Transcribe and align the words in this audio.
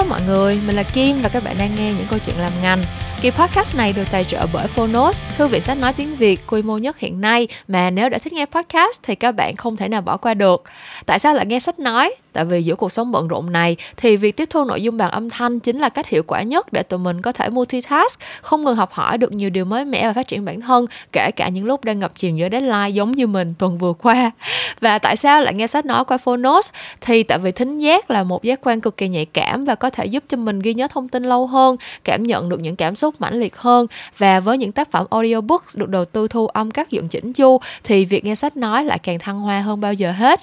Hello 0.00 0.10
mọi 0.10 0.22
người, 0.26 0.60
mình 0.66 0.76
là 0.76 0.82
Kim 0.82 1.22
và 1.22 1.28
các 1.28 1.44
bạn 1.44 1.56
đang 1.58 1.74
nghe 1.76 1.92
những 1.92 2.06
câu 2.10 2.18
chuyện 2.18 2.36
làm 2.38 2.52
ngành. 2.62 2.82
Kỳ 3.20 3.30
podcast 3.30 3.76
này 3.76 3.92
được 3.96 4.04
tài 4.10 4.24
trợ 4.24 4.46
bởi 4.52 4.66
Phonos, 4.66 5.22
thư 5.36 5.48
viện 5.48 5.60
sách 5.60 5.78
nói 5.78 5.92
tiếng 5.92 6.16
Việt 6.16 6.40
quy 6.46 6.62
mô 6.62 6.78
nhất 6.78 6.98
hiện 6.98 7.20
nay 7.20 7.48
mà 7.68 7.90
nếu 7.90 8.08
đã 8.08 8.18
thích 8.18 8.32
nghe 8.32 8.46
podcast 8.46 9.00
thì 9.02 9.14
các 9.14 9.32
bạn 9.32 9.56
không 9.56 9.76
thể 9.76 9.88
nào 9.88 10.00
bỏ 10.00 10.16
qua 10.16 10.34
được. 10.34 10.64
Tại 11.06 11.18
sao 11.18 11.34
lại 11.34 11.46
nghe 11.46 11.60
sách 11.60 11.78
nói? 11.78 12.14
Tại 12.32 12.44
vì 12.44 12.62
giữa 12.62 12.74
cuộc 12.74 12.92
sống 12.92 13.12
bận 13.12 13.28
rộn 13.28 13.52
này 13.52 13.76
thì 13.96 14.16
việc 14.16 14.36
tiếp 14.36 14.48
thu 14.50 14.64
nội 14.64 14.82
dung 14.82 14.96
bằng 14.96 15.10
âm 15.10 15.30
thanh 15.30 15.60
chính 15.60 15.78
là 15.78 15.88
cách 15.88 16.08
hiệu 16.08 16.22
quả 16.26 16.42
nhất 16.42 16.72
để 16.72 16.82
tụi 16.82 16.98
mình 16.98 17.22
có 17.22 17.32
thể 17.32 17.48
multitask, 17.48 18.20
không 18.42 18.64
ngừng 18.64 18.76
học 18.76 18.92
hỏi 18.92 19.18
được 19.18 19.32
nhiều 19.32 19.50
điều 19.50 19.64
mới 19.64 19.84
mẻ 19.84 20.06
và 20.06 20.12
phát 20.12 20.28
triển 20.28 20.44
bản 20.44 20.60
thân, 20.60 20.86
kể 21.12 21.30
cả 21.36 21.48
những 21.48 21.64
lúc 21.64 21.84
đang 21.84 21.98
ngập 21.98 22.12
chìm 22.16 22.36
giữa 22.36 22.48
deadline 22.52 22.88
giống 22.88 23.12
như 23.12 23.26
mình 23.26 23.54
tuần 23.58 23.78
vừa 23.78 23.92
qua. 23.92 24.30
Và 24.80 24.98
tại 24.98 25.16
sao 25.16 25.42
lại 25.42 25.54
nghe 25.54 25.66
sách 25.66 25.86
nói 25.86 26.04
qua 26.04 26.18
Phonos? 26.18 26.70
Thì 27.00 27.22
tại 27.22 27.38
vì 27.38 27.52
thính 27.52 27.78
giác 27.78 28.10
là 28.10 28.24
một 28.24 28.42
giác 28.42 28.60
quan 28.62 28.80
cực 28.80 28.96
kỳ 28.96 29.08
nhạy 29.08 29.24
cảm 29.24 29.64
và 29.64 29.74
có 29.74 29.90
thể 29.90 30.06
giúp 30.06 30.24
cho 30.28 30.36
mình 30.36 30.60
ghi 30.60 30.74
nhớ 30.74 30.88
thông 30.88 31.08
tin 31.08 31.22
lâu 31.24 31.46
hơn, 31.46 31.76
cảm 32.04 32.22
nhận 32.22 32.48
được 32.48 32.60
những 32.60 32.76
cảm 32.76 32.96
xúc 32.96 33.14
mãnh 33.18 33.40
liệt 33.40 33.56
hơn 33.56 33.86
và 34.18 34.40
với 34.40 34.58
những 34.58 34.72
tác 34.72 34.90
phẩm 34.90 35.06
audiobooks 35.10 35.76
được 35.76 35.88
đầu 35.88 36.04
tư 36.04 36.28
thu 36.28 36.46
âm 36.46 36.70
các 36.70 36.90
dựng 36.90 37.08
chỉnh 37.08 37.32
chu 37.32 37.60
thì 37.84 38.04
việc 38.04 38.24
nghe 38.24 38.34
sách 38.34 38.56
nói 38.56 38.84
lại 38.84 38.98
càng 38.98 39.18
thăng 39.18 39.40
hoa 39.40 39.60
hơn 39.60 39.80
bao 39.80 39.94
giờ 39.94 40.12
hết. 40.12 40.40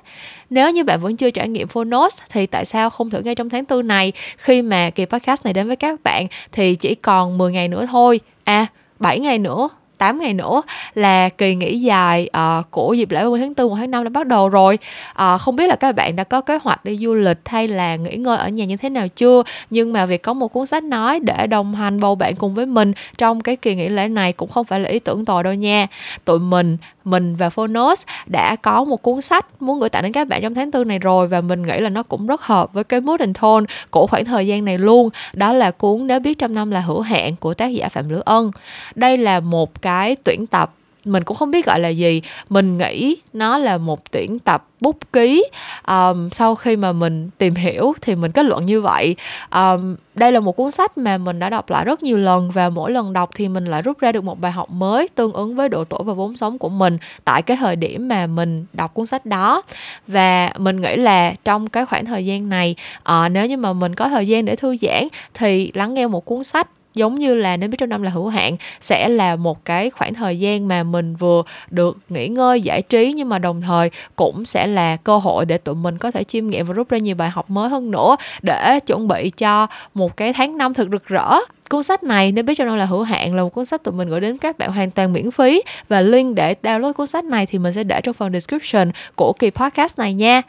Nếu 0.50 0.72
như 0.72 0.84
bạn 0.84 1.00
vẫn 1.00 1.18
chưa 1.18 1.30
trải 1.30 1.48
nghiệm 1.48 1.68
Phonos 1.68 2.18
thì 2.30 2.46
tại 2.46 2.66
sao 2.66 2.90
không 2.90 3.10
thử 3.10 3.22
ngay 3.22 3.36
trong 3.36 3.50
tháng 3.50 3.66
tư 3.66 3.82
này 3.82 4.12
khi 4.38 4.62
mà 4.62 4.90
kỳ 4.90 5.05
podcast 5.05 5.44
này 5.46 5.54
đến 5.54 5.68
với 5.68 5.76
các 5.76 6.04
bạn 6.04 6.28
thì 6.52 6.76
chỉ 6.76 6.96
còn 6.96 7.38
10 7.38 7.52
ngày 7.52 7.68
nữa 7.68 7.86
thôi. 7.92 8.20
À, 8.44 8.66
7 9.00 9.20
ngày 9.20 9.40
nữa 9.40 9.70
8 9.98 10.20
ngày 10.20 10.34
nữa 10.34 10.62
là 10.94 11.30
kỳ 11.30 11.56
nghỉ 11.56 11.80
dài 11.80 12.30
uh, 12.38 12.72
của 12.72 12.94
dịp 12.94 13.12
lễ 13.12 13.22
30 13.24 13.40
tháng 13.40 13.54
4 13.58 13.70
1 13.70 13.76
tháng 13.80 13.92
5 13.92 14.04
đã 14.04 14.10
bắt 14.10 14.28
đầu 14.28 14.50
rồi. 14.50 14.80
Uh, 15.12 15.42
không 15.42 15.55
biết 15.55 15.68
là 15.68 15.76
các 15.76 15.96
bạn 15.96 16.16
đã 16.16 16.24
có 16.24 16.42
kế 16.42 16.60
hoạch 16.64 16.86
đi 16.86 16.98
du 16.98 17.14
lịch 17.14 17.40
hay 17.46 17.68
là 17.68 17.96
nghỉ 17.96 18.16
ngơi 18.16 18.38
ở 18.38 18.49
nhà 18.49 18.66
như 18.66 18.77
thế 18.77 18.90
nào 18.90 19.08
chưa? 19.08 19.44
Nhưng 19.70 19.94
mà 19.94 20.05
việc 20.05 20.24
có 20.24 20.34
một 20.34 20.54
cuốn 20.54 20.66
sách 20.66 20.84
nói 20.84 21.20
để 21.20 21.48
đồng 21.48 21.76
hành 21.76 21.99
bầu 21.99 22.16
bạn 22.16 22.36
cùng 22.36 22.54
với 22.54 22.66
mình 22.66 22.94
trong 23.18 23.41
cái 23.41 23.55
kỳ 23.55 23.76
nghỉ 23.76 23.90
lễ 23.90 24.08
này 24.08 24.34
cũng 24.34 24.49
không 24.49 24.66
phải 24.66 24.80
là 24.80 24.90
ý 24.90 24.99
tưởng 24.99 25.26
tồi 25.26 25.44
đâu 25.44 25.54
nha. 25.54 25.88
Tụi 26.26 26.40
mình 26.40 26.77
mình 27.08 27.36
và 27.36 27.49
Phonos 27.49 28.02
đã 28.26 28.55
có 28.55 28.84
một 28.84 29.02
cuốn 29.02 29.21
sách 29.21 29.46
muốn 29.60 29.80
gửi 29.80 29.90
tặng 29.90 30.04
đến 30.04 30.12
các 30.12 30.27
bạn 30.27 30.41
trong 30.41 30.54
tháng 30.54 30.71
tư 30.71 30.84
này 30.84 30.99
rồi 30.99 31.27
và 31.27 31.41
mình 31.41 31.68
nghĩ 31.68 31.80
là 31.80 31.90
nó 31.90 32.04
cũng 32.04 32.27
rất 32.27 32.41
hợp 32.41 32.74
với 32.74 32.84
cái 32.84 33.02
mood 33.02 33.20
and 33.20 33.38
tone 33.41 33.66
của 33.90 34.08
khoảng 34.08 34.26
thời 34.26 34.48
gian 34.48 34.66
này 34.66 34.77
luôn. 34.77 35.10
Đó 35.34 35.54
là 35.54 35.71
cuốn 35.71 36.08
nếu 36.08 36.20
biết 36.20 36.38
trăm 36.38 36.54
năm 36.54 36.71
là 36.71 36.80
hữu 36.80 37.02
hạn 37.02 37.36
của 37.36 37.54
tác 37.54 37.68
giả 37.68 37.90
Phạm 37.90 38.10
Lữ 38.10 38.21
Ân. 38.26 38.52
Đây 38.96 39.18
là 39.18 39.40
một 39.40 39.82
cái 39.82 39.87
cái 39.88 40.16
tuyển 40.24 40.48
tập. 40.48 40.74
Mình 41.05 41.24
cũng 41.24 41.38
không 41.38 41.52
biết 41.52 41.66
gọi 41.66 41.80
là 41.80 41.90
gì. 41.90 42.21
Mình 42.49 42.77
nghĩ 42.77 43.16
nó 43.34 43.57
là 43.57 43.77
một 43.77 44.12
tuyển 44.12 44.40
tập 44.40 44.66
bút 44.82 44.98
ký. 45.13 45.43
Um, 45.88 46.30
sau 46.30 46.55
khi 46.55 46.76
mà 46.76 46.91
mình 46.91 47.30
tìm 47.38 47.55
hiểu 47.55 47.93
thì 48.02 48.15
mình 48.15 48.32
kết 48.32 48.46
luận 48.46 48.65
như 48.65 48.82
vậy. 48.82 49.15
Um, 49.54 49.96
đây 50.15 50.32
là 50.32 50.40
một 50.40 50.55
cuốn 50.55 50.71
sách 50.71 50.98
mà 50.98 51.18
mình 51.18 51.40
đã 51.40 51.49
đọc 51.49 51.70
lại 51.70 51.85
rất 51.85 52.04
nhiều 52.04 52.18
lần 52.18 52.52
và 52.52 52.70
mỗi 52.70 52.91
lần 52.91 53.13
đọc 53.13 53.30
thì 53.35 53.48
mình 53.48 53.65
lại 53.65 53.82
rút 53.82 53.99
ra 53.99 54.12
được 54.12 54.24
một 54.24 54.40
bài 54.40 54.52
học 54.52 54.70
mới 54.70 55.08
tương 55.15 55.34
ứng 55.34 55.55
với 55.55 55.70
độ 55.70 55.84
tuổi 55.84 55.99
và 56.04 56.13
vốn 56.13 56.35
sống 56.35 56.58
của 56.58 56.70
mình 56.70 56.98
tại 57.24 57.41
cái 57.41 57.58
thời 57.58 57.76
điểm 57.76 58.08
mà 58.08 58.27
mình 58.27 58.65
đọc 58.74 58.93
cuốn 58.93 59.05
sách 59.05 59.26
đó. 59.26 59.62
Và 60.08 60.52
mình 60.58 60.82
nghĩ 60.82 60.96
là 60.96 61.34
trong 61.46 61.70
cái 61.70 61.85
khoảng 61.85 62.05
thời 62.05 62.26
gian 62.26 62.49
này 62.49 62.76
uh, 63.10 63.32
nếu 63.32 63.46
như 63.46 63.58
mà 63.58 63.74
mình 63.74 63.96
có 63.96 64.09
thời 64.09 64.28
gian 64.28 64.46
để 64.46 64.56
thư 64.56 64.75
giãn 64.78 65.08
thì 65.34 65.72
lắng 65.74 65.94
nghe 65.94 66.08
một 66.08 66.25
cuốn 66.25 66.44
sách 66.44 66.68
giống 66.97 67.16
như 67.16 67.35
là 67.35 67.57
nếu 67.57 67.69
biết 67.69 67.78
trong 67.79 67.90
năm 67.90 68.01
là 68.01 68.12
hữu 68.12 68.28
hạn, 68.28 68.57
sẽ 68.79 69.09
là 69.09 69.35
một 69.35 69.66
cái 69.66 69.90
khoảng 69.90 70.13
thời 70.13 70.40
gian 70.40 70.67
mà 70.67 70.84
mình 70.84 71.16
vừa 71.16 71.44
được 71.69 71.97
nghỉ 72.09 72.28
ngơi, 72.28 72.62
giải 72.62 72.81
trí, 72.81 73.13
nhưng 73.13 73.29
mà 73.29 73.40
đồng 73.40 73.62
thời 73.62 73.90
cũng 74.16 74.45
sẽ 74.45 74.67
là 74.67 74.97
cơ 74.97 75.18
hội 75.18 75.45
để 75.45 75.57
tụi 75.57 75.75
mình 75.75 75.97
có 75.97 76.12
thể 76.12 76.23
chiêm 76.23 76.47
nghiệm 76.47 76.66
và 76.66 76.73
rút 76.73 76.90
ra 76.90 76.97
nhiều 76.97 77.16
bài 77.16 77.29
học 77.29 77.50
mới 77.50 77.69
hơn 77.69 77.91
nữa 77.91 78.16
để 78.41 78.79
chuẩn 78.79 79.07
bị 79.07 79.31
cho 79.38 79.68
một 79.94 80.18
cái 80.18 80.34
tháng 80.34 80.57
năm 80.57 80.73
thật 80.73 80.88
rực 80.91 81.06
rỡ 81.06 81.34
cuốn 81.69 81.84
sách 81.84 82.03
này 82.03 82.31
nên 82.31 82.46
biết 82.46 82.53
cho 82.58 82.66
năm 82.66 82.78
là 82.78 82.86
hữu 82.86 83.03
hạn 83.03 83.36
là 83.36 83.44
một 83.44 83.50
cuốn 83.50 83.66
sách 83.66 83.84
tụi 83.84 83.94
mình 83.94 84.09
gửi 84.09 84.22
đến 84.22 84.38
các 84.38 84.58
bạn 84.58 84.72
hoàn 84.72 84.92
toàn 84.92 85.14
miễn 85.14 85.31
phí 85.31 85.62
và 85.90 86.02
link 86.02 86.36
để 86.36 86.56
download 86.64 86.94
cuốn 86.94 87.08
sách 87.08 87.25
này 87.25 87.46
thì 87.46 87.59
mình 87.59 87.74
sẽ 87.74 87.84
để 87.84 88.02
trong 88.02 88.14
phần 88.14 88.34
description 88.34 88.92
của 89.16 89.34
kỳ 89.34 89.50
podcast 89.50 90.00
này 90.00 90.14
nha 90.14 90.42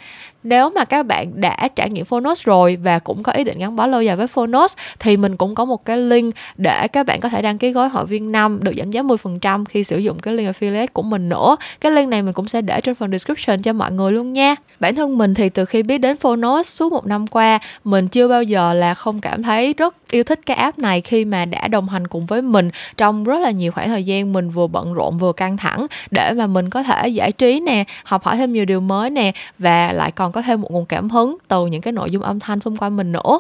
nếu 0.43 0.71
mà 0.71 0.85
các 0.85 1.07
bạn 1.07 1.41
đã 1.41 1.69
trải 1.77 1.91
nghiệm 1.91 2.05
Phonos 2.05 2.47
rồi 2.47 2.77
và 2.83 2.99
cũng 2.99 3.23
có 3.23 3.33
ý 3.33 3.45
định 3.45 3.59
gắn 3.59 3.77
bó 3.77 3.87
lâu 3.87 4.03
dài 4.03 4.17
với 4.17 4.27
Phonos 4.27 4.75
thì 4.99 5.17
mình 5.17 5.37
cũng 5.37 5.55
có 5.55 5.65
một 5.65 5.85
cái 5.85 5.97
link 5.97 6.35
để 6.57 6.89
các 6.89 7.07
bạn 7.07 7.21
có 7.21 7.29
thể 7.29 7.43
đăng 7.43 7.59
ký 7.59 7.71
gói 7.71 7.89
hội 7.89 8.07
viên 8.07 8.33
năm 8.33 8.59
được 8.63 8.73
giảm 8.79 8.91
giá 8.91 9.03
10% 9.03 9.65
khi 9.65 9.85
sử 9.85 9.99
dụng 9.99 10.19
cái 10.19 10.35
link 10.35 10.57
affiliate 10.57 10.87
của 10.93 11.03
mình 11.03 11.29
nữa. 11.29 11.57
Cái 11.81 11.93
link 11.93 12.09
này 12.09 12.23
mình 12.23 12.33
cũng 12.33 12.49
sẽ 12.49 12.63
để 12.63 12.81
trong 12.81 12.95
phần 12.95 13.11
description 13.11 13.63
cho 13.63 13.73
mọi 13.73 13.93
người 13.93 14.13
luôn 14.13 14.33
nha. 14.33 14.55
Bản 14.81 14.95
thân 14.95 15.19
mình 15.19 15.35
thì 15.35 15.49
từ 15.49 15.65
khi 15.65 15.83
biết 15.83 15.99
đến 15.99 16.17
Phonos 16.17 16.69
suốt 16.69 16.93
một 16.93 17.07
năm 17.07 17.27
qua, 17.27 17.59
mình 17.85 18.09
chưa 18.09 18.29
bao 18.29 18.43
giờ 18.43 18.75
là 18.75 18.95
không 18.95 19.21
cảm 19.21 19.43
thấy 19.43 19.75
rất 19.75 19.95
yêu 20.11 20.25
thích 20.25 20.41
cái 20.47 20.57
app 20.57 20.79
này 20.79 21.01
khi 21.09 21.25
mà 21.25 21.45
đã 21.45 21.69
đồng 21.69 21.89
hành 21.89 22.07
cùng 22.07 22.27
với 22.27 22.43
mình 22.43 22.71
trong 22.97 23.25
rất 23.25 23.41
là 23.41 23.51
nhiều 23.51 23.73
khoảng 23.73 23.89
thời 23.89 24.05
gian 24.05 24.33
mình 24.33 24.51
vừa 24.51 24.67
bận 24.67 24.95
rộn 24.95 25.19
vừa 25.19 25.33
căng 25.33 25.57
thẳng 25.57 25.87
để 26.11 26.33
mà 26.33 26.47
mình 26.47 26.71
có 26.71 26.83
thể 26.83 27.09
giải 27.09 27.33
trí 27.33 27.61
nè, 27.61 27.85
học 28.05 28.25
hỏi 28.25 28.37
thêm 28.37 28.53
nhiều 28.53 28.65
điều 28.65 28.81
mới 28.81 29.11
nè 29.11 29.33
và 29.59 29.93
lại 29.93 30.13
còn 30.13 30.33
có 30.33 30.43
thêm 30.43 30.61
một 30.61 30.71
nguồn 30.71 30.87
cảm 30.87 31.11
hứng 31.11 31.37
từ 31.49 31.67
những 31.67 31.81
cái 31.81 31.93
nội 31.93 32.11
dung 32.11 32.23
âm 32.23 32.41
thanh 32.41 32.61
xung 32.61 32.77
quanh 32.77 32.97
mình 32.97 33.13
nữa 33.13 33.39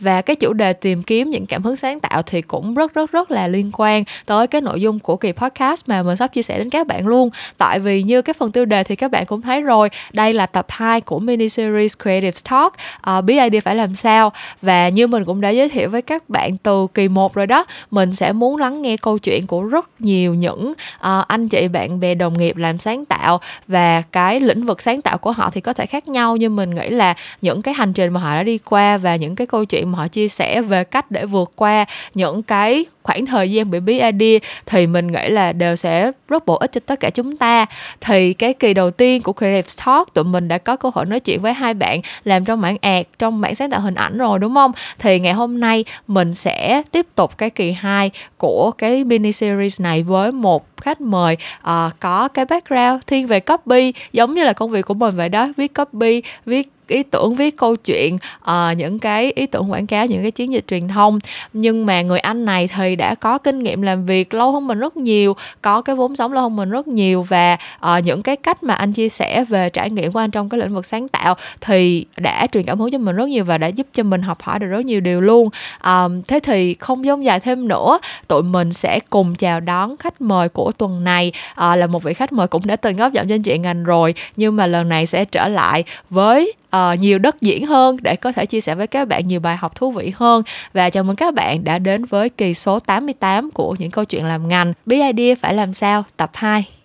và 0.00 0.22
cái 0.22 0.36
chủ 0.36 0.52
đề 0.52 0.72
tìm 0.72 1.02
kiếm 1.02 1.30
những 1.30 1.46
cảm 1.46 1.62
hứng 1.62 1.76
sáng 1.76 2.00
tạo 2.00 2.22
thì 2.22 2.42
cũng 2.42 2.74
rất 2.74 2.94
rất 2.94 3.12
rất 3.12 3.30
là 3.30 3.48
liên 3.48 3.70
quan 3.72 4.04
tới 4.26 4.46
cái 4.46 4.60
nội 4.60 4.80
dung 4.80 4.98
của 4.98 5.16
kỳ 5.16 5.32
podcast 5.32 5.88
mà 5.88 6.02
mình 6.02 6.16
sắp 6.16 6.32
chia 6.32 6.42
sẻ 6.42 6.58
đến 6.58 6.70
các 6.70 6.86
bạn 6.86 7.06
luôn. 7.06 7.30
Tại 7.58 7.80
vì 7.80 8.02
như 8.02 8.22
cái 8.22 8.34
phần 8.34 8.52
tiêu 8.52 8.64
đề 8.64 8.84
thì 8.84 8.96
các 8.96 9.10
bạn 9.10 9.26
cũng 9.26 9.42
thấy 9.42 9.60
rồi 9.60 9.88
đây 10.12 10.32
là 10.32 10.46
tập 10.46 10.66
2 10.68 11.00
của 11.00 11.18
mini 11.18 11.48
series 11.48 11.94
Creative 12.02 12.38
Talk. 12.50 12.74
Uh, 13.18 13.24
bí 13.24 13.38
idea 13.38 13.60
phải 13.60 13.74
làm 13.74 13.94
sao? 13.94 14.32
Và 14.62 14.88
như 14.88 15.06
mình 15.06 15.24
cũng 15.24 15.40
đã 15.40 15.50
giới 15.50 15.68
thiệu 15.68 15.90
với 15.90 16.02
các 16.02 16.28
bạn 16.28 16.56
từ 16.56 16.86
kỳ 16.94 17.08
1 17.08 17.34
rồi 17.34 17.46
đó 17.46 17.64
mình 17.90 18.12
sẽ 18.12 18.32
muốn 18.32 18.56
lắng 18.56 18.82
nghe 18.82 18.96
câu 18.96 19.18
chuyện 19.18 19.46
của 19.46 19.62
rất 19.62 20.00
nhiều 20.00 20.34
những 20.34 20.72
uh, 20.96 21.26
anh 21.28 21.48
chị 21.48 21.68
bạn 21.68 22.00
bè 22.00 22.14
đồng 22.14 22.38
nghiệp 22.38 22.56
làm 22.56 22.78
sáng 22.78 23.04
tạo. 23.04 23.40
Và 23.68 24.02
cái 24.12 24.40
lĩnh 24.40 24.66
vực 24.66 24.82
sáng 24.82 25.02
tạo 25.02 25.18
của 25.18 25.32
họ 25.32 25.50
thì 25.52 25.60
có 25.60 25.72
thể 25.72 25.86
khác 25.86 26.08
nhau 26.08 26.36
nhưng 26.36 26.56
mình 26.56 26.74
nghĩ 26.74 26.90
là 26.90 27.14
những 27.42 27.62
cái 27.62 27.74
hành 27.74 27.92
trình 27.92 28.12
mà 28.12 28.20
họ 28.20 28.34
đã 28.34 28.42
đi 28.42 28.58
qua 28.58 28.98
và 28.98 29.16
những 29.16 29.36
cái 29.36 29.46
câu 29.46 29.59
câu 29.60 29.64
chuyện 29.64 29.92
mà 29.92 29.98
họ 29.98 30.08
chia 30.08 30.28
sẻ 30.28 30.62
về 30.62 30.84
cách 30.84 31.10
để 31.10 31.26
vượt 31.26 31.52
qua 31.56 31.84
những 32.14 32.42
cái 32.42 32.84
khoảng 33.10 33.26
thời 33.26 33.50
gian 33.50 33.70
bị 33.70 33.80
bí 33.80 34.00
idea 34.00 34.38
thì 34.66 34.86
mình 34.86 35.06
nghĩ 35.06 35.28
là 35.28 35.52
đều 35.52 35.76
sẽ 35.76 36.12
rất 36.28 36.46
bổ 36.46 36.54
ích 36.54 36.72
cho 36.72 36.80
tất 36.86 37.00
cả 37.00 37.10
chúng 37.10 37.36
ta. 37.36 37.66
Thì 38.00 38.32
cái 38.32 38.54
kỳ 38.54 38.74
đầu 38.74 38.90
tiên 38.90 39.22
của 39.22 39.32
Creative 39.32 39.68
Talk 39.86 40.14
tụi 40.14 40.24
mình 40.24 40.48
đã 40.48 40.58
có 40.58 40.76
cơ 40.76 40.90
hội 40.94 41.06
nói 41.06 41.20
chuyện 41.20 41.40
với 41.40 41.52
hai 41.52 41.74
bạn 41.74 42.00
làm 42.24 42.44
trong 42.44 42.60
mảng 42.60 42.76
ạt 42.80 43.06
trong 43.18 43.40
mảng 43.40 43.54
sáng 43.54 43.70
tạo 43.70 43.80
hình 43.80 43.94
ảnh 43.94 44.18
rồi 44.18 44.38
đúng 44.38 44.54
không? 44.54 44.72
Thì 44.98 45.20
ngày 45.20 45.32
hôm 45.32 45.60
nay 45.60 45.84
mình 46.06 46.34
sẽ 46.34 46.82
tiếp 46.92 47.06
tục 47.14 47.38
cái 47.38 47.50
kỳ 47.50 47.72
2 47.72 48.10
của 48.36 48.70
cái 48.70 49.04
mini 49.04 49.32
series 49.32 49.80
này 49.80 50.02
với 50.02 50.32
một 50.32 50.66
khách 50.76 51.00
mời 51.00 51.36
uh, 51.60 51.92
có 52.00 52.28
cái 52.28 52.44
background 52.44 53.02
thiên 53.06 53.26
về 53.26 53.40
copy 53.40 53.92
giống 54.12 54.34
như 54.34 54.44
là 54.44 54.52
công 54.52 54.70
việc 54.70 54.86
của 54.86 54.94
mình 54.94 55.16
vậy 55.16 55.28
đó 55.28 55.48
viết 55.56 55.74
copy 55.74 56.22
viết 56.46 56.68
ý 56.90 57.02
tưởng 57.02 57.34
viết 57.34 57.56
câu 57.56 57.76
chuyện 57.76 58.14
uh, 58.14 58.76
những 58.76 58.98
cái 58.98 59.32
ý 59.32 59.46
tưởng 59.46 59.70
quảng 59.70 59.86
cáo 59.86 60.06
những 60.06 60.22
cái 60.22 60.30
chiến 60.30 60.52
dịch 60.52 60.64
truyền 60.66 60.88
thông. 60.88 61.18
Nhưng 61.52 61.86
mà 61.86 62.02
người 62.02 62.18
anh 62.18 62.44
này 62.44 62.68
thì 62.76 62.96
đã 63.00 63.14
có 63.14 63.38
kinh 63.38 63.58
nghiệm 63.58 63.82
làm 63.82 64.04
việc 64.04 64.34
lâu 64.34 64.52
hơn 64.52 64.66
mình 64.66 64.78
rất 64.78 64.96
nhiều 64.96 65.36
có 65.62 65.82
cái 65.82 65.96
vốn 65.96 66.16
sống 66.16 66.32
lâu 66.32 66.42
hơn 66.42 66.56
mình 66.56 66.70
rất 66.70 66.88
nhiều 66.88 67.22
và 67.22 67.56
uh, 67.76 68.04
những 68.04 68.22
cái 68.22 68.36
cách 68.36 68.62
mà 68.62 68.74
anh 68.74 68.92
chia 68.92 69.08
sẻ 69.08 69.44
về 69.48 69.68
trải 69.68 69.90
nghiệm 69.90 70.12
của 70.12 70.18
anh 70.18 70.30
trong 70.30 70.48
cái 70.48 70.60
lĩnh 70.60 70.74
vực 70.74 70.86
sáng 70.86 71.08
tạo 71.08 71.34
thì 71.60 72.04
đã 72.16 72.46
truyền 72.52 72.64
cảm 72.64 72.80
hứng 72.80 72.90
cho 72.90 72.98
mình 72.98 73.16
rất 73.16 73.28
nhiều 73.28 73.44
và 73.44 73.58
đã 73.58 73.66
giúp 73.66 73.86
cho 73.92 74.02
mình 74.02 74.22
học 74.22 74.42
hỏi 74.42 74.58
được 74.58 74.66
rất 74.66 74.84
nhiều 74.84 75.00
điều 75.00 75.20
luôn. 75.20 75.48
Um, 75.84 76.22
thế 76.22 76.40
thì 76.40 76.74
không 76.74 77.04
giống 77.04 77.24
dài 77.24 77.40
thêm 77.40 77.68
nữa 77.68 77.98
tụi 78.28 78.42
mình 78.42 78.72
sẽ 78.72 79.00
cùng 79.10 79.34
chào 79.34 79.60
đón 79.60 79.96
khách 79.96 80.20
mời 80.20 80.48
của 80.48 80.72
tuần 80.72 81.04
này. 81.04 81.32
Uh, 81.50 81.78
là 81.78 81.86
một 81.86 82.02
vị 82.02 82.14
khách 82.14 82.32
mời 82.32 82.48
cũng 82.48 82.66
đã 82.66 82.76
từng 82.76 82.96
góp 82.96 83.12
giọng 83.12 83.28
trên 83.28 83.42
chuyện 83.42 83.62
ngành 83.62 83.84
rồi 83.84 84.14
nhưng 84.36 84.56
mà 84.56 84.66
lần 84.66 84.88
này 84.88 85.06
sẽ 85.06 85.24
trở 85.24 85.48
lại 85.48 85.84
với 86.10 86.54
uh, 86.76 86.98
nhiều 86.98 87.18
đất 87.18 87.40
diễn 87.40 87.66
hơn 87.66 87.96
để 88.02 88.16
có 88.16 88.32
thể 88.32 88.46
chia 88.46 88.60
sẻ 88.60 88.74
với 88.74 88.86
các 88.86 89.08
bạn 89.08 89.26
nhiều 89.26 89.40
bài 89.40 89.56
học 89.56 89.74
thú 89.74 89.90
vị 89.90 90.12
hơn. 90.16 90.42
Và 90.72 90.90
chào 90.90 91.04
mừng 91.04 91.16
các 91.16 91.34
bạn 91.34 91.64
đã 91.64 91.78
đến 91.78 92.04
với 92.04 92.28
kỳ 92.28 92.54
số 92.54 92.80
88 92.80 93.50
của 93.50 93.76
những 93.78 93.90
câu 93.90 94.04
chuyện 94.04 94.24
làm 94.24 94.48
ngành. 94.48 94.72
Bí 94.86 95.02
idea 95.02 95.34
phải 95.40 95.54
làm 95.54 95.74
sao? 95.74 96.04
Tập 96.16 96.30
2 96.34 96.79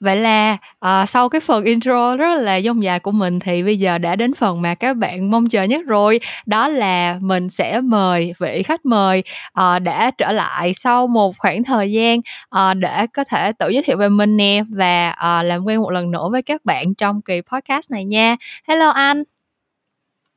Vậy 0.00 0.16
là 0.16 0.56
uh, 0.86 1.08
sau 1.08 1.28
cái 1.28 1.40
phần 1.40 1.64
intro 1.64 2.16
rất 2.16 2.40
là 2.40 2.60
dông 2.60 2.82
dài 2.82 3.00
của 3.00 3.10
mình 3.10 3.40
thì 3.40 3.62
bây 3.62 3.78
giờ 3.78 3.98
đã 3.98 4.16
đến 4.16 4.34
phần 4.34 4.62
mà 4.62 4.74
các 4.74 4.96
bạn 4.96 5.30
mong 5.30 5.48
chờ 5.48 5.62
nhất 5.62 5.82
rồi 5.86 6.20
đó 6.46 6.68
là 6.68 7.18
mình 7.20 7.50
sẽ 7.50 7.80
mời 7.80 8.34
vị 8.38 8.62
khách 8.62 8.86
mời 8.86 9.22
uh, 9.60 9.82
đã 9.82 10.10
trở 10.10 10.32
lại 10.32 10.74
sau 10.74 11.06
một 11.06 11.38
khoảng 11.38 11.64
thời 11.64 11.92
gian 11.92 12.18
uh, 12.18 12.76
để 12.76 13.06
có 13.12 13.24
thể 13.24 13.52
tự 13.52 13.68
giới 13.68 13.82
thiệu 13.82 13.96
về 13.96 14.08
mình 14.08 14.36
nè 14.36 14.62
và 14.68 15.10
uh, 15.10 15.46
làm 15.46 15.64
quen 15.64 15.80
một 15.80 15.90
lần 15.90 16.10
nữa 16.10 16.28
với 16.30 16.42
các 16.42 16.64
bạn 16.64 16.94
trong 16.94 17.22
kỳ 17.22 17.40
podcast 17.52 17.90
này 17.90 18.04
nha. 18.04 18.36
Hello 18.68 18.88
anh. 18.88 19.22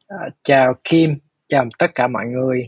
À, 0.07 0.17
chào 0.43 0.73
Kim, 0.83 1.15
chào 1.47 1.65
tất 1.79 1.87
cả 1.93 2.07
mọi 2.07 2.25
người. 2.25 2.63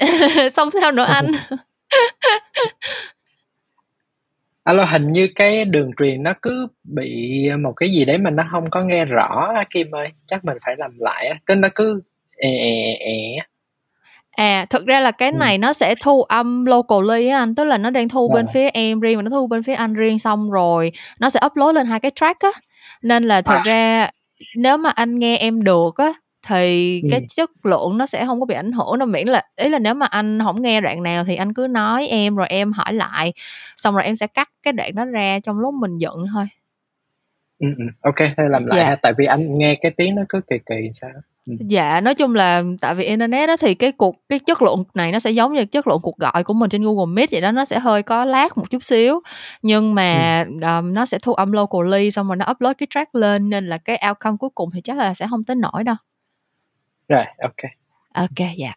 Xong 0.52 0.70
theo 0.80 0.92
nữa 0.92 1.04
anh. 1.04 1.32
Alo, 4.64 4.84
hình 4.84 5.12
như 5.12 5.28
cái 5.34 5.64
đường 5.64 5.90
truyền 5.98 6.22
nó 6.22 6.32
cứ 6.42 6.66
bị 6.84 7.10
một 7.62 7.72
cái 7.76 7.88
gì 7.92 8.04
đấy 8.04 8.18
mà 8.18 8.30
nó 8.30 8.44
không 8.50 8.70
có 8.70 8.82
nghe 8.84 9.04
rõ 9.04 9.52
á 9.56 9.64
Kim 9.70 9.90
ơi, 9.94 10.08
chắc 10.26 10.44
mình 10.44 10.56
phải 10.66 10.74
làm 10.78 10.90
lại 10.98 11.26
á, 11.46 11.54
nó 11.56 11.68
cứ 11.74 12.02
è 12.36 12.48
è 12.48 12.96
è 13.00 13.38
À, 14.36 14.66
thực 14.70 14.86
ra 14.86 15.00
là 15.00 15.10
cái 15.10 15.30
Ừm. 15.32 15.38
này 15.40 15.58
nó 15.58 15.72
sẽ 15.72 15.94
thu 16.00 16.22
âm 16.22 16.64
locally 16.66 17.28
á 17.28 17.38
anh, 17.38 17.54
tức 17.54 17.64
là 17.64 17.78
nó 17.78 17.90
đang 17.90 18.08
thu 18.08 18.28
bên 18.28 18.46
Rồi. 18.46 18.52
phía 18.54 18.68
em 18.68 19.00
riêng 19.00 19.16
và 19.16 19.22
nó 19.22 19.30
thu 19.30 19.46
bên 19.46 19.62
phía 19.62 19.74
anh 19.74 19.94
riêng 19.94 20.18
xong 20.18 20.50
rồi 20.50 20.92
nó 21.20 21.30
sẽ 21.30 21.40
upload 21.46 21.74
lên 21.76 21.86
hai 21.86 22.00
cái 22.00 22.10
track 22.14 22.40
á. 22.40 22.50
Nên 23.02 23.24
là 23.24 23.42
thật 23.42 23.54
À. 23.56 23.62
ra 23.64 24.10
nếu 24.56 24.76
mà 24.78 24.90
anh 24.90 25.18
nghe 25.18 25.36
em 25.36 25.64
được 25.64 25.96
á 25.96 26.12
thì 26.46 27.02
cái 27.10 27.20
Ừm. 27.20 27.26
chất 27.36 27.50
lượng 27.66 27.98
nó 27.98 28.06
sẽ 28.06 28.26
không 28.26 28.40
có 28.40 28.46
bị 28.46 28.54
ảnh 28.54 28.72
hưởng 28.72 28.98
đâu 28.98 29.08
miễn 29.08 29.28
là 29.28 29.42
ý 29.56 29.68
là 29.68 29.78
nếu 29.78 29.94
mà 29.94 30.06
anh 30.06 30.38
không 30.44 30.62
nghe 30.62 30.80
đoạn 30.80 31.02
nào 31.02 31.24
thì 31.24 31.36
anh 31.36 31.54
cứ 31.54 31.66
nói 31.70 32.06
em 32.06 32.36
rồi 32.36 32.46
em 32.48 32.72
hỏi 32.72 32.94
lại 32.94 33.32
xong 33.76 33.94
rồi 33.94 34.04
em 34.04 34.16
sẽ 34.16 34.26
cắt 34.26 34.50
cái 34.62 34.72
đoạn 34.72 34.94
đó 34.94 35.04
ra 35.04 35.38
trong 35.40 35.58
lúc 35.58 35.74
mình 35.74 35.98
dựng 35.98 36.26
thôi. 36.34 36.44
Ô 38.00 38.10
kê, 38.16 38.30
thôi 38.36 38.46
làm 38.50 38.66
lại 38.66 38.78
Dạ. 38.78 38.88
ha, 38.88 38.96
tại 38.96 39.12
vì 39.18 39.24
anh 39.26 39.58
nghe 39.58 39.74
cái 39.74 39.90
tiếng 39.96 40.14
nó 40.14 40.22
cứ 40.28 40.40
kỳ 40.50 40.56
kỳ 40.66 40.74
sao. 41.00 41.10
Ừm. 41.46 41.56
Dạ, 41.60 42.00
nói 42.00 42.14
chung 42.14 42.34
là 42.34 42.62
tại 42.80 42.94
vì 42.94 43.04
internet 43.04 43.48
á 43.48 43.56
thì 43.60 43.74
cái 43.74 43.92
cuộc 43.92 44.16
cái 44.28 44.38
chất 44.38 44.62
lượng 44.62 44.84
này 44.94 45.12
nó 45.12 45.18
sẽ 45.18 45.30
giống 45.30 45.52
như 45.52 45.64
chất 45.64 45.86
lượng 45.86 45.98
cuộc 46.02 46.16
gọi 46.18 46.44
của 46.44 46.54
mình 46.54 46.70
trên 46.70 46.82
Google 46.82 47.12
Meet 47.14 47.30
vậy 47.32 47.40
đó, 47.40 47.52
nó 47.52 47.64
sẽ 47.64 47.78
hơi 47.78 48.02
có 48.02 48.24
lag 48.24 48.48
một 48.56 48.70
chút 48.70 48.82
xíu. 48.84 49.20
Nhưng 49.62 49.94
mà, 49.94 50.44
ờm, 50.62 50.92
nó 50.94 51.06
sẽ 51.06 51.18
thu 51.22 51.34
âm 51.34 51.52
locally 51.52 52.10
xong 52.10 52.26
rồi 52.28 52.36
nó 52.36 52.46
upload 52.50 52.74
cái 52.78 52.86
track 52.90 53.14
lên 53.14 53.50
nên 53.50 53.66
là 53.66 53.78
cái 53.78 54.00
outcome 54.08 54.36
cuối 54.40 54.50
cùng 54.54 54.70
thì 54.74 54.80
chắc 54.84 54.96
là 54.96 55.14
sẽ 55.14 55.26
hông 55.26 55.44
tới 55.44 55.56
nỗi 55.56 55.84
đâu. 55.84 55.96
Rồi. 57.08 57.24
Ô 58.14 58.26
kê, 58.36 58.48
dạ. 58.56 58.72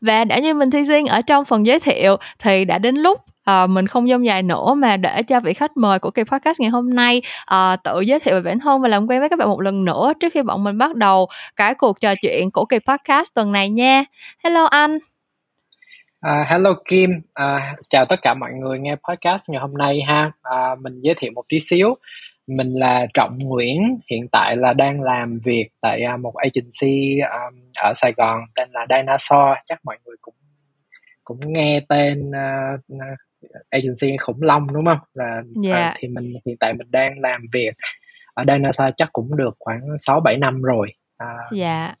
Và 0.00 0.24
đã 0.24 0.38
như 0.38 0.54
mình 0.54 0.70
thi 0.70 0.84
xuyên 0.86 1.04
ở 1.04 1.20
trong 1.20 1.44
phần 1.44 1.66
giới 1.66 1.80
thiệu 1.80 2.16
thì 2.38 2.64
đã 2.64 2.78
đến 2.78 2.96
lúc, 2.96 3.20
ờ, 3.44 3.66
mình 3.66 3.86
không 3.86 4.08
dông 4.08 4.26
dài 4.26 4.42
nữa 4.42 4.74
mà 4.74 4.96
để 4.96 5.22
cho 5.22 5.40
vị 5.40 5.54
khách 5.54 5.76
mời 5.76 5.98
của 5.98 6.10
kỳ 6.10 6.22
podcast 6.24 6.60
ngày 6.60 6.70
hôm 6.70 6.94
nay, 6.94 7.22
ờ, 7.46 7.76
tự 7.84 8.00
giới 8.00 8.20
thiệu 8.20 8.34
về 8.34 8.40
bản 8.40 8.60
thân 8.60 8.82
và 8.82 8.88
làm 8.88 9.06
quen 9.06 9.20
với 9.20 9.28
các 9.28 9.38
bạn 9.38 9.48
một 9.48 9.60
lần 9.60 9.84
nữa 9.84 10.12
trước 10.20 10.32
khi 10.32 10.42
bọn 10.42 10.64
mình 10.64 10.78
bắt 10.78 10.94
đầu 10.94 11.28
cái 11.56 11.74
cuộc 11.74 12.00
trò 12.00 12.14
chuyện 12.22 12.50
của 12.50 12.64
kỳ 12.64 12.78
podcast 12.78 13.34
tuần 13.34 13.52
này 13.52 13.68
nha. 13.68 14.04
Hello 14.44 14.64
anh. 14.64 14.98
À, 16.20 16.46
hello 16.48 16.74
Kim, 16.88 17.10
à, 17.34 17.76
chào 17.88 18.04
tất 18.04 18.22
cả 18.22 18.34
mọi 18.34 18.50
người 18.52 18.78
nghe 18.78 18.96
podcast 19.08 19.50
ngày 19.50 19.60
hôm 19.60 19.74
nay 19.74 20.00
ha. 20.06 20.32
À, 20.42 20.74
mình 20.80 21.00
giới 21.00 21.14
thiệu 21.14 21.30
một 21.34 21.44
tí 21.48 21.60
xíu, 21.60 21.96
mình 22.46 22.72
là 22.74 23.06
Trọng 23.14 23.38
Nguyễn, 23.38 23.98
hiện 24.10 24.28
tại 24.32 24.56
là 24.56 24.72
đang 24.72 25.00
làm 25.02 25.38
việc 25.44 25.68
tại, 25.80 26.02
à, 26.02 26.16
một 26.16 26.34
agency, 26.34 27.18
ờm, 27.30 27.54
ở 27.76 27.92
Sài 27.96 28.12
Gòn 28.16 28.40
tên 28.54 28.68
là 28.72 28.86
Dinosaur, 28.90 29.56
chắc 29.66 29.78
mọi 29.84 29.98
người 30.04 30.16
cũng 30.20 30.34
cũng 31.24 31.52
nghe 31.52 31.80
tên, 31.88 32.30
a, 32.34 32.76
a, 33.00 33.06
agency 33.70 34.16
khủng 34.16 34.42
long, 34.42 34.72
đúng 34.72 34.86
hông? 34.86 34.98
Là, 35.14 35.36
ờ, 35.36 35.42
Dạ. 35.64 35.94
thì 35.98 36.08
mình 36.08 36.32
hiện 36.46 36.56
tại 36.60 36.74
mình 36.74 36.90
đang 36.90 37.20
làm 37.20 37.42
việc 37.52 37.74
ở 38.34 38.44
Dinosaur 38.48 38.94
chắc 38.96 39.08
cũng 39.12 39.36
được 39.36 39.56
khoảng 39.58 39.80
6-7 39.98 40.38
năm 40.38 40.62
rồi. 40.62 40.88
À, 41.16 41.26
Dạ 41.52 41.94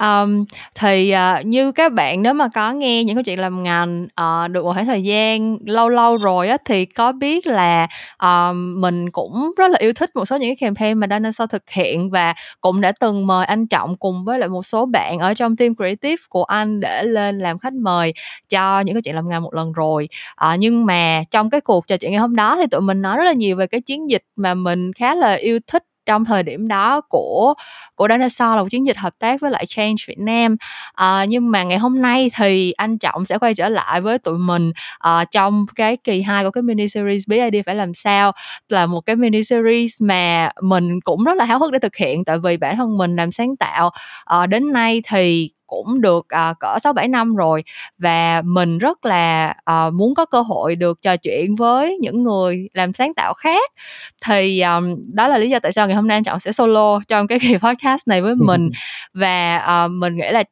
um, 0.00 0.44
thì, 0.74 1.14
uh, 1.40 1.46
như 1.46 1.72
các 1.72 1.92
bạn 1.92 2.22
nếu 2.22 2.34
mà 2.34 2.48
có 2.54 2.72
nghe 2.72 3.04
những 3.04 3.16
câu 3.16 3.22
chuyện 3.22 3.38
làm 3.40 3.62
ngành, 3.62 4.06
uh, 4.20 4.50
được 4.50 4.64
một 4.64 4.72
khoảng 4.72 4.86
thời 4.86 5.02
gian 5.02 5.56
lâu 5.66 5.88
lâu 5.88 6.16
rồi 6.16 6.48
á 6.48 6.56
thì 6.64 6.84
có 6.84 7.12
biết 7.12 7.46
là, 7.46 7.86
um, 8.22 8.80
mình 8.80 9.10
cũng 9.10 9.52
rất 9.58 9.70
là 9.70 9.78
yêu 9.78 9.92
thích 9.92 10.16
một 10.16 10.24
số 10.24 10.36
những 10.36 10.50
cái 10.50 10.56
campaign 10.68 10.98
mà 10.98 11.06
Dinosaur 11.10 11.50
thực 11.50 11.70
hiện 11.70 12.10
và 12.10 12.34
cũng 12.60 12.80
đã 12.80 12.92
từng 13.00 13.26
mời 13.26 13.46
anh 13.46 13.66
Trọng 13.66 13.96
cùng 13.96 14.24
với 14.24 14.38
lại 14.38 14.48
một 14.48 14.66
số 14.66 14.86
bạn 14.86 15.18
ở 15.18 15.34
trong 15.34 15.56
team 15.56 15.74
creative 15.76 16.22
của 16.28 16.44
anh 16.44 16.80
để 16.80 17.02
lên 17.02 17.38
làm 17.38 17.58
khách 17.58 17.72
mời 17.72 18.12
cho 18.48 18.80
những 18.80 18.94
câu 18.94 19.00
chuyện 19.04 19.14
làm 19.14 19.28
ngành 19.28 19.42
một 19.42 19.54
lần 19.54 19.72
rồi. 19.72 20.08
uh, 20.52 20.58
nhưng 20.58 20.86
mà 20.86 21.22
trong 21.30 21.50
cái 21.50 21.60
cuộc 21.60 21.86
trò 21.86 21.96
chuyện 21.96 22.10
ngày 22.10 22.20
hôm 22.20 22.36
đó 22.36 22.56
thì 22.56 22.64
tụi 22.70 22.80
mình 22.80 23.02
nói 23.02 23.16
rất 23.16 23.24
là 23.24 23.32
nhiều 23.32 23.56
về 23.56 23.66
cái 23.66 23.80
chiến 23.80 24.10
dịch 24.10 24.22
mà 24.36 24.54
mình 24.54 24.92
khá 24.92 25.14
là 25.14 25.34
yêu 25.34 25.58
thích 25.66 25.82
trong 26.10 26.24
thời 26.24 26.42
điểm 26.42 26.68
đó 26.68 27.00
của 27.00 27.54
của 27.94 28.08
Dinosaur 28.10 28.56
là 28.56 28.62
một 28.62 28.68
chiến 28.70 28.86
dịch 28.86 28.96
hợp 28.98 29.14
tác 29.18 29.40
với 29.40 29.50
lại 29.50 29.66
Change 29.66 29.94
Việt 30.08 30.18
Nam. 30.18 30.56
à, 30.94 31.24
nhưng 31.28 31.50
mà 31.50 31.62
ngày 31.62 31.78
hôm 31.78 32.02
nay 32.02 32.30
thì 32.36 32.72
anh 32.72 32.98
Trọng 32.98 33.24
sẽ 33.24 33.38
quay 33.38 33.54
trở 33.54 33.68
lại 33.68 34.00
với 34.00 34.18
tụi 34.18 34.38
mình, 34.38 34.72
à, 34.98 35.24
trong 35.24 35.66
cái 35.76 35.96
kỳ 36.04 36.22
2 36.22 36.44
của 36.44 36.50
cái 36.50 36.62
mini 36.62 36.88
series 36.88 37.22
Bí 37.28 37.36
Idea 37.40 37.62
phải 37.66 37.74
làm 37.74 37.94
sao, 37.94 38.32
là 38.68 38.86
một 38.86 39.00
cái 39.00 39.16
mini 39.16 39.44
series 39.44 40.02
mà 40.02 40.50
mình 40.62 41.00
cũng 41.00 41.24
rất 41.24 41.36
là 41.36 41.44
háo 41.44 41.58
hức 41.58 41.72
để 41.72 41.78
thực 41.78 41.96
hiện 41.96 42.24
tại 42.24 42.38
vì 42.44 42.56
bản 42.56 42.76
thân 42.76 42.98
mình 42.98 43.16
làm 43.16 43.30
sáng 43.32 43.56
tạo, 43.56 43.90
à, 44.24 44.46
đến 44.46 44.72
nay 44.72 45.02
thì 45.08 45.50
cũng 45.70 46.00
được, 46.00 46.26
ờ, 46.28 46.54
cỡ 46.60 46.78
6-7 46.80 47.08
năm 47.08 47.36
rồi 47.36 47.64
và 47.98 48.42
mình 48.44 48.78
rất 48.78 49.04
là, 49.04 49.54
ờ, 49.64 49.90
muốn 49.90 50.14
có 50.14 50.24
cơ 50.26 50.40
hội 50.40 50.76
được 50.76 51.02
trò 51.02 51.16
chuyện 51.16 51.54
với 51.54 51.98
những 52.00 52.22
người 52.24 52.68
làm 52.74 52.92
sáng 52.92 53.14
tạo 53.14 53.34
khác. 53.34 53.70
Thì, 54.26 54.60
ờm, 54.60 54.94
đó 55.14 55.28
là 55.28 55.38
lý 55.38 55.50
do 55.50 55.58
tại 55.58 55.72
sao 55.72 55.86
ngày 55.86 55.96
hôm 55.96 56.06
nay 56.08 56.16
anh 56.16 56.24
Trọng 56.24 56.40
sẽ 56.40 56.52
solo 56.52 57.00
trong 57.08 57.26
cái 57.26 57.38
kỳ 57.42 57.56
podcast 57.58 58.08
này 58.08 58.22
với 58.22 58.34
mình. 58.34 58.70
Và, 59.14 59.56
ờ, 59.56 59.88
mình 59.88 60.16
nghĩ 60.16 60.30
là, 60.32 60.44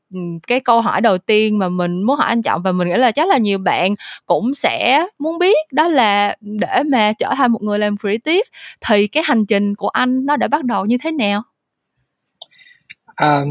cái 0.47 0.61
câu 0.61 0.81
hỏi 0.81 1.01
đầu 1.01 1.19
tiên 1.19 1.59
mà 1.59 1.69
mình 1.69 2.03
muốn 2.03 2.17
hỏi 2.17 2.29
anh 2.29 2.43
Trọng 2.43 2.63
và 2.63 2.73
mình 2.73 2.89
nghĩ 2.89 2.97
là 2.97 3.11
chắc 3.11 3.29
là 3.29 3.39
nhiều 3.39 3.59
bạn 3.59 3.95
cũng 4.27 4.55
sẽ 4.55 5.07
muốn 5.19 5.39
biết 5.39 5.73
đó 5.73 5.89
là 5.89 6.37
để 6.41 6.83
mà 6.87 7.13
trở 7.19 7.35
thành 7.37 7.53
một 7.53 7.63
người 7.63 7.79
làm 7.79 7.97
creative 7.97 8.43
thì 8.87 9.07
cái 9.07 9.23
hành 9.27 9.47
trình 9.47 9.75
của 9.75 9.89
anh 9.89 10.27
nó 10.27 10.37
đã 10.37 10.49
bắt 10.49 10.65
đầu 10.65 10.85
như 10.87 10.99
thế 11.03 11.13
nào? 11.13 11.43
Ờm, 13.17 13.47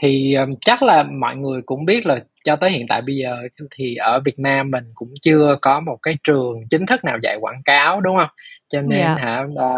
thì, 0.00 0.34
ờm, 0.34 0.50
chắc 0.60 0.82
là 0.82 1.02
mọi 1.02 1.36
người 1.36 1.62
cũng 1.66 1.84
biết 1.84 2.06
là 2.06 2.18
cho 2.44 2.56
tới 2.56 2.70
hiện 2.70 2.86
tại 2.88 3.02
bây 3.02 3.16
giờ 3.16 3.36
thì 3.76 3.94
ở 3.96 4.20
Việt 4.24 4.38
Nam 4.38 4.70
mình 4.70 4.84
cũng 4.94 5.08
chưa 5.22 5.56
có 5.62 5.80
một 5.80 5.98
cái 6.02 6.16
trường 6.24 6.54
chính 6.70 6.86
thức 6.86 7.04
nào 7.04 7.18
dạy 7.22 7.36
quảng 7.40 7.62
cáo, 7.64 8.00
đúng 8.00 8.16
hông? 8.16 8.28
Cho 8.68 8.80
nên 8.82 9.00
Dạ. 9.00 9.14
hả, 9.16 9.44
ờ, 9.56 9.72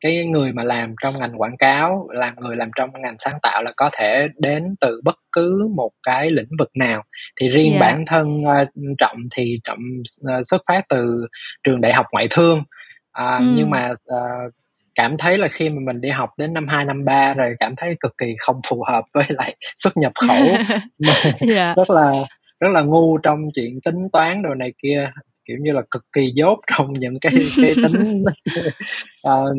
cái 0.00 0.26
người 0.26 0.52
mà 0.52 0.64
làm 0.64 0.94
trong 1.02 1.14
ngành 1.20 1.40
quảng 1.40 1.56
cáo, 1.58 2.08
làm 2.12 2.34
người 2.40 2.56
làm 2.56 2.70
trong 2.76 2.90
ngành 3.02 3.16
sáng 3.18 3.38
tạo 3.42 3.62
là 3.62 3.72
có 3.76 3.90
thể 3.92 4.28
đến 4.38 4.74
từ 4.80 5.00
bất 5.04 5.16
cứ 5.32 5.68
một 5.76 5.90
cái 6.02 6.30
lĩnh 6.30 6.48
vực 6.58 6.70
nào. 6.76 7.02
Thì 7.40 7.48
riêng 7.50 7.72
Dạ. 7.74 7.80
bản 7.80 8.04
thân, 8.06 8.44
ơ, 8.44 8.64
Trọng 8.98 9.16
thì 9.36 9.60
Trọng 9.64 9.78
ờ, 10.24 10.42
xuất 10.44 10.62
phát 10.68 10.82
từ 10.88 11.26
trường 11.64 11.80
đại 11.80 11.92
học 11.94 12.06
ngoại 12.12 12.26
thương, 12.30 12.62
à, 13.12 13.40
nhưng 13.50 13.64
Ừm. 13.64 13.70
mà, 13.70 13.94
ờ, 14.06 14.18
cảm 14.94 15.16
thấy 15.18 15.38
là 15.38 15.48
khi 15.48 15.68
mà 15.68 15.80
mình 15.86 16.00
đi 16.00 16.10
học 16.10 16.30
đến 16.38 16.52
năm 16.54 16.68
2, 16.68 16.84
năm 16.84 17.04
3 17.04 17.34
rồi 17.34 17.54
cảm 17.60 17.74
thấy 17.76 17.96
cực 18.00 18.18
kỳ 18.18 18.34
không 18.38 18.60
phù 18.68 18.82
hợp 18.88 19.04
với 19.14 19.24
lại 19.28 19.56
xuất 19.78 19.96
nhập 19.96 20.12
khẩu, 20.14 20.46
mà 20.98 21.12
Dạ. 21.40 21.74
rất 21.76 21.90
là 21.90 22.12
rất 22.60 22.68
là 22.72 22.82
ngu 22.82 23.18
trong 23.18 23.38
chuyện 23.54 23.80
tính 23.84 24.08
toán 24.12 24.42
đồ 24.42 24.54
này 24.54 24.72
kia, 24.82 25.10
kiểu 25.48 25.56
như 25.60 25.72
là, 25.72 25.82
cực 25.90 26.04
kỳ 26.12 26.30
dốt 26.34 26.58
trong 26.76 26.92
những 26.92 27.14
cái 27.20 27.32
cái 27.62 27.74
tính 27.74 28.24
ờ, 29.22 29.54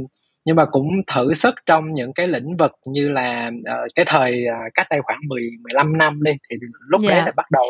nhưng 0.45 0.55
mà 0.55 0.65
cũng 0.65 0.87
thử 1.15 1.33
sức 1.33 1.55
trong 1.65 1.93
những 1.93 2.13
cái 2.13 2.27
lĩnh 2.27 2.57
vực 2.57 2.71
như 2.85 3.09
là, 3.09 3.51
ờ, 3.65 3.87
cái 3.95 4.05
thời, 4.09 4.45
à, 4.47 4.59
cách 4.73 4.87
đây 4.89 4.99
khoảng 5.03 5.19
10, 5.29 5.49
15 5.63 5.97
năm 5.97 6.23
đi, 6.23 6.31
thì 6.49 6.55
lúc 6.87 7.01
đấy 7.07 7.17
Dạ. 7.17 7.25
là 7.25 7.31
bắt 7.35 7.45
đầu 7.51 7.65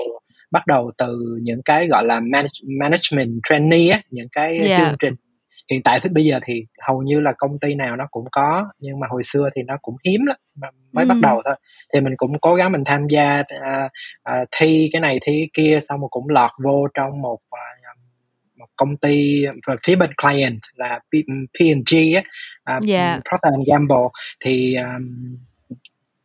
bắt 0.51 0.67
đầu 0.67 0.91
từ 0.97 1.39
những 1.41 1.61
cái, 1.65 1.87
gọi 1.87 2.05
là, 2.05 2.19
manage 2.19 2.49
management 2.79 3.39
trainee 3.49 3.89
á, 3.89 3.99
những 4.11 4.27
cái 4.35 4.61
Dạ. 4.69 4.77
chương 4.77 4.95
trình 4.99 5.13
hiện 5.71 5.83
tại 5.83 5.99
tới 6.03 6.09
bây 6.13 6.25
giờ 6.25 6.39
thì 6.45 6.65
hầu 6.87 7.01
như 7.03 7.19
là 7.19 7.33
công 7.37 7.59
ty 7.59 7.75
nào 7.75 7.95
nó 7.95 8.07
cũng 8.11 8.25
có, 8.31 8.65
nhưng 8.79 8.99
mà 8.99 9.07
hồi 9.09 9.23
xưa 9.23 9.49
thì 9.55 9.63
nó 9.63 9.77
cũng 9.81 9.95
hiếm 10.05 10.25
lắm, 10.25 10.37
mới 10.93 11.05
bắt 11.05 11.13
Ừm. 11.13 11.21
đầu 11.21 11.41
thôi. 11.45 11.55
Thì 11.93 12.01
mình 12.01 12.13
cũng 12.17 12.39
cố 12.41 12.55
gắng 12.55 12.71
mình 12.71 12.83
tham 12.85 13.07
gia, 13.07 13.43
a, 13.61 13.89
à, 14.23 14.45
thi 14.57 14.89
cái 14.93 15.01
này 15.01 15.19
thi 15.25 15.33
cái 15.33 15.49
kia, 15.53 15.79
xong 15.89 15.99
rồi 15.99 16.07
cũng 16.11 16.29
lọt 16.29 16.51
vô 16.63 16.87
trong 16.93 17.21
một, 17.21 17.39
à, 17.51 17.59
một 18.57 18.65
công 18.75 18.97
ty 18.97 19.45
về 19.67 19.75
phía 19.87 19.95
bên 19.95 20.09
client 20.21 20.59
là 20.75 20.99
P 20.99 21.13
P&G 21.59 22.15
á, 22.15 22.23
à, 22.63 22.79
Dạ. 22.83 23.19
Procter 23.29 23.67
Gamble. 23.67 24.07
Thì, 24.45 24.73
ờm, 24.75 25.37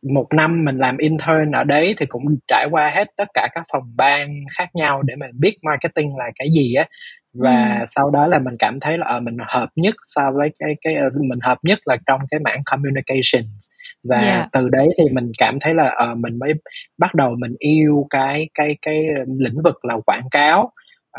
một 0.03 0.27
năm 0.35 0.65
mình 0.65 0.77
làm 0.77 0.97
intern 0.97 1.51
ở 1.55 1.63
đấy 1.63 1.95
thì 1.97 2.05
cũng 2.05 2.23
trải 2.47 2.67
qua 2.71 2.89
hết 2.89 3.07
tất 3.17 3.27
cả 3.33 3.47
các 3.55 3.63
phòng 3.73 3.83
ban 3.97 4.43
khác 4.57 4.69
nhau 4.75 5.01
để 5.01 5.15
mình 5.15 5.31
biết 5.39 5.57
marketing 5.63 6.17
là 6.17 6.25
cái 6.39 6.47
gì 6.51 6.73
á. 6.73 6.85
Và 7.33 7.77
Ừm. 7.79 7.85
sau 7.87 8.09
đó 8.11 8.27
là 8.27 8.39
mình 8.39 8.55
cảm 8.59 8.79
thấy 8.79 8.97
là, 8.97 9.05
ờ, 9.07 9.19
mình 9.19 9.37
hợp 9.47 9.69
nhất 9.75 9.95
so 10.05 10.31
với 10.37 10.49
cái 10.59 10.75
cái, 10.81 10.95
ơ, 10.95 11.09
mình 11.29 11.39
hợp 11.43 11.57
nhất 11.63 11.79
là 11.85 11.97
trong 12.07 12.21
cái 12.31 12.39
mảng 12.39 12.61
communications. 12.65 13.67
Và 14.03 14.19
Dạ. 14.21 14.47
từ 14.51 14.69
đấy 14.69 14.87
thì 14.97 15.03
mình 15.13 15.31
cảm 15.37 15.59
thấy 15.61 15.73
là, 15.73 15.89
ờ, 15.89 16.15
mình 16.15 16.39
mới 16.39 16.53
bắt 16.97 17.13
đầu 17.15 17.35
mình 17.39 17.55
yêu 17.59 18.07
cái 18.09 18.49
cái 18.53 18.77
cái, 18.81 18.99
lĩnh 19.39 19.61
vực 19.63 19.85
là 19.85 19.95
quảng 20.05 20.27
cáo, 20.31 20.71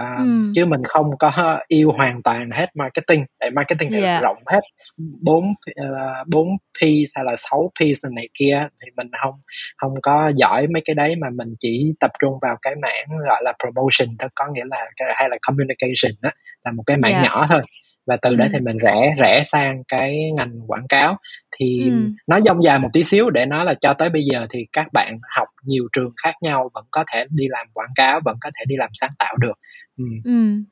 à, 0.04 0.16
Ừm. 0.18 0.52
chứ 0.54 0.64
mình 0.66 0.80
không 0.84 1.10
có 1.18 1.58
yêu 1.68 1.92
hoàn 1.92 2.22
toàn 2.22 2.50
hết 2.50 2.66
marketing, 2.76 3.24
tại 3.40 3.50
marketing 3.50 3.90
thì 3.92 4.00
Dạ. 4.00 4.20
rộng 4.22 4.36
hết 4.46 4.60
4 5.22 5.44
ờ, 5.76 6.24
4 6.28 6.48
P's 6.80 7.06
hay 7.14 7.24
là 7.24 7.34
6 7.38 7.70
P's 7.80 8.14
này 8.14 8.28
kia 8.38 8.68
thì 8.84 8.90
mình 8.96 9.06
hông 9.24 9.34
hông 9.82 9.94
có 10.02 10.32
giỏi 10.36 10.66
mấy 10.66 10.82
cái 10.84 10.94
đấy, 10.94 11.14
mà 11.16 11.28
mình 11.30 11.48
chỉ 11.60 11.92
tập 12.00 12.10
trung 12.20 12.32
vào 12.42 12.56
cái 12.62 12.74
mảng, 12.82 13.06
gọi 13.28 13.42
là, 13.44 13.52
promotion 13.64 14.16
thôi, 14.18 14.28
có 14.34 14.44
nghĩa 14.54 14.64
là 14.70 14.76
hay 15.16 15.28
là 15.28 15.36
communication 15.46 16.12
á, 16.22 16.30
là 16.64 16.72
một 16.72 16.82
cái 16.86 16.96
mảng 16.96 17.12
Dạ. 17.12 17.22
nhỏ 17.22 17.46
thôi. 17.50 17.62
Và 18.06 18.16
từ 18.22 18.36
đấy 18.36 18.48
thì 18.52 18.58
Ừm. 18.58 18.64
mình 18.64 18.78
rẽ 18.78 19.14
rẽ 19.18 19.42
sang 19.46 19.82
cái 19.88 20.18
ngành 20.36 20.52
quảng 20.66 20.86
cáo. 20.88 21.16
Thì 21.58 21.90
Ừm. 21.90 22.14
nói 22.26 22.40
dông 22.40 22.62
dài 22.64 22.78
một 22.78 22.88
tí 22.92 23.02
xíu 23.02 23.30
để 23.30 23.46
nói 23.46 23.64
là 23.64 23.74
cho 23.80 23.92
tới 23.94 24.08
bây 24.10 24.22
giờ 24.32 24.46
thì 24.50 24.66
các 24.72 24.86
bạn 24.92 25.18
học 25.36 25.48
nhiều 25.70 25.88
trường 25.92 26.10
khác 26.22 26.34
nhau 26.40 26.70
vẫn 26.74 26.84
có 26.90 27.04
thể 27.12 27.26
đi 27.30 27.44
làm 27.48 27.66
quảng 27.72 27.90
cáo 27.94 28.20
vẫn 28.24 28.36
có 28.40 28.50
thể 28.58 28.64
đi 28.68 28.74
làm 28.78 28.90
sáng 28.92 29.12
tạo 29.18 29.36
được. 29.36 29.54
Ừ. 29.96 30.04
Ừ 30.24 30.62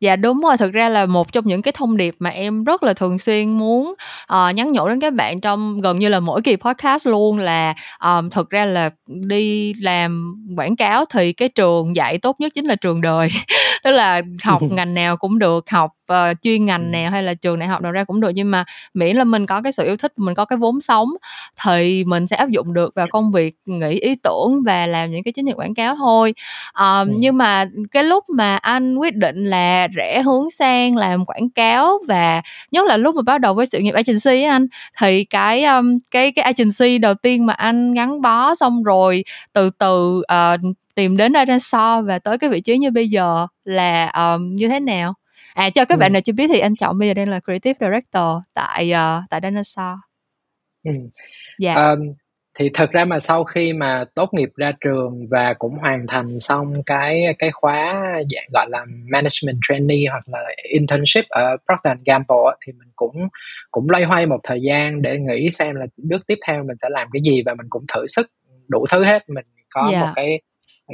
dạ 0.00 0.16
đúng 0.16 0.40
rồi 0.40 0.56
thực 0.56 0.72
ra 0.72 0.88
là 0.88 1.06
một 1.06 1.32
trong 1.32 1.46
những 1.46 1.62
cái 1.62 1.72
thông 1.72 1.96
điệp 1.96 2.14
mà 2.18 2.30
em 2.30 2.64
rất 2.64 2.82
là 2.82 2.94
thường 2.94 3.18
xuyên 3.18 3.50
muốn 3.50 3.94
uh, 4.32 4.54
nhắn 4.54 4.72
nhủ 4.72 4.88
đến 4.88 5.00
các 5.00 5.14
bạn 5.14 5.40
trong 5.40 5.80
gần 5.80 5.98
như 5.98 6.08
là 6.08 6.20
mỗi 6.20 6.42
kỳ 6.42 6.56
podcast 6.56 7.06
luôn 7.06 7.38
là 7.38 7.74
um, 8.04 8.30
thực 8.30 8.50
ra 8.50 8.64
là 8.64 8.90
đi 9.06 9.74
làm 9.74 10.34
quảng 10.56 10.76
cáo 10.76 11.04
thì 11.04 11.32
cái 11.32 11.48
trường 11.48 11.96
dạy 11.96 12.18
tốt 12.18 12.36
nhất 12.40 12.52
chính 12.54 12.64
là 12.64 12.76
trường 12.76 13.00
đời. 13.00 13.28
Tức 13.84 13.90
là 13.90 14.22
học 14.44 14.62
ngành 14.70 14.94
nào 14.94 15.16
cũng 15.16 15.38
được 15.38 15.70
học 15.70 15.90
uh, 16.12 16.42
chuyên 16.42 16.64
ngành 16.64 16.90
nào 16.90 17.10
hay 17.10 17.22
là 17.22 17.34
trường 17.34 17.58
đại 17.58 17.68
học 17.68 17.82
nào 17.82 17.92
ra 17.92 18.04
cũng 18.04 18.20
được 18.20 18.30
nhưng 18.34 18.50
mà 18.50 18.64
miễn 18.94 19.16
là 19.16 19.24
mình 19.24 19.46
có 19.46 19.62
cái 19.62 19.72
sự 19.72 19.84
yêu 19.84 19.96
thích 19.96 20.12
mình 20.16 20.34
có 20.34 20.44
cái 20.44 20.56
vốn 20.56 20.80
sống 20.80 21.08
thì 21.64 22.04
mình 22.04 22.26
sẽ 22.26 22.36
áp 22.36 22.48
dụng 22.48 22.72
được 22.72 22.94
vào 22.94 23.06
công 23.10 23.30
việc 23.30 23.54
nghĩ 23.66 24.00
ý 24.00 24.14
tưởng 24.22 24.62
và 24.66 24.86
làm 24.86 25.12
những 25.12 25.22
cái 25.22 25.32
chiến 25.32 25.46
dịch 25.46 25.56
quảng 25.56 25.74
cáo 25.74 25.96
thôi. 25.96 26.34
Um, 26.80 27.16
nhưng 27.16 27.36
mà 27.36 27.64
cái 27.90 28.04
lúc 28.04 28.24
mà 28.28 28.56
anh 28.56 28.96
quyết 28.96 29.14
định 29.14 29.44
là 29.44 29.88
rẽ 29.88 30.22
hướng 30.22 30.50
sang 30.50 30.96
làm 30.96 31.24
quảng 31.24 31.50
cáo 31.50 31.98
và 32.08 32.42
nhất 32.70 32.84
là 32.86 32.96
lúc 32.96 33.14
mà 33.14 33.22
bắt 33.22 33.40
đầu 33.40 33.54
với 33.54 33.66
sự 33.66 33.78
nghiệp 33.78 33.94
agency 33.94 34.30
ấy 34.30 34.44
anh 34.44 34.66
thì 35.00 35.24
cái 35.24 35.64
um, 35.64 35.98
cái 36.10 36.32
cái 36.32 36.42
agency 36.42 36.98
đầu 36.98 37.14
tiên 37.14 37.46
mà 37.46 37.52
anh 37.52 37.94
gắn 37.94 38.22
bó 38.22 38.54
xong 38.54 38.82
rồi 38.82 39.24
từ 39.52 39.70
từ 39.70 40.18
uh, 40.18 40.76
tìm 40.94 41.16
đến 41.16 41.32
Aranso 41.32 42.02
và 42.02 42.18
tới 42.18 42.38
cái 42.38 42.50
vị 42.50 42.60
trí 42.60 42.78
như 42.78 42.90
bây 42.90 43.08
giờ 43.08 43.46
là 43.64 44.08
um, 44.08 44.54
như 44.54 44.68
thế 44.68 44.80
nào 44.80 45.14
à 45.56 45.70
cho 45.70 45.84
các 45.84 45.94
ừ. 45.94 46.00
bạn 46.00 46.12
nào 46.12 46.22
chưa 46.22 46.32
biết 46.32 46.48
thì 46.48 46.58
anh 46.58 46.76
chọn 46.76 46.98
bây 46.98 47.08
giờ 47.08 47.14
đang 47.14 47.28
là 47.28 47.40
creative 47.40 47.86
director 47.86 48.42
tại 48.54 48.92
uh, 48.92 49.24
tại 49.30 49.40
Dinosaur 49.42 49.98
ừ. 50.84 50.90
dạ 51.58 51.74
um, 51.74 51.98
thì 52.58 52.70
thật 52.74 52.90
ra 52.90 53.04
mà 53.04 53.20
sau 53.20 53.44
khi 53.44 53.72
mà 53.72 54.04
tốt 54.14 54.28
nghiệp 54.32 54.48
ra 54.56 54.72
trường 54.80 55.26
và 55.30 55.54
cũng 55.58 55.72
hoàn 55.80 56.06
thành 56.08 56.40
xong 56.40 56.82
cái 56.86 57.22
cái 57.38 57.50
khóa 57.50 58.02
dạng 58.34 58.48
gọi 58.52 58.66
là 58.70 58.84
management 59.12 59.58
trainee 59.68 60.04
hoặc 60.10 60.28
là 60.28 60.38
internship 60.72 61.24
ở 61.28 61.56
Procter 61.66 61.98
Gamble 62.04 62.56
thì 62.66 62.72
mình 62.72 62.88
cũng 62.96 63.28
cũng 63.70 63.90
loay 63.90 64.04
hoay 64.04 64.26
một 64.26 64.40
thời 64.42 64.60
gian 64.60 65.02
để 65.02 65.18
nghĩ 65.18 65.50
xem 65.50 65.74
là 65.74 65.86
bước 65.96 66.26
tiếp 66.26 66.38
theo 66.46 66.64
mình 66.64 66.76
sẽ 66.82 66.88
làm 66.90 67.08
cái 67.12 67.22
gì 67.22 67.42
và 67.46 67.54
mình 67.54 67.66
cũng 67.70 67.84
thử 67.94 68.06
sức 68.06 68.30
đủ 68.68 68.86
thứ 68.90 69.04
hết 69.04 69.28
mình 69.28 69.44
có 69.74 69.88
yeah. 69.90 70.00
một 70.00 70.06
dạ. 70.06 70.12
cái 70.16 70.40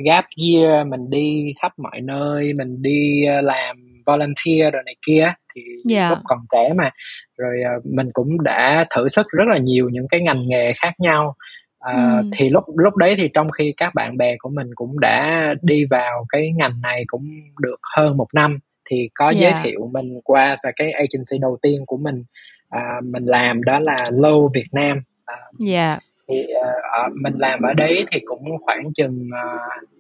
gap 0.05 0.25
year 0.37 0.87
mình 0.87 1.11
đi 1.11 1.55
khắp 1.63 1.73
mọi 1.79 2.01
nơi 2.01 2.53
mình 2.53 2.83
đi 2.83 3.25
ờ, 3.25 3.41
làm 3.43 3.92
volunteer 4.07 4.73
rồi 4.73 4.83
này 4.87 4.97
kia 5.07 5.33
thì 5.55 5.63
yeah. 5.63 5.85
Dạ. 5.85 6.11
lúc 6.11 6.19
còn 6.25 6.39
trẻ 6.53 6.73
mà 6.77 6.91
rồi 7.39 7.57
ờ, 7.65 7.81
mình 7.85 8.11
cũng 8.13 8.43
đã 8.43 8.85
thử 8.97 9.09
sức 9.09 9.27
rất 9.29 9.45
là 9.49 9.59
nhiều 9.59 9.89
những 9.89 10.09
cái 10.09 10.21
ngành 10.21 10.49
nghề 10.49 10.73
khác 10.73 10.95
nhau 10.99 11.35
à, 11.79 12.19
ừ. 12.23 12.31
thì 12.37 12.49
lúc 12.49 12.65
lúc 12.77 12.97
đấy 12.97 13.15
thì 13.19 13.29
trong 13.35 13.51
khi 13.51 13.75
các 13.77 13.95
bạn 13.95 14.17
bè 14.17 14.37
của 14.39 14.51
mình 14.55 14.67
cũng 14.75 15.01
đã 15.01 15.55
đi 15.63 15.85
vào 15.91 16.27
cái 16.29 16.51
ngành 16.57 16.81
này 16.83 17.05
cũng 17.07 17.25
được 17.61 17.81
hơn 17.97 18.17
một 18.17 18.27
năm 18.35 18.59
thì 18.91 19.09
có 19.15 19.25
yeah. 19.25 19.37
giới 19.37 19.51
dạ. 19.51 19.61
thiệu 19.65 19.91
mình 19.93 20.21
qua 20.25 20.57
và 20.65 20.73
cái 20.77 20.93
agency 20.93 21.39
đầu 21.41 21.57
tiên 21.63 21.87
của 21.87 21.97
mình 21.97 22.25
à, 22.69 22.81
mình 23.05 23.25
làm 23.25 23.63
đó 23.63 23.81
là 23.81 24.11
Low 24.11 24.51
Việt 24.55 24.69
Nam 24.73 25.03
à, 25.25 25.37
yeah. 25.37 25.49
Dạ. 25.59 25.99
thì 26.29 26.47
à, 26.93 27.09
mình 27.23 27.35
làm 27.39 27.63
ở 27.63 27.75
đấy 27.75 28.05
thì 28.13 28.21
cũng 28.25 28.45
khoảng 28.61 28.93
chừng 28.95 29.29
à, 29.35 29.45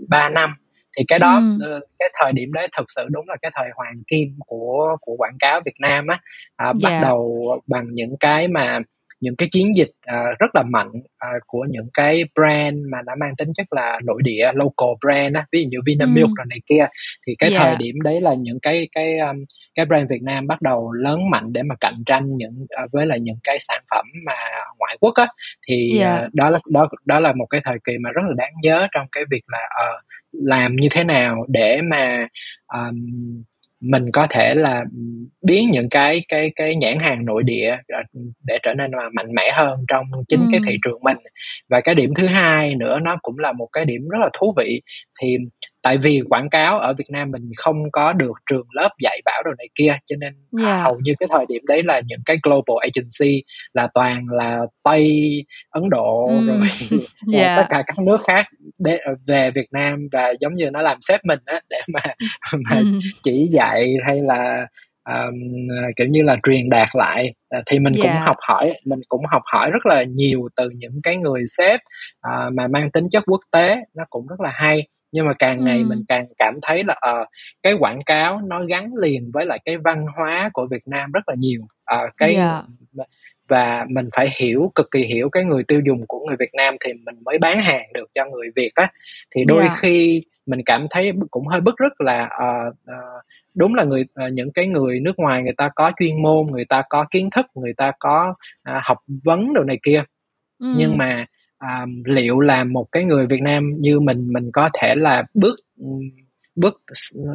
3 0.08 0.28
năm 0.30 0.54
thì 0.98 1.04
cái 1.08 1.18
đó 1.18 1.40
ừ. 1.60 1.80
cái 1.98 2.08
thời 2.20 2.32
điểm 2.32 2.52
đấy 2.52 2.68
thực 2.76 2.86
sự 2.96 3.06
đúng 3.10 3.28
là 3.28 3.36
cái 3.42 3.50
thời 3.54 3.68
hoàng 3.74 4.02
kim 4.06 4.28
của 4.46 4.96
của 5.00 5.14
quảng 5.18 5.36
cáo 5.38 5.60
Việt 5.64 5.80
Nam 5.80 6.06
á 6.06 6.18
à, 6.56 6.64
yeah. 6.64 6.76
bắt 6.82 6.90
dạ. 6.90 7.00
đầu 7.02 7.48
bằng 7.66 7.84
những 7.92 8.16
cái 8.20 8.48
mà 8.48 8.80
những 9.22 9.36
cái 9.36 9.48
chiến 9.52 9.76
dịch 9.76 9.90
uh, 9.90 10.38
rất 10.38 10.54
là 10.54 10.62
mạnh 10.62 10.90
uh, 10.96 11.42
của 11.46 11.66
những 11.70 11.88
cái 11.94 12.24
brand 12.34 12.76
mà 12.92 12.98
đã 13.06 13.14
mang 13.20 13.36
tính 13.36 13.52
chất 13.54 13.66
là 13.70 14.00
nội 14.04 14.20
địa 14.24 14.50
local 14.54 14.94
brand 15.00 15.36
á 15.36 15.46
ví 15.52 15.62
dụ 15.62 15.68
như 15.70 15.78
Vinamilk 15.86 16.28
ừ. 16.28 16.34
rồi 16.36 16.46
này 16.48 16.58
kia 16.66 16.86
thì 17.26 17.34
cái 17.38 17.50
yeah. 17.50 17.62
thời 17.62 17.76
điểm 17.78 17.94
đấy 18.04 18.20
là 18.20 18.34
những 18.34 18.58
cái 18.62 18.88
cái 18.92 19.18
um, 19.18 19.36
cái 19.74 19.86
brand 19.86 20.10
Việt 20.10 20.22
Nam 20.22 20.46
bắt 20.46 20.62
đầu 20.62 20.92
lớn 20.92 21.30
mạnh 21.30 21.52
để 21.52 21.62
mà 21.62 21.74
cạnh 21.80 22.02
tranh 22.06 22.36
những 22.36 22.66
uh, 22.84 22.92
với 22.92 23.06
lại 23.06 23.20
những 23.20 23.38
cái 23.44 23.58
sản 23.60 23.82
phẩm 23.90 24.04
mà 24.26 24.34
ngoại 24.78 24.96
quốc 25.00 25.14
á 25.14 25.26
thì 25.68 25.98
yeah. 25.98 26.24
uh, 26.24 26.34
đó 26.34 26.50
là 26.50 26.58
đó 26.70 26.88
đó 27.04 27.20
là 27.20 27.32
một 27.32 27.46
cái 27.50 27.60
thời 27.64 27.78
kỳ 27.84 27.92
mà 27.98 28.10
rất 28.10 28.22
là 28.28 28.34
đáng 28.36 28.52
nhớ 28.62 28.86
trong 28.92 29.06
cái 29.12 29.24
việc 29.30 29.42
là 29.46 29.68
uh, 29.84 30.02
làm 30.32 30.76
như 30.76 30.88
thế 30.90 31.04
nào 31.04 31.44
để 31.48 31.80
mà 31.90 32.26
um, 32.74 33.42
mình 33.82 34.04
có 34.12 34.26
thể 34.30 34.54
là 34.54 34.84
biến 35.42 35.70
những 35.70 35.88
cái 35.88 36.24
cái 36.28 36.52
cái 36.56 36.76
nhãn 36.76 36.98
hàng 36.98 37.24
nội 37.24 37.42
địa 37.42 37.76
để 38.46 38.58
trở 38.62 38.74
nên 38.74 38.90
mà 38.90 39.08
mạnh 39.12 39.34
mẽ 39.34 39.50
hơn 39.54 39.84
trong 39.88 40.06
chính 40.28 40.40
ừ. 40.40 40.46
cái 40.52 40.60
thị 40.66 40.76
trường 40.84 40.98
mình 41.02 41.16
và 41.68 41.80
cái 41.80 41.94
điểm 41.94 42.14
thứ 42.14 42.26
hai 42.26 42.74
nữa 42.74 42.98
nó 43.02 43.16
cũng 43.22 43.38
là 43.38 43.52
một 43.52 43.68
cái 43.72 43.84
điểm 43.84 44.08
rất 44.08 44.18
là 44.20 44.30
thú 44.32 44.54
vị 44.56 44.80
thì 45.20 45.36
tại 45.82 45.98
vì 45.98 46.22
quảng 46.28 46.50
cáo 46.50 46.78
ở 46.78 46.94
Việt 46.94 47.10
Nam 47.10 47.30
mình 47.30 47.50
không 47.56 47.90
có 47.92 48.12
được 48.12 48.32
trường 48.50 48.66
lớp 48.72 48.88
dạy 49.02 49.20
bảo 49.24 49.42
rồi 49.44 49.54
này 49.58 49.68
kia 49.74 49.98
cho 50.06 50.16
nên 50.18 50.34
yeah. 50.62 50.82
hầu 50.82 51.00
như 51.02 51.12
cái 51.18 51.28
thời 51.32 51.46
điểm 51.48 51.62
đấy 51.66 51.82
là 51.82 52.00
những 52.06 52.20
cái 52.26 52.36
global 52.42 52.76
agency 52.80 53.42
là 53.72 53.88
toàn 53.94 54.26
là 54.30 54.60
Tây 54.82 55.22
Ấn 55.70 55.82
Độ 55.90 56.28
mm. 56.30 56.46
rồi 56.46 56.68
yeah. 57.34 57.58
tất 57.58 57.66
cả 57.68 57.82
các 57.86 57.98
nước 57.98 58.20
khác 58.26 58.46
để 58.78 59.00
về 59.26 59.50
Việt 59.50 59.68
Nam 59.72 60.08
và 60.12 60.32
giống 60.40 60.54
như 60.54 60.70
nó 60.70 60.82
làm 60.82 60.98
sếp 61.00 61.24
mình 61.24 61.40
á 61.44 61.60
để 61.70 61.80
mà 61.88 62.00
mà 62.70 62.80
mm. 62.80 62.98
chỉ 63.22 63.48
dạy 63.52 63.94
hay 64.06 64.20
là 64.22 64.66
um, 65.08 65.34
kiểu 65.96 66.06
như 66.06 66.22
là 66.22 66.36
truyền 66.42 66.70
đạt 66.70 66.88
lại 66.94 67.34
uh, 67.58 67.62
thì 67.66 67.78
mình 67.78 67.92
yeah. 67.94 68.06
cũng 68.06 68.26
học 68.26 68.36
hỏi 68.48 68.74
mình 68.84 69.00
cũng 69.08 69.20
học 69.30 69.42
hỏi 69.52 69.70
rất 69.70 69.86
là 69.86 70.02
nhiều 70.02 70.48
từ 70.56 70.70
những 70.70 71.00
cái 71.02 71.16
người 71.16 71.44
sếp 71.46 71.80
uh, 72.28 72.52
mà 72.54 72.66
mang 72.66 72.90
tính 72.90 73.08
chất 73.10 73.22
quốc 73.26 73.40
tế 73.52 73.76
nó 73.94 74.04
cũng 74.10 74.26
rất 74.26 74.40
là 74.40 74.50
hay 74.54 74.86
nhưng 75.12 75.26
mà 75.26 75.32
càng 75.38 75.64
ngày 75.64 75.78
ừ. 75.78 75.86
mình 75.88 76.04
càng 76.08 76.26
cảm 76.38 76.54
thấy 76.62 76.84
là 76.84 76.94
uh, 77.10 77.28
cái 77.62 77.74
quảng 77.78 78.02
cáo 78.06 78.40
nó 78.46 78.64
gắn 78.64 78.90
liền 78.94 79.30
với 79.34 79.46
lại 79.46 79.58
cái 79.64 79.76
văn 79.76 80.06
hóa 80.16 80.50
của 80.52 80.66
Việt 80.70 80.82
Nam 80.86 81.12
rất 81.12 81.28
là 81.28 81.34
nhiều 81.38 81.60
uh, 81.94 82.10
cái 82.16 82.34
yeah. 82.34 82.64
và 83.48 83.86
mình 83.88 84.08
phải 84.16 84.28
hiểu 84.36 84.72
cực 84.74 84.90
kỳ 84.90 85.00
hiểu 85.00 85.28
cái 85.28 85.44
người 85.44 85.62
tiêu 85.68 85.80
dùng 85.86 86.06
của 86.06 86.26
người 86.26 86.36
Việt 86.38 86.54
Nam 86.54 86.76
thì 86.84 86.92
mình 86.92 87.14
mới 87.24 87.38
bán 87.38 87.60
hàng 87.60 87.92
được 87.94 88.10
cho 88.14 88.24
người 88.24 88.48
Việt 88.56 88.70
á 88.74 88.88
thì 89.34 89.44
đôi 89.44 89.60
yeah. 89.60 89.72
khi 89.78 90.22
mình 90.46 90.60
cảm 90.66 90.86
thấy 90.90 91.12
cũng 91.30 91.46
hơi 91.46 91.60
bức 91.60 91.74
rứt 91.78 92.00
là 92.00 92.30
uh, 92.42 92.74
uh, 92.74 93.24
đúng 93.54 93.74
là 93.74 93.84
người 93.84 94.04
uh, 94.26 94.32
những 94.32 94.52
cái 94.52 94.66
người 94.66 95.00
nước 95.00 95.18
ngoài 95.18 95.42
người 95.42 95.54
ta 95.56 95.70
có 95.74 95.92
chuyên 95.98 96.22
môn 96.22 96.46
người 96.46 96.64
ta 96.64 96.82
có 96.88 97.04
kiến 97.10 97.30
thức 97.30 97.46
người 97.54 97.72
ta 97.76 97.92
có 97.98 98.34
uh, 98.70 98.82
học 98.82 98.98
vấn 99.24 99.54
đồ 99.54 99.64
này 99.64 99.78
kia 99.82 100.02
ừ. 100.58 100.74
nhưng 100.76 100.98
mà 100.98 101.26
à, 101.62 101.86
liệu 102.04 102.40
là 102.40 102.64
một 102.64 102.86
cái 102.92 103.04
người 103.04 103.26
Việt 103.26 103.42
Nam 103.42 103.74
như 103.78 104.00
mình 104.00 104.32
mình 104.32 104.50
có 104.52 104.70
thể 104.80 104.94
là 104.94 105.24
bước 105.34 105.56
bước 106.56 106.82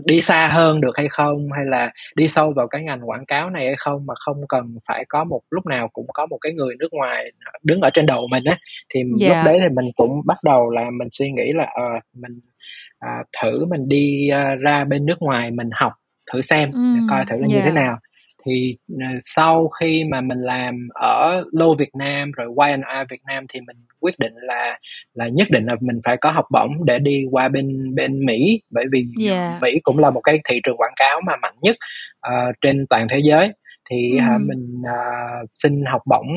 đi 0.06 0.22
xa 0.22 0.48
hơn 0.48 0.82
được 0.82 0.98
hay 0.98 1.08
không 1.10 1.52
hay 1.56 1.66
là 1.66 1.92
đi 2.16 2.28
sâu 2.28 2.54
vào 2.56 2.68
cái 2.68 2.84
ngành 2.84 3.10
quảng 3.10 3.26
cáo 3.26 3.50
này 3.50 3.66
hay 3.66 3.76
không 3.78 4.06
mà 4.06 4.14
không 4.18 4.48
cần 4.50 4.78
phải 4.88 5.06
có 5.10 5.24
một 5.24 5.42
lúc 5.50 5.66
nào 5.66 5.88
cũng 5.88 6.08
có 6.14 6.26
một 6.26 6.38
cái 6.42 6.54
người 6.54 6.76
nước 6.80 6.88
ngoài 6.92 7.32
đứng 7.64 7.82
ở 7.82 7.90
trên 7.94 8.06
đầu 8.06 8.28
mình 8.32 8.44
á 8.44 8.58
thì 8.94 9.00
yeah. 9.00 9.12
lúc 9.12 9.20
dạ. 9.20 9.44
đấy 9.46 9.60
thì 9.62 9.76
mình 9.76 9.92
cũng 9.96 10.22
bắt 10.26 10.38
đầu 10.44 10.70
là 10.70 10.90
mình 11.00 11.08
suy 11.12 11.32
nghĩ 11.32 11.52
là 11.54 11.64
uh, 11.64 12.04
mình 12.14 12.40
uh, 13.06 13.28
thử 13.42 13.66
mình 13.66 13.88
đi 13.88 14.30
uh, 14.32 14.60
ra 14.60 14.84
bên 14.84 15.06
nước 15.06 15.18
ngoài 15.20 15.52
mình 15.52 15.70
học 15.74 15.94
thử 16.34 16.42
xem 16.42 16.72
mm, 16.72 17.08
coi 17.10 17.26
thử 17.26 17.36
là 17.36 17.40
yeah. 17.40 17.52
như 17.52 17.60
thế 17.60 17.72
dạ. 17.76 17.82
nào 17.82 17.98
thì 18.48 18.78
uh, 18.94 19.00
sau 19.24 19.68
khi 19.68 20.04
mà 20.04 20.22
mình 20.22 20.40
làm 20.40 20.88
ở 20.94 21.44
Lô 21.52 21.76
Việt 21.76 21.96
Nam 22.00 22.32
rồi 22.32 22.48
Y&R 22.68 23.10
Việt 23.10 23.22
Nam 23.28 23.46
thì 23.50 23.60
mình 23.62 23.78
quyết 24.00 24.20
định 24.20 24.34
là 24.36 24.80
là 25.14 25.28
nhất 25.28 25.48
định 25.52 25.66
là 25.66 25.76
mình 25.82 26.02
phải 26.06 26.18
có 26.18 26.32
học 26.32 26.46
bổng 26.52 26.86
để 26.86 27.00
đi 27.00 27.26
qua 27.32 27.50
bên 27.50 27.96
bên 27.96 28.26
Mỹ 28.26 28.62
bởi 28.70 28.86
vì 28.92 29.06
yeah. 29.28 29.62
Mỹ 29.62 29.80
cũng 29.84 30.00
là 30.00 30.10
một 30.10 30.22
cái 30.22 30.40
thị 30.50 30.60
trường 30.64 30.78
quảng 30.78 30.94
cáo 30.96 31.22
mà 31.28 31.36
mạnh 31.42 31.56
nhất 31.62 31.76
uh, 32.28 32.56
trên 32.62 32.86
toàn 32.90 33.08
thế 33.10 33.20
giới 33.24 33.52
thì 33.90 34.12
ừ. 34.12 34.20
hả 34.22 34.38
mình 34.38 34.82
uh, 34.82 35.50
xin 35.54 35.84
học 35.92 36.02
bổng 36.06 36.28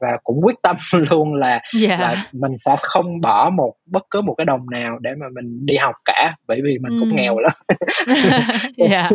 và 0.00 0.18
cũng 0.24 0.40
quyết 0.42 0.56
tâm 0.62 0.76
luôn 1.10 1.34
là 1.34 1.60
yeah. 1.82 2.00
là 2.00 2.16
mình 2.32 2.52
sẽ 2.58 2.76
không 2.82 3.20
bỏ 3.20 3.50
một 3.50 3.74
bất 3.86 4.02
cứ 4.10 4.20
một 4.20 4.34
cái 4.38 4.44
đồng 4.44 4.70
nào 4.70 4.98
để 5.00 5.10
mà 5.20 5.26
mình 5.34 5.66
đi 5.66 5.76
học 5.76 5.94
cả 6.04 6.36
bởi 6.46 6.60
vì 6.64 6.78
mình 6.78 6.92
ừ. 6.92 6.96
cũng 7.00 7.16
nghèo 7.16 7.38
lắm 7.38 7.52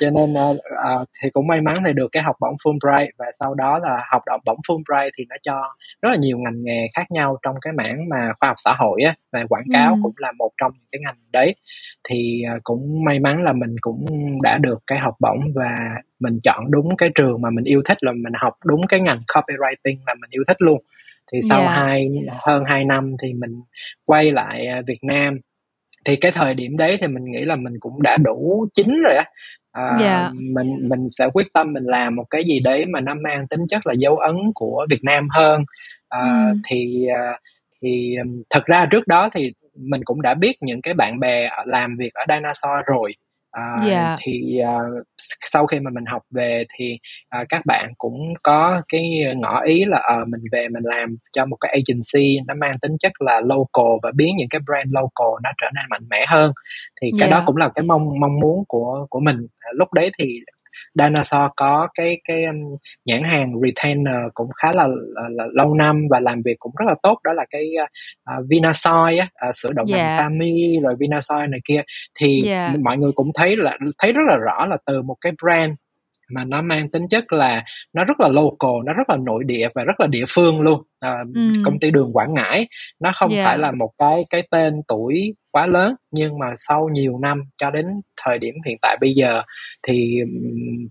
cho 0.00 0.10
nên 0.10 0.32
uh, 0.32 0.56
uh, 0.56 1.08
thì 1.22 1.30
cũng 1.30 1.46
may 1.46 1.60
mắn 1.60 1.82
thì 1.86 1.92
được 1.92 2.08
cái 2.12 2.22
học 2.22 2.36
bổng 2.40 2.56
Fulbright 2.64 3.08
và 3.18 3.26
sau 3.40 3.54
đó 3.54 3.78
là 3.78 3.98
học 4.10 4.22
động 4.26 4.40
bổng 4.44 4.58
Fulbright 4.68 5.10
thì 5.18 5.24
nó 5.28 5.36
cho 5.42 5.62
rất 6.02 6.10
là 6.10 6.16
nhiều 6.16 6.38
ngành 6.38 6.62
nghề 6.62 6.88
khác 6.94 7.10
nhau 7.10 7.36
trong 7.42 7.54
cái 7.60 7.72
mảng 7.72 8.08
mà 8.08 8.32
khoa 8.40 8.48
học 8.48 8.56
xã 8.64 8.74
hội 8.78 9.02
á 9.02 9.14
và 9.32 9.44
quảng 9.48 9.64
cáo 9.72 9.94
ừ. 9.94 10.00
cũng 10.02 10.14
là 10.16 10.32
một 10.38 10.50
trong 10.60 10.72
những 10.74 10.88
cái 10.92 11.00
ngành 11.04 11.16
đấy 11.32 11.54
thì 12.08 12.42
à, 12.48 12.58
cũng 12.64 13.04
may 13.04 13.20
mắn 13.20 13.42
là 13.42 13.52
mình 13.52 13.76
cũng 13.80 14.06
đã 14.42 14.58
được 14.58 14.78
cái 14.86 14.98
học 14.98 15.14
bổng 15.20 15.52
và 15.54 15.70
mình 16.20 16.40
chọn 16.42 16.70
đúng 16.70 16.96
cái 16.96 17.10
trường 17.14 17.42
mà 17.42 17.50
mình 17.50 17.64
yêu 17.64 17.82
thích 17.84 17.98
là 18.00 18.12
mình 18.12 18.32
học 18.36 18.54
đúng 18.64 18.86
cái 18.86 19.00
ngành 19.00 19.20
copywriting 19.34 19.98
là 20.06 20.14
mình 20.14 20.30
yêu 20.30 20.42
thích 20.48 20.62
luôn 20.62 20.82
thì 21.32 21.40
sau 21.48 21.60
yeah. 21.60 21.72
hai 21.72 22.08
hơn 22.42 22.62
2 22.66 22.84
năm 22.84 23.12
thì 23.22 23.32
mình 23.32 23.50
quay 24.04 24.32
lại 24.32 24.66
à, 24.66 24.82
Việt 24.86 24.98
Nam 25.02 25.38
thì 26.04 26.16
cái 26.16 26.32
thời 26.32 26.54
điểm 26.54 26.76
đấy 26.76 26.98
thì 27.00 27.06
mình 27.06 27.24
nghĩ 27.24 27.44
là 27.44 27.56
mình 27.56 27.74
cũng 27.80 28.02
đã 28.02 28.16
đủ 28.24 28.66
chín 28.74 28.86
rồi 29.04 29.16
á 29.16 29.24
à, 29.72 29.96
yeah. 30.00 30.32
mình 30.34 30.88
mình 30.88 31.08
sẽ 31.08 31.28
quyết 31.32 31.46
tâm 31.52 31.72
mình 31.72 31.84
làm 31.84 32.16
một 32.16 32.24
cái 32.30 32.44
gì 32.44 32.60
đấy 32.60 32.86
mà 32.86 33.00
nó 33.00 33.14
mang 33.14 33.48
tính 33.48 33.60
chất 33.68 33.86
là 33.86 33.92
dấu 33.98 34.16
ấn 34.16 34.36
của 34.54 34.86
Việt 34.90 35.04
Nam 35.04 35.28
hơn 35.30 35.64
à, 36.08 36.50
mm. 36.52 36.60
thì 36.68 37.06
à, 37.16 37.38
thì 37.82 38.16
thật 38.50 38.64
ra 38.64 38.86
trước 38.90 39.06
đó 39.06 39.28
thì 39.34 39.52
mình 39.76 40.00
cũng 40.04 40.22
đã 40.22 40.34
biết 40.34 40.56
những 40.60 40.82
cái 40.82 40.94
bạn 40.94 41.20
bè 41.20 41.48
làm 41.66 41.96
việc 41.98 42.14
ở 42.14 42.24
Dinosaur 42.28 42.84
rồi 42.86 43.12
À, 43.54 43.76
yeah. 43.86 44.18
thì 44.22 44.58
à, 44.58 44.78
sau 45.52 45.66
khi 45.66 45.80
mà 45.80 45.90
mình 45.94 46.04
học 46.06 46.22
về 46.30 46.64
thì 46.78 46.98
à, 47.28 47.44
các 47.48 47.62
bạn 47.66 47.92
cũng 47.98 48.34
có 48.42 48.82
cái 48.88 49.20
ngỏ 49.36 49.62
ý 49.64 49.84
là 49.84 49.98
à, 49.98 50.16
mình 50.28 50.40
về 50.52 50.68
mình 50.68 50.82
làm 50.84 51.16
cho 51.32 51.46
một 51.46 51.56
cái 51.60 51.72
agency 51.72 52.38
nó 52.46 52.54
mang 52.54 52.78
tính 52.82 52.92
chất 52.98 53.12
là 53.18 53.40
local 53.40 53.98
và 54.02 54.10
biến 54.14 54.36
những 54.38 54.48
cái 54.48 54.60
brand 54.66 54.92
local 54.92 55.40
nó 55.42 55.50
trở 55.60 55.66
nên 55.74 55.84
mạnh 55.90 56.06
mẽ 56.10 56.24
hơn 56.28 56.52
thì 57.02 57.10
cái 57.18 57.28
yeah. 57.28 57.30
đó 57.30 57.42
cũng 57.46 57.56
là 57.56 57.68
cái 57.74 57.84
mong 57.84 58.20
mong 58.20 58.40
muốn 58.40 58.64
của 58.68 59.06
của 59.10 59.20
mình 59.20 59.46
à, 59.58 59.70
lúc 59.74 59.92
đấy 59.92 60.10
thì 60.18 60.40
Dinosaur 60.94 61.50
có 61.56 61.88
cái 61.94 62.20
cái 62.28 62.44
um, 62.44 62.76
nhãn 63.04 63.22
hàng 63.22 63.52
retainer 63.64 64.16
cũng 64.34 64.48
khá 64.62 64.72
là, 64.72 64.86
là, 64.88 65.22
là 65.30 65.44
lâu 65.52 65.74
năm 65.74 66.02
và 66.10 66.20
làm 66.20 66.42
việc 66.42 66.54
cũng 66.58 66.72
rất 66.78 66.84
là 66.88 66.94
tốt 67.02 67.18
đó 67.24 67.32
là 67.32 67.44
cái 67.50 67.70
uh, 67.80 68.44
Vinasoy 68.48 69.18
á 69.18 69.28
uh, 69.48 69.56
sữa 69.56 69.70
đậu 69.74 69.86
nành 69.88 70.00
yeah. 70.00 70.20
Tami 70.20 70.78
rồi 70.82 70.94
Vinasoy 70.98 71.46
này 71.48 71.60
kia 71.64 71.82
thì 72.20 72.40
yeah. 72.46 72.78
mọi 72.80 72.98
người 72.98 73.12
cũng 73.12 73.30
thấy 73.34 73.56
là 73.56 73.78
thấy 73.98 74.12
rất 74.12 74.22
là 74.28 74.36
rõ 74.36 74.66
là 74.66 74.76
từ 74.86 75.02
một 75.02 75.16
cái 75.20 75.32
brand 75.42 75.72
mà 76.30 76.44
nó 76.44 76.62
mang 76.62 76.90
tính 76.90 77.08
chất 77.08 77.32
là 77.32 77.64
nó 77.92 78.04
rất 78.04 78.20
là 78.20 78.28
local 78.28 78.84
nó 78.84 78.92
rất 78.92 79.10
là 79.10 79.16
nội 79.16 79.44
địa 79.46 79.68
và 79.74 79.84
rất 79.84 80.00
là 80.00 80.06
địa 80.06 80.24
phương 80.28 80.60
luôn 80.60 80.82
à, 81.00 81.18
ừ. 81.34 81.40
công 81.64 81.80
ty 81.80 81.90
đường 81.90 82.10
quảng 82.12 82.34
ngãi 82.34 82.66
nó 83.00 83.12
không 83.14 83.30
yeah. 83.30 83.46
phải 83.46 83.58
là 83.58 83.72
một 83.72 83.90
cái 83.98 84.24
cái 84.30 84.42
tên 84.50 84.82
tuổi 84.88 85.34
quá 85.54 85.66
lớn 85.66 85.94
nhưng 86.10 86.38
mà 86.38 86.46
sau 86.56 86.88
nhiều 86.92 87.18
năm 87.18 87.42
cho 87.56 87.70
đến 87.70 87.86
thời 88.22 88.38
điểm 88.38 88.54
hiện 88.66 88.76
tại 88.82 88.96
bây 89.00 89.12
giờ 89.14 89.42
thì 89.88 90.20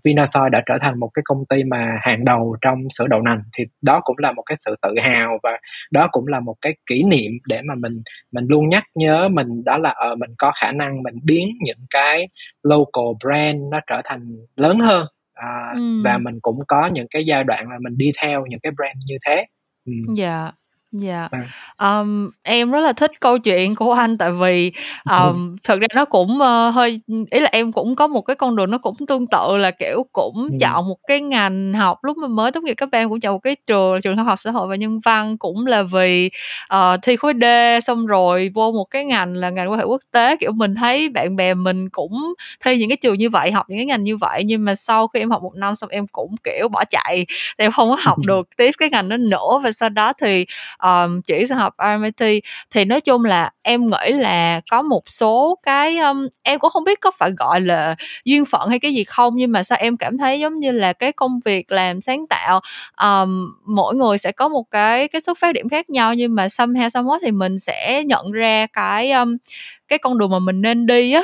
Vinasoy 0.04 0.42
đã 0.52 0.62
trở 0.66 0.74
thành 0.82 1.00
một 1.00 1.10
cái 1.14 1.24
công 1.26 1.46
ty 1.50 1.64
mà 1.64 1.98
hàng 2.02 2.26
đầu 2.26 2.56
trong 2.62 2.80
sữa 2.98 3.08
đậu 3.10 3.22
nành 3.22 3.42
thì 3.58 3.64
đó 3.82 4.02
cũng 4.04 4.16
là 4.18 4.32
một 4.32 4.44
cái 4.46 4.58
sự 4.66 4.76
tự 4.82 4.90
hào 5.02 5.40
và 5.44 5.58
đó 5.92 6.08
cũng 6.12 6.28
là 6.28 6.40
một 6.40 6.56
cái 6.62 6.76
kỷ 6.86 7.04
niệm 7.04 7.32
để 7.48 7.62
mà 7.62 7.76
mình 7.76 8.02
mình 8.32 8.46
luôn 8.48 8.70
nhắc 8.70 8.84
nhớ 8.96 9.30
mình 9.32 9.64
đó 9.66 9.78
là 9.78 9.90
ở 9.90 10.12
uh, 10.12 10.20
mình 10.20 10.32
có 10.38 10.52
khả 10.62 10.72
năng 10.72 11.04
mình 11.04 11.16
biến 11.24 11.48
những 11.62 11.86
cái 11.90 12.28
local 12.64 13.14
brand 13.24 13.58
nó 13.72 13.80
trở 13.88 14.02
thành 14.06 14.36
lớn 14.56 14.78
hơn 14.80 15.08
à, 15.34 15.74
ừ. 15.76 16.02
và 16.04 16.18
mình 16.18 16.40
cũng 16.42 16.60
có 16.68 16.88
những 16.94 17.08
cái 17.10 17.26
giai 17.26 17.44
đoạn 17.44 17.70
là 17.70 17.78
mình 17.82 17.98
đi 17.98 18.12
theo 18.22 18.46
những 18.46 18.60
cái 18.60 18.72
brand 18.78 18.98
như 19.08 19.18
thế 19.26 19.46
ừ. 19.86 19.94
dạ 20.16 20.52
Dạ, 20.94 21.30
ờm, 21.78 22.30
em 22.44 22.72
rất 22.72 22.80
là 22.82 22.94
thích 22.94 23.12
câu 23.20 23.38
chuyện 23.40 23.76
của 23.76 23.94
anh 23.94 24.18
tại 24.18 24.32
vì, 24.32 24.72
ờm, 25.06 25.56
thực 25.64 25.80
ra 25.82 25.88
nó 25.96 26.06
cũng, 26.06 26.42
ơ, 26.42 26.70
hơi 26.70 27.00
ý 27.32 27.40
là 27.40 27.50
em 27.52 27.72
cũng 27.72 27.96
có 27.96 28.08
một 28.08 28.22
cái 28.22 28.36
con 28.36 28.56
đường 28.56 28.72
nó 28.72 28.78
cũng 28.78 28.96
tương 29.08 29.28
tự 29.28 29.58
là, 29.58 29.72
kiểu, 29.72 30.06
cũng 30.12 30.36
Ừm. 30.52 30.58
chọn 30.60 30.88
một 30.90 30.98
cái 31.08 31.22
ngành 31.22 31.74
học 31.74 31.98
lúc 32.04 32.18
mà 32.18 32.28
mới 32.28 32.52
tốt 32.52 32.62
nghiệp 32.64 32.74
cấp 32.74 32.90
3 32.92 32.98
em 33.00 33.10
cũng 33.10 33.20
chọn 33.20 33.34
một 33.34 33.40
cái 33.40 33.56
trường 33.68 34.02
trường 34.02 34.18
học 34.18 34.40
Xã 34.40 34.52
hội 34.52 34.68
và 34.68 34.76
Nhân 34.76 35.00
văn, 35.06 35.38
cũng 35.38 35.66
là 35.68 35.84
vì, 35.84 36.30
ờ, 36.68 36.98
thi 37.02 37.16
khối 37.16 37.34
D 37.42 37.44
xong 37.84 38.06
rồi 38.06 38.50
vô 38.54 38.72
một 38.72 38.86
cái 38.86 39.06
ngành 39.06 39.34
là 39.34 39.50
ngành 39.50 39.70
quan 39.72 39.80
hệ 39.80 39.86
quốc 39.86 40.02
tế. 40.12 40.38
Kiểu, 40.38 40.52
mình 40.52 40.76
thấy 40.76 41.10
bạn 41.10 41.36
bè 41.36 41.54
mình 41.54 41.90
cũng 41.90 42.34
thi 42.66 42.78
những 42.78 42.90
cái 42.90 42.98
trường 42.98 43.18
như 43.18 43.30
vậy, 43.30 43.52
học 43.52 43.66
những 43.70 43.78
cái 43.80 43.86
ngành 43.86 44.04
như 44.04 44.18
vậy, 44.18 44.44
nhưng 44.46 44.66
mà 44.66 44.76
sau 44.76 45.08
khi 45.08 45.20
em 45.20 45.32
học 45.32 45.44
một 45.44 45.56
năm 45.56 45.76
xong 45.76 45.90
em 45.90 46.08
cũng, 46.12 46.36
kiểu, 46.44 46.68
bỏ 46.70 46.84
chạy, 46.90 47.26
em 47.58 47.72
không 47.72 47.90
có 47.90 47.98
học 48.00 48.18
được 48.28 48.48
tiếp 48.58 48.72
cái 48.78 48.90
ngành 48.90 49.10
đó 49.10 49.18
nữa 49.18 49.60
và 49.64 49.72
sau 49.72 49.90
đó 49.90 50.14
thì, 50.22 50.46
um, 50.86 51.22
chỉ 51.22 51.46
sang 51.50 51.58
học 51.58 51.74
RMIT 51.80 52.44
thì 52.72 52.86
nói 52.86 53.02
chung 53.02 53.26
là 53.26 53.50
em 53.64 53.88
nghĩ 53.88 54.12
là 54.14 54.62
có 54.72 54.82
một 54.82 55.10
số 55.10 55.60
cái 55.64 55.98
um, 55.98 56.28
em 56.44 56.60
cũng 56.60 56.70
không 56.70 56.84
biết 56.84 57.00
có 57.02 57.12
phải 57.18 57.32
gọi 57.38 57.62
là 57.62 57.96
duyên 58.26 58.46
phận 58.46 58.70
hay 58.70 58.80
cái 58.80 58.94
gì 58.94 59.04
không 59.04 59.34
nhưng 59.38 59.52
mà 59.52 59.64
sao 59.64 59.78
em 59.82 59.98
cảm 59.98 60.18
thấy 60.18 60.40
giống 60.40 60.60
như 60.60 60.72
là 60.72 60.94
cái 60.94 61.12
công 61.12 61.40
việc 61.46 61.72
làm 61.72 62.02
sáng 62.02 62.26
tạo 62.30 62.60
um, 63.02 63.46
mỗi 63.66 63.96
người 63.96 64.18
sẽ 64.18 64.32
có 64.32 64.48
một 64.48 64.64
cái 64.72 65.08
cái 65.08 65.22
xuất 65.22 65.38
phát 65.42 65.52
điểm 65.54 65.70
khác 65.70 65.90
nhau 65.90 66.14
nhưng 66.16 66.36
mà 66.36 66.48
somehow 66.48 66.88
somewhat 66.90 67.20
thì 67.24 67.32
mình 67.32 67.60
sẽ 67.60 68.04
nhận 68.06 68.32
ra 68.32 68.68
cái 68.74 69.12
um, 69.12 69.38
cái 69.94 69.98
con 70.00 70.18
đường 70.18 70.32
mà 70.32 70.40
mình 70.40 70.62
nên 70.62 70.86
đi 70.86 71.14
á 71.14 71.22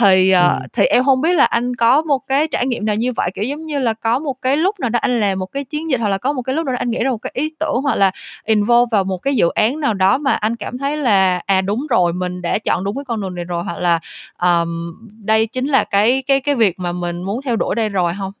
thì 0.00 0.34
uh, 0.34 0.62
thì 0.72 0.84
em 0.84 1.04
không 1.04 1.20
biết 1.20 1.34
là 1.34 1.44
anh 1.44 1.76
có 1.76 2.02
một 2.02 2.18
cái 2.26 2.48
trải 2.48 2.66
nghiệm 2.66 2.84
nào 2.84 2.96
như 2.96 3.12
vậy 3.12 3.30
kiểu 3.34 3.44
giống 3.44 3.66
như 3.66 3.78
là 3.78 3.94
có 3.94 4.18
một 4.18 4.42
cái 4.42 4.56
lúc 4.56 4.80
nào 4.80 4.90
đó 4.90 4.98
anh 5.02 5.20
làm 5.20 5.38
một 5.38 5.46
cái 5.46 5.64
chiến 5.64 5.90
dịch 5.90 6.00
hoặc 6.00 6.08
là 6.08 6.18
có 6.18 6.32
một 6.32 6.42
cái 6.42 6.54
lúc 6.54 6.66
nào 6.66 6.72
đó 6.72 6.78
anh 6.78 6.90
nghĩ 6.90 7.04
ra 7.04 7.10
một 7.10 7.18
cái 7.18 7.30
ý 7.34 7.54
tưởng 7.60 7.82
hoặc 7.82 7.94
là 7.94 8.10
involve 8.44 8.88
vào 8.92 9.04
một 9.04 9.18
cái 9.18 9.36
dự 9.36 9.48
án 9.48 9.80
nào 9.80 9.94
đó 9.94 10.18
mà 10.18 10.32
anh 10.32 10.56
cảm 10.56 10.78
thấy 10.78 10.96
là 10.96 11.40
à 11.46 11.60
đúng 11.60 11.86
rồi 11.90 12.12
mình 12.12 12.42
đã 12.42 12.58
chọn 12.58 12.84
đúng 12.84 12.96
cái 12.96 13.04
con 13.04 13.20
đường 13.20 13.34
này 13.34 13.44
rồi 13.44 13.64
hoặc 13.64 13.78
là 13.78 14.00
um, 14.42 14.94
đây 15.24 15.46
chính 15.46 15.66
là 15.66 15.84
cái 15.84 16.22
cái 16.26 16.40
cái 16.40 16.54
việc 16.54 16.78
mà 16.78 16.92
mình 16.92 17.22
muốn 17.22 17.40
theo 17.42 17.56
đuổi 17.56 17.74
đây 17.74 17.88
rồi 17.88 18.12
không? 18.18 18.32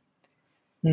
Ừ 0.82 0.90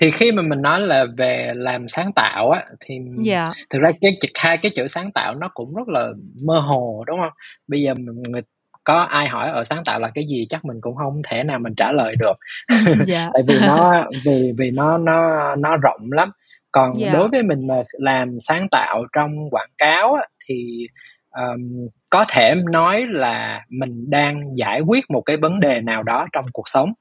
thì 0.00 0.10
khi 0.10 0.32
mà 0.32 0.42
mình 0.42 0.62
nói 0.62 0.80
là 0.80 1.06
về 1.16 1.52
làm 1.54 1.88
sáng 1.88 2.12
tạo 2.12 2.50
á 2.50 2.64
thì 2.80 2.98
dạ. 3.22 3.48
thực 3.70 3.82
ra 3.82 3.90
cái 4.00 4.18
hai 4.34 4.56
cái 4.56 4.72
chữ 4.76 4.88
sáng 4.88 5.12
tạo 5.12 5.34
nó 5.34 5.48
cũng 5.54 5.74
rất 5.74 5.88
là 5.88 6.08
mơ 6.42 6.58
hồ 6.58 7.04
đúng 7.06 7.18
không 7.20 7.32
bây 7.68 7.82
giờ 7.82 7.94
người 7.98 8.42
có 8.84 8.94
ai 8.94 9.28
hỏi 9.28 9.50
ở 9.50 9.64
sáng 9.64 9.82
tạo 9.84 10.00
là 10.00 10.10
cái 10.14 10.24
gì 10.28 10.46
chắc 10.48 10.64
mình 10.64 10.80
cũng 10.80 10.96
không 10.96 11.22
thể 11.28 11.44
nào 11.44 11.58
mình 11.58 11.74
trả 11.76 11.92
lời 11.92 12.16
được 12.16 12.34
dạ. 13.06 13.30
tại 13.32 13.42
vì 13.48 13.54
nó 13.66 14.04
vì 14.24 14.52
vì 14.58 14.70
nó 14.70 14.98
nó 14.98 15.54
nó 15.56 15.76
rộng 15.76 16.02
lắm 16.10 16.30
còn 16.72 16.92
dạ. 16.96 17.12
đối 17.12 17.28
với 17.28 17.42
mình 17.42 17.66
mà 17.66 17.82
làm 17.92 18.40
sáng 18.40 18.68
tạo 18.68 19.04
trong 19.12 19.50
quảng 19.50 19.70
cáo 19.78 20.14
á, 20.14 20.22
thì 20.46 20.86
um, 21.30 21.88
có 22.10 22.24
thể 22.28 22.54
nói 22.72 23.06
là 23.08 23.64
mình 23.68 24.10
đang 24.10 24.56
giải 24.56 24.80
quyết 24.80 25.04
một 25.10 25.20
cái 25.20 25.36
vấn 25.36 25.60
đề 25.60 25.80
nào 25.80 26.02
đó 26.02 26.26
trong 26.32 26.44
cuộc 26.52 26.68
sống 26.68 26.92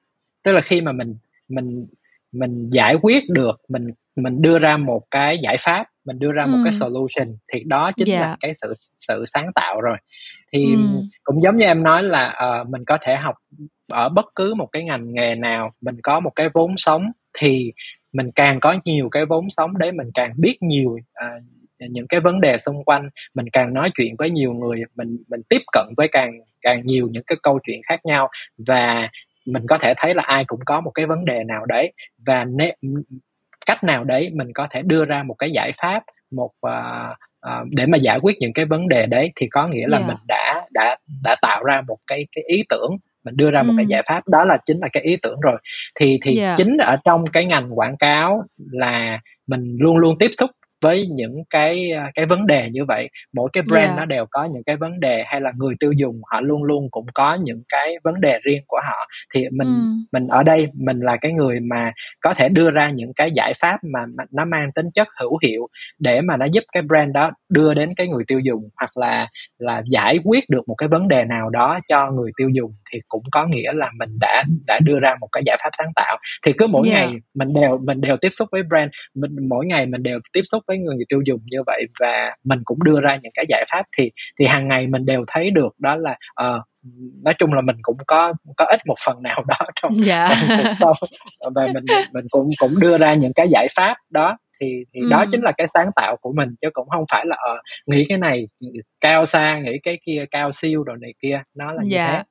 tức 0.43 0.51
là 0.51 0.61
khi 0.61 0.81
mà 0.81 0.91
mình 0.91 1.17
mình 1.49 1.87
mình 2.33 2.69
giải 2.69 2.95
quyết 3.01 3.23
được 3.29 3.61
mình 3.69 3.87
mình 4.15 4.41
đưa 4.41 4.59
ra 4.59 4.77
một 4.77 5.01
cái 5.11 5.37
giải 5.43 5.57
pháp 5.59 5.87
mình 6.05 6.19
đưa 6.19 6.31
ra 6.31 6.45
một 6.45 6.57
cái 6.63 6.73
solution 6.73 7.37
thì 7.53 7.63
đó 7.65 7.91
chính 7.91 8.07
yeah. 8.07 8.21
là 8.21 8.27
dạ. 8.27 8.35
cái 8.39 8.53
sự 8.61 8.73
sự 8.97 9.23
sáng 9.27 9.51
tạo 9.55 9.81
rồi 9.81 9.97
thì 10.53 10.65
ừ. 10.65 10.79
cũng 11.23 11.41
giống 11.43 11.57
như 11.57 11.65
em 11.65 11.83
nói 11.83 12.03
là 12.03 12.35
uh, 12.61 12.69
mình 12.69 12.85
có 12.85 12.97
thể 13.01 13.15
học 13.15 13.35
ở 13.91 14.09
bất 14.09 14.25
cứ 14.35 14.53
một 14.53 14.67
cái 14.71 14.83
ngành 14.83 15.13
nghề 15.13 15.35
nào 15.35 15.71
mình 15.81 15.95
có 16.03 16.19
một 16.19 16.31
cái 16.35 16.49
vốn 16.53 16.77
sống 16.77 17.05
thì 17.39 17.71
mình 18.13 18.31
càng 18.31 18.59
có 18.59 18.75
nhiều 18.85 19.09
cái 19.09 19.25
vốn 19.25 19.49
sống 19.49 19.77
để 19.77 19.91
mình 19.91 20.07
càng 20.13 20.33
biết 20.37 20.57
nhiều 20.61 20.89
uh, 20.91 21.43
những 21.89 22.07
cái 22.07 22.19
vấn 22.19 22.41
đề 22.41 22.57
xung 22.57 22.83
quanh 22.83 23.09
mình 23.33 23.45
càng 23.49 23.73
nói 23.73 23.89
chuyện 23.95 24.15
với 24.17 24.29
nhiều 24.29 24.53
người 24.53 24.81
mình 24.95 25.17
mình 25.27 25.41
tiếp 25.49 25.61
cận 25.71 25.85
với 25.97 26.07
càng 26.07 26.31
càng 26.61 26.85
nhiều 26.85 27.07
những 27.11 27.23
cái 27.27 27.37
câu 27.43 27.59
chuyện 27.63 27.81
khác 27.83 28.05
nhau 28.05 28.29
và 28.67 29.09
mình 29.45 29.63
có 29.67 29.77
thể 29.77 29.93
thấy 29.97 30.15
là 30.15 30.23
ai 30.25 30.45
cũng 30.45 30.59
có 30.65 30.81
một 30.81 30.91
cái 30.91 31.05
vấn 31.05 31.25
đề 31.25 31.43
nào 31.43 31.65
đấy 31.65 31.93
và 32.25 32.45
nếu 32.45 32.71
cách 33.65 33.83
nào 33.83 34.03
đấy 34.03 34.29
mình 34.33 34.47
có 34.53 34.67
thể 34.71 34.81
đưa 34.81 35.05
ra 35.05 35.23
một 35.23 35.33
cái 35.33 35.51
giải 35.51 35.71
pháp 35.81 36.03
một 36.31 36.51
uh, 36.67 37.17
uh, 37.47 37.67
để 37.71 37.85
mà 37.85 37.97
giải 37.97 38.19
quyết 38.21 38.35
những 38.39 38.53
cái 38.53 38.65
vấn 38.65 38.87
đề 38.87 39.05
đấy 39.05 39.31
thì 39.35 39.47
có 39.47 39.67
nghĩa 39.67 39.87
là 39.87 39.97
yeah. 39.97 40.07
mình 40.07 40.17
đã 40.27 40.67
đã 40.71 40.97
đã 41.23 41.35
tạo 41.41 41.63
ra 41.63 41.81
một 41.87 41.97
cái 42.07 42.27
cái 42.35 42.43
ý 42.47 42.63
tưởng 42.69 42.91
mình 43.23 43.37
đưa 43.37 43.51
ra 43.51 43.63
một 43.63 43.73
cái 43.77 43.85
giải 43.85 44.03
pháp 44.07 44.27
đó 44.27 44.45
là 44.45 44.57
chính 44.65 44.79
là 44.79 44.87
cái 44.93 45.03
ý 45.03 45.17
tưởng 45.21 45.39
rồi 45.39 45.57
thì 45.99 46.19
thì 46.23 46.39
yeah. 46.39 46.57
chính 46.57 46.77
ở 46.77 46.95
trong 47.05 47.25
cái 47.33 47.45
ngành 47.45 47.79
quảng 47.79 47.97
cáo 47.97 48.43
là 48.71 49.19
mình 49.47 49.77
luôn 49.79 49.97
luôn 49.97 50.17
tiếp 50.17 50.29
xúc 50.31 50.49
với 50.83 51.07
những 51.07 51.43
cái 51.49 51.91
à, 51.91 52.11
cái 52.15 52.25
vấn 52.25 52.47
đề 52.47 52.69
như 52.69 52.85
vậy 52.85 53.09
mỗi 53.33 53.49
cái 53.53 53.63
brand 53.63 53.87
yeah. 53.87 53.97
nó 53.97 54.05
đều 54.05 54.25
có 54.31 54.43
những 54.43 54.63
cái 54.63 54.75
vấn 54.75 54.99
đề 54.99 55.23
hay 55.25 55.41
là 55.41 55.51
người 55.57 55.75
tiêu 55.79 55.91
dùng 55.91 56.21
họ 56.31 56.41
luôn 56.41 56.63
luôn 56.63 56.87
cũng 56.91 57.05
có 57.13 57.33
những 57.33 57.63
cái 57.69 57.95
vấn 58.03 58.21
đề 58.21 58.39
riêng 58.43 58.61
của 58.67 58.79
họ 58.83 59.07
thì 59.33 59.45
mình 59.51 59.67
ừ. 59.67 59.81
mình 60.11 60.27
ở 60.27 60.43
đây 60.43 60.67
mình 60.73 60.99
là 60.99 61.17
cái 61.17 61.33
người 61.33 61.59
mà 61.59 61.91
có 62.21 62.33
thể 62.33 62.49
đưa 62.49 62.71
ra 62.71 62.89
những 62.89 63.13
cái 63.15 63.31
giải 63.31 63.53
pháp 63.61 63.77
mà 63.93 63.99
nó 64.31 64.45
mang 64.45 64.71
tính 64.75 64.85
chất 64.93 65.07
hữu 65.19 65.37
hiệu 65.43 65.67
để 65.99 66.21
mà 66.21 66.37
nó 66.37 66.45
giúp 66.45 66.63
cái 66.71 66.83
brand 66.83 67.13
đó 67.13 67.31
đưa 67.53 67.73
đến 67.73 67.93
cái 67.95 68.07
người 68.07 68.23
tiêu 68.27 68.39
dùng 68.39 68.69
hoặc 68.79 68.97
là 68.97 69.27
là 69.57 69.81
giải 69.85 70.17
quyết 70.23 70.49
được 70.49 70.61
một 70.67 70.75
cái 70.75 70.89
vấn 70.89 71.07
đề 71.07 71.25
nào 71.25 71.49
đó 71.49 71.79
cho 71.87 72.11
người 72.11 72.31
tiêu 72.37 72.49
dùng 72.53 72.71
thì 72.91 72.99
cũng 73.07 73.23
có 73.31 73.45
nghĩa 73.45 73.73
là 73.73 73.91
mình 73.99 74.17
đã 74.19 74.43
đã 74.67 74.79
đưa 74.83 74.99
ra 74.99 75.15
một 75.21 75.27
cái 75.31 75.43
giải 75.45 75.57
pháp 75.63 75.69
sáng 75.77 75.91
tạo 75.95 76.17
thì 76.45 76.53
cứ 76.53 76.67
mỗi 76.67 76.87
yeah. 76.87 77.09
ngày 77.09 77.19
mình 77.33 77.53
đều 77.53 77.77
mình 77.77 78.01
đều 78.01 78.17
tiếp 78.17 78.29
xúc 78.29 78.49
với 78.51 78.63
brand 78.63 78.91
mình 79.13 79.31
mỗi 79.49 79.65
ngày 79.65 79.85
mình 79.85 80.03
đều 80.03 80.19
tiếp 80.33 80.41
xúc 80.43 80.63
với 80.67 80.77
người 80.77 80.97
tiêu 81.09 81.21
dùng 81.25 81.39
như 81.45 81.63
vậy 81.65 81.83
và 81.99 82.35
mình 82.43 82.59
cũng 82.65 82.83
đưa 82.83 83.01
ra 83.01 83.19
những 83.21 83.31
cái 83.35 83.45
giải 83.49 83.65
pháp 83.71 83.83
thì 83.97 84.11
thì 84.39 84.45
hàng 84.45 84.67
ngày 84.67 84.87
mình 84.87 85.05
đều 85.05 85.23
thấy 85.27 85.51
được 85.51 85.79
đó 85.79 85.95
là 85.95 86.17
uh, 86.45 86.61
nói 87.23 87.33
chung 87.37 87.53
là 87.53 87.61
mình 87.61 87.75
cũng 87.81 87.95
có 88.07 88.33
có 88.57 88.65
ít 88.65 88.79
một 88.85 88.95
phần 89.05 89.23
nào 89.23 89.43
đó 89.47 89.65
trong, 89.81 90.05
dạ. 90.05 90.29
trong 90.29 90.57
cuộc 90.63 90.69
sống 90.79 91.09
và 91.55 91.67
mình 91.73 91.85
mình 92.13 92.25
cũng 92.29 92.49
cũng 92.57 92.79
đưa 92.79 92.97
ra 92.97 93.13
những 93.13 93.33
cái 93.33 93.47
giải 93.49 93.67
pháp 93.75 93.97
đó 94.09 94.37
thì 94.61 94.85
thì 94.93 94.99
ừ. 95.01 95.07
đó 95.09 95.25
chính 95.31 95.41
là 95.43 95.51
cái 95.57 95.67
sáng 95.73 95.89
tạo 95.95 96.17
của 96.21 96.31
mình 96.35 96.49
chứ 96.61 96.69
cũng 96.73 96.89
không 96.89 97.05
phải 97.11 97.25
là 97.25 97.35
uh, 97.53 97.59
nghĩ 97.85 98.05
cái 98.09 98.17
này 98.17 98.47
cao 99.01 99.25
xa 99.25 99.59
nghĩ 99.59 99.79
cái 99.83 99.97
kia 100.05 100.25
cao 100.31 100.51
siêu 100.51 100.83
rồi 100.83 100.97
này 101.01 101.13
kia 101.21 101.41
nó 101.53 101.71
là 101.71 101.83
như 101.83 101.95
dạ. 101.95 102.13
thế 102.13 102.23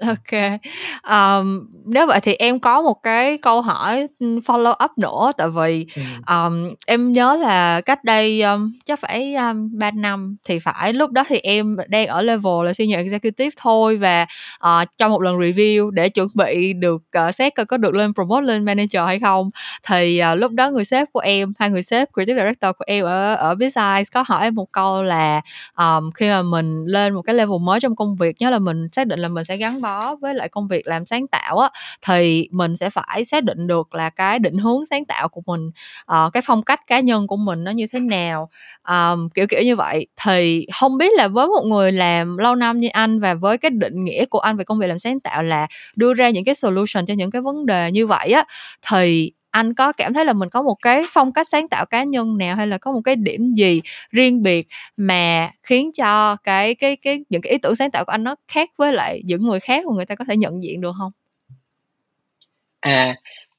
OK. 0.00 0.60
Ờm, 1.02 1.68
nếu 1.86 2.06
vậy 2.06 2.20
thì 2.22 2.34
em 2.34 2.60
có 2.60 2.82
một 2.82 3.02
cái 3.02 3.38
câu 3.38 3.60
hỏi, 3.62 4.06
follow 4.20 4.74
up 4.84 4.90
nữa, 4.98 5.32
tại 5.36 5.48
vì, 5.48 5.86
ờm, 6.26 6.70
em 6.86 7.12
nhớ 7.12 7.36
là 7.36 7.80
cách 7.80 8.04
đây, 8.04 8.42
ưm, 8.42 8.72
chắc 8.84 9.00
phải, 9.00 9.34
a, 9.34 9.52
3 9.72 9.90
năm 9.90 10.36
thì 10.44 10.58
phải, 10.58 10.92
lúc 10.92 11.10
đó 11.10 11.24
thì 11.28 11.38
em 11.38 11.76
đang 11.88 12.06
ở 12.06 12.22
level 12.22 12.64
là 12.64 12.72
senior 12.72 12.96
executive 12.98 13.50
thôi 13.56 13.96
và, 13.96 14.26
ờ, 14.58 14.84
trong 14.98 15.10
một 15.12 15.22
lần 15.22 15.36
review 15.38 15.90
để 15.90 16.08
chuẩn 16.08 16.28
bị 16.34 16.72
được, 16.72 17.02
ờ, 17.12 17.32
xét 17.32 17.54
coi 17.54 17.66
có 17.66 17.76
được 17.76 17.94
lên 17.94 18.14
promote 18.14 18.46
lên 18.46 18.64
manager 18.64 19.02
hay 19.06 19.18
không, 19.18 19.48
thì, 19.88 20.18
ờ, 20.18 20.34
lúc 20.34 20.52
đó 20.52 20.70
người 20.70 20.84
sếp 20.84 21.08
của 21.12 21.20
em, 21.20 21.52
hai 21.58 21.70
người 21.70 21.82
sếp 21.82 22.08
creative 22.14 22.40
director 22.42 22.70
của 22.78 22.84
em 22.86 23.04
ở 23.04 23.34
ở 23.34 23.54
Bitsize 23.54 24.04
có 24.14 24.24
hỏi 24.26 24.42
em 24.42 24.54
một 24.54 24.72
câu 24.72 25.02
là, 25.02 25.40
ờm, 25.74 26.10
khi 26.14 26.28
mà 26.28 26.42
mình 26.42 26.84
lên 26.86 27.14
một 27.14 27.22
cái 27.22 27.34
level 27.34 27.58
mới 27.60 27.80
trong 27.80 27.96
công 27.96 28.16
việc, 28.16 28.36
nhớ 28.40 28.50
là 28.50 28.58
mình 28.58 28.88
xác 28.92 29.06
định 29.06 29.20
là 29.20 29.28
mình 29.28 29.44
sẽ 29.44 29.53
gắn 29.56 29.80
bó 29.80 30.14
với 30.14 30.34
lại 30.34 30.48
công 30.48 30.68
việc 30.68 30.86
làm 30.86 31.06
sáng 31.06 31.26
tạo 31.26 31.58
á, 31.58 31.68
thì 32.06 32.48
mình 32.50 32.76
sẽ 32.76 32.90
phải 32.90 33.24
xác 33.24 33.44
định 33.44 33.66
được 33.66 33.94
là 33.94 34.10
cái 34.10 34.38
định 34.38 34.58
hướng 34.58 34.86
sáng 34.90 35.04
tạo 35.04 35.28
của 35.28 35.42
mình, 35.46 35.70
uh, 36.12 36.32
cái 36.32 36.42
phong 36.46 36.62
cách 36.62 36.80
cá 36.86 37.00
nhân 37.00 37.26
của 37.26 37.36
mình 37.36 37.64
nó 37.64 37.70
như 37.70 37.86
thế 37.86 38.00
nào, 38.00 38.50
um, 38.88 39.28
kiểu, 39.28 39.46
kiểu 39.46 39.62
như 39.62 39.76
vậy. 39.76 40.06
Thì 40.24 40.66
không 40.74 40.98
biết 40.98 41.12
là 41.16 41.28
với 41.28 41.46
một 41.46 41.62
người 41.66 41.92
làm 41.92 42.36
lâu 42.36 42.54
năm 42.54 42.80
như 42.80 42.88
anh 42.88 43.20
và 43.20 43.34
với 43.34 43.58
cái 43.58 43.70
định 43.70 44.04
nghĩa 44.04 44.24
của 44.24 44.38
anh 44.38 44.56
về 44.56 44.64
công 44.64 44.78
việc 44.78 44.86
làm 44.86 44.98
sáng 44.98 45.20
tạo 45.20 45.42
là 45.42 45.66
đưa 45.96 46.14
ra 46.14 46.30
những 46.30 46.44
cái 46.44 46.54
solution 46.54 47.06
cho 47.06 47.14
những 47.14 47.30
cái 47.30 47.42
vấn 47.42 47.66
đề 47.66 47.90
như 47.92 48.06
vậy 48.06 48.30
á, 48.30 48.44
thì 48.90 49.32
anh 49.54 49.74
có 49.74 49.92
cảm 49.92 50.14
thấy 50.14 50.24
là 50.24 50.32
mình 50.32 50.48
có 50.50 50.62
một 50.62 50.74
cái 50.82 51.04
phong 51.10 51.32
cách 51.32 51.48
sáng 51.48 51.68
tạo 51.68 51.86
cá 51.86 52.04
nhân 52.04 52.36
nào 52.38 52.56
hay 52.56 52.66
là 52.66 52.78
có 52.78 52.92
một 52.92 53.00
cái 53.04 53.16
điểm 53.16 53.54
gì 53.54 53.80
riêng 54.10 54.42
biệt 54.42 54.66
mà 54.96 55.50
khiến 55.62 55.90
cho 55.92 56.36
cái 56.36 56.74
cái 56.74 56.96
cái 56.96 57.24
những 57.30 57.42
cái 57.42 57.52
ý 57.52 57.58
tưởng 57.58 57.76
sáng 57.76 57.90
tạo 57.90 58.04
của 58.04 58.12
anh 58.12 58.24
nó 58.24 58.34
khác 58.48 58.70
với 58.78 58.92
lại 58.92 59.20
những 59.24 59.42
người 59.42 59.60
khác 59.60 59.86
mà 59.86 59.92
người 59.96 60.06
ta 60.06 60.14
có 60.14 60.24
thể 60.28 60.36
nhận 60.36 60.62
diện 60.62 60.80
được 60.80 60.92
không? 60.98 61.12
À, 62.80 63.16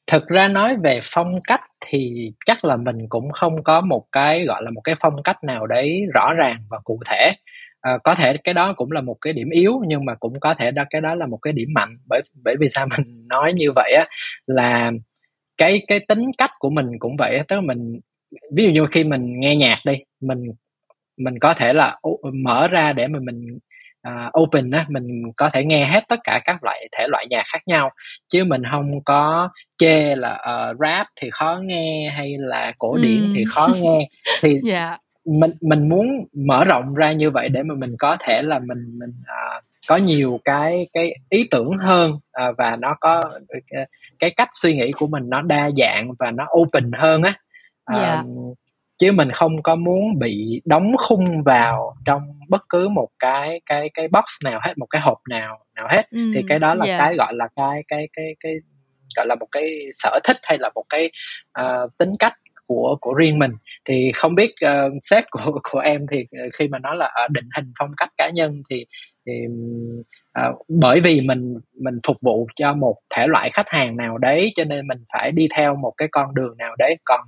thực 0.07 0.27
ra 0.27 0.47
nói 0.47 0.75
về 0.83 0.99
phong 1.03 1.41
cách 1.43 1.61
thì 1.81 2.31
chắc 2.45 2.65
là 2.65 2.75
mình 2.77 2.97
cũng 3.09 3.31
không 3.31 3.63
có 3.63 3.81
một 3.81 4.05
cái, 4.11 4.45
gọi 4.45 4.63
là, 4.63 4.71
một 4.71 4.81
cái 4.83 4.95
phong 4.99 5.23
cách 5.23 5.43
nào 5.43 5.67
đấy 5.67 6.01
rõ 6.13 6.33
ràng 6.33 6.57
và 6.69 6.79
cụ 6.83 6.99
thể. 7.05 7.31
à, 7.81 7.97
có 8.03 8.15
thể 8.15 8.37
cái 8.43 8.53
đó 8.53 8.73
cũng 8.77 8.91
là 8.91 9.01
một 9.01 9.17
cái 9.21 9.33
điểm 9.33 9.49
yếu 9.49 9.81
nhưng 9.87 10.05
mà 10.05 10.15
cũng 10.15 10.39
có 10.39 10.53
thể 10.53 10.71
đó 10.71 10.83
cái 10.89 11.01
đó 11.01 11.15
là 11.15 11.25
một 11.27 11.37
cái 11.41 11.53
điểm 11.53 11.69
mạnh, 11.75 11.97
bởi 12.09 12.21
bởi 12.43 12.55
vì 12.59 12.67
sao 12.69 12.87
mình 12.97 13.27
nói 13.27 13.53
như 13.53 13.71
vậy 13.75 13.93
á, 13.99 14.05
là 14.47 14.91
cái 15.57 15.81
cái 15.87 15.99
tính 16.07 16.31
cách 16.37 16.51
của 16.59 16.69
mình 16.69 16.85
cũng 16.99 17.15
vậy 17.19 17.39
tức 17.47 17.55
là 17.55 17.61
mình 17.61 17.99
ví 18.55 18.65
dụ 18.65 18.71
như 18.71 18.85
khi 18.91 19.03
mình 19.03 19.39
nghe 19.39 19.55
nhạc 19.55 19.77
đi, 19.85 19.93
mình 20.21 20.43
mình 21.17 21.39
có 21.39 21.53
thể 21.53 21.73
là 21.73 21.99
mở 22.33 22.67
ra 22.67 22.93
để 22.93 23.07
mà 23.07 23.19
mình, 23.23 23.59
à, 24.01 24.31
open 24.41 24.71
á, 24.71 24.85
mình 24.89 25.07
có 25.37 25.49
thể 25.53 25.65
nghe 25.65 25.85
hết 25.85 26.03
tất 26.09 26.19
cả 26.23 26.41
các 26.45 26.63
loại 26.63 26.89
thể 26.97 27.07
loại 27.09 27.25
nhạc 27.29 27.43
khác 27.53 27.61
nhau, 27.67 27.89
chứ 28.29 28.43
mình 28.45 28.63
hông 28.63 29.03
có 29.05 29.49
chê 29.77 30.15
là, 30.15 30.29
ờ, 30.33 30.73
Rap 30.81 31.07
thì 31.21 31.29
khó 31.31 31.59
nghe 31.65 32.09
hay 32.17 32.35
là 32.39 32.73
cổ 32.79 32.97
điển 32.97 33.23
Ừm. 33.23 33.33
thì 33.35 33.45
khó 33.49 33.69
nghe. 33.81 34.09
Thì 34.43 34.57
Dạ. 34.63 34.97
mình 35.25 35.51
mình 35.61 35.89
muốn 35.89 36.07
mở 36.47 36.63
rộng 36.65 36.93
ra 36.95 37.11
như 37.11 37.31
vậy 37.31 37.49
để 37.49 37.63
mà 37.63 37.75
mình 37.75 37.95
có 37.99 38.17
thể 38.19 38.41
là 38.43 38.59
mình 38.59 38.99
mình, 38.99 39.11
à, 39.27 39.61
có 39.87 39.95
nhiều 39.97 40.39
cái 40.45 40.87
cái 40.93 41.13
ý 41.29 41.47
tưởng 41.51 41.71
hơn, 41.81 42.11
ờ, 42.31 42.53
và 42.57 42.75
nó 42.79 42.95
có 43.01 43.21
cái 43.71 43.85
cái 44.19 44.29
cách 44.37 44.49
suy 44.53 44.73
nghĩ 44.75 44.91
của 44.91 45.07
mình 45.07 45.23
nó 45.29 45.41
đa 45.41 45.69
dạng 45.77 46.11
và 46.19 46.31
nó 46.31 46.47
open 46.61 46.91
hơn 46.97 47.21
á. 47.23 47.33
Dạ. 47.93 48.13
Ờm, 48.15 48.25
chứ 48.97 49.11
mình 49.11 49.31
không 49.31 49.63
có 49.63 49.75
muốn 49.75 50.19
bị 50.19 50.61
đóng 50.65 50.91
khung 50.97 51.43
vào 51.43 51.95
trong 52.05 52.21
bất 52.49 52.61
cứ 52.69 52.87
một 52.89 53.07
cái 53.19 53.61
cái 53.65 53.89
cái 53.93 54.07
box 54.07 54.23
nào 54.45 54.59
hết, 54.63 54.77
một 54.77 54.85
cái 54.89 55.01
hộp 55.01 55.17
nào 55.29 55.59
nào 55.75 55.87
hết. 55.91 56.07
Thì 56.11 56.39
Ừm, 56.39 56.47
cái 56.49 56.59
đó 56.59 56.73
là 56.75 56.85
dạ. 56.85 56.97
cái, 56.99 57.15
gọi 57.15 57.33
là, 57.35 57.47
cái 57.55 57.83
cái 57.87 58.07
cái 58.13 58.25
cái, 58.39 58.53
gọi 59.17 59.25
là, 59.27 59.35
một 59.35 59.47
cái 59.51 59.79
sở 59.93 60.19
thích 60.23 60.37
hay 60.43 60.57
là 60.57 60.69
một 60.75 60.83
cái, 60.89 61.11
ờ, 61.51 61.87
tính 61.97 62.09
cách 62.19 62.33
của 62.67 62.97
của 63.01 63.13
riêng 63.13 63.39
mình. 63.39 63.51
Thì 63.85 64.11
không 64.15 64.35
biết, 64.35 64.53
ờ, 64.61 64.89
sếp 65.03 65.23
của 65.31 65.59
của 65.71 65.79
em 65.79 66.05
thì, 66.11 66.25
khi 66.53 66.67
mà 66.67 66.79
nói 66.79 66.95
là, 66.97 67.05
ờ, 67.15 67.27
định 67.31 67.49
hình 67.55 67.71
phong 67.79 67.91
cách 67.97 68.09
cá 68.17 68.29
nhân 68.29 68.61
thì 68.69 68.85
thì, 69.27 69.33
ờ, 70.33 70.53
bởi 70.67 71.01
vì 71.01 71.21
mình 71.21 71.55
mình 71.81 71.99
phục 72.07 72.17
vụ 72.21 72.47
cho 72.55 72.73
một 72.73 72.95
thể 73.15 73.27
loại 73.27 73.49
khách 73.53 73.69
hàng 73.69 73.97
nào 73.97 74.17
đấy, 74.17 74.51
cho 74.55 74.63
nên 74.65 74.87
mình 74.87 74.97
phải 75.13 75.31
đi 75.31 75.47
theo 75.57 75.75
một 75.75 75.93
cái 75.97 76.07
con 76.11 76.35
đường 76.35 76.57
nào 76.57 76.75
đấy. 76.79 76.95
Còn 77.05 77.19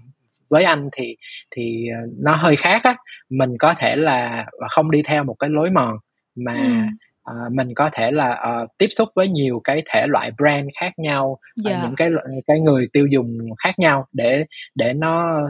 với 0.50 0.64
anh 0.64 0.90
thì 0.92 1.16
thì, 1.56 1.88
ờ, 2.02 2.08
nó 2.20 2.36
hơi 2.36 2.56
khác 2.56 2.82
á, 2.84 2.96
mình 3.30 3.50
có 3.60 3.74
thể 3.80 3.96
là, 3.96 4.46
ờ, 4.52 4.68
không 4.72 4.92
đi 4.92 5.02
theo 5.04 5.24
một 5.24 5.36
cái 5.40 5.50
lối 5.50 5.70
mòn 5.70 5.98
mà, 6.36 6.54
Ừm. 6.54 6.88
ờ, 7.24 7.34
mình 7.52 7.70
có 7.76 7.90
thể 7.94 8.12
là, 8.12 8.30
ờ, 8.34 8.68
tiếp 8.78 8.88
xúc 8.90 9.10
với 9.16 9.28
nhiều 9.28 9.62
cái 9.64 9.84
thể 9.94 10.08
loại 10.08 10.32
brand 10.38 10.70
khác 10.80 10.92
nhau, 11.00 11.38
ờ, 11.64 11.72
Dạ. 11.72 11.82
những 11.84 11.96
cái 11.96 12.10
cái 12.48 12.60
người 12.60 12.88
tiêu 12.94 13.08
dùng 13.12 13.38
khác 13.64 13.80
nhau 13.80 14.06
để 14.14 14.46
để 14.76 14.94
nó 14.94 15.42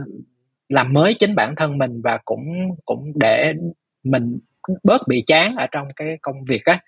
làm 0.70 0.94
mới 0.94 1.14
chính 1.20 1.36
bản 1.36 1.54
thân 1.58 1.78
mình 1.78 2.02
và 2.04 2.20
cũng 2.26 2.46
cũng 2.86 3.12
để 3.20 3.54
mình 4.04 4.40
bớt 4.84 5.08
bị 5.08 5.24
chán 5.28 5.56
ở 5.56 5.68
trong 5.72 5.88
cái 5.96 6.18
công 6.22 6.36
việc 6.50 6.66
á. 6.66 6.80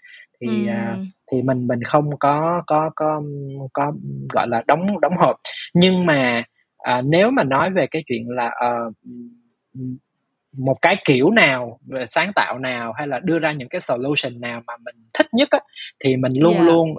Thì, 0.42 0.68
à, 0.68 0.90
Ừm. 1.00 1.10
thì 1.32 1.42
mình 1.42 1.68
mình 1.68 1.84
không 1.84 2.06
có 2.20 2.62
có 2.68 2.90
có 2.96 3.22
có, 3.74 3.92
gọi 4.34 4.48
là, 4.48 4.64
đóng 4.68 5.02
đóng 5.02 5.14
hộp. 5.20 5.36
Nhưng 5.74 6.06
mà, 6.06 6.44
à, 6.78 7.02
nếu 7.06 7.32
mà 7.32 7.44
nói 7.44 7.70
về 7.76 7.88
cái 7.92 8.04
chuyện 8.08 8.30
là, 8.30 8.52
ừm, 9.76 9.98
một 10.58 10.78
cái 10.82 10.96
kiểu 11.06 11.32
nào, 11.32 11.80
sáng 12.10 12.32
tạo 12.36 12.60
nào 12.60 12.94
hay 12.94 13.08
là 13.08 13.20
đưa 13.20 13.40
ra 13.40 13.52
những 13.52 13.70
cái 13.70 13.82
solution 13.82 14.42
nào 14.42 14.62
mà 14.68 14.74
mình 14.86 14.96
thích 15.14 15.28
nhất 15.34 15.48
á, 15.52 15.60
thì 16.06 16.18
mình 16.18 16.34
luôn 16.36 16.54
Dạ. 16.54 16.64
luôn 16.66 16.96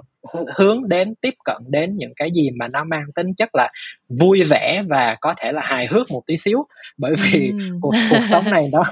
hướng 0.57 0.89
đến, 0.89 1.15
tiếp 1.21 1.33
cận 1.45 1.57
đến 1.69 1.89
những 1.97 2.13
cái 2.15 2.29
gì 2.33 2.49
mà 2.59 2.67
nó 2.67 2.83
mang 2.83 3.05
tính 3.15 3.27
chất 3.37 3.49
là 3.55 3.69
vui 4.09 4.43
vẻ 4.43 4.83
và 4.89 5.17
có 5.21 5.33
thể 5.37 5.51
là 5.51 5.61
hài 5.65 5.87
hước 5.87 6.11
một 6.11 6.21
tí 6.27 6.37
xíu. 6.37 6.65
Bởi 6.97 7.13
vì 7.23 7.51
Ừm. 7.51 7.79
cuộc 7.81 7.91
cuộc 8.09 8.21
sống 8.29 8.43
này 8.51 8.69
nó 8.71 8.83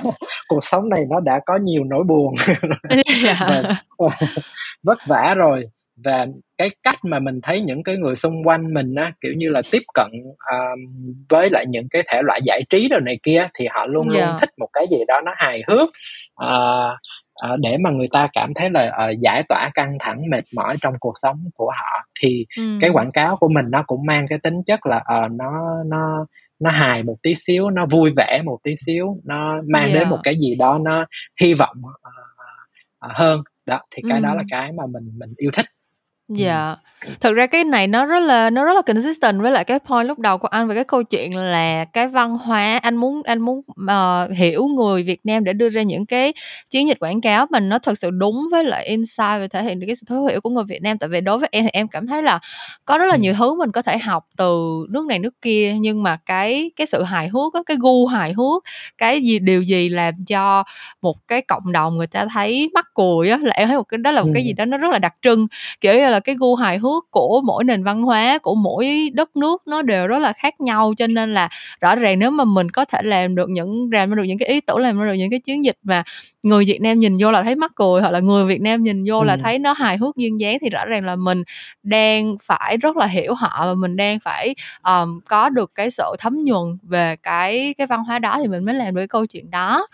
cuộc 0.47 0.63
sống 0.63 0.89
này 0.89 1.03
nó 1.09 1.19
đã 1.19 1.39
có 1.45 1.57
nhiều 1.63 1.83
nỗi 1.83 2.03
buồn 2.03 2.33
và 2.89 2.97
Dạ. 3.23 3.83
vất 4.83 4.97
vả 5.07 5.33
rồi. 5.37 5.65
Và 6.05 6.25
cái 6.57 6.69
cách 6.83 6.95
mà 7.03 7.19
mình 7.19 7.39
thấy 7.43 7.61
những 7.61 7.83
cái 7.83 7.97
người 7.97 8.15
xung 8.15 8.43
quanh 8.47 8.73
mình 8.73 8.95
á, 8.95 9.11
kiểu 9.21 9.33
như 9.37 9.49
là, 9.49 9.61
tiếp 9.71 9.81
cận, 9.93 10.07
ờm, 10.51 10.79
với 11.29 11.49
lại 11.51 11.65
những 11.69 11.87
cái 11.91 12.03
thể 12.07 12.21
loại 12.23 12.39
giải 12.45 12.61
trí 12.69 12.89
đồ 12.89 12.99
này 12.99 13.19
kia 13.23 13.41
thì 13.59 13.67
họ 13.71 13.85
luôn 13.85 14.07
luôn 14.09 14.17
Dạ. 14.17 14.37
thích 14.41 14.49
một 14.57 14.69
cái 14.73 14.87
gì 14.91 14.97
đó 15.07 15.21
nó 15.25 15.31
hài 15.37 15.63
hước, 15.67 15.89
ờ, 16.35 16.89
ờ, 17.41 17.57
để 17.61 17.77
mà 17.83 17.89
người 17.91 18.07
ta 18.11 18.27
cảm 18.33 18.53
thấy 18.55 18.69
là, 18.69 18.89
ờ, 18.93 19.11
giải 19.21 19.43
tỏa 19.49 19.69
căng 19.73 19.97
thẳng, 19.99 20.21
mệt 20.31 20.43
mỏi 20.55 20.77
trong 20.81 20.93
cuộc 20.99 21.13
sống 21.21 21.45
của 21.55 21.71
họ. 21.75 22.03
Thì 22.21 22.45
cái 22.79 22.89
Ừm. 22.89 22.93
quảng 22.93 23.11
cáo 23.11 23.37
của 23.37 23.47
mình 23.49 23.65
nó 23.69 23.83
cũng 23.87 24.05
mang 24.05 24.25
cái 24.29 24.39
tính 24.43 24.63
chất 24.65 24.85
là, 24.85 25.01
ờ, 25.05 25.27
nó 25.31 25.51
nó 25.85 26.25
nó 26.59 26.69
hài 26.71 27.03
một 27.03 27.15
tí 27.23 27.35
xíu, 27.47 27.69
nó 27.69 27.85
vui 27.85 28.11
vẻ 28.17 28.41
một 28.45 28.57
tí 28.63 28.75
xíu, 28.85 29.17
nó 29.25 29.61
mang 29.73 29.91
đến 29.93 30.09
một 30.09 30.19
cái 30.23 30.35
gì 30.39 30.55
đó 30.55 30.79
nó 30.83 31.05
hy 31.41 31.53
vọng, 31.53 31.77
ờ, 32.99 33.09
hơn. 33.15 33.41
Đó, 33.65 33.81
thì 33.95 34.03
cái 34.07 34.21
đó 34.21 34.33
là 34.35 34.43
cái 34.51 34.71
mà 34.71 34.83
mình 34.87 35.11
mình 35.19 35.33
yêu 35.37 35.51
thích. 35.53 35.65
Dạ. 36.29 36.75
Thực 37.21 37.33
ra 37.35 37.45
cái 37.47 37.63
này 37.63 37.87
nó 37.87 38.05
rất 38.05 38.19
là 38.19 38.49
nó 38.49 38.65
rất 38.65 38.73
là 38.75 38.81
consistent 38.81 39.41
với 39.41 39.51
lại 39.51 39.63
cái 39.63 39.79
point 39.79 40.07
lúc 40.07 40.19
đầu 40.19 40.37
của 40.37 40.47
anh 40.47 40.67
về 40.67 40.75
cái 40.75 40.83
câu 40.83 41.03
chuyện 41.03 41.35
là 41.35 41.85
cái 41.85 42.07
văn 42.07 42.35
hóa 42.35 42.77
anh 42.83 42.95
muốn 42.97 43.21
anh 43.25 43.39
muốn, 43.41 43.61
ờ, 43.87 44.29
hiểu 44.35 44.67
người 44.67 45.03
Việt 45.03 45.19
Nam 45.23 45.43
để 45.43 45.53
đưa 45.53 45.69
ra 45.69 45.81
những 45.81 46.05
cái 46.05 46.33
chiến 46.71 46.87
dịch 46.87 46.97
quảng 46.99 47.21
cáo 47.21 47.45
mà 47.51 47.59
nó 47.59 47.79
thực 47.79 47.97
sự 47.97 48.09
đúng 48.11 48.47
với 48.51 48.63
lại 48.63 48.85
insight 48.85 49.17
và 49.39 49.47
thể 49.51 49.63
hiện 49.63 49.79
được 49.79 49.85
cái 49.87 49.95
sự 49.95 50.05
thấu 50.09 50.25
hiểu 50.25 50.41
của 50.41 50.49
người 50.49 50.63
Việt 50.67 50.81
Nam. 50.81 50.97
Tại 50.97 51.09
vì 51.09 51.21
đối 51.21 51.37
với 51.39 51.49
em 51.51 51.63
thì 51.63 51.69
em 51.73 51.87
cảm 51.87 52.07
thấy 52.07 52.23
là 52.23 52.39
có 52.85 52.97
rất 52.97 53.05
là 53.05 53.15
nhiều 53.15 53.33
thứ 53.37 53.55
mình 53.55 53.71
có 53.71 53.81
thể 53.81 53.97
học 53.97 54.25
từ 54.37 54.57
nước 54.89 55.05
này 55.07 55.19
nước 55.19 55.33
kia, 55.41 55.75
nhưng 55.79 56.03
mà 56.03 56.17
cái 56.25 56.71
cái 56.75 56.87
sự 56.87 57.03
hài 57.03 57.27
hước 57.29 57.53
á, 57.53 57.61
cái 57.65 57.77
gu 57.79 58.05
hài 58.07 58.33
hước, 58.33 58.63
cái 58.97 59.21
gì 59.21 59.39
điều 59.39 59.61
gì 59.61 59.89
làm 59.89 60.13
cho 60.27 60.63
một 61.01 61.15
cái 61.27 61.41
cộng 61.41 61.71
đồng 61.71 61.97
người 61.97 62.07
ta 62.07 62.25
thấy 62.33 62.69
mắc 62.73 62.85
cười 62.95 63.29
á, 63.29 63.37
là 63.41 63.51
em 63.53 63.67
thấy 63.67 63.77
một 63.77 63.83
cái 63.83 63.97
đó 63.97 64.11
là 64.11 64.21
một 64.23 64.29
cái 64.33 64.43
gì 64.45 64.53
đó 64.53 64.65
nó 64.65 64.77
rất 64.77 64.91
là 64.91 64.99
đặc 64.99 65.13
trưng. 65.21 65.47
Kiểu 65.81 65.93
như 65.93 66.09
là, 66.09 66.18
cái 66.19 66.35
gu 66.39 66.55
hài 66.55 66.77
hước 66.77 67.11
của 67.11 67.41
mỗi 67.45 67.63
nền 67.63 67.83
văn 67.83 68.01
hóa, 68.03 68.37
của 68.37 68.55
mỗi 68.55 69.09
đất 69.13 69.35
nước 69.35 69.61
nó 69.67 69.81
đều 69.81 70.07
rất 70.07 70.19
là 70.19 70.33
khác 70.33 70.61
nhau, 70.61 70.93
cho 70.97 71.07
nên 71.07 71.33
là 71.33 71.49
rõ 71.81 71.95
ràng 71.95 72.19
nếu 72.19 72.31
mà 72.31 72.43
mình 72.45 72.71
có 72.71 72.85
thể 72.85 72.99
làm 73.03 73.35
được 73.35 73.49
những 73.49 73.89
làm 73.93 74.15
được 74.15 74.23
những 74.23 74.37
cái 74.37 74.49
ý 74.49 74.61
tưởng, 74.61 74.77
làm 74.77 74.99
được 75.07 75.13
những 75.13 75.29
cái 75.31 75.39
chiến 75.39 75.65
dịch 75.65 75.77
mà 75.83 76.03
người 76.43 76.65
Việt 76.65 76.79
Nam 76.81 76.99
nhìn 76.99 77.17
vô 77.19 77.31
là 77.31 77.43
thấy 77.43 77.55
mắc 77.55 77.71
cười, 77.75 78.01
hoặc 78.01 78.11
là 78.11 78.19
người 78.19 78.45
Việt 78.45 78.61
Nam 78.61 78.83
nhìn 78.83 79.03
vô 79.07 79.23
là 79.23 79.33
Ừm. 79.33 79.43
thấy 79.43 79.59
nó 79.59 79.73
hài 79.73 79.97
hước 79.97 80.15
duyên 80.17 80.39
dáng 80.39 80.57
thì 80.61 80.69
rõ 80.69 80.85
ràng 80.85 81.05
là 81.05 81.15
mình 81.15 81.43
đang 81.83 82.37
phải 82.43 82.77
rất 82.77 82.97
là 82.97 83.05
hiểu 83.05 83.33
họ 83.33 83.65
và 83.65 83.73
mình 83.73 83.95
đang 83.95 84.19
phải, 84.19 84.55
ờm, 84.81 85.19
có 85.29 85.49
được 85.49 85.71
cái 85.75 85.91
sự 85.91 86.03
thấm 86.19 86.43
nhuần 86.43 86.77
về 86.83 87.15
cái 87.23 87.73
cái 87.77 87.87
văn 87.87 88.03
hóa 88.03 88.19
đó 88.19 88.37
thì 88.41 88.47
mình 88.47 88.65
mới 88.65 88.75
làm 88.75 88.95
được 88.95 88.99
cái 89.01 89.07
câu 89.07 89.25
chuyện 89.25 89.51
đó. 89.51 89.87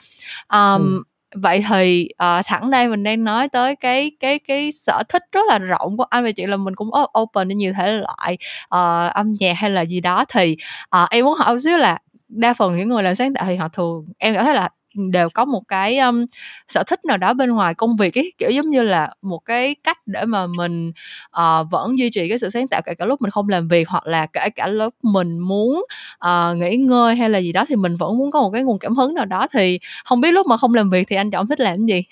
Ờm, 0.48 0.82
Ừm 0.82 1.04
vậy 1.36 1.64
thì, 1.70 2.10
ờ, 2.18 2.42
sẵn 2.42 2.72
đây 2.72 2.88
mình 2.88 3.04
đang 3.04 3.24
nói 3.24 3.50
tới 3.50 3.76
cái 3.76 4.12
cái 4.20 4.40
cái 4.40 4.72
sở 4.72 5.04
thích 5.10 5.24
rất 5.32 5.42
là 5.50 5.60
rộng 5.60 5.98
của 5.98 6.04
anh 6.10 6.24
và 6.24 6.32
chị 6.32 6.46
là 6.46 6.58
mình 6.58 6.76
cũng 6.76 6.90
open 7.22 7.48
đến 7.48 7.58
nhiều 7.58 7.74
thể 7.78 7.92
loại, 7.98 8.38
ờ, 8.70 9.08
âm 9.14 9.34
nhạc 9.40 9.54
hay 9.58 9.70
là 9.70 9.86
gì 9.86 10.00
đó. 10.02 10.26
Thì, 10.30 10.58
ờ, 10.90 11.08
em 11.12 11.26
muốn 11.26 11.34
hỏi 11.38 11.54
một 11.54 11.60
xíu 11.64 11.78
là 11.78 11.98
đa 12.28 12.54
phần 12.54 12.78
những 12.78 12.90
người 12.90 13.04
làm 13.04 13.16
sáng 13.16 13.34
tạo 13.34 13.46
thì 13.48 13.56
họ 13.56 13.68
thường 13.70 14.06
em 14.18 14.34
cảm 14.36 14.46
thấy 14.46 14.54
là 14.56 14.70
đều 15.12 15.30
có 15.30 15.46
một 15.46 15.62
cái 15.68 15.98
um, 15.98 16.26
sở 16.68 16.84
thích 16.88 17.06
nào 17.06 17.18
đó 17.18 17.34
bên 17.34 17.52
ngoài 17.52 17.74
công 17.74 17.96
việc 17.96 18.18
ấy. 18.18 18.32
Kiểu 18.38 18.50
giống 18.50 18.70
như 18.70 18.84
là 18.84 19.10
một 19.22 19.40
cái 19.40 19.76
cách 19.84 19.98
để 20.06 20.26
mà 20.26 20.48
mình 20.48 20.92
uh, 21.40 21.72
vẫn 21.72 21.98
duy 22.00 22.10
trì 22.10 22.30
cái 22.30 22.40
sự 22.40 22.50
sáng 22.50 22.68
tạo 22.68 22.82
kể 22.86 22.94
cả 22.96 23.06
lúc 23.06 23.22
mình 23.22 23.32
không 23.32 23.50
làm 23.50 23.68
việc 23.68 23.90
hoặc 23.90 24.08
là 24.08 24.26
kể 24.26 24.50
cả 24.50 24.68
lúc 24.68 24.94
mình 25.04 25.40
muốn 25.40 25.86
uh, 26.26 26.58
nghỉ 26.58 26.76
ngơi 26.76 27.16
hay 27.16 27.30
là 27.30 27.40
gì 27.40 27.52
đó 27.52 27.66
thì 27.68 27.76
mình 27.76 27.98
vẫn 27.98 28.18
muốn 28.18 28.32
có 28.32 28.42
một 28.42 28.50
cái 28.54 28.64
nguồn 28.64 28.80
cảm 28.80 28.96
hứng 28.96 29.14
nào 29.14 29.26
đó. 29.26 29.48
Thì 29.54 29.80
không 30.06 30.22
biết 30.22 30.32
lúc 30.32 30.48
mà 30.48 30.58
không 30.58 30.74
làm 30.74 30.90
việc 30.90 31.08
thì 31.10 31.16
anh 31.16 31.32
chọn 31.32 31.48
thích 31.48 31.60
làm 31.60 31.78
cái 31.78 31.86
gì? 31.88 32.04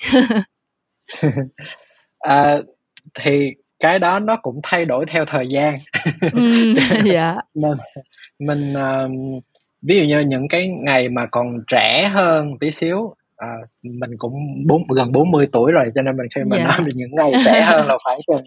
À, 2.19 2.57
thì 3.13 3.51
cái 3.79 3.99
đó 3.99 4.19
nó 4.19 4.35
cũng 4.35 4.59
thay 4.63 4.85
đổi 4.85 5.05
theo 5.05 5.25
thời 5.25 5.47
gian. 5.47 5.75
Ừ, 6.33 6.73
dạ. 7.03 7.35
Nên 7.53 7.77
mình 8.39 8.73
uh, 8.73 9.43
ví 9.87 9.97
dụ 9.97 10.03
như 10.03 10.19
những 10.19 10.47
cái 10.47 10.67
ngày 10.67 11.09
mà 11.09 11.25
còn 11.31 11.59
trẻ 11.67 12.09
hơn 12.13 12.57
tí 12.59 12.71
xíu 12.71 13.13
à, 13.37 13.47
mình 13.83 14.11
cũng 14.17 14.33
bốn 14.67 14.83
gần 14.95 15.11
40 15.11 15.47
tuổi 15.51 15.71
rồi 15.71 15.85
cho 15.95 16.01
nên 16.01 16.17
mình 16.17 16.27
khi 16.35 16.41
mà 16.49 16.57
yeah. 16.57 16.69
Dạ. 16.69 16.77
nói 16.77 16.85
về 16.87 16.91
những 16.95 17.11
ngày 17.15 17.31
trẻ 17.45 17.61
hơn 17.61 17.87
là 17.87 17.97
khoảng 18.03 18.19
chừng 18.27 18.43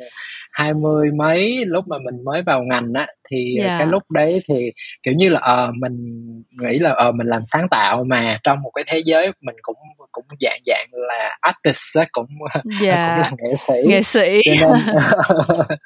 hai 0.53 0.75
mươi 0.75 1.11
mấy 1.13 1.65
lúc 1.67 1.89
mà 1.89 1.97
mình 1.99 2.25
mới 2.25 2.43
vào 2.43 2.63
ngành 2.63 2.93
á 2.95 3.07
thì 3.31 3.57
yeah. 3.57 3.69
Dạ. 3.69 3.79
cái 3.79 3.89
lúc 3.89 4.11
đấy 4.11 4.43
thì 4.49 4.73
kiểu 5.03 5.15
như 5.15 5.29
là 5.29 5.41
ờ 5.41 5.69
uh, 5.69 5.75
mình 5.75 6.27
nghĩ 6.63 6.79
là 6.79 6.91
ờ 6.91 7.09
uh, 7.09 7.15
mình 7.15 7.27
làm 7.27 7.43
sáng 7.45 7.69
tạo 7.71 8.05
mà 8.05 8.39
trong 8.43 8.63
một 8.63 8.71
cái 8.75 8.85
thế 8.89 9.03
giới 9.05 9.33
mình 9.41 9.57
cũng 9.63 9.77
dạng 10.41 10.61
dạng 10.67 10.87
là 10.93 11.39
artist 11.41 11.97
á 11.99 12.05
cũng 12.13 12.27
yeah. 12.51 12.65
cũng 12.65 12.73
dạ. 12.83 13.19
là 13.19 13.31
nghệ 13.39 13.55
sĩ 13.57 13.75
nghệ 13.87 14.03
sĩ 14.03 14.41
cho 14.61 14.67
nên 14.69 14.97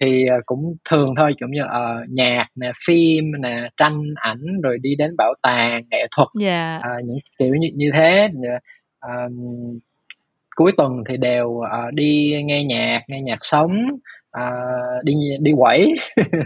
thì 0.00 0.24
uh, 0.38 0.46
cũng 0.46 0.76
thường 0.90 1.14
thôi 1.16 1.32
cũng 1.40 1.50
như 1.50 1.62
uh, 1.62 2.08
nhạc 2.10 2.46
nè 2.54 2.72
phim 2.86 3.24
nè 3.42 3.68
tranh 3.76 4.02
ảnh 4.14 4.42
rồi 4.62 4.78
đi 4.82 4.90
đến 4.98 5.10
bảo 5.18 5.34
tàng 5.42 5.82
nghệ 5.90 6.06
thuật 6.16 6.28
yeah. 6.40 6.80
uh, 6.80 7.04
những 7.04 7.18
kiểu 7.38 7.54
như 7.54 7.68
như 7.74 7.90
thế 7.94 8.28
uh, 9.06 9.32
cuối 10.56 10.72
tuần 10.76 10.92
thì 11.08 11.16
đều 11.16 11.46
uh, 11.48 11.94
đi 11.94 12.42
nghe 12.44 12.64
nhạc 12.64 13.00
nghe 13.08 13.20
nhạc 13.20 13.38
sống 13.40 13.72
uh, 14.40 15.04
đi 15.04 15.12
đi 15.40 15.52
quẩy 15.56 15.94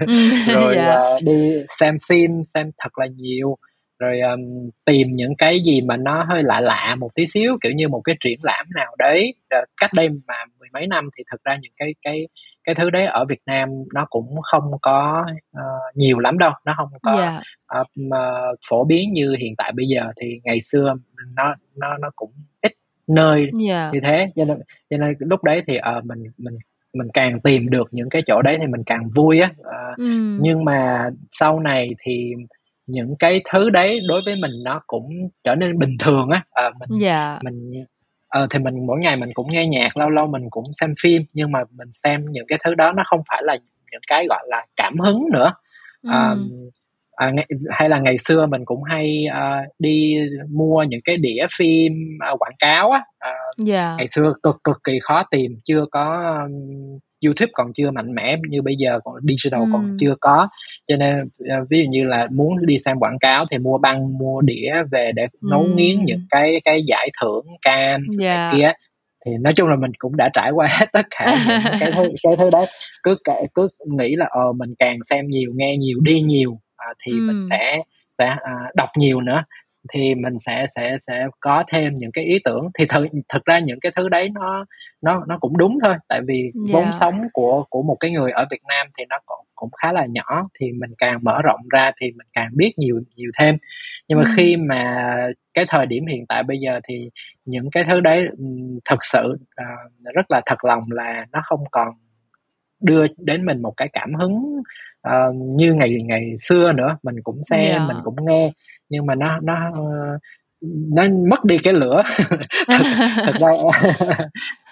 ừ, 0.07 0.31
rồi 0.55 0.75
yeah. 0.75 0.97
Dạ. 0.97 1.15
uh, 1.17 1.23
đi 1.23 1.53
xem 1.79 1.99
phim 2.09 2.31
xem 2.55 2.71
thật 2.79 2.99
là 2.99 3.07
nhiều 3.17 3.57
rồi 3.99 4.21
um, 4.21 4.71
tìm 4.85 5.09
những 5.11 5.37
cái 5.39 5.61
gì 5.61 5.81
mà 5.81 5.97
nó 5.97 6.25
hơi 6.29 6.43
lạ 6.43 6.61
lạ 6.61 6.97
một 6.99 7.15
tí 7.15 7.27
xíu 7.27 7.59
kiểu 7.61 7.73
như 7.73 7.89
một 7.89 8.01
cái 8.05 8.17
triển 8.25 8.39
lãm 8.43 8.67
nào 8.75 8.95
đấy 8.99 9.35
cách 9.81 9.91
đây 9.95 10.09
mà 10.09 10.35
mười 10.61 10.69
mấy 10.73 10.87
năm 10.87 11.09
thì 11.17 11.25
thực 11.31 11.45
ra 11.45 11.57
những 11.63 11.73
cái 11.77 11.95
cái 12.03 12.27
cái 12.65 12.75
thứ 12.75 12.91
đấy 12.91 13.07
ở 13.07 13.25
Việt 13.25 13.41
Nam 13.47 13.69
nó 13.95 14.07
cũng 14.11 14.35
không 14.43 14.65
có 14.83 15.27
uh, 15.57 15.97
nhiều 15.97 16.19
lắm 16.19 16.39
đâu 16.39 16.53
nó 16.65 16.75
không 16.77 16.89
có 17.03 17.13
yeah. 17.13 17.43
uh, 17.81 17.87
uh, 18.07 18.59
phổ 18.69 18.85
biến 18.85 19.13
như 19.13 19.37
hiện 19.41 19.55
tại 19.59 19.73
bây 19.77 19.87
giờ 19.87 20.13
thì 20.21 20.41
ngày 20.45 20.61
xưa 20.61 20.95
nó 21.37 21.55
nó 21.77 21.99
nó 21.99 22.11
cũng 22.17 22.33
ít 22.61 22.73
nơi 23.07 23.51
yeah. 23.69 23.95
như 23.95 24.01
thế 24.03 24.31
cho 24.37 24.45
nên 24.45 24.59
cho 24.91 24.97
nên 24.97 25.15
lúc 25.19 25.45
đấy 25.45 25.63
thì 25.67 25.79
uh, 25.99 26.05
mình 26.05 26.23
mình 26.39 26.59
mình 26.95 27.09
càng 27.15 27.41
tìm 27.41 27.71
được 27.71 27.89
những 27.91 28.09
cái 28.11 28.23
chỗ 28.27 28.43
đấy 28.43 28.57
thì 28.61 28.67
mình 28.67 28.83
càng 28.87 29.09
vui 29.15 29.41
á 29.41 29.51
uh, 29.61 29.99
ừ. 29.99 30.39
nhưng 30.41 30.65
mà 30.65 31.11
sau 31.31 31.61
này 31.61 31.91
thì 32.03 32.33
những 32.89 33.15
cái 33.19 33.43
thứ 33.53 33.71
đấy 33.71 34.01
đối 34.09 34.23
với 34.25 34.37
mình 34.37 34.51
nó 34.65 34.81
cũng 34.87 35.09
trở 35.45 35.55
nên 35.55 35.79
bình 35.79 35.97
thường 35.99 36.29
á 36.31 36.43
à, 36.51 36.71
mình 36.81 37.01
yeah. 37.03 37.45
mình 37.45 37.85
ờ, 38.29 38.47
thì 38.51 38.59
mình 38.59 38.87
mỗi 38.87 38.99
ngày 39.01 39.17
mình 39.17 39.31
cũng 39.35 39.49
nghe 39.51 39.67
nhạc 39.67 39.97
lâu 39.97 40.11
lâu 40.11 40.27
mình 40.27 40.43
cũng 40.51 40.65
xem 40.81 40.95
phim 41.03 41.23
nhưng 41.33 41.53
mà 41.53 41.61
mình 41.71 41.89
xem 42.05 42.25
những 42.31 42.45
cái 42.49 42.59
thứ 42.65 42.75
đó 42.75 42.93
nó 42.93 43.03
không 43.07 43.21
phải 43.29 43.43
là 43.45 43.57
những 43.93 44.01
cái 44.09 44.27
gọi 44.29 44.45
là 44.47 44.67
cảm 44.77 44.99
hứng 44.99 45.25
nữa 45.33 45.53
ừ. 46.03 46.11
à, 46.13 46.35
à, 47.13 47.33
hay 47.71 47.89
là 47.89 47.99
ngày 47.99 48.17
xưa 48.29 48.47
mình 48.47 48.65
cũng 48.65 48.83
hay 48.83 49.25
uh, 49.31 49.73
đi 49.79 50.17
mua 50.51 50.83
những 50.83 51.01
cái 51.05 51.17
đĩa 51.17 51.47
phim 51.57 51.93
uh, 52.33 52.43
quảng 52.43 52.57
cáo 52.59 52.91
á 52.91 53.01
uh, 53.31 53.69
yeah. 53.69 53.99
ngày 53.99 54.09
xưa 54.09 54.33
cực 54.43 54.57
cực 54.65 54.77
kỳ 54.85 54.99
khó 55.03 55.23
tìm 55.31 55.53
chưa 55.65 55.85
có 55.91 56.37
YouTube 57.25 57.51
còn 57.53 57.73
chưa 57.73 57.91
mạnh 57.91 58.15
mẽ 58.15 58.37
như 58.49 58.63
bây 58.63 58.77
giờ 58.77 59.01
còn 59.05 59.15
digital 59.29 59.61
ừ. 59.61 59.67
còn 59.73 59.97
chưa 60.01 60.15
có 60.21 60.49
cho 60.89 60.97
nên 60.97 61.23
uh, 61.23 61.69
ví 61.71 61.79
dụ 61.79 61.85
như 61.91 62.05
là 62.05 62.27
muốn 62.31 62.67
đi 62.67 62.79
xem 62.85 62.99
quảng 62.99 63.19
cáo 63.19 63.47
thì 63.51 63.59
mua 63.59 63.79
băng 63.79 64.19
mua 64.19 64.41
đĩa 64.41 64.83
về 64.93 65.13
để 65.15 65.23
ừ. 65.23 65.49
nấu 65.51 65.65
nghiến 65.75 66.05
những 66.05 66.23
cái 66.31 66.61
cái 66.65 66.79
giải 66.87 67.11
thưởng 67.21 67.47
can 67.63 68.03
yeah. 68.21 68.55
kia 68.55 68.73
thì 69.27 69.33
nói 69.41 69.53
chung 69.57 69.69
là 69.69 69.77
mình 69.77 69.91
cũng 69.99 70.17
đã 70.17 70.31
trải 70.35 70.51
qua 70.51 70.67
hết 70.71 70.87
tất 70.93 71.07
cả 71.11 71.37
những 71.49 71.59
cái 71.81 71.93
thứ 71.93 72.09
cái 72.23 72.37
thứ 72.39 72.51
đấy 72.51 72.67
cứ 73.03 73.17
cứ 73.55 73.69
nghĩ 73.87 74.17
là 74.17 74.27
ờ 74.31 74.53
mình 74.53 74.75
càng 74.79 74.99
xem 75.11 75.27
nhiều 75.29 75.53
nghe 75.55 75.77
nhiều 75.77 75.99
đi 76.03 76.21
nhiều 76.21 76.61
à, 76.77 76.87
thì 77.07 77.13
ừ. 77.13 77.25
mình 77.27 77.47
sẽ 77.51 77.83
sẽ 78.19 78.27
à, 78.27 78.53
đọc 78.75 78.89
nhiều 78.97 79.21
nữa 79.21 79.39
thì 79.93 80.15
mình 80.15 80.39
sẽ 80.39 80.67
sẽ 80.75 80.97
sẽ 81.07 81.27
có 81.41 81.65
thêm 81.73 81.99
những 81.99 82.13
cái 82.13 82.25
ý 82.25 82.39
tưởng 82.45 82.69
thì 82.79 82.87
thực 82.87 83.07
thực 83.29 83.45
ra 83.45 83.59
những 83.59 83.81
cái 83.81 83.93
thứ 83.97 84.09
đấy 84.09 84.29
nó 84.29 84.65
nó 85.03 85.25
nó 85.29 85.39
cũng 85.41 85.57
đúng 85.57 85.79
thôi 85.85 85.95
tại 86.09 86.21
vì 86.29 86.41
yeah. 86.41 86.53
vốn 86.73 86.85
dạ. 86.85 86.93
sống 86.93 87.21
của 87.33 87.65
của 87.71 87.83
một 87.83 87.97
cái 88.01 88.11
người 88.11 88.31
ở 88.31 88.47
Việt 88.51 88.63
Nam 88.69 88.87
thì 88.99 89.05
nó 89.09 89.17
cũng 89.27 89.47
cũng 89.55 89.71
khá 89.83 89.93
là 89.93 90.07
nhỏ 90.11 90.49
thì 90.61 90.73
mình 90.73 90.91
càng 90.99 91.19
mở 91.23 91.43
rộng 91.43 91.61
ra 91.71 91.91
thì 92.01 92.07
mình 92.07 92.27
càng 92.33 92.49
biết 92.57 92.73
nhiều 92.77 93.01
nhiều 93.17 93.31
thêm 93.39 93.57
nhưng 94.09 94.19
mà 94.19 94.25
ừ. 94.25 94.33
khi 94.37 94.57
mà 94.57 95.17
cái 95.55 95.65
thời 95.69 95.87
điểm 95.87 96.07
hiện 96.07 96.27
tại 96.29 96.43
bây 96.43 96.59
giờ 96.59 96.81
thì 96.89 97.11
những 97.45 97.71
cái 97.71 97.85
thứ 97.91 98.01
đấy 98.01 98.29
thật 98.85 98.99
sự 99.13 99.37
uh, 99.63 100.15
rất 100.15 100.31
là 100.31 100.43
thật 100.47 100.65
lòng 100.65 100.85
là 100.91 101.27
nó 101.33 101.43
không 101.45 101.65
còn 101.71 101.89
đưa 102.81 103.07
đến 103.19 103.45
mình 103.45 103.63
một 103.63 103.75
cái 103.77 103.89
cảm 103.93 104.15
hứng 104.15 104.63
uh, 105.09 105.35
như 105.35 105.75
ngày 105.75 105.91
ngày 106.05 106.37
xưa 106.41 106.73
nữa 106.73 106.97
mình 107.03 107.17
cũng 107.23 107.41
xem 107.51 107.61
yeah. 107.61 107.83
mình 107.89 107.97
cũng 108.05 108.17
nghe 108.27 108.53
nhưng 108.89 109.07
mà 109.07 109.15
nó 109.15 109.41
nó 109.43 109.71
nó 110.93 111.03
mất 111.31 111.45
đi 111.45 111.59
cái 111.59 111.75
lửa 111.75 112.03
thật, 112.69 112.81
thật 113.25 113.35
ra 113.41 113.49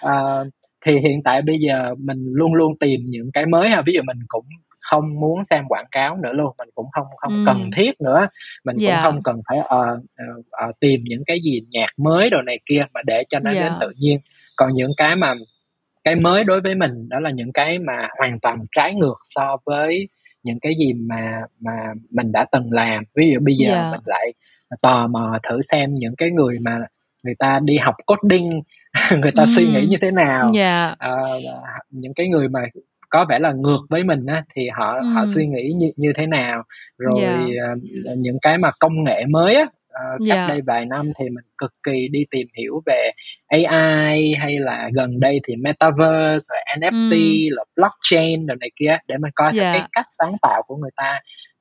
uh, 0.05 0.47
thì 0.85 0.97
hiện 0.99 1.23
tại 1.23 1.41
bây 1.41 1.57
giờ 1.59 1.95
mình 1.97 2.17
luôn 2.33 2.53
luôn 2.53 2.77
tìm 2.79 3.01
những 3.05 3.31
cái 3.33 3.45
mới 3.45 3.69
ha 3.69 3.81
ví 3.81 3.93
dụ 3.93 4.01
mình 4.05 4.19
cũng 4.27 4.45
không 4.79 5.19
muốn 5.19 5.43
xem 5.43 5.65
quảng 5.69 5.85
cáo 5.91 6.17
nữa 6.17 6.33
luôn 6.33 6.53
mình 6.57 6.69
cũng 6.75 6.85
không 6.91 7.05
không 7.17 7.33
ừ. 7.33 7.43
cần 7.45 7.69
thiết 7.75 8.01
nữa 8.01 8.27
mình 8.65 8.75
yeah. 8.81 8.93
cũng 8.93 8.95
dạ. 8.95 9.01
không 9.01 9.23
cần 9.23 9.41
phải 9.47 9.57
uh, 9.57 9.99
uh, 9.99 10.45
uh, 10.69 10.79
tìm 10.79 11.01
những 11.03 11.23
cái 11.25 11.37
gì 11.43 11.61
nhạc 11.69 11.89
mới 11.97 12.29
đồ 12.29 12.41
này 12.41 12.59
kia 12.65 12.85
mà 12.93 13.01
để 13.05 13.23
cho 13.29 13.39
nó 13.39 13.51
yeah. 13.51 13.63
đến 13.63 13.71
dạ. 13.71 13.77
tự 13.81 13.93
nhiên 13.97 14.19
còn 14.55 14.69
những 14.73 14.91
cái 14.97 15.15
mà 15.15 15.33
cái 16.03 16.15
mới 16.15 16.43
đối 16.43 16.61
với 16.61 16.75
mình 16.75 17.09
đó 17.09 17.19
là 17.19 17.29
những 17.29 17.53
cái 17.53 17.79
mà 17.79 18.07
hoàn 18.17 18.39
toàn 18.39 18.65
trái 18.71 18.93
ngược 18.93 19.17
so 19.25 19.57
với 19.65 20.07
những 20.47 20.59
cái 20.59 20.73
gì 20.79 20.93
mà 20.93 21.41
mà 21.59 21.93
mình 22.11 22.31
đã 22.31 22.45
từng 22.51 22.71
làm 22.71 23.03
ví 23.15 23.31
dụ 23.33 23.39
bây 23.39 23.55
giờ 23.55 23.69
yeah. 23.69 23.91
mình 23.91 24.01
lại 24.05 24.33
tò 24.81 25.07
mò 25.07 25.39
thử 25.49 25.61
xem 25.71 25.93
những 25.93 26.15
cái 26.15 26.29
người 26.31 26.57
mà 26.65 26.79
người 27.23 27.35
ta 27.39 27.59
đi 27.63 27.77
học 27.77 27.95
coding 28.05 28.61
người 29.21 29.31
ta 29.35 29.43
mm. 29.43 29.51
suy 29.55 29.67
nghĩ 29.67 29.87
như 29.89 29.97
thế 30.01 30.11
nào 30.11 30.51
yeah. 30.55 30.97
à, 30.99 31.11
những 31.89 32.13
cái 32.13 32.27
người 32.27 32.47
mà 32.49 32.59
có 33.09 33.25
vẻ 33.29 33.39
là 33.39 33.51
ngược 33.51 33.79
với 33.89 34.03
mình 34.03 34.25
á, 34.25 34.43
thì 34.55 34.69
họ 34.69 34.99
mm. 35.01 35.15
họ 35.15 35.25
suy 35.35 35.45
nghĩ 35.45 35.73
như 35.77 35.91
như 35.95 36.13
thế 36.15 36.27
nào 36.27 36.63
rồi 36.97 37.21
yeah. 37.21 37.41
uh, 37.73 38.17
những 38.17 38.37
cái 38.41 38.57
mà 38.57 38.71
công 38.79 39.03
nghệ 39.03 39.25
mới 39.29 39.55
á 39.55 39.65
uh, 39.97 40.27
cách 40.27 40.37
yeah. 40.37 40.49
đây 40.49 40.61
vài 40.67 40.85
năm 40.85 41.11
thì 41.19 41.25
mình 41.29 41.45
cực 41.57 41.73
kỳ 41.83 42.07
đi 42.11 42.25
tìm 42.31 42.47
hiểu 42.57 42.81
về 42.85 43.11
AI 43.47 44.33
hay 44.39 44.59
là 44.59 44.89
gần 44.95 45.19
đây 45.19 45.39
thì 45.47 45.55
metaverse 45.55 46.45
rồi 46.49 46.59
NFT 46.77 47.49
mm. 47.49 47.57
là 47.57 47.63
blockchain 47.75 48.45
rồi 48.45 48.57
này 48.59 48.69
kia 48.79 48.97
để 49.07 49.15
mình 49.17 49.31
coi 49.35 49.51
yeah. 49.57 49.77
cái 49.77 49.87
cách 49.91 50.05
sáng 50.11 50.35
tạo 50.41 50.63
của 50.67 50.75
người 50.75 50.91
ta 50.95 51.19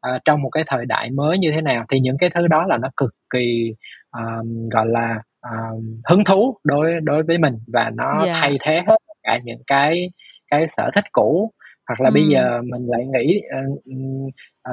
uh, 0.09 0.23
trong 0.25 0.43
một 0.43 0.51
cái 0.51 0.65
thời 0.67 0.87
đại 0.87 1.11
mới 1.11 1.39
như 1.39 1.51
thế 1.55 1.61
nào 1.61 1.85
thì 1.89 2.01
những 2.01 2.17
cái 2.19 2.31
thứ 2.35 2.49
đó 2.49 2.65
là 2.69 2.77
nó 2.83 2.89
cực 2.97 3.15
kỳ 3.31 3.73
um, 4.13 4.69
gọi 4.69 4.87
là 4.89 5.19
um, 5.43 6.01
hứng 6.09 6.25
thú 6.25 6.57
đối 6.65 6.93
đối 7.03 7.23
với 7.23 7.39
mình 7.39 7.55
và 7.73 7.91
nó 7.95 8.25
yeah. 8.25 8.37
thay 8.41 8.59
thế 8.61 8.83
hết 8.87 8.99
cả 9.23 9.39
những 9.45 9.63
cái 9.67 10.11
cái 10.51 10.69
sở 10.69 10.91
thích 10.95 11.05
cũ 11.13 11.51
hoặc 11.89 12.01
là 12.01 12.09
ừ. 12.09 12.15
bây 12.15 12.23
giờ 12.33 12.61
mình 12.65 12.87
lại 12.87 13.05
nghĩ 13.07 13.41
uh, 13.63 13.83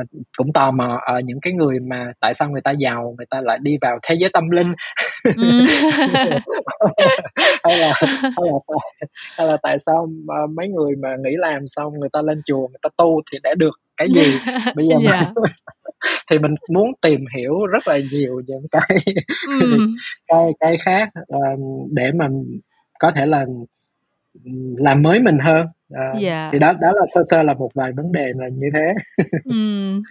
uh, 0.01 0.07
cũng 0.37 0.53
tò 0.53 0.71
mò 0.71 1.01
ở 1.05 1.17
uh, 1.17 1.23
những 1.23 1.39
cái 1.41 1.53
người 1.53 1.79
mà 1.79 2.11
tại 2.19 2.33
sao 2.33 2.49
người 2.49 2.61
ta 2.61 2.71
giàu 2.71 3.13
người 3.17 3.25
ta 3.29 3.41
lại 3.41 3.59
đi 3.61 3.77
vào 3.81 3.99
thế 4.03 4.15
giới 4.19 4.29
tâm 4.33 4.49
linh 4.49 4.73
ừ. 5.23 5.33
hay 7.63 7.77
là 7.77 7.93
hay 8.21 8.45
là 8.45 8.59
hay 9.37 9.47
là 9.47 9.57
tại 9.63 9.77
sao 9.79 10.07
mà 10.27 10.35
mấy 10.55 10.67
người 10.67 10.95
mà 10.95 11.09
nghỉ 11.23 11.31
làm 11.37 11.67
xong 11.67 11.99
người 11.99 12.09
ta 12.13 12.21
lên 12.21 12.41
chùa 12.45 12.67
người 12.67 12.79
ta 12.81 12.89
tu 12.97 13.21
thì 13.31 13.37
để 13.43 13.53
được 13.57 13.79
cái 13.97 14.07
gì 14.15 14.37
bây 14.75 14.87
giờ 14.87 15.11
yeah. 15.11 15.27
mà 15.35 15.41
thì 16.31 16.39
mình 16.39 16.55
muốn 16.69 16.91
tìm 17.01 17.25
hiểu 17.37 17.65
rất 17.65 17.87
là 17.87 17.97
nhiều 18.11 18.41
những 18.47 18.65
cái 18.71 18.97
ừ. 19.61 19.77
cái 20.27 20.51
cái 20.59 20.77
khác 20.85 21.09
uh, 21.21 21.59
để 21.91 22.11
mà 22.11 22.27
có 22.99 23.11
thể 23.15 23.25
là 23.25 23.45
làm 24.77 25.01
mới 25.01 25.19
mình 25.19 25.37
hơn 25.39 25.65
dạ. 26.19 26.49
thì 26.51 26.59
đó 26.59 26.73
đó 26.81 26.91
là 26.95 27.05
sơ 27.15 27.21
sơ 27.29 27.43
là 27.43 27.53
một 27.53 27.69
vài 27.73 27.91
vấn 27.97 28.11
đề 28.11 28.25
là 28.35 28.47
như 28.47 28.67
thế 28.73 28.93
ừ, 29.45 29.55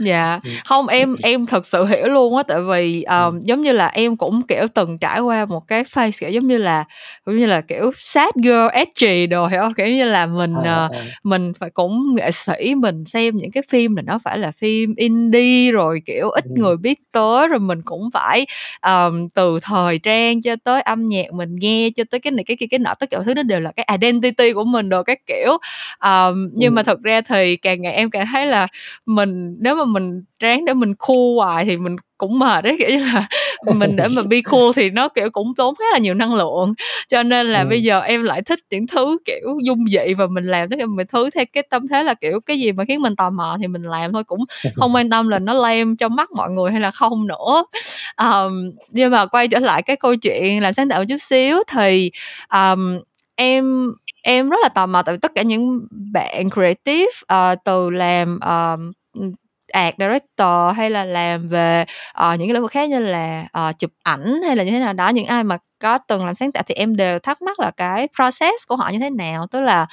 dạ 0.04 0.40
ừ. 0.44 0.50
không 0.64 0.88
em 0.88 1.16
em 1.22 1.46
thật 1.46 1.66
sự 1.66 1.84
hiểu 1.84 2.06
luôn 2.06 2.36
á 2.36 2.42
tại 2.48 2.60
vì 2.60 3.02
um, 3.02 3.40
giống 3.40 3.62
như 3.62 3.72
là 3.72 3.90
em 3.94 4.16
cũng 4.16 4.42
kiểu 4.42 4.66
từng 4.74 4.98
trải 4.98 5.20
qua 5.20 5.46
một 5.46 5.68
cái 5.68 5.84
phase 5.84 6.18
kiểu 6.20 6.30
giống 6.30 6.46
như 6.46 6.58
là 6.58 6.84
giống 7.26 7.36
như 7.36 7.46
là 7.46 7.60
kiểu 7.60 7.92
sad 7.98 8.30
girl 8.42 8.68
edgy 8.72 9.26
đồ 9.26 9.46
hiểu 9.46 9.60
không 9.60 9.74
kiểu 9.74 9.86
như 9.86 10.04
là 10.04 10.26
mình 10.26 10.54
à, 10.64 10.84
uh, 10.84 10.96
à. 10.96 11.02
mình 11.24 11.52
phải 11.58 11.70
cũng 11.70 12.14
nghệ 12.14 12.30
sĩ 12.30 12.74
mình 12.74 13.04
xem 13.04 13.34
những 13.36 13.50
cái 13.50 13.62
phim 13.68 13.96
là 13.96 14.02
nó 14.02 14.18
phải 14.24 14.38
là 14.38 14.50
phim 14.50 14.94
indie 14.96 15.72
rồi 15.72 16.02
kiểu 16.06 16.30
ít 16.30 16.44
ừ. 16.44 16.54
người 16.56 16.76
biết 16.76 16.98
tới 17.12 17.48
rồi 17.48 17.58
mình 17.58 17.78
cũng 17.84 18.08
phải 18.14 18.46
um, 18.86 19.28
từ 19.34 19.58
thời 19.62 19.98
trang 19.98 20.42
cho 20.42 20.56
tới 20.64 20.82
âm 20.82 21.06
nhạc 21.06 21.32
mình 21.32 21.56
nghe 21.56 21.90
cho 21.96 22.04
tới 22.10 22.20
cái 22.20 22.30
này 22.30 22.44
cái 22.44 22.56
kia 22.56 22.66
cái 22.70 22.78
nọ 22.78 22.94
tất 22.94 23.10
cả 23.10 23.18
thứ 23.24 23.34
đó 23.34 23.42
đều 23.42 23.60
là 23.60 23.72
cái 23.76 23.86
identity 23.92 24.52
của 24.52 24.64
mình 24.64 24.88
rồi 24.88 25.04
các 25.04 25.18
kiểu 25.26 25.58
um, 26.04 26.48
nhưng 26.52 26.72
ừ. 26.72 26.74
mà 26.74 26.82
thật 26.82 27.02
ra 27.02 27.20
thì 27.20 27.56
càng 27.56 27.82
ngày 27.82 27.92
em 27.92 28.10
càng 28.10 28.26
thấy 28.32 28.46
là 28.46 28.66
mình 29.06 29.56
nếu 29.60 29.74
mà 29.74 29.84
mình 29.84 30.22
ráng 30.38 30.64
để 30.64 30.74
mình 30.74 30.94
cool 30.94 31.36
hoài 31.36 31.64
thì 31.64 31.76
mình 31.76 31.96
cũng 32.22 32.38
mệt 32.38 32.64
đấy 32.64 32.76
kiểu 32.78 32.88
như 32.88 33.04
là 33.04 33.26
mình 33.74 33.96
để 33.96 34.08
mà 34.08 34.22
be 34.22 34.40
cool 34.40 34.70
thì 34.76 34.90
nó 34.90 35.08
kiểu 35.08 35.30
cũng 35.30 35.54
tốn 35.54 35.74
khá 35.74 35.84
là 35.92 35.98
nhiều 35.98 36.14
năng 36.14 36.34
lượng 36.34 36.74
cho 37.08 37.22
nên 37.22 37.46
là 37.46 37.60
ừ. 37.60 37.66
bây 37.68 37.82
giờ 37.82 38.00
em 38.00 38.22
lại 38.22 38.42
thích 38.42 38.58
những 38.70 38.86
thứ 38.86 39.18
kiểu 39.24 39.58
dung 39.64 39.84
dị 39.88 40.14
và 40.14 40.26
mình 40.26 40.44
làm 40.44 40.68
tất 40.68 40.76
cả 40.78 40.86
mọi 40.86 41.04
thứ 41.04 41.30
theo 41.30 41.44
cái 41.52 41.62
tâm 41.70 41.88
thế 41.88 42.02
là 42.02 42.14
kiểu 42.14 42.40
cái 42.40 42.58
gì 42.58 42.72
mà 42.72 42.84
khiến 42.84 43.02
mình 43.02 43.16
tò 43.16 43.30
mò 43.30 43.56
thì 43.60 43.68
mình 43.68 43.82
làm 43.82 44.12
thôi 44.12 44.24
cũng 44.24 44.44
không 44.74 44.94
quan 44.94 45.10
tâm 45.10 45.28
là 45.28 45.38
nó 45.38 45.68
lem 45.68 45.96
trong 45.96 46.16
mắt 46.16 46.30
mọi 46.30 46.50
người 46.50 46.70
hay 46.70 46.80
là 46.80 46.90
không 46.90 47.26
nữa 47.26 47.64
um, 48.16 48.70
nhưng 48.90 49.10
mà 49.10 49.26
quay 49.26 49.48
trở 49.48 49.58
lại 49.58 49.82
cái 49.82 49.96
câu 49.96 50.16
chuyện 50.16 50.62
làm 50.62 50.72
sáng 50.72 50.88
tạo 50.88 51.04
chút 51.04 51.18
xíu 51.20 51.58
thì 51.68 52.10
um, 52.52 52.98
em 53.36 53.92
em 54.22 54.50
rất 54.50 54.56
là 54.62 54.68
tò 54.68 54.86
mò 54.86 55.02
tại 55.02 55.14
vì 55.14 55.18
tất 55.18 55.32
cả 55.34 55.42
những 55.42 55.86
bạn 55.90 56.50
creative 56.50 57.12
uh, 57.34 57.58
từ 57.64 57.90
làm 57.90 58.40
um, 58.40 58.92
art 59.72 59.94
director 59.98 60.76
hay 60.76 60.90
là 60.90 61.04
làm 61.04 61.48
về 61.48 61.84
uh, 62.10 62.38
những 62.38 62.48
cái 62.48 62.54
lĩnh 62.54 62.62
vực 62.62 62.70
khác 62.70 62.88
như 62.88 62.98
là 62.98 63.46
uh, 63.68 63.78
chụp 63.78 63.90
ảnh 64.02 64.42
hay 64.46 64.56
là 64.56 64.64
như 64.64 64.70
thế 64.70 64.78
nào 64.78 64.92
đó 64.92 65.08
những 65.08 65.26
ai 65.26 65.44
mà 65.44 65.58
có 65.82 65.98
từng 65.98 66.26
làm 66.26 66.34
sáng 66.34 66.52
tạo 66.52 66.62
thì 66.66 66.74
em 66.74 66.96
đều 66.96 67.18
thắc 67.18 67.42
mắc 67.42 67.60
là 67.60 67.70
cái 67.70 68.08
process 68.16 68.66
của 68.68 68.76
họ 68.76 68.90
như 68.92 68.98
thế 68.98 69.10
nào. 69.10 69.46
Tức 69.46 69.60
là 69.60 69.86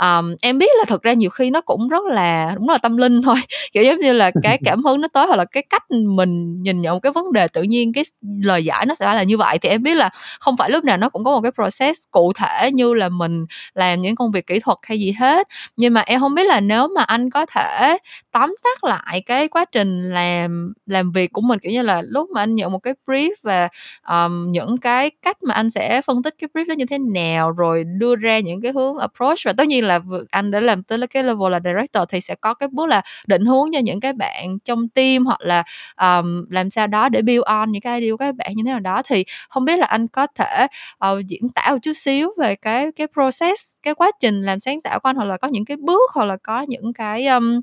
um, 0.00 0.34
em 0.42 0.58
biết 0.58 0.70
là 0.78 0.84
thực 0.84 1.02
ra 1.02 1.12
nhiều 1.12 1.30
khi 1.30 1.50
nó 1.50 1.60
cũng 1.60 1.88
rất 1.88 2.04
là 2.04 2.52
đúng 2.54 2.68
là 2.68 2.78
tâm 2.78 2.96
linh 2.96 3.22
thôi. 3.24 3.36
Kiểu 3.72 3.84
giống 3.84 4.00
như 4.00 4.12
là 4.12 4.30
cái 4.42 4.58
cảm 4.64 4.84
hứng 4.84 5.00
nó 5.00 5.08
tới 5.08 5.26
hoặc 5.26 5.36
là 5.36 5.44
cái 5.44 5.62
cách 5.70 5.82
mình 5.90 6.62
nhìn 6.62 6.80
nhận 6.80 7.00
cái 7.00 7.12
vấn 7.12 7.32
đề 7.32 7.48
tự 7.48 7.62
nhiên 7.62 7.92
cái 7.92 8.04
lời 8.40 8.64
giải 8.64 8.86
nó 8.86 8.94
sẽ 8.98 9.14
là 9.14 9.22
như 9.22 9.36
vậy. 9.38 9.58
Thì 9.58 9.68
em 9.68 9.82
biết 9.82 9.94
là 9.94 10.10
không 10.40 10.56
phải 10.56 10.70
lúc 10.70 10.84
nào 10.84 10.96
nó 10.96 11.08
cũng 11.08 11.24
có 11.24 11.30
một 11.30 11.40
cái 11.40 11.52
process 11.52 12.00
cụ 12.10 12.32
thể 12.32 12.70
như 12.72 12.94
là 12.94 13.08
mình 13.08 13.46
làm 13.74 14.02
những 14.02 14.16
công 14.16 14.30
việc 14.30 14.46
kỹ 14.46 14.60
thuật 14.60 14.78
hay 14.82 14.98
gì 14.98 15.12
hết. 15.12 15.48
Nhưng 15.76 15.94
mà 15.94 16.00
em 16.00 16.20
không 16.20 16.34
biết 16.34 16.44
là 16.44 16.60
nếu 16.60 16.88
mà 16.88 17.02
anh 17.02 17.30
có 17.30 17.46
thể 17.46 17.98
tóm 18.34 18.54
tắt 18.64 18.84
lại 18.84 19.22
cái 19.26 19.48
quá 19.48 19.64
trình 19.72 20.10
làm 20.10 20.72
làm 20.86 21.12
việc 21.12 21.32
của 21.32 21.40
mình 21.40 21.58
kiểu 21.58 21.72
như 21.72 21.82
là 21.82 22.02
lúc 22.06 22.30
mà 22.30 22.42
anh 22.42 22.54
nhận 22.54 22.72
một 22.72 22.78
cái 22.78 22.94
brief 23.06 23.30
và 23.42 23.68
um, 24.08 24.50
những 24.52 24.78
cái 24.78 25.10
cách 25.22 25.36
mà 25.42 25.54
anh 25.54 25.70
sẽ 25.70 26.02
phân 26.06 26.22
tích 26.22 26.34
cái 26.38 26.48
brief 26.54 26.68
đó 26.68 26.74
như 26.74 26.86
thế 26.86 26.98
nào 26.98 27.50
rồi 27.50 27.84
đưa 27.84 28.16
ra 28.16 28.38
những 28.38 28.60
cái 28.62 28.72
hướng 28.72 28.98
approach. 28.98 29.38
Và 29.44 29.52
tất 29.56 29.66
nhiên 29.66 29.84
là 29.84 30.00
anh 30.30 30.50
đã 30.50 30.60
làm 30.60 30.82
tới 30.82 30.98
cái 31.10 31.24
level 31.24 31.52
là 31.52 31.60
director 31.64 32.04
thì 32.08 32.20
sẽ 32.20 32.34
có 32.34 32.54
cái 32.54 32.68
bước 32.72 32.86
là 32.86 33.02
định 33.26 33.44
hướng 33.44 33.68
cho 33.72 33.78
những 33.78 34.00
cái 34.00 34.12
bạn 34.12 34.58
trong 34.64 34.88
team 34.88 35.26
hoặc 35.26 35.40
là 35.40 35.62
um, 36.00 36.44
làm 36.50 36.70
sao 36.70 36.86
đó 36.86 37.08
để 37.08 37.22
build 37.22 37.42
on 37.42 37.72
những 37.72 37.82
cái 37.82 38.00
idea 38.00 38.12
của 38.12 38.16
các 38.16 38.34
bạn 38.34 38.52
như 38.56 38.62
thế 38.66 38.70
nào 38.72 38.80
đó. 38.80 39.02
Thì 39.06 39.24
không 39.48 39.64
biết 39.64 39.78
là 39.78 39.86
anh 39.86 40.08
có 40.08 40.26
thể 40.38 40.66
uh, 41.12 41.26
diễn 41.26 41.42
tả 41.54 41.70
một 41.70 41.78
chút 41.82 41.92
xíu 41.96 42.30
về 42.38 42.54
cái 42.56 42.92
cái 42.96 43.06
process 43.14 43.62
cái 43.82 43.94
quá 43.94 44.10
trình 44.20 44.42
làm 44.42 44.60
sáng 44.60 44.80
tạo 44.80 45.00
của 45.00 45.08
anh 45.08 45.16
hoặc 45.16 45.24
là 45.24 45.36
có 45.36 45.48
những 45.48 45.64
cái 45.64 45.76
bước 45.76 46.10
hoặc 46.14 46.24
là 46.24 46.36
có 46.42 46.62
những 46.68 46.92
cái 46.92 47.26
um, 47.26 47.60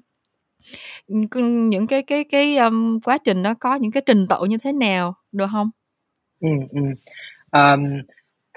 những 1.08 1.88
cái 1.88 2.04
cái 2.04 2.24
cái 2.24 2.58
um, 2.58 3.00
quá 3.00 3.18
trình 3.26 3.44
nó 3.44 3.54
có 3.54 3.76
những 3.76 3.92
cái 3.92 4.04
trình 4.06 4.28
tự 4.30 4.46
như 4.50 4.58
thế 4.64 4.72
nào 4.74 5.14
được 5.32 5.48
không? 5.52 5.70
Ừ, 6.40 6.50
ừ. 6.72 6.82
Um, 7.52 8.02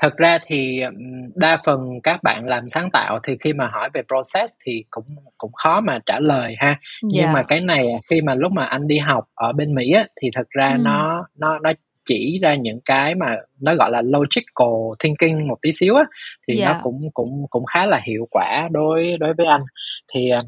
thực 0.02 0.16
ra 0.16 0.38
thì 0.46 0.80
đa 1.34 1.62
phần 1.66 2.00
các 2.02 2.22
bạn 2.22 2.46
làm 2.46 2.68
sáng 2.68 2.88
tạo 2.92 3.18
thì 3.26 3.36
khi 3.40 3.52
mà 3.52 3.68
hỏi 3.72 3.88
về 3.94 4.02
process 4.08 4.54
thì 4.66 4.84
cũng 4.90 5.04
cũng 5.38 5.52
khó 5.52 5.80
mà 5.80 5.98
trả 6.06 6.20
lời 6.20 6.54
ha 6.58 6.80
nhưng 7.02 7.26
mà 7.26 7.40
dạ. 7.40 7.44
cái 7.48 7.60
này 7.60 7.86
khi 8.10 8.20
mà 8.20 8.34
lúc 8.34 8.52
mà 8.52 8.64
anh 8.64 8.86
đi 8.86 8.98
học 8.98 9.24
ở 9.34 9.52
bên 9.52 9.74
Mỹ 9.74 9.92
á, 9.92 10.06
thì 10.22 10.30
thực 10.36 10.50
ra 10.50 10.72
Ừm. 10.72 10.84
nó 10.84 11.26
nó 11.38 11.58
nó 11.58 11.72
chỉ 12.06 12.38
ra 12.42 12.54
những 12.54 12.80
cái 12.84 13.14
mà 13.14 13.36
nó 13.60 13.74
gọi 13.74 13.90
là 13.90 14.02
logical 14.02 14.94
thinking 15.04 15.48
một 15.48 15.56
tí 15.62 15.72
xíu 15.72 15.94
á 15.94 16.04
thì 16.48 16.54
nó 16.60 16.70
dạ. 16.70 16.80
cũng 16.82 17.10
cũng 17.14 17.46
cũng 17.50 17.64
khá 17.64 17.86
là 17.86 18.00
hiệu 18.04 18.28
quả 18.30 18.68
đối 18.72 19.16
đối 19.20 19.34
với 19.34 19.46
anh 19.46 19.62
thì 20.14 20.30
à, 20.30 20.40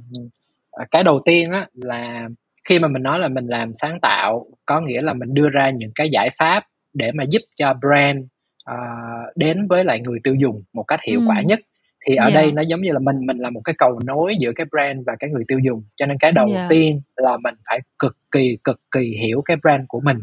cái 0.91 1.05
đầu 1.05 1.23
tiên 1.25 1.51
á 1.51 1.67
là 1.75 2.29
khi 2.69 2.79
mà 2.79 2.89
mình 2.89 3.03
nói 3.03 3.19
là 3.19 3.29
mình 3.29 3.47
làm 3.47 3.75
sáng 3.75 3.99
tạo 4.03 4.47
có 4.67 4.81
nghĩa 4.81 5.03
là 5.03 5.15
mình 5.15 5.35
đưa 5.35 5.49
ra 5.49 5.71
những 5.71 5.91
cái 5.95 6.09
giải 6.12 6.31
pháp 6.39 6.65
để 6.95 7.12
mà 7.12 7.25
giúp 7.29 7.43
cho 7.57 7.75
brand 7.75 8.25
uh, 8.71 9.37
đến 9.37 9.67
với 9.69 9.85
lại 9.85 10.01
người 10.01 10.19
tiêu 10.25 10.35
dùng 10.35 10.62
một 10.73 10.83
cách 10.83 11.01
hiệu 11.07 11.21
quả 11.27 11.43
nhất 11.43 11.61
thì 12.07 12.17
ở 12.17 12.23
yeah. 12.23 12.35
đây 12.35 12.53
nó 12.53 12.62
giống 12.62 12.83
như 12.83 12.93
là 12.93 12.99
mình 12.99 13.27
mình 13.27 13.39
là 13.39 13.51
một 13.51 13.61
cái 13.65 13.75
cầu 13.79 14.01
nối 14.07 14.35
giữa 14.41 14.53
cái 14.57 14.67
brand 14.71 15.01
và 15.07 15.17
cái 15.19 15.31
người 15.31 15.45
tiêu 15.49 15.59
dùng 15.59 15.85
cho 15.97 16.07
nên 16.07 16.17
cái 16.19 16.33
đầu 16.33 16.47
yeah. 16.55 16.71
tiên 16.71 17.01
là 17.17 17.37
mình 17.37 17.55
phải 17.71 17.81
cực 17.99 18.17
kỳ 18.33 18.59
cực 18.65 18.81
kỳ 18.91 19.17
hiểu 19.21 19.43
cái 19.45 19.57
brand 19.62 19.85
của 19.89 20.01
mình 20.01 20.19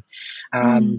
uh, 0.58 0.84
mm. 0.84 0.96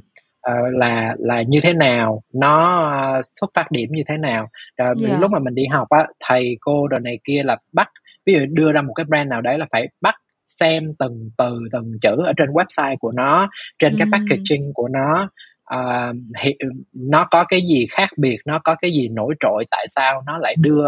uh, 0.50 0.74
là 0.74 1.14
là 1.18 1.42
như 1.42 1.60
thế 1.62 1.72
nào 1.72 2.22
nó 2.34 2.88
uh, 3.18 3.24
xuất 3.40 3.50
phát 3.54 3.70
điểm 3.70 3.88
như 3.92 4.02
thế 4.08 4.16
nào 4.16 4.48
uh, 4.82 5.08
yeah. 5.08 5.20
lúc 5.20 5.30
mà 5.30 5.38
mình 5.38 5.54
đi 5.54 5.66
học 5.70 5.88
á 5.90 6.06
thầy 6.20 6.56
cô 6.60 6.86
rồi 6.86 7.00
này 7.00 7.18
kia 7.24 7.42
là 7.44 7.56
bắt 7.72 7.88
ví 8.26 8.32
dụ 8.32 8.40
đưa 8.48 8.72
ra 8.72 8.82
một 8.82 8.92
cái 8.94 9.04
brand 9.04 9.28
nào 9.28 9.40
đấy 9.40 9.58
là 9.58 9.66
phải 9.72 9.88
bắt 10.00 10.14
xem 10.44 10.84
từng 10.98 11.30
từ 11.38 11.58
từng 11.72 11.92
chữ 12.02 12.16
ở 12.26 12.32
trên 12.36 12.48
website 12.48 12.96
của 12.96 13.12
nó 13.12 13.48
trên 13.78 13.92
mm. 13.92 13.98
cái 13.98 14.08
packaging 14.12 14.72
của 14.74 14.88
nó 14.88 15.28
uh, 15.74 16.16
nó 16.92 17.26
có 17.30 17.44
cái 17.48 17.60
gì 17.60 17.86
khác 17.90 18.08
biệt 18.16 18.36
nó 18.46 18.60
có 18.64 18.74
cái 18.82 18.90
gì 18.90 19.08
nổi 19.08 19.34
trội 19.40 19.64
tại 19.70 19.86
sao 19.88 20.22
nó 20.26 20.38
lại 20.38 20.54
đưa 20.58 20.86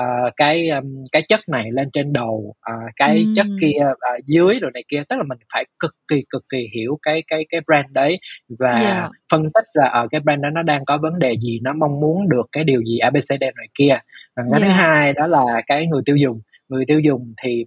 uh, 0.00 0.32
cái 0.36 0.68
um, 0.68 1.04
cái 1.12 1.22
chất 1.28 1.40
này 1.48 1.64
lên 1.72 1.88
trên 1.92 2.12
đầu 2.12 2.54
uh, 2.72 2.92
cái 2.96 3.16
ừ. 3.16 3.32
chất 3.36 3.46
kia 3.60 3.80
uh, 3.90 4.26
dưới 4.26 4.58
rồi 4.60 4.70
này 4.74 4.84
kia 4.88 5.02
tức 5.08 5.16
là 5.16 5.22
mình 5.22 5.38
phải 5.52 5.64
cực 5.78 5.96
kỳ 6.08 6.24
cực 6.30 6.44
kỳ 6.48 6.68
hiểu 6.74 6.98
cái 7.02 7.22
cái 7.26 7.46
cái 7.48 7.60
brand 7.66 7.86
đấy 7.92 8.18
và 8.58 8.72
yeah. 8.72 8.82
Dạ. 8.82 9.08
phân 9.32 9.42
tích 9.54 9.64
là 9.72 9.86
ở 9.86 10.02
uh, 10.02 10.10
cái 10.10 10.20
brand 10.20 10.42
đó 10.42 10.50
nó 10.50 10.62
đang 10.62 10.84
có 10.84 10.98
vấn 10.98 11.18
đề 11.18 11.36
gì 11.40 11.60
nó 11.62 11.72
mong 11.72 12.00
muốn 12.00 12.28
được 12.28 12.46
cái 12.52 12.64
điều 12.64 12.82
gì 12.82 12.98
abcd 12.98 13.40
này 13.40 13.66
kia 13.74 13.98
và 14.36 14.42
cái 14.52 14.60
yeah. 14.60 14.62
thứ 14.62 14.68
dạ. 14.68 14.74
hai 14.74 15.12
đó 15.12 15.26
là 15.26 15.62
cái 15.66 15.86
người 15.86 16.02
tiêu 16.06 16.16
dùng 16.16 16.40
người 16.72 16.84
tiêu 16.86 17.00
dùng 17.00 17.34
thì 17.42 17.64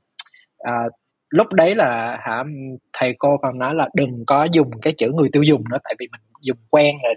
uh, 0.67 0.91
lúc 1.29 1.53
đấy 1.53 1.75
là 1.75 2.17
hả 2.21 2.43
thầy 2.93 3.15
cô 3.19 3.37
còn 3.41 3.59
nói 3.59 3.75
là 3.75 3.89
đừng 3.95 4.23
có 4.27 4.47
dùng 4.51 4.69
cái 4.81 4.93
chữ 4.97 5.11
người 5.15 5.29
tiêu 5.31 5.43
dùng 5.43 5.63
nữa 5.71 5.77
tại 5.83 5.95
vì 5.99 6.07
mình 6.11 6.21
dùng 6.41 6.57
quen 6.69 6.95
rồi 7.03 7.15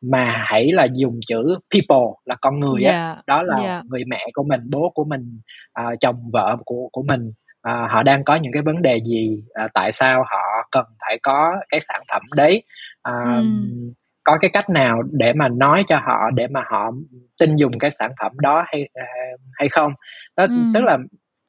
mà 0.00 0.24
hãy 0.24 0.72
là 0.72 0.86
dùng 0.94 1.20
chữ 1.26 1.58
people 1.74 2.08
là 2.24 2.36
con 2.40 2.60
người 2.60 2.82
yeah. 2.82 2.94
á 2.94 3.16
đó 3.26 3.42
là 3.42 3.56
yeah. 3.56 3.84
người 3.84 4.04
mẹ 4.06 4.26
của 4.32 4.44
mình 4.44 4.60
bố 4.70 4.92
của 4.94 5.04
mình 5.04 5.40
uh, 5.80 6.00
chồng 6.00 6.30
vợ 6.32 6.56
của 6.64 6.88
của 6.92 7.02
mình 7.08 7.28
uh, 7.68 7.90
họ 7.90 8.02
đang 8.02 8.24
có 8.24 8.36
những 8.36 8.52
cái 8.52 8.62
vấn 8.62 8.82
đề 8.82 9.00
gì 9.00 9.42
uh, 9.64 9.70
tại 9.74 9.92
sao 9.92 10.22
họ 10.22 10.68
cần 10.70 10.84
phải 11.00 11.18
có 11.22 11.56
cái 11.68 11.80
sản 11.80 12.00
phẩm 12.12 12.22
đấy 12.36 12.62
uh, 13.08 13.44
mm. 13.44 13.92
Có 14.28 14.38
cái 14.40 14.50
cách 14.50 14.70
nào 14.70 15.02
để 15.12 15.32
mà 15.32 15.48
nói 15.48 15.84
cho 15.88 15.96
họ 15.96 16.30
để 16.34 16.46
mà 16.46 16.62
họ 16.66 16.90
tin 17.38 17.56
dùng 17.56 17.78
cái 17.78 17.90
sản 17.90 18.12
phẩm 18.20 18.32
đó 18.40 18.64
hay 18.66 18.88
uh, 19.00 19.40
hay 19.52 19.68
không 19.68 19.92
đó 20.36 20.46
mm. 20.46 20.72
tức 20.74 20.80
là 20.80 20.98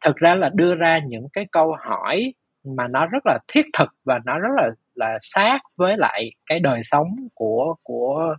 thực 0.05 0.15
ra 0.15 0.35
là 0.35 0.49
đưa 0.53 0.75
ra 0.75 0.99
những 1.07 1.27
cái 1.33 1.47
câu 1.51 1.75
hỏi 1.79 2.33
mà 2.77 2.87
nó 2.87 3.05
rất 3.05 3.25
là 3.25 3.39
thiết 3.47 3.65
thực 3.77 3.89
và 4.05 4.19
nó 4.25 4.39
rất 4.39 4.49
là 4.55 4.69
là 4.99 5.17
sát 5.21 5.59
với 5.77 5.97
lại 5.97 6.31
cái 6.45 6.59
đời 6.59 6.81
sống 6.83 7.07
của 7.33 7.75
của 7.83 8.35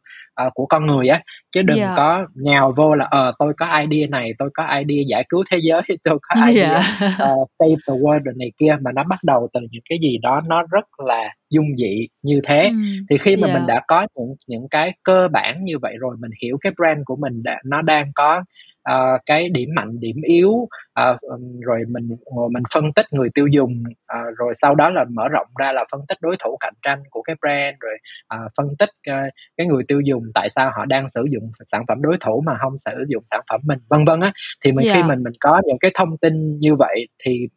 uh, 0.46 0.54
của 0.54 0.66
con 0.66 0.86
người 0.86 1.08
á 1.08 1.20
chứ 1.52 1.62
đừng 1.62 1.78
yeah. 1.78 1.90
Dạ. 1.90 1.96
có 1.96 2.26
nhào 2.34 2.72
vô 2.76 2.94
là 2.94 3.06
ờ 3.10 3.28
uh, 3.28 3.34
tôi 3.38 3.52
có 3.56 3.66
idea 3.66 4.06
này 4.10 4.32
tôi 4.38 4.50
có 4.54 4.64
idea 4.64 5.04
giải 5.08 5.24
cứu 5.28 5.44
thế 5.50 5.58
giới 5.62 5.82
tôi 6.04 6.18
có 6.22 6.46
idea 6.46 6.70
yeah. 6.70 6.82
uh, 7.12 7.48
save 7.58 7.76
the 7.88 7.94
world 7.94 8.38
này 8.38 8.52
kia 8.58 8.76
mà 8.80 8.92
nó 8.92 9.04
bắt 9.04 9.18
đầu 9.24 9.48
từ 9.52 9.60
những 9.70 9.82
cái 9.88 9.98
gì 10.02 10.18
đó 10.22 10.40
nó 10.46 10.62
rất 10.70 10.84
là 11.06 11.34
dung 11.50 11.76
dị 11.76 12.06
như 12.22 12.40
thế 12.44 12.70
mm, 12.70 13.06
thì 13.10 13.18
khi 13.18 13.36
mà 13.36 13.46
yeah. 13.46 13.58
mình 13.58 13.64
dạ. 13.68 13.74
đã 13.74 13.82
có 13.88 14.06
những 14.16 14.34
những 14.46 14.68
cái 14.70 14.92
cơ 15.02 15.28
bản 15.32 15.64
như 15.64 15.78
vậy 15.82 15.94
rồi 16.00 16.16
mình 16.18 16.30
hiểu 16.42 16.56
cái 16.60 16.72
brand 16.76 17.00
của 17.04 17.16
mình 17.16 17.42
đã, 17.42 17.58
nó 17.64 17.82
đang 17.82 18.10
có 18.14 18.42
uh, 18.90 19.20
cái 19.26 19.48
điểm 19.48 19.68
mạnh 19.74 20.00
điểm 20.00 20.16
yếu 20.22 20.50
uh, 20.50 21.20
rồi 21.60 21.84
mình 21.88 22.08
mình 22.50 22.62
phân 22.74 22.92
tích 22.92 23.06
người 23.10 23.28
tiêu 23.34 23.46
dùng 23.46 23.72
uh, 23.90 24.36
rồi 24.38 24.52
sau 24.54 24.74
đó 24.74 24.90
là 24.90 25.04
mở 25.10 25.28
rộng 25.28 25.46
ra 25.58 25.72
là 25.72 25.84
phân 25.92 26.00
tích 26.08 26.18
đối 26.20 26.36
thủ 26.44 26.56
cạnh 26.60 26.74
tranh 26.82 27.02
của 27.10 27.22
cái 27.22 27.36
brand 27.40 27.76
rồi 27.80 27.94
uh, 28.34 28.52
phân 28.56 28.66
tích 28.78 28.90
uh, 29.10 29.32
cái 29.56 29.66
người 29.66 29.82
tiêu 29.88 30.00
dùng 30.00 30.22
tại 30.34 30.50
sao 30.50 30.70
họ 30.76 30.84
đang 30.84 31.08
sử 31.08 31.24
dụng 31.30 31.44
sản 31.66 31.82
phẩm 31.88 32.02
đối 32.02 32.16
thủ 32.20 32.42
mà 32.46 32.58
không 32.60 32.76
sử 32.76 33.04
dụng 33.08 33.22
sản 33.30 33.40
phẩm 33.50 33.60
mình 33.64 33.78
vân 33.88 34.04
vân 34.04 34.20
á 34.20 34.32
thì 34.64 34.72
mình 34.72 34.84
yeah. 34.84 34.96
khi 34.96 35.00
dạ. 35.02 35.08
mình 35.08 35.22
mình 35.22 35.32
có 35.40 35.60
những 35.66 35.78
cái 35.78 35.90
thông 35.94 36.18
tin 36.18 36.58
như 36.58 36.74
vậy 36.74 37.08
thì 37.24 37.48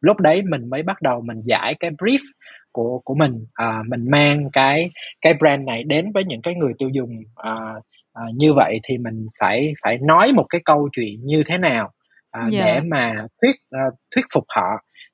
lúc 0.00 0.20
đấy 0.20 0.42
mình 0.50 0.70
mới 0.70 0.82
bắt 0.82 1.02
đầu 1.02 1.20
mình 1.20 1.40
giải 1.42 1.74
cái 1.80 1.90
brief 1.90 2.18
của 2.72 3.00
của 3.04 3.14
mình 3.14 3.46
à, 3.54 3.82
mình 3.88 4.10
mang 4.10 4.48
cái 4.52 4.90
cái 5.20 5.34
brand 5.34 5.66
này 5.66 5.82
đến 5.84 6.12
với 6.12 6.24
những 6.24 6.42
cái 6.42 6.54
người 6.54 6.72
tiêu 6.78 6.88
dùng 6.88 7.10
à, 7.36 7.54
à, 8.18 8.24
như 8.34 8.54
vậy 8.54 8.80
thì 8.88 8.98
mình 8.98 9.26
phải 9.40 9.72
phải 9.82 9.98
nói 9.98 10.32
một 10.32 10.46
cái 10.48 10.60
câu 10.64 10.88
chuyện 10.92 11.20
như 11.24 11.42
thế 11.46 11.58
nào 11.58 11.90
à, 12.30 12.44
yeah. 12.52 12.64
để 12.64 12.80
mà 12.90 13.14
thuyết 13.42 13.56
uh, 13.76 13.94
thuyết 14.14 14.24
phục 14.34 14.44
họ 14.48 14.68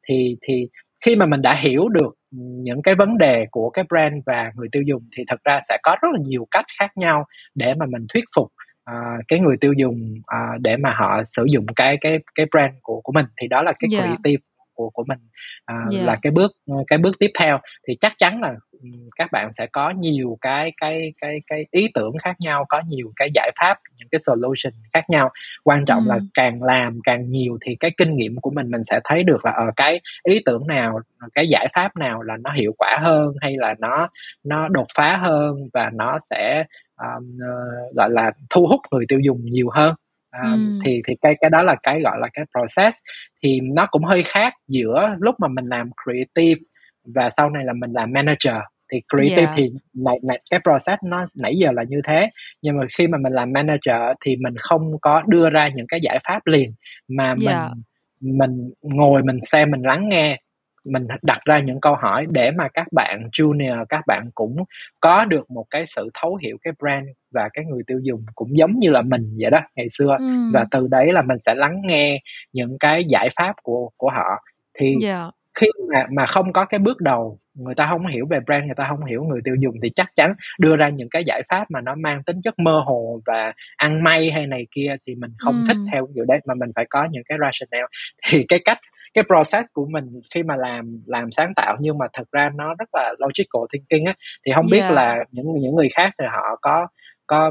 thì 0.08 0.36
thì 0.42 0.68
khi 1.04 1.16
mà 1.16 1.26
mình 1.26 1.42
đã 1.42 1.54
hiểu 1.54 1.88
được 1.88 2.14
những 2.62 2.82
cái 2.82 2.94
vấn 2.94 3.18
đề 3.18 3.46
của 3.50 3.70
cái 3.70 3.84
brand 3.88 4.14
và 4.26 4.52
người 4.54 4.68
tiêu 4.72 4.82
dùng 4.86 5.02
thì 5.16 5.24
thật 5.28 5.40
ra 5.44 5.60
sẽ 5.68 5.78
có 5.82 5.96
rất 6.02 6.08
là 6.12 6.18
nhiều 6.26 6.46
cách 6.50 6.64
khác 6.78 6.90
nhau 6.96 7.24
để 7.54 7.74
mà 7.74 7.86
mình 7.86 8.07
thuyết 8.14 8.24
phục 8.36 8.46
uh, 8.90 9.24
cái 9.28 9.40
người 9.40 9.57
tiêu 9.61 9.72
dùng 9.76 10.00
uh, 10.18 10.61
để 10.61 10.76
mà 10.76 10.94
họ 10.94 11.22
sử 11.26 11.44
dụng 11.48 11.66
cái 11.76 11.96
cái 12.00 12.18
cái 12.34 12.46
brand 12.52 12.74
của 12.82 13.00
của 13.00 13.12
mình 13.12 13.26
thì 13.40 13.48
đó 13.48 13.62
là 13.62 13.72
cái 13.78 13.88
yeah. 13.92 14.05
creative 14.05 14.42
của 14.75 14.91
của 14.91 15.05
mình 15.09 15.18
uh, 15.72 15.95
yeah. 15.95 16.07
là 16.07 16.16
cái 16.22 16.33
bước 16.33 16.53
cái 16.87 16.99
bước 16.99 17.18
tiếp 17.18 17.31
theo 17.41 17.59
thì 17.89 17.95
chắc 18.01 18.12
chắn 18.18 18.41
là 18.41 18.55
các 19.16 19.33
bạn 19.33 19.53
sẽ 19.53 19.66
có 19.72 19.91
nhiều 19.91 20.39
cái 20.41 20.72
cái 20.81 21.12
cái 21.20 21.39
cái 21.47 21.64
ý 21.70 21.89
tưởng 21.95 22.12
khác 22.22 22.37
nhau 22.41 22.64
có 22.68 22.83
nhiều 22.89 23.12
cái 23.16 23.29
giải 23.35 23.51
pháp 23.61 23.79
những 23.99 24.09
cái 24.11 24.18
solution 24.18 24.72
khác 24.93 25.05
nhau 25.11 25.31
quan 25.64 25.85
trọng 25.87 26.05
ừ. 26.05 26.09
là 26.09 26.18
càng 26.35 26.62
làm 26.62 26.99
càng 27.05 27.31
nhiều 27.31 27.59
thì 27.66 27.77
cái 27.81 27.91
kinh 27.97 28.16
nghiệm 28.16 28.37
của 28.37 28.51
mình 28.51 28.70
mình 28.70 28.85
sẽ 28.85 29.01
thấy 29.05 29.22
được 29.22 29.45
là 29.45 29.51
ở 29.51 29.64
ờ, 29.64 29.72
cái 29.77 30.01
ý 30.22 30.41
tưởng 30.45 30.66
nào 30.66 31.01
cái 31.35 31.49
giải 31.49 31.68
pháp 31.75 31.97
nào 31.97 32.22
là 32.22 32.35
nó 32.41 32.53
hiệu 32.53 32.72
quả 32.79 32.97
hơn 33.01 33.27
hay 33.41 33.55
là 33.57 33.75
nó 33.79 34.09
nó 34.45 34.68
đột 34.68 34.87
phá 34.97 35.16
hơn 35.16 35.51
và 35.72 35.91
nó 35.95 36.18
sẽ 36.31 36.64
um, 36.97 37.37
uh, 37.37 37.95
gọi 37.97 38.11
là 38.11 38.33
thu 38.51 38.66
hút 38.66 38.81
người 38.91 39.05
tiêu 39.09 39.18
dùng 39.25 39.39
nhiều 39.45 39.68
hơn 39.72 39.95
um, 40.43 40.53
ừ. 40.53 40.80
thì 40.85 41.03
thì 41.09 41.14
cái 41.20 41.35
cái 41.41 41.51
đó 41.51 41.62
là 41.62 41.74
cái 41.82 42.01
gọi 42.01 42.18
là 42.20 42.28
cái 42.32 42.45
process 42.53 42.99
thì 43.43 43.61
nó 43.61 43.87
cũng 43.91 44.05
hơi 44.05 44.22
khác 44.22 44.55
giữa 44.68 45.09
lúc 45.18 45.35
mà 45.39 45.49
mình 45.49 45.64
làm 45.64 45.91
creative 46.05 46.61
và 47.05 47.30
sau 47.37 47.51
này 47.51 47.64
là 47.64 47.72
mình 47.72 47.93
làm 47.93 48.12
manager 48.12 48.57
thì 48.93 49.01
creative 49.12 49.43
yeah. 49.43 49.55
thì 49.57 49.70
này, 49.95 50.16
này, 50.22 50.41
cái 50.51 50.61
process 50.61 51.03
nó 51.05 51.26
nãy 51.43 51.55
giờ 51.57 51.68
là 51.72 51.82
như 51.89 52.01
thế 52.05 52.30
nhưng 52.62 52.76
mà 52.76 52.85
khi 52.99 53.07
mà 53.07 53.18
mình 53.18 53.32
làm 53.32 53.53
manager 53.53 54.01
thì 54.24 54.37
mình 54.37 54.55
không 54.59 54.82
có 55.01 55.22
đưa 55.26 55.51
ra 55.51 55.68
những 55.74 55.87
cái 55.89 56.01
giải 56.03 56.18
pháp 56.24 56.47
liền 56.47 56.72
mà 57.09 57.35
mình 57.35 57.49
yeah. 57.49 57.70
mình 58.20 58.70
ngồi 58.82 59.22
mình 59.22 59.39
xem 59.41 59.70
mình 59.70 59.82
lắng 59.82 60.09
nghe 60.09 60.39
mình 60.85 61.07
đặt 61.22 61.39
ra 61.45 61.59
những 61.59 61.80
câu 61.80 61.95
hỏi 61.95 62.26
để 62.30 62.51
mà 62.51 62.68
các 62.74 62.87
bạn 62.93 63.28
junior 63.32 63.85
các 63.89 64.05
bạn 64.07 64.30
cũng 64.35 64.57
có 65.01 65.24
được 65.24 65.51
một 65.51 65.64
cái 65.70 65.87
sự 65.87 66.11
thấu 66.14 66.39
hiểu 66.43 66.57
cái 66.62 66.72
brand 66.80 67.09
và 67.30 67.49
cái 67.53 67.64
người 67.64 67.82
tiêu 67.87 68.01
dùng 68.03 68.24
cũng 68.35 68.59
giống 68.59 68.78
như 68.78 68.91
là 68.91 69.03
mình 69.03 69.37
vậy 69.41 69.51
đó 69.51 69.61
ngày 69.76 69.87
xưa 69.91 70.16
ừ. 70.18 70.51
và 70.53 70.66
từ 70.70 70.87
đấy 70.91 71.12
là 71.12 71.22
mình 71.22 71.39
sẽ 71.39 71.55
lắng 71.55 71.82
nghe 71.85 72.20
những 72.53 72.76
cái 72.80 73.05
giải 73.09 73.28
pháp 73.37 73.57
của 73.62 73.91
của 73.97 74.11
họ 74.11 74.45
thì 74.74 74.97
yeah 75.03 75.35
khi 75.55 75.66
mà 75.93 76.07
mà 76.11 76.26
không 76.26 76.53
có 76.53 76.64
cái 76.64 76.78
bước 76.78 77.01
đầu 77.01 77.39
người 77.55 77.74
ta 77.74 77.87
không 77.87 78.07
hiểu 78.07 78.26
về 78.30 78.39
brand 78.47 78.64
người 78.64 78.74
ta 78.76 78.85
không 78.89 79.05
hiểu 79.05 79.24
người 79.24 79.41
tiêu 79.45 79.55
dùng 79.59 79.74
thì 79.82 79.91
chắc 79.97 80.16
chắn 80.16 80.35
đưa 80.59 80.76
ra 80.76 80.89
những 80.89 81.09
cái 81.09 81.24
giải 81.24 81.43
pháp 81.49 81.70
mà 81.70 81.80
nó 81.80 81.95
mang 81.95 82.22
tính 82.22 82.43
chất 82.43 82.59
mơ 82.59 82.82
hồ 82.87 83.20
và 83.26 83.53
ăn 83.76 84.05
may 84.05 84.30
hay 84.30 84.47
này 84.47 84.66
kia 84.70 84.97
thì 85.07 85.14
mình 85.14 85.30
không 85.39 85.55
ừ. 85.55 85.64
thích 85.68 85.76
theo 85.93 86.09
kiểu 86.14 86.24
đấy 86.24 86.41
mà 86.47 86.55
mình 86.55 86.70
phải 86.74 86.87
có 86.91 87.09
những 87.11 87.22
cái 87.28 87.39
rationale 87.41 87.87
thì 88.26 88.45
cái 88.49 88.61
cách 88.64 88.78
cái 89.14 89.24
process 89.24 89.66
của 89.72 89.86
mình 89.90 90.04
khi 90.34 90.42
mà 90.42 90.56
làm 90.56 91.02
làm 91.06 91.30
sáng 91.30 91.52
tạo 91.56 91.76
nhưng 91.80 91.98
mà 91.98 92.06
thật 92.12 92.24
ra 92.32 92.50
nó 92.54 92.74
rất 92.78 92.88
là 92.92 93.14
logical 93.18 93.62
thinking 93.72 94.06
á 94.06 94.14
thì 94.46 94.52
không 94.54 94.66
biết 94.70 94.80
yeah. 94.80 94.92
là 94.92 95.24
những 95.30 95.46
những 95.60 95.74
người 95.76 95.88
khác 95.94 96.10
thì 96.18 96.24
họ 96.32 96.58
có 96.62 96.86
có 97.26 97.50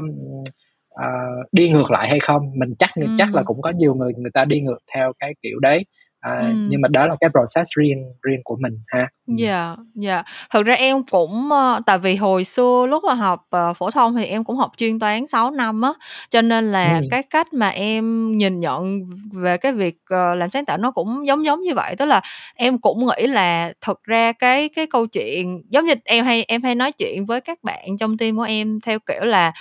uh, 0.94 1.52
đi 1.52 1.68
ngược 1.68 1.90
lại 1.90 2.08
hay 2.08 2.20
không 2.20 2.50
mình 2.54 2.74
chắc 2.78 2.90
ừ. 2.94 3.06
chắc 3.18 3.34
là 3.34 3.42
cũng 3.42 3.62
có 3.62 3.70
nhiều 3.70 3.94
người 3.94 4.12
người 4.16 4.30
ta 4.34 4.44
đi 4.44 4.60
ngược 4.60 4.78
theo 4.94 5.12
cái 5.18 5.34
kiểu 5.42 5.58
đấy 5.58 5.84
à, 6.24 6.38
ừ. 6.40 6.54
nhưng 6.68 6.80
mà 6.80 6.88
đó 6.88 7.06
là 7.06 7.12
cái 7.20 7.30
process 7.30 7.70
riêng 7.78 8.12
riêng 8.22 8.40
của 8.44 8.56
mình 8.60 8.78
ha 8.86 9.08
dạ 9.26 9.66
yeah, 9.66 9.78
dạ 9.94 10.14
yeah. 10.14 10.26
thực 10.50 10.66
ra 10.66 10.74
em 10.74 11.02
cũng 11.10 11.50
uh, 11.52 11.86
tại 11.86 11.98
vì 11.98 12.16
hồi 12.16 12.44
xưa 12.44 12.86
lúc 12.90 13.04
mà 13.04 13.14
học 13.14 13.46
uh, 13.56 13.76
phổ 13.76 13.90
thông 13.90 14.16
thì 14.16 14.24
em 14.24 14.44
cũng 14.44 14.56
học 14.56 14.70
chuyên 14.76 14.98
toán 14.98 15.26
6 15.26 15.50
năm 15.50 15.82
á 15.82 15.92
cho 16.30 16.42
nên 16.42 16.72
là 16.72 16.98
ừ. 16.98 17.06
cái 17.10 17.22
cách 17.22 17.52
mà 17.52 17.68
em 17.68 18.32
nhìn 18.32 18.60
nhận 18.60 19.00
về 19.32 19.56
cái 19.56 19.72
việc 19.72 19.96
uh, 20.14 20.38
làm 20.38 20.50
sáng 20.50 20.64
tạo 20.64 20.78
nó 20.78 20.90
cũng 20.90 21.26
giống 21.26 21.46
giống 21.46 21.62
như 21.62 21.74
vậy 21.74 21.96
tức 21.96 22.04
là 22.04 22.20
em 22.54 22.78
cũng 22.78 23.06
nghĩ 23.06 23.26
là 23.26 23.72
thực 23.80 24.04
ra 24.04 24.32
cái 24.32 24.68
cái 24.68 24.86
câu 24.86 25.06
chuyện 25.06 25.62
giống 25.68 25.86
như 25.86 25.94
em 26.04 26.24
hay 26.24 26.44
em 26.48 26.62
hay 26.62 26.74
nói 26.74 26.92
chuyện 26.92 27.26
với 27.26 27.40
các 27.40 27.58
bạn 27.62 27.96
trong 27.98 28.18
team 28.18 28.36
của 28.36 28.42
em 28.42 28.80
theo 28.80 28.98
kiểu 28.98 29.24
là 29.24 29.52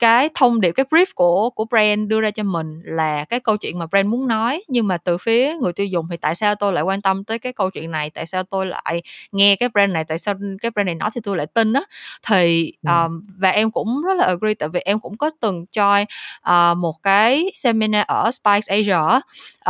cái 0.00 0.30
thông 0.34 0.60
điệp 0.60 0.72
cái 0.72 0.86
brief 0.90 1.06
của 1.14 1.50
của 1.50 1.64
brand 1.64 2.08
đưa 2.08 2.20
ra 2.20 2.30
cho 2.30 2.42
mình 2.42 2.80
là 2.84 3.24
cái 3.24 3.40
câu 3.40 3.56
chuyện 3.56 3.78
mà 3.78 3.86
brand 3.86 4.08
muốn 4.08 4.28
nói. 4.28 4.62
Nhưng 4.68 4.86
mà 4.86 4.98
từ 4.98 5.18
phía 5.18 5.54
người 5.62 5.72
tiêu 5.72 5.86
dùng 5.86 6.06
thì 6.10 6.16
tại 6.16 6.34
sao 6.34 6.54
tôi 6.54 6.72
lại 6.72 6.82
quan 6.82 7.02
tâm 7.02 7.24
tới 7.24 7.38
cái 7.38 7.52
câu 7.52 7.70
chuyện 7.70 7.90
này? 7.90 8.10
Tại 8.10 8.26
sao 8.26 8.42
tôi 8.42 8.66
lại 8.66 9.02
nghe 9.32 9.56
cái 9.56 9.68
brand 9.68 9.92
này? 9.92 10.04
Tại 10.04 10.18
sao 10.18 10.34
cái 10.62 10.70
brand 10.70 10.86
này 10.86 10.94
nói 10.94 11.10
thì 11.14 11.20
tôi 11.24 11.36
lại 11.36 11.46
tin 11.46 11.72
á? 11.72 11.82
Thì 12.28 12.72
um, 12.82 13.22
và 13.38 13.50
em 13.50 13.70
cũng 13.70 14.02
rất 14.02 14.14
là 14.16 14.24
agree 14.24 14.54
tại 14.54 14.68
vì 14.68 14.80
em 14.80 15.00
cũng 15.00 15.16
có 15.16 15.30
từng 15.40 15.64
join 15.72 16.04
uh, 16.50 16.78
một 16.78 17.02
cái 17.02 17.50
seminar 17.54 18.04
ở 18.06 18.30
Spice 18.30 18.76
Asia 18.76 19.20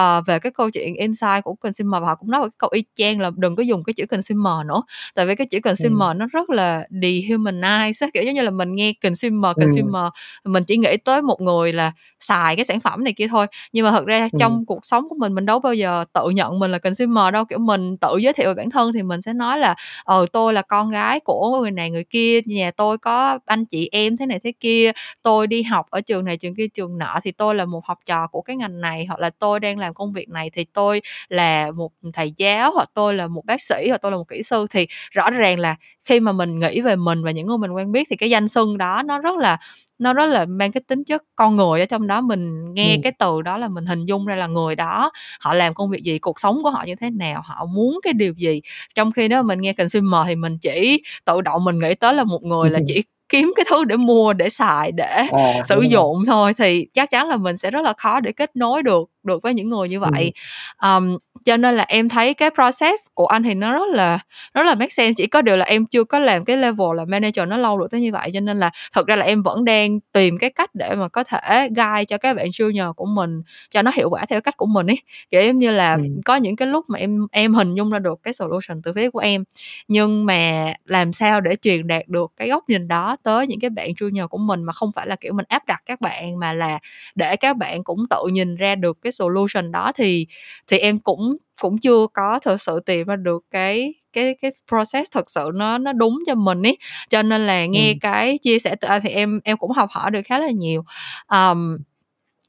uh, 0.00 0.26
về 0.26 0.38
cái 0.38 0.52
câu 0.52 0.70
chuyện 0.70 0.94
insight 0.94 1.44
của 1.44 1.54
consumer. 1.54 2.02
Và 2.02 2.06
họ 2.08 2.14
cũng 2.14 2.30
nói 2.30 2.40
một 2.40 2.46
cái 2.46 2.56
câu 2.58 2.70
y 2.72 2.84
chang 2.94 3.20
là 3.20 3.30
đừng 3.36 3.56
có 3.56 3.62
dùng 3.62 3.84
cái 3.84 3.94
chữ 3.94 4.06
consumer 4.06 4.66
nữa. 4.66 4.82
Tại 5.14 5.26
vì 5.26 5.34
cái 5.34 5.46
chữ 5.46 5.60
consumer 5.60 6.08
ừ. 6.08 6.14
nó 6.16 6.26
rất 6.32 6.50
là 6.50 6.86
dehumanize 6.90 8.10
kiểu 8.14 8.22
giống 8.22 8.34
như 8.34 8.42
là 8.42 8.50
mình 8.50 8.74
nghe 8.74 8.92
consumer 9.02 9.56
consumer 9.56 10.04
ừ. 10.04 10.19
Mình 10.44 10.64
chỉ 10.64 10.76
nghĩ 10.76 10.96
tới 10.96 11.22
một 11.22 11.40
người 11.40 11.72
là 11.72 11.92
xài 12.20 12.56
cái 12.56 12.64
sản 12.64 12.80
phẩm 12.80 13.04
này 13.04 13.12
kia 13.12 13.26
thôi. 13.28 13.46
Nhưng 13.72 13.84
mà 13.84 13.90
thật 13.90 14.04
ra 14.06 14.28
ừ. 14.32 14.36
trong 14.40 14.66
cuộc 14.66 14.84
sống 14.84 15.08
của 15.08 15.16
mình 15.18 15.34
mình 15.34 15.46
đâu 15.46 15.58
bao 15.58 15.74
giờ 15.74 16.04
tự 16.12 16.30
nhận 16.30 16.58
mình 16.58 16.70
là 16.70 16.78
consumer 16.78 17.32
đâu. 17.32 17.44
Kiểu 17.44 17.58
mình 17.58 17.96
tự 17.96 18.16
giới 18.16 18.32
thiệu 18.32 18.48
về 18.48 18.54
bản 18.54 18.70
thân 18.70 18.92
thì 18.92 19.02
mình 19.02 19.22
sẽ 19.22 19.32
nói 19.32 19.58
là 19.58 19.74
ờ 20.04 20.26
tôi 20.32 20.52
là 20.52 20.62
con 20.62 20.90
gái 20.90 21.20
của 21.20 21.58
người 21.60 21.70
này 21.70 21.90
người 21.90 22.04
kia 22.04 22.40
nhà 22.44 22.70
tôi 22.70 22.98
có 22.98 23.38
anh 23.46 23.64
chị 23.64 23.88
em 23.92 24.16
thế 24.16 24.26
này 24.26 24.38
thế 24.44 24.52
kia 24.60 24.92
tôi 25.22 25.46
đi 25.46 25.62
học 25.62 25.86
ở 25.90 26.00
trường 26.00 26.24
này 26.24 26.36
trường 26.36 26.54
kia 26.54 26.66
trường 26.74 26.98
nọ 26.98 27.20
thì 27.22 27.32
tôi 27.32 27.54
là 27.54 27.64
một 27.64 27.84
học 27.86 27.98
trò 28.06 28.26
của 28.26 28.42
cái 28.42 28.56
ngành 28.56 28.80
này 28.80 29.04
hoặc 29.06 29.20
là 29.20 29.30
tôi 29.38 29.60
đang 29.60 29.78
làm 29.78 29.94
công 29.94 30.12
việc 30.12 30.28
này 30.28 30.50
thì 30.50 30.64
tôi 30.64 31.00
là 31.28 31.70
một 31.70 31.92
thầy 32.12 32.32
giáo 32.36 32.72
hoặc 32.74 32.90
tôi 32.94 33.14
là 33.14 33.26
một 33.26 33.44
bác 33.46 33.60
sĩ 33.60 33.88
hoặc 33.88 33.98
tôi 34.02 34.12
là 34.12 34.16
một 34.18 34.28
kỹ 34.28 34.42
sư. 34.42 34.66
Thì 34.70 34.86
rõ 35.10 35.30
ràng 35.30 35.58
là 35.58 35.76
khi 36.10 36.20
mà 36.20 36.32
mình 36.32 36.58
nghĩ 36.58 36.80
về 36.80 36.96
mình 36.96 37.22
và 37.22 37.30
những 37.30 37.46
người 37.46 37.58
mình 37.58 37.72
quen 37.72 37.92
biết 37.92 38.06
thì 38.10 38.16
cái 38.16 38.30
danh 38.30 38.48
xưng 38.48 38.78
đó 38.78 39.02
nó 39.02 39.18
rất 39.18 39.38
là 39.38 39.58
nó 39.98 40.12
rất 40.12 40.26
là 40.26 40.46
mang 40.46 40.72
cái 40.72 40.80
tính 40.86 41.04
chất 41.04 41.22
con 41.36 41.56
người 41.56 41.80
ở 41.80 41.86
trong 41.86 42.06
đó 42.06 42.20
mình 42.20 42.74
nghe 42.74 42.94
ừ. 42.94 43.00
cái 43.02 43.12
từ 43.18 43.42
đó 43.42 43.58
là 43.58 43.68
mình 43.68 43.86
hình 43.86 44.04
dung 44.04 44.26
ra 44.26 44.36
là 44.36 44.46
người 44.46 44.76
đó 44.76 45.10
họ 45.40 45.54
làm 45.54 45.74
công 45.74 45.90
việc 45.90 46.02
gì 46.02 46.18
cuộc 46.18 46.40
sống 46.40 46.62
của 46.62 46.70
họ 46.70 46.84
như 46.86 46.94
thế 46.94 47.10
nào 47.10 47.42
họ 47.44 47.64
muốn 47.64 47.98
cái 48.02 48.12
điều 48.12 48.32
gì 48.32 48.60
trong 48.94 49.12
khi 49.12 49.28
đó 49.28 49.42
mình 49.42 49.60
nghe 49.60 49.72
consumer 49.72 50.26
thì 50.26 50.36
mình 50.36 50.58
chỉ 50.58 51.02
tự 51.24 51.40
động 51.40 51.64
mình 51.64 51.78
nghĩ 51.78 51.94
tới 51.94 52.14
là 52.14 52.24
một 52.24 52.42
người 52.42 52.70
là 52.70 52.80
chỉ 52.86 53.02
kiếm 53.28 53.52
cái 53.56 53.64
thứ 53.70 53.84
để 53.84 53.96
mua 53.96 54.32
để 54.32 54.48
xài 54.48 54.92
để 54.92 55.26
à, 55.32 55.62
sử 55.68 55.80
dụng 55.80 56.16
rồi. 56.16 56.24
thôi 56.26 56.54
thì 56.58 56.86
chắc 56.92 57.10
chắn 57.10 57.28
là 57.28 57.36
mình 57.36 57.56
sẽ 57.56 57.70
rất 57.70 57.82
là 57.82 57.92
khó 57.98 58.20
để 58.20 58.32
kết 58.32 58.56
nối 58.56 58.82
được 58.82 59.10
được 59.24 59.42
với 59.42 59.54
những 59.54 59.68
người 59.68 59.88
như 59.88 60.00
vậy 60.00 60.32
ừ. 60.78 60.96
um, 60.96 61.18
cho 61.44 61.56
nên 61.56 61.76
là 61.76 61.84
em 61.88 62.08
thấy 62.08 62.34
cái 62.34 62.50
process 62.50 63.06
của 63.14 63.26
anh 63.26 63.42
thì 63.42 63.54
nó 63.54 63.72
rất 63.72 63.88
là 63.88 64.18
rất 64.54 64.62
là 64.66 64.74
make 64.74 64.88
sense 64.88 65.14
chỉ 65.16 65.26
có 65.26 65.42
điều 65.42 65.56
là 65.56 65.64
em 65.64 65.86
chưa 65.86 66.04
có 66.04 66.18
làm 66.18 66.44
cái 66.44 66.56
level 66.56 66.88
là 66.96 67.04
manager 67.04 67.48
nó 67.48 67.56
lâu 67.56 67.78
được 67.78 67.86
tới 67.90 68.00
như 68.00 68.12
vậy 68.12 68.30
cho 68.34 68.40
nên 68.40 68.58
là 68.58 68.70
thật 68.92 69.06
ra 69.06 69.16
là 69.16 69.26
em 69.26 69.42
vẫn 69.42 69.64
đang 69.64 70.00
tìm 70.12 70.38
cái 70.38 70.50
cách 70.50 70.74
để 70.74 70.94
mà 70.94 71.08
có 71.08 71.24
thể 71.24 71.68
guide 71.68 72.04
cho 72.04 72.18
các 72.18 72.36
bạn 72.36 72.46
junior 72.46 72.92
của 72.92 73.06
mình 73.06 73.42
cho 73.70 73.82
nó 73.82 73.90
hiệu 73.94 74.10
quả 74.10 74.26
theo 74.28 74.40
cách 74.40 74.56
của 74.56 74.66
mình 74.66 74.86
ấy 74.86 74.98
kiểu 75.30 75.42
giống 75.42 75.58
như 75.58 75.72
là 75.72 75.94
ừ. 75.94 76.02
có 76.24 76.36
những 76.36 76.56
cái 76.56 76.68
lúc 76.68 76.84
mà 76.88 76.98
em 76.98 77.26
em 77.32 77.54
hình 77.54 77.74
dung 77.74 77.90
ra 77.90 77.98
được 77.98 78.20
cái 78.22 78.34
solution 78.34 78.82
từ 78.82 78.92
phía 78.92 79.10
của 79.10 79.18
em 79.18 79.44
nhưng 79.88 80.26
mà 80.26 80.72
làm 80.84 81.12
sao 81.12 81.40
để 81.40 81.56
truyền 81.62 81.86
đạt 81.86 82.08
được 82.08 82.32
cái 82.36 82.48
góc 82.48 82.68
nhìn 82.68 82.88
đó 82.88 83.16
tới 83.22 83.46
những 83.46 83.60
cái 83.60 83.70
bạn 83.70 83.90
junior 83.90 84.28
của 84.28 84.38
mình 84.38 84.62
mà 84.62 84.72
không 84.72 84.90
phải 84.92 85.06
là 85.06 85.16
kiểu 85.16 85.32
mình 85.32 85.46
áp 85.48 85.66
đặt 85.66 85.82
các 85.86 86.00
bạn 86.00 86.38
mà 86.38 86.52
là 86.52 86.78
để 87.14 87.36
các 87.36 87.56
bạn 87.56 87.84
cũng 87.84 88.06
tự 88.10 88.26
nhìn 88.32 88.56
ra 88.56 88.74
được 88.74 88.98
cái 89.02 89.09
solution 89.10 89.72
đó 89.72 89.92
thì 89.94 90.26
thì 90.66 90.78
em 90.78 90.98
cũng 90.98 91.36
cũng 91.60 91.78
chưa 91.78 92.06
có 92.12 92.38
thực 92.38 92.60
sự 92.60 92.80
tìm 92.86 93.06
ra 93.06 93.16
được 93.16 93.44
cái 93.50 93.94
cái 94.12 94.34
cái 94.42 94.50
process 94.68 95.10
thực 95.12 95.30
sự 95.30 95.50
nó 95.54 95.78
nó 95.78 95.92
đúng 95.92 96.18
cho 96.26 96.34
mình 96.34 96.62
ấy 96.62 96.78
cho 97.08 97.22
nên 97.22 97.46
là 97.46 97.66
nghe 97.66 97.92
ừ. 97.92 97.98
cái 98.00 98.38
chia 98.38 98.58
sẻ 98.58 98.74
từ 98.80 98.88
anh 98.88 99.02
thì 99.04 99.10
em 99.10 99.40
em 99.44 99.56
cũng 99.56 99.70
học 99.70 99.90
hỏi 99.90 100.10
được 100.10 100.20
khá 100.24 100.38
là 100.38 100.50
nhiều. 100.50 100.84
Um, 101.32 101.78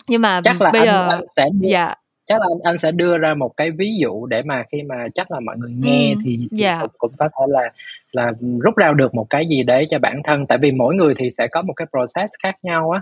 nhưng 0.07 0.21
mà 0.21 0.41
chắc 0.43 0.61
là 0.61 0.71
bây 0.71 0.81
anh, 0.81 0.87
giờ 0.87 1.09
anh 1.09 1.21
sẽ 1.35 1.45
đưa, 1.53 1.69
dạ. 1.69 1.95
chắc 2.25 2.39
là 2.39 2.45
anh, 2.49 2.59
anh 2.63 2.77
sẽ 2.77 2.91
đưa 2.91 3.17
ra 3.17 3.33
một 3.33 3.51
cái 3.57 3.71
ví 3.71 3.89
dụ 3.99 4.25
để 4.25 4.41
mà 4.45 4.63
khi 4.71 4.81
mà 4.81 4.95
chắc 5.15 5.31
là 5.31 5.39
mọi 5.39 5.57
người 5.57 5.71
nghe 5.77 6.09
ừ, 6.09 6.21
thì, 6.25 6.37
thì 6.37 6.47
dạ. 6.51 6.79
cũng, 6.81 6.91
cũng 6.97 7.11
có 7.17 7.29
thể 7.39 7.45
là 7.47 7.71
là 8.11 8.31
rút 8.63 8.75
ra 8.75 8.91
được 8.95 9.15
một 9.15 9.27
cái 9.29 9.45
gì 9.49 9.63
đấy 9.63 9.87
cho 9.89 9.99
bản 9.99 10.21
thân. 10.23 10.47
Tại 10.47 10.57
vì 10.57 10.71
mỗi 10.71 10.95
người 10.95 11.13
thì 11.17 11.29
sẽ 11.37 11.47
có 11.51 11.61
một 11.61 11.73
cái 11.73 11.87
process 11.91 12.33
khác 12.43 12.55
nhau 12.63 12.91
á 12.91 13.01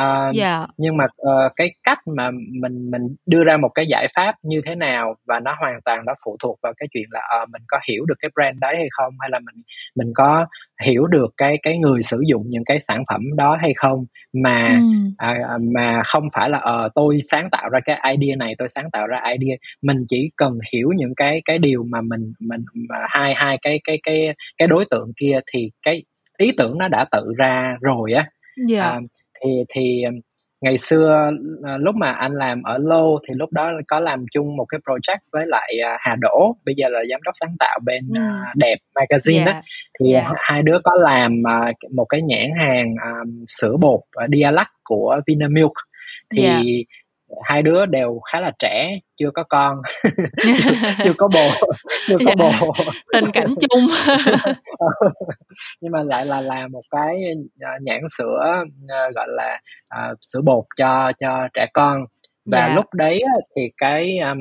uh, 0.00 0.34
yeah. 0.34 0.34
Dạ. 0.34 0.66
nhưng 0.76 0.96
mà 0.96 1.04
uh, 1.04 1.52
cái 1.56 1.74
cách 1.82 1.98
mà 2.16 2.30
mình 2.60 2.90
mình 2.90 3.02
đưa 3.26 3.44
ra 3.44 3.56
một 3.56 3.68
cái 3.74 3.86
giải 3.86 4.08
pháp 4.16 4.34
như 4.42 4.60
thế 4.66 4.74
nào 4.74 5.14
và 5.26 5.40
nó 5.40 5.54
hoàn 5.60 5.80
toàn 5.84 6.04
nó 6.06 6.14
phụ 6.24 6.36
thuộc 6.42 6.58
vào 6.62 6.72
cái 6.76 6.88
chuyện 6.92 7.04
là 7.10 7.20
uh, 7.42 7.50
mình 7.50 7.62
có 7.68 7.78
hiểu 7.88 8.04
được 8.04 8.14
cái 8.20 8.30
brand 8.34 8.58
đấy 8.60 8.76
hay 8.76 8.88
không 8.90 9.14
hay 9.20 9.30
là 9.30 9.38
mình 9.38 9.62
mình 9.96 10.12
có 10.14 10.46
hiểu 10.82 11.06
được 11.06 11.26
cái 11.36 11.58
cái 11.62 11.78
người 11.78 12.02
sử 12.02 12.22
dụng 12.26 12.42
những 12.46 12.64
cái 12.64 12.80
sản 12.80 13.04
phẩm 13.08 13.20
đó 13.36 13.58
hay 13.60 13.72
không 13.76 13.98
mà 14.32 14.78
mm. 14.78 15.06
uh, 15.06 15.62
mà 15.74 16.02
không 16.04 16.28
phải 16.32 16.50
là 16.50 16.58
uh, 16.58 16.92
tôi 16.94 17.20
sáng 17.30 17.50
tạo 17.50 17.68
ra 17.68 17.80
cái 17.84 18.16
idea 18.16 18.36
này 18.36 18.54
tôi 18.58 18.68
sáng 18.68 18.90
tạo 18.90 19.06
ra 19.06 19.20
idea 19.38 19.56
mình 19.82 20.04
chỉ 20.08 20.30
cần 20.36 20.58
hiểu 20.72 20.88
những 20.96 21.14
cái 21.16 21.42
cái 21.44 21.58
điều 21.58 21.84
mà 21.90 22.00
mình 22.00 22.32
mình 22.40 22.64
mà 22.88 22.96
hai 23.08 23.34
hai 23.34 23.58
cái 23.62 23.80
cái 23.84 23.98
cái 24.02 24.34
cái 24.58 24.68
đối 24.68 24.84
tượng 24.90 25.12
kia 25.20 25.40
thì 25.52 25.70
cái 25.82 26.02
ý 26.38 26.52
tưởng 26.58 26.78
nó 26.78 26.88
đã 26.88 27.06
tự 27.12 27.32
ra 27.38 27.76
rồi 27.80 28.12
á 28.12 28.26
yeah. 28.68 28.68
Dạ. 28.68 29.00
Thì 29.44 29.50
thì 29.74 30.04
ngày 30.60 30.78
xưa 30.78 31.30
à, 31.64 31.76
lúc 31.80 31.94
mà 31.94 32.12
anh 32.12 32.32
làm 32.32 32.62
ở 32.62 32.78
Lô 32.78 33.18
thì 33.28 33.34
lúc 33.36 33.52
đó 33.52 33.70
có 33.90 34.00
làm 34.00 34.24
chung 34.32 34.56
một 34.56 34.64
cái 34.64 34.80
project 34.84 35.18
với 35.32 35.46
lại 35.46 35.78
à, 35.84 35.96
Hà 36.00 36.16
Đỗ 36.20 36.54
bây 36.64 36.74
giờ 36.74 36.88
là 36.88 37.00
giám 37.10 37.22
đốc 37.22 37.34
sáng 37.40 37.56
tạo 37.58 37.78
bên 37.84 38.08
ừ. 38.14 38.20
đẹp 38.56 38.76
magazine 38.94 39.44
yeah. 39.44 39.46
đó 39.46 39.60
thì 40.00 40.12
yeah. 40.12 40.26
hai 40.36 40.62
đứa 40.62 40.78
có 40.84 40.92
làm 40.94 41.42
à, 41.46 41.72
một 41.94 42.04
cái 42.08 42.22
nhãn 42.22 42.50
hàng 42.58 42.94
à, 43.02 43.10
sữa 43.48 43.76
bột 43.80 44.00
Dialac 44.32 44.68
của 44.84 45.20
Vinamilk 45.26 45.72
thì 46.30 46.42
yeah 46.42 46.62
hai 47.44 47.62
đứa 47.62 47.86
đều 47.86 48.20
khá 48.32 48.40
là 48.40 48.52
trẻ 48.58 48.98
chưa 49.18 49.30
có 49.34 49.42
con 49.42 49.82
chưa 51.04 51.12
có 51.18 51.28
bồ 51.28 51.50
chưa 52.06 52.16
có 52.18 52.24
dạ. 52.26 52.34
bồ 52.38 52.72
tình 53.12 53.24
cảnh 53.32 53.54
chung 53.60 53.86
nhưng 55.80 55.92
mà 55.92 56.02
lại 56.02 56.26
là 56.26 56.40
làm 56.40 56.72
một 56.72 56.82
cái 56.90 57.34
à, 57.60 57.78
nhãn 57.82 58.00
sữa 58.18 58.64
à, 58.88 59.10
gọi 59.14 59.26
là 59.28 59.60
uh, 59.94 60.18
sữa 60.22 60.40
bột 60.44 60.64
cho 60.76 61.12
cho 61.20 61.48
trẻ 61.54 61.66
con 61.74 62.04
và. 62.46 62.68
Dạ. 62.68 62.74
lúc 62.74 62.84
đấy 62.94 63.22
thì 63.56 63.62
cái 63.76 64.18
um, 64.18 64.38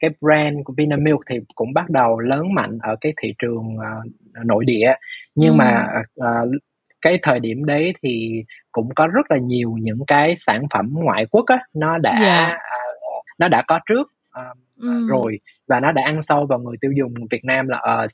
cái 0.00 0.10
brand 0.20 0.56
của 0.64 0.74
Vinamilk 0.76 1.20
thì 1.30 1.36
cũng 1.54 1.74
bắt 1.74 1.90
đầu 1.90 2.18
lớn 2.18 2.54
mạnh 2.54 2.78
ở 2.82 2.96
cái 3.00 3.12
thị 3.22 3.34
trường 3.38 3.76
uh, 3.76 4.44
nội 4.46 4.64
địa 4.64 4.94
nhưng 5.34 5.52
ừ. 5.52 5.56
mà 5.56 5.86
uh, 6.20 6.48
cái 7.02 7.18
thời 7.22 7.40
điểm 7.40 7.64
đấy 7.64 7.92
thì 8.02 8.42
cũng 8.72 8.88
có 8.96 9.06
rất 9.06 9.30
là 9.30 9.36
nhiều 9.38 9.74
những 9.80 10.06
cái 10.06 10.34
sản 10.36 10.62
phẩm 10.74 10.90
ngoại 10.92 11.26
quốc 11.30 11.46
á 11.46 11.58
nó 11.74 11.98
đã 11.98 12.10
yeah. 12.10 12.48
Dạ. 12.48 12.54
uh, 12.54 13.24
nó 13.38 13.48
đã 13.48 13.62
có 13.66 13.80
trước 13.88 14.12
uh, 14.40 14.56
ừ. 14.76 15.06
rồi 15.08 15.38
và 15.68 15.80
nó 15.80 15.92
đã 15.92 16.02
ăn 16.04 16.22
sâu 16.22 16.46
vào 16.46 16.58
người 16.58 16.76
tiêu 16.80 16.90
dùng 16.98 17.14
Việt 17.30 17.44
Nam 17.44 17.68
là 17.68 18.04
uh, 18.04 18.10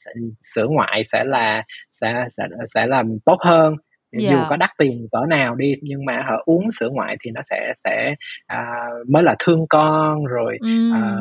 sữa 0.55 0.66
ngoại 0.70 1.03
sẽ 1.12 1.24
là 1.24 1.62
sẽ 2.01 2.24
sẽ 2.37 2.45
sẽ 2.74 2.87
làm 2.87 3.18
tốt 3.24 3.37
hơn 3.41 3.76
yeah. 4.22 4.32
dù 4.32 4.39
dạ. 4.39 4.47
có 4.51 4.57
đắt 4.57 4.70
tiền 4.78 5.07
cỡ 5.12 5.18
nào 5.28 5.55
đi 5.55 5.74
nhưng 5.82 6.05
mà 6.05 6.22
họ 6.28 6.43
uống 6.45 6.70
sữa 6.80 6.89
ngoại 6.93 7.16
thì 7.24 7.30
nó 7.30 7.41
sẽ 7.51 7.72
sẽ 7.85 8.14
à, 8.47 8.64
mới 9.09 9.22
là 9.22 9.37
thương 9.39 9.66
con 9.68 10.24
rồi 10.24 10.59
mm. 10.62 10.93
à, 10.95 11.20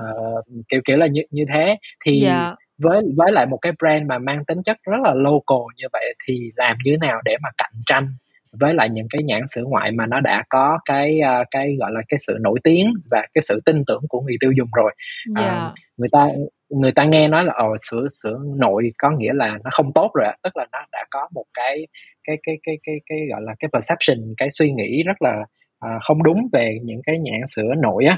kiểu 0.69 0.81
kiểu 0.85 0.97
là 0.97 1.07
như 1.07 1.21
như 1.31 1.45
thế 1.53 1.75
thì 2.05 2.23
yeah. 2.23 2.57
Với 2.77 3.01
với 3.17 3.31
lại 3.31 3.45
một 3.45 3.57
cái 3.61 3.71
brand 3.79 4.05
mà 4.05 4.19
mang 4.19 4.45
tính 4.45 4.63
chất 4.63 4.77
rất 4.83 4.97
là 5.03 5.13
local 5.13 5.75
như 5.77 5.85
vậy 5.93 6.13
thì 6.25 6.51
làm 6.55 6.77
như 6.83 6.91
thế 6.91 7.07
nào 7.07 7.21
để 7.25 7.37
mà 7.41 7.49
cạnh 7.57 7.81
tranh 7.85 8.07
với 8.51 8.73
lại 8.73 8.89
những 8.89 9.07
cái 9.09 9.23
nhãn 9.23 9.41
sữa 9.47 9.63
ngoại 9.65 9.91
mà 9.91 10.05
nó 10.05 10.19
đã 10.19 10.43
có 10.49 10.79
cái 10.85 11.19
uh, 11.41 11.47
cái 11.51 11.75
gọi 11.79 11.91
là 11.91 12.01
cái 12.07 12.19
sự 12.27 12.37
nổi 12.41 12.59
tiếng 12.63 12.87
và 13.11 13.27
cái 13.33 13.41
sự 13.41 13.61
tin 13.65 13.83
tưởng 13.87 14.01
của 14.09 14.21
người 14.21 14.35
tiêu 14.39 14.51
dùng 14.51 14.67
rồi 14.75 14.93
yeah. 15.37 15.51
Dạ. 15.51 15.67
uh, 15.67 15.73
người 15.97 16.09
ta 16.11 16.27
người 16.69 16.91
ta 16.91 17.03
nghe 17.03 17.27
nói 17.27 17.45
là 17.45 17.53
ồ 17.53 17.75
sữa 17.81 18.07
sữa 18.23 18.39
nội 18.55 18.91
có 18.97 19.11
nghĩa 19.11 19.33
là 19.33 19.57
nó 19.63 19.69
không 19.73 19.93
tốt 19.93 20.11
rồi 20.13 20.27
tức 20.43 20.57
là 20.57 20.65
nó 20.71 20.79
đã 20.91 21.05
có 21.09 21.27
một 21.33 21.45
cái 21.53 21.87
cái 22.23 22.37
cái 22.43 22.57
cái 22.63 22.77
cái 22.83 22.95
cái 23.05 23.19
gọi 23.29 23.41
là 23.41 23.55
cái 23.59 23.69
perception 23.73 24.33
cái 24.37 24.51
suy 24.51 24.71
nghĩ 24.71 25.03
rất 25.03 25.21
là 25.21 25.35
uh, 25.85 26.01
không 26.07 26.23
đúng 26.23 26.47
về 26.53 26.77
những 26.83 27.01
cái 27.03 27.19
nhãn 27.19 27.41
sữa 27.55 27.73
nội 27.77 28.05
á 28.05 28.17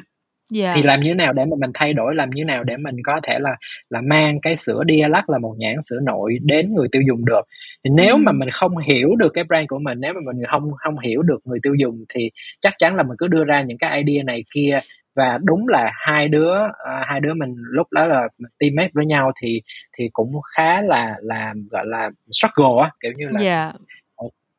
Yeah. 0.53 0.75
Thì 0.75 0.83
làm 0.83 1.01
như 1.01 1.09
thế 1.09 1.15
nào 1.15 1.33
để 1.33 1.45
mà 1.45 1.55
mình 1.59 1.71
thay 1.73 1.93
đổi, 1.93 2.15
làm 2.15 2.29
như 2.29 2.43
thế 2.43 2.45
nào 2.45 2.63
để 2.63 2.77
mình 2.77 2.95
có 3.03 3.19
thể 3.23 3.39
là 3.39 3.55
là 3.89 4.01
mang 4.01 4.41
cái 4.41 4.57
sữa 4.57 4.83
Dialac 4.89 5.29
là 5.29 5.37
một 5.37 5.55
nhãn 5.57 5.75
sữa 5.89 5.99
nội 6.03 6.37
đến 6.41 6.73
người 6.73 6.87
tiêu 6.91 7.01
dùng 7.07 7.25
được. 7.25 7.41
Thì 7.83 7.89
nếu 7.93 8.17
mà 8.17 8.31
mình 8.31 8.49
không 8.49 8.77
hiểu 8.77 9.15
được 9.15 9.29
cái 9.33 9.43
brand 9.43 9.67
của 9.67 9.79
mình, 9.79 9.97
nếu 10.01 10.13
mà 10.13 10.19
mình 10.33 10.45
không 10.51 10.71
không 10.77 10.99
hiểu 10.99 11.21
được 11.21 11.39
người 11.45 11.59
tiêu 11.63 11.73
dùng 11.75 12.05
thì 12.15 12.31
chắc 12.61 12.73
chắn 12.77 12.95
là 12.95 13.03
mình 13.03 13.17
cứ 13.17 13.27
đưa 13.27 13.43
ra 13.43 13.61
những 13.61 13.77
cái 13.77 14.03
idea 14.03 14.23
này 14.23 14.43
kia 14.53 14.77
và 15.15 15.39
đúng 15.43 15.67
là 15.67 15.91
hai 15.93 16.27
đứa 16.27 16.53
à, 16.85 17.03
hai 17.07 17.19
đứa 17.19 17.33
mình 17.33 17.55
lúc 17.57 17.87
đó 17.91 18.05
là 18.05 18.27
teammate 18.59 18.89
với 18.93 19.05
nhau 19.05 19.31
thì 19.41 19.61
thì 19.97 20.09
cũng 20.13 20.31
khá 20.55 20.81
là 20.81 21.15
là 21.21 21.53
gọi 21.71 21.85
là 21.87 22.09
struggle 22.31 22.83
á 22.83 22.89
kiểu 23.01 23.11
như 23.15 23.25
là 23.31 23.41
yeah 23.43 23.75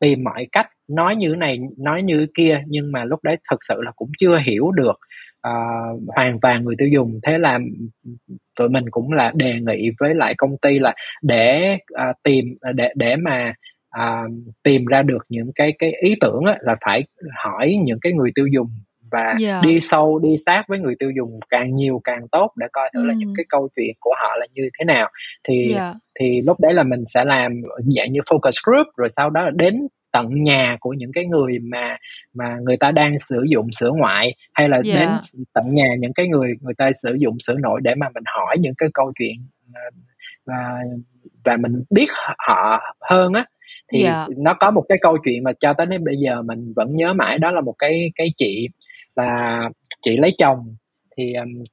tìm 0.00 0.24
mọi 0.24 0.46
cách 0.52 0.66
nói 0.88 1.16
như 1.16 1.34
này 1.38 1.58
nói 1.78 2.02
như 2.02 2.26
kia 2.34 2.62
nhưng 2.66 2.92
mà 2.92 3.04
lúc 3.04 3.24
đấy 3.24 3.36
thật 3.50 3.56
sự 3.68 3.82
là 3.82 3.92
cũng 3.96 4.10
chưa 4.18 4.36
hiểu 4.38 4.70
được 4.70 4.98
uh, 5.48 6.00
hoàn 6.16 6.40
toàn 6.40 6.64
người 6.64 6.74
tiêu 6.78 6.88
dùng. 6.88 7.20
Thế 7.22 7.38
là 7.38 7.58
tụi 8.56 8.68
mình 8.68 8.84
cũng 8.90 9.12
là 9.12 9.32
đề 9.34 9.60
nghị 9.60 9.90
với 10.00 10.14
lại 10.14 10.34
công 10.38 10.58
ty 10.62 10.78
là 10.78 10.94
để 11.22 11.78
uh, 11.94 12.16
tìm 12.22 12.44
à, 12.60 12.72
để 12.72 12.92
để 12.96 13.16
mà 13.16 13.54
uh, 14.02 14.32
tìm 14.62 14.84
ra 14.84 15.02
được 15.02 15.24
những 15.28 15.50
cái 15.54 15.72
cái 15.78 15.92
ý 16.02 16.14
tưởng 16.20 16.44
á, 16.44 16.58
là 16.60 16.76
phải 16.84 17.04
hỏi 17.44 17.74
những 17.84 17.98
cái 18.00 18.12
người 18.12 18.30
tiêu 18.34 18.46
dùng 18.46 18.68
và 19.10 19.22
yeah. 19.22 19.38
Dạ. 19.40 19.60
đi 19.62 19.80
sâu 19.80 20.18
đi 20.18 20.30
sát 20.46 20.64
với 20.68 20.78
người 20.78 20.94
tiêu 20.98 21.10
dùng 21.16 21.40
càng 21.48 21.74
nhiều 21.74 22.00
càng 22.04 22.28
tốt 22.32 22.50
để 22.56 22.66
coi 22.72 22.90
thử 22.94 23.00
ừ. 23.02 23.06
là 23.06 23.14
những 23.16 23.32
cái 23.36 23.44
câu 23.48 23.68
chuyện 23.76 23.94
của 24.00 24.14
họ 24.22 24.36
là 24.36 24.46
như 24.54 24.62
thế 24.78 24.84
nào 24.84 25.10
thì 25.48 25.66
yeah. 25.66 25.76
Dạ. 25.76 25.94
thì 26.20 26.40
lúc 26.40 26.60
đấy 26.60 26.74
là 26.74 26.82
mình 26.82 27.04
sẽ 27.06 27.24
làm 27.24 27.52
dạng 27.96 28.12
như 28.12 28.20
focus 28.20 28.50
group 28.66 28.86
rồi 28.96 29.08
sau 29.10 29.30
đó 29.30 29.42
là 29.42 29.50
đến 29.54 29.88
tận 30.12 30.42
nhà 30.42 30.76
của 30.80 30.90
những 30.90 31.12
cái 31.12 31.26
người 31.26 31.58
mà 31.58 31.96
mà 32.34 32.56
người 32.62 32.76
ta 32.76 32.90
đang 32.90 33.18
sử 33.18 33.44
dụng 33.48 33.68
sữa 33.72 33.90
ngoại 33.98 34.34
hay 34.52 34.68
là 34.68 34.80
yeah. 34.84 35.00
đến 35.00 35.08
tận 35.52 35.74
nhà 35.74 35.88
những 35.98 36.12
cái 36.12 36.28
người 36.28 36.52
người 36.60 36.74
ta 36.78 36.90
sử 37.02 37.16
dụng 37.18 37.36
sữa 37.40 37.54
nội 37.62 37.80
để 37.82 37.94
mà 37.94 38.06
mình 38.14 38.24
hỏi 38.36 38.56
những 38.60 38.74
cái 38.78 38.88
câu 38.94 39.12
chuyện 39.18 39.34
ờ, 39.74 39.80
và 40.46 40.80
và 41.44 41.56
mình 41.56 41.82
biết 41.90 42.06
họ 42.38 42.80
hơn 43.00 43.32
á 43.32 43.44
thì 43.92 44.02
yeah. 44.02 44.28
nó 44.36 44.54
có 44.54 44.70
một 44.70 44.84
cái 44.88 44.98
câu 45.00 45.16
chuyện 45.24 45.44
mà 45.44 45.52
cho 45.60 45.72
tới 45.72 45.86
đến 45.86 46.04
bây 46.04 46.16
giờ 46.16 46.42
mình 46.42 46.72
vẫn 46.76 46.96
nhớ 46.96 47.12
mãi 47.12 47.38
đó 47.38 47.50
là 47.50 47.60
một 47.60 47.74
cái 47.78 48.10
cái 48.14 48.28
chị 48.36 48.68
là 49.16 49.62
chị 50.02 50.16
lấy 50.16 50.34
chồng 50.38 50.76
thì 51.16 51.34
um, 51.34 51.64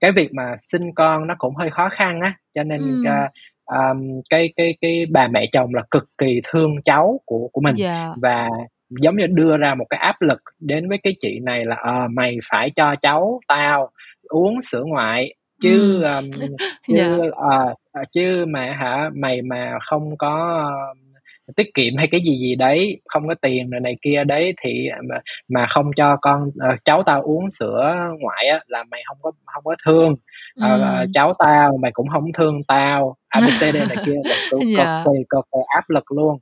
cái 0.00 0.12
việc 0.12 0.34
mà 0.34 0.56
sinh 0.62 0.94
con 0.94 1.26
nó 1.26 1.34
cũng 1.38 1.54
hơi 1.54 1.70
khó 1.70 1.88
khăn 1.88 2.20
á 2.20 2.34
cho 2.54 2.64
nên 2.64 2.80
mm. 2.80 3.04
uh, 3.04 3.30
um, 3.64 4.20
cái 4.30 4.52
cái 4.56 4.74
cái 4.80 5.06
bà 5.10 5.28
mẹ 5.28 5.46
chồng 5.52 5.74
là 5.74 5.82
cực 5.90 6.04
kỳ 6.18 6.40
thương 6.44 6.82
cháu 6.84 7.20
của 7.24 7.48
của 7.52 7.60
mình 7.60 7.74
yeah. 7.78 8.08
Dạ. 8.08 8.14
và 8.22 8.48
giống 8.90 9.16
như 9.16 9.26
đưa 9.26 9.56
ra 9.56 9.74
một 9.74 9.84
cái 9.90 10.00
áp 10.00 10.22
lực 10.22 10.40
đến 10.58 10.88
với 10.88 10.98
cái 11.02 11.14
chị 11.20 11.38
này 11.42 11.64
là 11.64 11.76
ờ 11.76 12.04
uh, 12.04 12.10
mày 12.10 12.38
phải 12.50 12.70
cho 12.70 12.94
cháu 13.02 13.40
tao 13.48 13.90
uống 14.28 14.60
sữa 14.60 14.82
ngoại 14.86 15.34
chứ 15.62 16.02
um, 16.02 16.30
chứ 16.88 16.96
yeah. 16.96 17.18
Dạ. 17.20 18.00
uh, 18.00 18.12
chứ 18.12 18.44
mà 18.48 18.72
hả 18.72 19.10
mày 19.14 19.42
mà 19.42 19.78
không 19.82 20.16
có 20.16 20.64
tiết 21.56 21.74
kiệm 21.74 21.96
hay 21.98 22.06
cái 22.06 22.20
gì 22.20 22.38
gì 22.38 22.54
đấy 22.54 23.00
không 23.08 23.28
có 23.28 23.34
tiền 23.42 23.70
rồi 23.70 23.80
này 23.80 23.96
kia 24.02 24.24
đấy 24.26 24.54
thì 24.62 24.88
mà, 25.08 25.16
mà 25.48 25.66
không 25.66 25.86
cho 25.96 26.16
con 26.22 26.48
uh, 26.48 26.78
cháu 26.84 27.02
tao 27.06 27.22
uống 27.22 27.50
sữa 27.58 27.94
ngoại 28.20 28.46
á 28.46 28.60
là 28.66 28.84
mày 28.90 29.02
không 29.06 29.18
có 29.22 29.32
không 29.44 29.64
có 29.64 29.74
thương. 29.86 30.14
Uh, 30.64 31.08
cháu 31.14 31.34
tao 31.38 31.78
mày 31.82 31.90
cũng 31.92 32.08
không 32.08 32.24
thương 32.34 32.60
tao 32.68 33.16
abcd 33.28 33.74
này 33.74 33.96
kia 34.06 34.20
là 34.24 34.36
cực 34.50 34.60
cực 34.76 34.86
kỳ 35.04 35.24
cực 35.30 35.44
kỳ 35.52 35.58
áp 35.76 35.90
lực 35.90 36.12
luôn. 36.12 36.38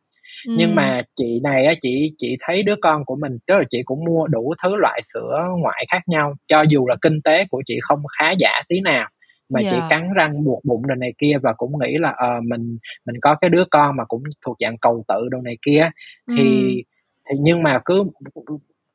Ừ. 0.47 0.55
nhưng 0.59 0.75
mà 0.75 1.03
chị 1.17 1.41
này 1.43 1.67
á 1.67 1.75
chị 1.83 2.13
chị 2.19 2.37
thấy 2.41 2.63
đứa 2.63 2.75
con 2.83 3.05
của 3.05 3.17
mình 3.21 3.33
tức 3.47 3.55
là 3.55 3.65
chị 3.71 3.83
cũng 3.85 3.99
mua 4.07 4.27
đủ 4.27 4.55
thứ 4.63 4.77
loại 4.77 5.03
sữa 5.15 5.45
ngoại 5.59 5.87
khác 5.91 6.03
nhau 6.07 6.35
cho 6.49 6.63
dù 6.69 6.87
là 6.87 6.97
kinh 7.03 7.21
tế 7.25 7.45
của 7.51 7.63
chị 7.67 7.79
không 7.83 7.99
khá 8.19 8.31
giả 8.39 8.51
tí 8.69 8.81
nào 8.81 9.09
mà 9.49 9.61
yeah. 9.61 9.73
chị 9.75 9.81
cắn 9.91 10.13
răng 10.15 10.45
buộc 10.45 10.65
bụng 10.65 10.87
đồ 10.87 10.95
này 10.95 11.13
kia 11.19 11.37
và 11.43 11.53
cũng 11.53 11.73
nghĩ 11.79 11.99
là 11.99 12.11
uh, 12.11 12.45
mình 12.45 12.79
mình 13.05 13.17
có 13.23 13.35
cái 13.35 13.51
đứa 13.51 13.65
con 13.71 13.97
mà 13.97 14.05
cũng 14.05 14.23
thuộc 14.47 14.57
dạng 14.61 14.79
cầu 14.79 15.05
tự 15.09 15.29
đồ 15.31 15.39
này 15.41 15.59
kia 15.63 15.91
thì 16.37 16.77
ừ. 16.77 16.83
thì 17.31 17.37
nhưng 17.41 17.63
mà 17.63 17.81
cứ 17.85 18.05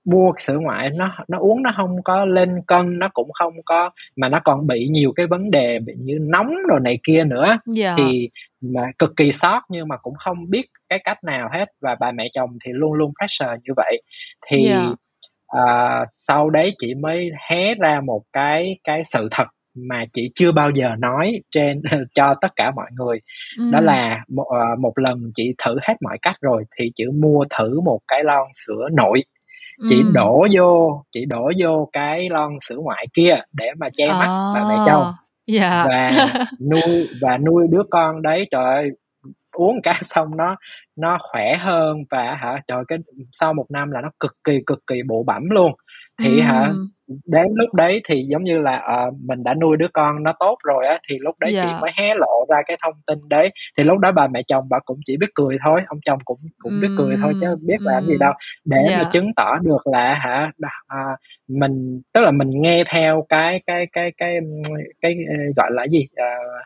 mua 0.06 0.32
sữa 0.38 0.58
ngoại 0.62 0.90
nó 0.98 1.12
nó 1.28 1.38
uống 1.40 1.64
nó 1.64 1.74
không 1.76 2.04
có 2.04 2.26
lên 2.26 2.62
cân 2.68 3.00
nó 3.00 3.10
cũng 3.14 3.32
không 3.32 3.54
có 3.66 3.90
mà 4.16 4.30
nó 4.30 4.40
còn 4.44 4.68
bị 4.68 4.88
nhiều 4.88 5.12
cái 5.16 5.28
vấn 5.28 5.52
đề 5.52 5.80
bị 5.80 5.94
như 5.98 6.18
nóng 6.22 6.54
rồi 6.70 6.80
này 6.84 7.00
kia 7.04 7.24
nữa 7.24 7.46
yeah. 7.48 7.60
Dạ. 7.68 7.96
thì 7.98 8.30
mà 8.62 8.82
cực 9.00 9.16
kỳ 9.16 9.32
sót 9.32 9.62
nhưng 9.70 9.88
mà 9.88 9.98
cũng 9.98 10.14
không 10.16 10.50
biết 10.50 10.66
cái 10.90 11.00
cách 11.00 11.24
nào 11.24 11.50
hết 11.54 11.70
và 11.82 11.96
bà 12.00 12.12
mẹ 12.12 12.28
chồng 12.34 12.58
thì 12.66 12.72
luôn 12.74 12.94
luôn 12.94 13.14
pressure 13.20 13.58
như 13.64 13.74
vậy 13.76 14.02
thì 14.48 14.66
yeah. 14.68 14.84
Dạ. 15.54 16.02
uh, 16.02 16.08
sau 16.14 16.50
đấy 16.50 16.76
chị 16.78 16.94
mới 16.94 17.32
hé 17.50 17.76
ra 17.76 18.02
một 18.02 18.22
cái 18.34 18.80
cái 18.84 19.04
sự 19.06 19.28
thật 19.32 19.48
mà 19.76 20.06
chị 20.14 20.32
chưa 20.36 20.52
bao 20.52 20.70
giờ 20.70 20.96
nói 21.00 21.42
trên 21.52 21.82
cho 22.16 22.36
tất 22.42 22.48
cả 22.56 22.72
mọi 22.76 22.90
người 22.92 23.20
ừ. 23.58 23.70
đó 23.72 23.80
là 23.80 24.24
một, 24.30 24.46
uh, 24.48 24.80
một 24.80 24.94
lần 24.96 25.32
chị 25.34 25.54
thử 25.58 25.78
hết 25.88 25.94
mọi 26.02 26.18
cách 26.22 26.36
rồi 26.42 26.64
thì 26.78 26.92
chị 26.96 27.04
mua 27.22 27.44
thử 27.58 27.80
một 27.82 28.00
cái 28.08 28.24
lon 28.24 28.48
sữa 28.66 28.88
nội 28.94 29.24
chị 29.90 30.02
ừ. 30.02 30.12
đổ 30.14 30.48
vô 30.54 31.04
chị 31.12 31.26
đổ 31.26 31.52
vô 31.62 31.90
cái 31.94 32.30
lon 32.30 32.52
sữa 32.68 32.78
ngoại 32.78 33.08
kia 33.14 33.36
để 33.54 33.66
mà 33.78 33.90
che 33.98 34.08
mắt 34.08 34.28
à, 34.28 34.52
bà 34.56 34.70
mẹ 34.70 34.76
chồng 34.88 35.14
yeah. 35.46 35.88
và 35.88 36.12
nuôi 36.72 37.10
và 37.22 37.38
nuôi 37.38 37.68
đứa 37.72 37.84
con 37.90 38.22
đấy 38.22 38.48
trời 38.52 38.64
ơi 38.64 38.90
uống 39.52 39.82
cả 39.84 39.94
xong 40.02 40.38
nó 40.38 40.56
nó 40.96 41.18
khỏe 41.32 41.56
hơn 41.60 41.98
và 42.12 42.38
hả 42.42 42.62
trời 42.68 42.84
cái 42.88 42.98
sau 43.32 43.54
một 43.54 43.66
năm 43.70 43.92
là 43.92 44.02
nó 44.02 44.10
cực 44.20 44.36
kỳ 44.44 44.60
cực 44.66 44.80
kỳ 44.88 44.96
bộ 45.08 45.24
bẩm 45.24 45.50
luôn 45.50 45.72
thì 46.22 46.38
ừ. 46.38 46.42
hả 46.42 46.74
đến 47.08 47.46
lúc 47.56 47.74
đấy 47.74 48.02
thì 48.10 48.26
giống 48.30 48.44
như 48.44 48.58
là 48.58 48.88
uh, 49.08 49.14
mình 49.22 49.44
đã 49.44 49.54
nuôi 49.54 49.78
đứa 49.78 49.88
con 49.94 50.24
nó 50.24 50.34
tốt 50.40 50.58
rồi 50.64 50.88
á 50.88 51.00
thì 51.10 51.18
lúc 51.20 51.36
đấy 51.40 51.54
yeah. 51.54 51.66
chị 51.66 51.72
dạ. 51.74 51.80
mới 51.82 51.92
hé 51.98 52.16
lộ 52.16 52.46
ra 52.50 52.58
cái 52.68 52.78
thông 52.84 52.94
tin 53.08 53.20
đấy 53.30 53.50
thì 53.78 53.84
lúc 53.84 53.98
đó 54.00 54.12
bà 54.12 54.28
mẹ 54.28 54.42
chồng 54.48 54.70
bà 54.70 54.80
cũng 54.86 55.00
chỉ 55.06 55.18
biết 55.18 55.28
cười 55.36 55.58
thôi 55.66 55.82
ông 55.88 56.00
chồng 56.06 56.20
cũng 56.26 56.40
cũng 56.58 56.74
biết 56.82 56.88
cười 56.98 57.16
thôi 57.22 57.34
chứ 57.42 57.56
biết 57.62 57.78
làm 57.82 58.04
gì 58.04 58.14
đâu 58.20 58.34
để 58.66 58.78
yeah. 58.78 58.98
mà 58.98 59.04
dạ. 59.04 59.10
chứng 59.14 59.32
tỏ 59.36 59.58
được 59.62 59.88
là 59.88 60.14
hả 60.14 60.52
uh, 60.66 61.20
mình 61.48 62.02
tức 62.14 62.22
là 62.22 62.32
mình 62.32 62.50
nghe 62.62 62.84
theo 62.90 63.26
cái 63.30 63.62
cái 63.66 63.88
cái 63.94 64.12
cái 64.18 64.40
cái, 65.02 65.16
cái 65.16 65.16
gọi 65.56 65.72
là 65.72 65.88
gì 65.88 66.08
uh, 66.14 66.64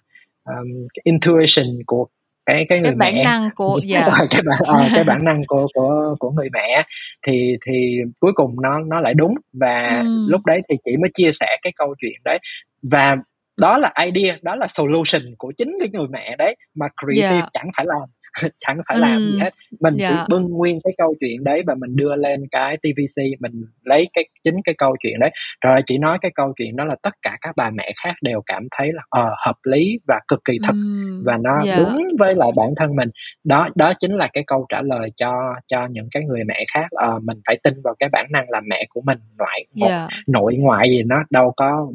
um, 0.55 0.87
intuition 1.03 1.65
của 1.85 2.07
cái 2.47 2.65
cái 2.69 2.79
người 2.79 2.91
cái 2.91 2.95
bản 2.95 3.15
mẹ 3.15 3.23
năng 3.25 3.49
của 3.55 3.81
dạ 3.85 4.09
cái 4.31 4.41
bản 4.45 4.59
ờ, 4.65 4.75
cái 4.95 5.03
bản 5.05 5.25
năng 5.25 5.43
của 5.47 5.67
của 5.75 6.15
của 6.19 6.31
người 6.31 6.49
mẹ 6.53 6.83
thì 7.27 7.57
thì 7.67 7.97
cuối 8.21 8.33
cùng 8.35 8.55
nó 8.61 8.79
nó 8.79 9.01
lại 9.01 9.13
đúng 9.13 9.35
và 9.53 9.99
Ừm. 10.05 10.27
lúc 10.29 10.45
đấy 10.47 10.61
thì 10.69 10.77
chị 10.85 10.97
mới 10.97 11.11
chia 11.15 11.31
sẻ 11.33 11.47
cái 11.63 11.73
câu 11.77 11.95
chuyện 12.01 12.21
đấy 12.25 12.39
và 12.83 13.17
đó 13.61 13.77
là 13.77 13.93
idea 14.05 14.37
đó 14.43 14.55
là 14.55 14.67
solution 14.67 15.21
của 15.37 15.53
chính 15.57 15.77
cái 15.81 15.89
người 15.93 16.07
mẹ 16.11 16.35
đấy 16.39 16.55
mà 16.75 16.87
creative 17.01 17.39
Dạ. 17.41 17.49
chẳng 17.53 17.69
phải 17.77 17.85
làm 17.89 18.01
chẳng 18.57 18.77
phải 18.87 18.97
làm 18.99 19.19
gì 19.19 19.39
hết 19.39 19.49
mình 19.79 19.93
chỉ 19.97 20.03
Dạ. 20.03 20.25
bưng 20.29 20.43
nguyên 20.49 20.79
cái 20.83 20.93
câu 20.97 21.15
chuyện 21.19 21.43
đấy 21.43 21.61
và 21.67 21.75
mình 21.75 21.95
đưa 21.95 22.15
lên 22.15 22.43
cái 22.51 22.77
TVC 22.77 23.21
mình 23.39 23.51
lấy 23.83 24.07
cái 24.13 24.25
chính 24.43 24.55
cái 24.63 24.75
câu 24.77 24.95
chuyện 25.03 25.19
đấy 25.19 25.29
rồi 25.65 25.81
chị 25.85 25.97
nói 25.97 26.17
cái 26.21 26.31
câu 26.35 26.53
chuyện 26.57 26.75
đó 26.75 26.85
là 26.85 26.95
tất 27.03 27.13
cả 27.21 27.37
các 27.41 27.55
bà 27.55 27.69
mẹ 27.69 27.91
khác 28.03 28.13
đều 28.21 28.41
cảm 28.45 28.67
thấy 28.77 28.93
là 28.93 29.01
ờ 29.09 29.35
hợp 29.45 29.55
lý 29.63 29.99
và 30.07 30.19
cực 30.27 30.39
kỳ 30.45 30.57
thật 30.63 30.71
Ừm. 30.73 31.23
và 31.25 31.37
nó 31.37 31.59
Dạ. 31.65 31.75
đúng 31.79 31.97
với 32.19 32.35
lại 32.35 32.49
bản 32.55 32.69
thân 32.77 32.95
mình 32.95 33.09
đó 33.43 33.69
đó 33.75 33.93
chính 33.99 34.11
là 34.17 34.27
cái 34.33 34.43
câu 34.47 34.65
trả 34.69 34.81
lời 34.81 35.09
cho 35.17 35.33
cho 35.67 35.87
những 35.91 36.07
cái 36.11 36.23
người 36.23 36.43
mẹ 36.43 36.65
khác 36.73 36.87
ờ, 36.91 37.19
mình 37.23 37.37
phải 37.47 37.57
tin 37.63 37.73
vào 37.83 37.95
cái 37.99 38.09
bản 38.11 38.25
năng 38.31 38.45
làm 38.49 38.63
mẹ 38.69 38.85
của 38.89 39.01
mình 39.01 39.17
ngoại 39.37 39.65
một 39.75 39.87
Dạ. 39.89 40.07
nội 40.27 40.55
ngoại 40.57 40.89
gì 40.89 41.03
nó 41.03 41.15
đâu 41.29 41.53
có 41.57 41.87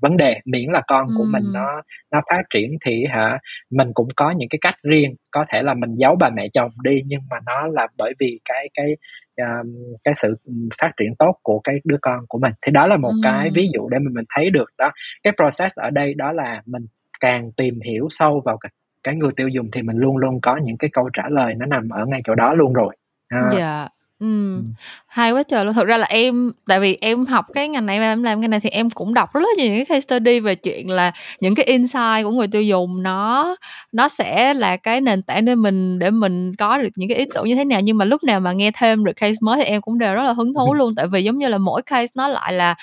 vấn 0.00 0.16
đề 0.16 0.40
miễn 0.44 0.70
là 0.72 0.82
con 0.86 1.06
của 1.16 1.24
mình 1.24 1.42
Ừm. 1.44 1.52
nó 1.52 1.82
nó 2.12 2.20
phát 2.30 2.42
triển 2.54 2.70
thì 2.86 3.04
hả 3.10 3.38
mình 3.70 3.88
cũng 3.94 4.08
có 4.16 4.30
những 4.30 4.48
cái 4.48 4.58
cách 4.62 4.74
riêng 4.82 5.14
có 5.30 5.44
thể 5.52 5.62
là 5.62 5.74
mình 5.74 5.94
giấu 5.96 6.16
bà 6.20 6.30
mẹ 6.30 6.48
chồng 6.52 6.70
đi 6.84 7.02
nhưng 7.06 7.20
mà 7.30 7.36
nó 7.46 7.66
là 7.66 7.86
bởi 7.98 8.12
vì 8.20 8.40
cái 8.44 8.68
cái 8.74 8.96
um, 9.36 9.74
cái 10.04 10.14
sự 10.16 10.34
phát 10.80 10.92
triển 10.96 11.14
tốt 11.18 11.36
của 11.42 11.60
cái 11.64 11.76
đứa 11.84 11.96
con 12.02 12.20
của 12.28 12.38
mình 12.38 12.52
thì 12.66 12.72
đó 12.72 12.86
là 12.86 12.96
một 12.96 13.12
cái 13.22 13.44
Ừm. 13.46 13.54
ví 13.54 13.68
dụ 13.74 13.88
để 13.88 13.98
mình 13.98 14.14
mình 14.14 14.24
thấy 14.36 14.50
được 14.50 14.70
đó 14.78 14.90
cái 15.22 15.32
process 15.36 15.74
ở 15.78 15.90
đây 15.90 16.14
đó 16.14 16.32
là 16.32 16.62
mình 16.66 16.82
càng 17.20 17.52
tìm 17.56 17.80
hiểu 17.80 18.06
sâu 18.10 18.42
vào 18.44 18.56
cái, 18.58 18.70
cái 19.04 19.14
người 19.14 19.30
tiêu 19.36 19.48
dùng 19.48 19.70
thì 19.72 19.82
mình 19.82 19.96
luôn 19.96 20.16
luôn 20.16 20.40
có 20.42 20.56
những 20.64 20.76
cái 20.78 20.90
câu 20.92 21.10
trả 21.12 21.22
lời 21.28 21.54
nó 21.58 21.66
nằm 21.66 21.88
ở 21.88 22.06
ngay 22.06 22.20
chỗ 22.24 22.34
đó 22.34 22.54
luôn 22.54 22.72
rồi 22.72 22.96
à, 23.28 23.40
Dạ. 23.58 23.88
Ừm. 24.20 24.56
Ừm. 24.56 24.64
Hay 25.06 25.32
quá 25.32 25.42
trời 25.42 25.64
luôn. 25.64 25.74
Thực 25.74 25.86
ra 25.86 25.96
là 25.96 26.06
em 26.10 26.52
tại 26.68 26.80
vì 26.80 26.98
em 27.00 27.26
học 27.26 27.46
cái 27.54 27.68
ngành 27.68 27.86
này 27.86 27.98
em 27.98 28.22
làm 28.22 28.40
cái 28.42 28.48
này 28.48 28.60
thì 28.60 28.68
em 28.70 28.90
cũng 28.90 29.14
đọc 29.14 29.32
rất 29.34 29.40
là 29.40 29.48
nhiều 29.56 29.66
những 29.66 29.76
cái 29.76 29.84
case 29.84 30.00
study 30.00 30.40
về 30.40 30.54
chuyện 30.54 30.90
là 30.90 31.12
những 31.40 31.54
cái 31.54 31.66
insight 31.66 32.24
của 32.24 32.30
người 32.30 32.46
tiêu 32.48 32.62
dùng 32.62 33.02
nó 33.02 33.56
nó 33.92 34.08
sẽ 34.08 34.54
là 34.54 34.76
cái 34.76 35.00
nền 35.00 35.22
tảng 35.22 35.44
để 35.44 35.54
mình 35.54 35.98
để 35.98 36.10
mình 36.10 36.56
có 36.56 36.78
được 36.78 36.88
những 36.96 37.08
cái 37.08 37.18
ý 37.18 37.24
tưởng 37.34 37.44
như 37.48 37.54
thế 37.54 37.64
nào 37.64 37.80
nhưng 37.80 37.98
mà 37.98 38.04
lúc 38.04 38.22
nào 38.24 38.40
mà 38.40 38.52
nghe 38.52 38.70
thêm 38.74 39.04
được 39.04 39.12
case 39.16 39.36
mới 39.40 39.56
thì 39.58 39.64
em 39.64 39.80
cũng 39.82 39.98
đều 39.98 40.14
rất 40.14 40.22
là 40.22 40.32
hứng 40.32 40.54
thú 40.54 40.74
luôn 40.74 40.94
tại 40.94 41.06
vì 41.12 41.22
giống 41.24 41.38
như 41.38 41.48
là 41.48 41.58
mỗi 41.58 41.82
case 41.82 42.10
nó 42.14 42.28
lại 42.28 42.52
là 42.52 42.74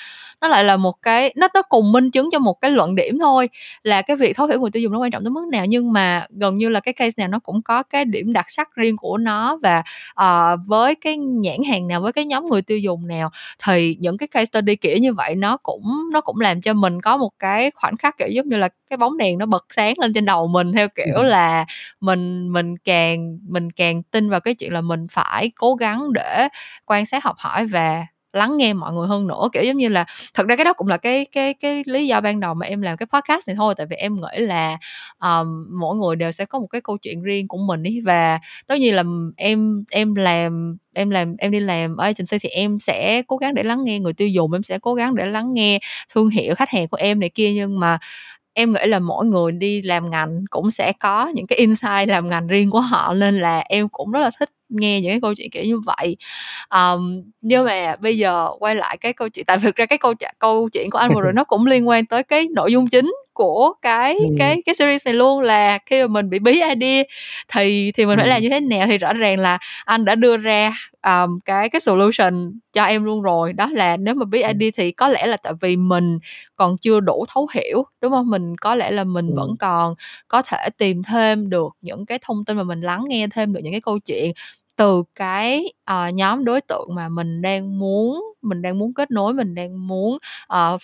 nó 0.42 0.48
lại 0.48 0.64
là 0.64 0.78
một 0.78 0.96
cái 1.02 1.34
nó 1.38 1.48
nó 1.54 1.62
cùng 1.62 1.92
minh 1.92 2.12
chứng 2.12 2.30
cho 2.32 2.40
một 2.40 2.54
cái 2.62 2.72
luận 2.72 2.96
điểm 2.96 3.20
thôi 3.20 3.50
là 3.84 4.02
cái 4.02 4.18
việc 4.18 4.36
thấu 4.38 4.48
hiểu 4.48 4.60
người 4.62 4.72
tiêu 4.72 4.82
dùng 4.82 4.94
nó 4.94 5.00
quan 5.00 5.12
trọng 5.12 5.24
tới 5.24 5.32
mức 5.32 5.48
nào 5.52 5.66
nhưng 5.66 5.94
mà 5.94 6.26
gần 6.30 6.58
như 6.58 6.70
là 6.70 6.80
cái 6.80 6.94
case 6.94 7.14
nào 7.18 7.28
nó 7.28 7.40
cũng 7.40 7.62
có 7.62 7.84
cái 7.84 8.06
điểm 8.06 8.34
đặc 8.34 8.46
sắc 8.50 8.70
riêng 8.76 8.98
của 8.98 9.18
nó 9.18 9.58
và 9.64 9.84
ờ, 10.14 10.58
với 10.68 10.96
cái 10.96 11.18
nhãn 11.36 11.58
hàng 11.70 11.88
nào 11.88 12.02
với 12.02 12.14
cái 12.14 12.26
nhóm 12.26 12.46
người 12.46 12.62
tiêu 12.62 12.78
dùng 12.78 13.08
nào 13.08 13.30
thì 13.66 13.98
những 14.00 14.18
cái 14.18 14.28
case 14.28 14.46
study 14.46 14.76
kiểu 14.76 14.98
như 14.98 15.14
vậy 15.14 15.36
nó 15.36 15.58
cũng 15.58 15.84
nó 16.14 16.22
cũng 16.22 16.40
làm 16.40 16.62
cho 16.62 16.74
mình 16.74 17.02
có 17.02 17.18
một 17.18 17.32
cái 17.40 17.72
khoảnh 17.72 17.98
khắc 17.98 18.18
kiểu 18.18 18.28
giống 18.28 18.50
như 18.50 18.58
là 18.58 18.70
cái 18.90 18.98
bóng 18.98 19.18
đèn 19.18 19.38
nó 19.38 19.46
bật 19.46 19.66
sáng 19.76 19.94
lên 20.00 20.14
trên 20.14 20.26
đầu 20.26 20.48
mình 20.48 20.74
theo 20.74 20.88
kiểu 20.96 21.24
là 21.24 21.66
mình 22.00 22.54
mình 22.54 22.78
càng 22.78 23.40
mình 23.50 23.72
càng 23.72 24.04
tin 24.04 24.30
vào 24.30 24.40
cái 24.40 24.56
chuyện 24.56 24.74
là 24.74 24.82
mình 24.82 25.08
phải 25.12 25.52
cố 25.56 25.76
gắng 25.76 26.14
để 26.14 26.48
quan 26.86 27.06
sát 27.06 27.24
học 27.24 27.36
hỏi 27.40 27.66
và 27.66 28.06
lắng 28.34 28.58
nghe 28.58 28.74
mọi 28.74 28.94
người 28.94 29.08
hơn 29.08 29.28
nữa. 29.28 29.50
Kiểu 29.54 29.64
giống 29.64 29.78
như 29.78 29.90
là 29.90 30.06
thật 30.34 30.48
ra 30.48 30.56
cái 30.56 30.66
đó 30.66 30.74
cũng 30.74 30.88
là 30.88 30.98
cái 30.98 31.26
cái 31.32 31.54
cái 31.54 31.84
lý 31.86 32.08
do 32.08 32.22
ban 32.22 32.40
đầu 32.40 32.54
mà 32.54 32.66
em 32.66 32.82
làm 32.82 32.98
cái 32.98 33.08
podcast 33.14 33.48
này 33.48 33.56
thôi. 33.56 33.74
Tại 33.78 33.88
vì 33.90 33.96
em 33.96 34.16
nghĩ 34.16 34.40
là 34.46 34.78
um, 35.22 35.66
mỗi 35.80 35.96
người 35.96 36.16
đều 36.16 36.32
sẽ 36.32 36.46
có 36.46 36.60
một 36.60 36.68
cái 36.68 36.82
câu 36.82 36.98
chuyện 36.98 37.22
riêng 37.24 37.48
của 37.48 37.58
mình 37.58 37.84
ý 37.84 38.02
và 38.02 38.40
tất 38.68 38.76
nhiên 38.80 38.96
là 38.96 39.04
em 39.38 39.84
em 39.92 40.16
làm 40.16 40.76
em 40.96 41.10
làm 41.10 41.36
em 41.38 41.52
đi 41.52 41.60
làm 41.60 41.98
ở 41.98 42.04
agency 42.06 42.38
thì 42.42 42.50
em 42.50 42.80
sẽ 42.80 43.22
cố 43.28 43.38
gắng 43.38 43.54
để 43.54 43.64
lắng 43.64 43.84
nghe 43.84 44.00
người 44.00 44.14
tiêu 44.14 44.28
dùng 44.28 44.54
em 44.54 44.64
sẽ 44.64 44.80
cố 44.80 44.94
gắng 44.94 45.16
để 45.16 45.26
lắng 45.26 45.54
nghe 45.54 45.80
thương 46.14 46.30
hiệu 46.30 46.56
khách 46.56 46.70
hàng 46.70 46.88
của 46.88 46.98
em 46.98 47.20
này 47.20 47.30
kia. 47.30 47.52
Nhưng 47.54 47.80
mà 47.80 47.98
em 48.54 48.74
nghĩ 48.74 48.82
là 48.86 49.00
mỗi 49.00 49.26
người 49.26 49.52
đi 49.52 49.82
làm 49.82 50.10
ngành 50.12 50.46
cũng 50.50 50.72
sẽ 50.72 50.94
có 51.00 51.28
những 51.36 51.48
cái 51.48 51.58
insight 51.60 52.08
làm 52.10 52.30
ngành 52.30 52.48
riêng 52.48 52.72
của 52.72 52.82
họ. 52.82 53.14
Nên 53.14 53.40
là 53.40 53.60
em 53.70 53.90
cũng 53.90 54.12
rất 54.12 54.20
là 54.20 54.32
thích 54.40 54.50
nghe 54.70 55.02
những 55.02 55.12
cái 55.12 55.22
câu 55.22 55.34
chuyện 55.36 55.50
kiểu 55.52 55.64
như 55.64 55.80
vậy. 55.80 56.18
Um, 56.70 57.22
nhưng 57.42 57.66
mà 57.66 57.96
bây 58.00 58.18
giờ 58.18 58.50
quay 58.60 58.76
lại 58.76 58.98
cái 58.98 59.14
câu 59.14 59.30
chuyện 59.30 59.46
tại 59.46 59.58
thực 59.58 59.76
ra 59.76 59.86
cái 59.86 59.98
câu 59.98 60.14
câu 60.40 60.70
chuyện 60.74 60.90
của 60.90 60.98
anh 60.98 61.14
vừa 61.16 61.22
rồi 61.22 61.34
nó 61.34 61.44
cũng 61.44 61.66
liên 61.66 61.88
quan 61.88 62.06
tới 62.06 62.24
cái 62.24 62.48
nội 62.56 62.72
dung 62.72 62.88
chính 62.88 63.12
của 63.38 63.74
cái 63.82 64.16
Ừ. 64.18 64.26
cái 64.40 64.62
cái 64.66 64.76
series 64.76 65.06
này 65.06 65.14
luôn 65.14 65.40
là 65.42 65.78
khi 65.86 66.02
mà 66.02 66.08
mình 66.08 66.30
bị 66.30 66.40
bí 66.40 66.52
idea 66.62 67.04
thì 67.54 67.92
thì 67.92 68.06
mình 68.06 68.18
phải 68.20 68.28
Ừ. 68.28 68.30
làm 68.30 68.42
như 68.42 68.50
thế 68.50 68.60
nào 68.60 68.88
thì 68.88 68.98
rõ 68.98 69.14
ràng 69.14 69.40
là 69.40 69.58
anh 69.86 70.06
đã 70.06 70.16
đưa 70.16 70.38
ra 70.38 70.74
um, 71.08 71.40
cái 71.46 71.70
cái 71.70 71.80
solution 71.80 72.52
cho 72.74 72.84
em 72.84 73.04
luôn 73.04 73.22
rồi 73.22 73.54
đó 73.54 73.70
là 73.72 73.98
nếu 73.98 74.14
mà 74.16 74.26
bí 74.26 74.42
idea 74.44 74.70
thì 74.78 74.92
có 74.92 75.08
lẽ 75.08 75.26
là 75.26 75.38
tại 75.38 75.54
vì 75.62 75.78
mình 75.78 76.20
còn 76.56 76.78
chưa 76.78 77.00
đủ 77.00 77.26
thấu 77.34 77.48
hiểu 77.54 77.84
đúng 78.02 78.12
không 78.12 78.30
mình 78.30 78.58
có 78.58 78.76
lẽ 78.76 78.92
là 78.92 79.04
mình 79.04 79.28
Ừ. 79.28 79.34
vẫn 79.36 79.56
còn 79.60 79.96
có 80.28 80.42
thể 80.42 80.70
tìm 80.78 81.04
thêm 81.04 81.50
được 81.50 81.68
những 81.82 82.06
cái 82.06 82.20
thông 82.22 82.46
tin 82.46 82.58
mà 82.58 82.64
mình 82.64 82.82
lắng 82.82 83.04
nghe 83.08 83.28
thêm 83.34 83.54
được 83.54 83.60
những 83.64 83.74
cái 83.74 83.82
câu 83.82 84.00
chuyện 84.00 84.32
từ 84.76 85.04
cái 85.16 85.66
uh, 85.92 86.14
nhóm 86.14 86.46
đối 86.46 86.62
tượng 86.62 86.88
mà 86.96 87.10
mình 87.10 87.42
đang 87.42 87.80
muốn 87.80 88.24
mình 88.42 88.62
đang 88.62 88.78
muốn 88.78 88.94
kết 88.94 89.12
nối 89.12 89.34
mình 89.34 89.56
đang 89.56 89.88
muốn 89.88 90.18
uh, 90.76 90.82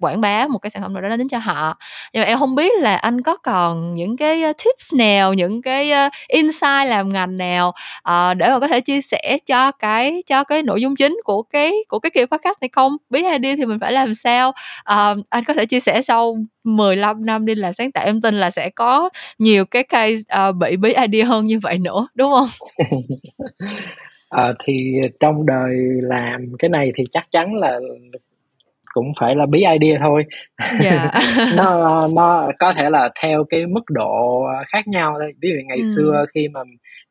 quảng 0.00 0.20
bá 0.20 0.46
một 0.48 0.58
cái 0.58 0.70
sản 0.70 0.82
phẩm 0.82 0.92
nào 0.92 1.02
đó 1.02 1.16
đến 1.16 1.28
cho 1.28 1.38
họ. 1.38 1.78
Nhưng 2.12 2.20
mà 2.20 2.26
em 2.26 2.38
không 2.38 2.54
biết 2.54 2.72
là 2.80 2.96
anh 2.96 3.20
có 3.20 3.36
còn 3.36 3.94
những 3.94 4.16
cái 4.16 4.42
tips 4.42 4.94
nào 4.94 5.34
những 5.34 5.62
cái 5.62 5.92
insight 6.28 6.86
làm 6.86 7.12
ngành 7.12 7.36
nào 7.36 7.68
uh, 7.98 8.36
để 8.36 8.48
mà 8.48 8.60
có 8.60 8.68
thể 8.68 8.80
chia 8.80 9.00
sẻ 9.00 9.38
cho 9.46 9.72
cái 9.72 10.22
cho 10.26 10.44
cái 10.44 10.62
nội 10.62 10.80
dung 10.80 10.96
chính 10.96 11.16
của 11.24 11.42
cái 11.42 11.72
của 11.88 11.98
cái 11.98 12.10
kiểu 12.10 12.26
podcast 12.26 12.60
này 12.60 12.68
không? 12.72 12.96
Bí 13.10 13.22
idea 13.22 13.56
thì 13.56 13.64
mình 13.64 13.78
phải 13.78 13.92
làm 13.92 14.14
sao? 14.14 14.48
Uh, 14.92 15.26
anh 15.30 15.44
có 15.44 15.54
thể 15.54 15.66
chia 15.66 15.80
sẻ 15.80 16.02
sau 16.02 16.36
15 16.64 17.26
năm 17.26 17.46
đi 17.46 17.54
làm 17.54 17.72
sáng 17.72 17.92
tạo 17.92 18.04
em 18.06 18.20
tin 18.20 18.34
là 18.34 18.50
sẽ 18.50 18.70
có 18.70 19.08
nhiều 19.38 19.64
cái 19.64 19.82
case 19.82 20.48
uh, 20.48 20.56
bị 20.56 20.76
bí 20.76 20.92
idea 20.92 21.26
hơn 21.26 21.46
như 21.46 21.58
vậy 21.58 21.78
nữa 21.78 22.08
đúng 22.14 22.32
không? 22.32 22.48
À, 24.28 24.52
thì 24.64 24.92
trong 25.20 25.46
đời 25.46 25.76
làm 26.02 26.52
cái 26.58 26.68
này 26.68 26.92
thì 26.96 27.04
chắc 27.10 27.26
chắn 27.30 27.54
là 27.54 27.78
cũng 28.94 29.06
phải 29.20 29.36
là 29.36 29.46
bí 29.46 29.58
idea 29.80 29.98
thôi 30.00 30.24
dạ 30.82 31.10
nó 31.56 32.08
nó 32.08 32.48
có 32.58 32.72
thể 32.72 32.90
là 32.90 33.08
theo 33.22 33.44
cái 33.48 33.66
mức 33.66 33.80
độ 33.90 34.42
khác 34.72 34.88
nhau 34.88 35.14
thôi 35.18 35.32
ví 35.42 35.48
dụ 35.48 35.56
ngày 35.68 35.78
Ừ. 35.78 35.92
xưa 35.96 36.24
khi 36.34 36.48
mà 36.48 36.60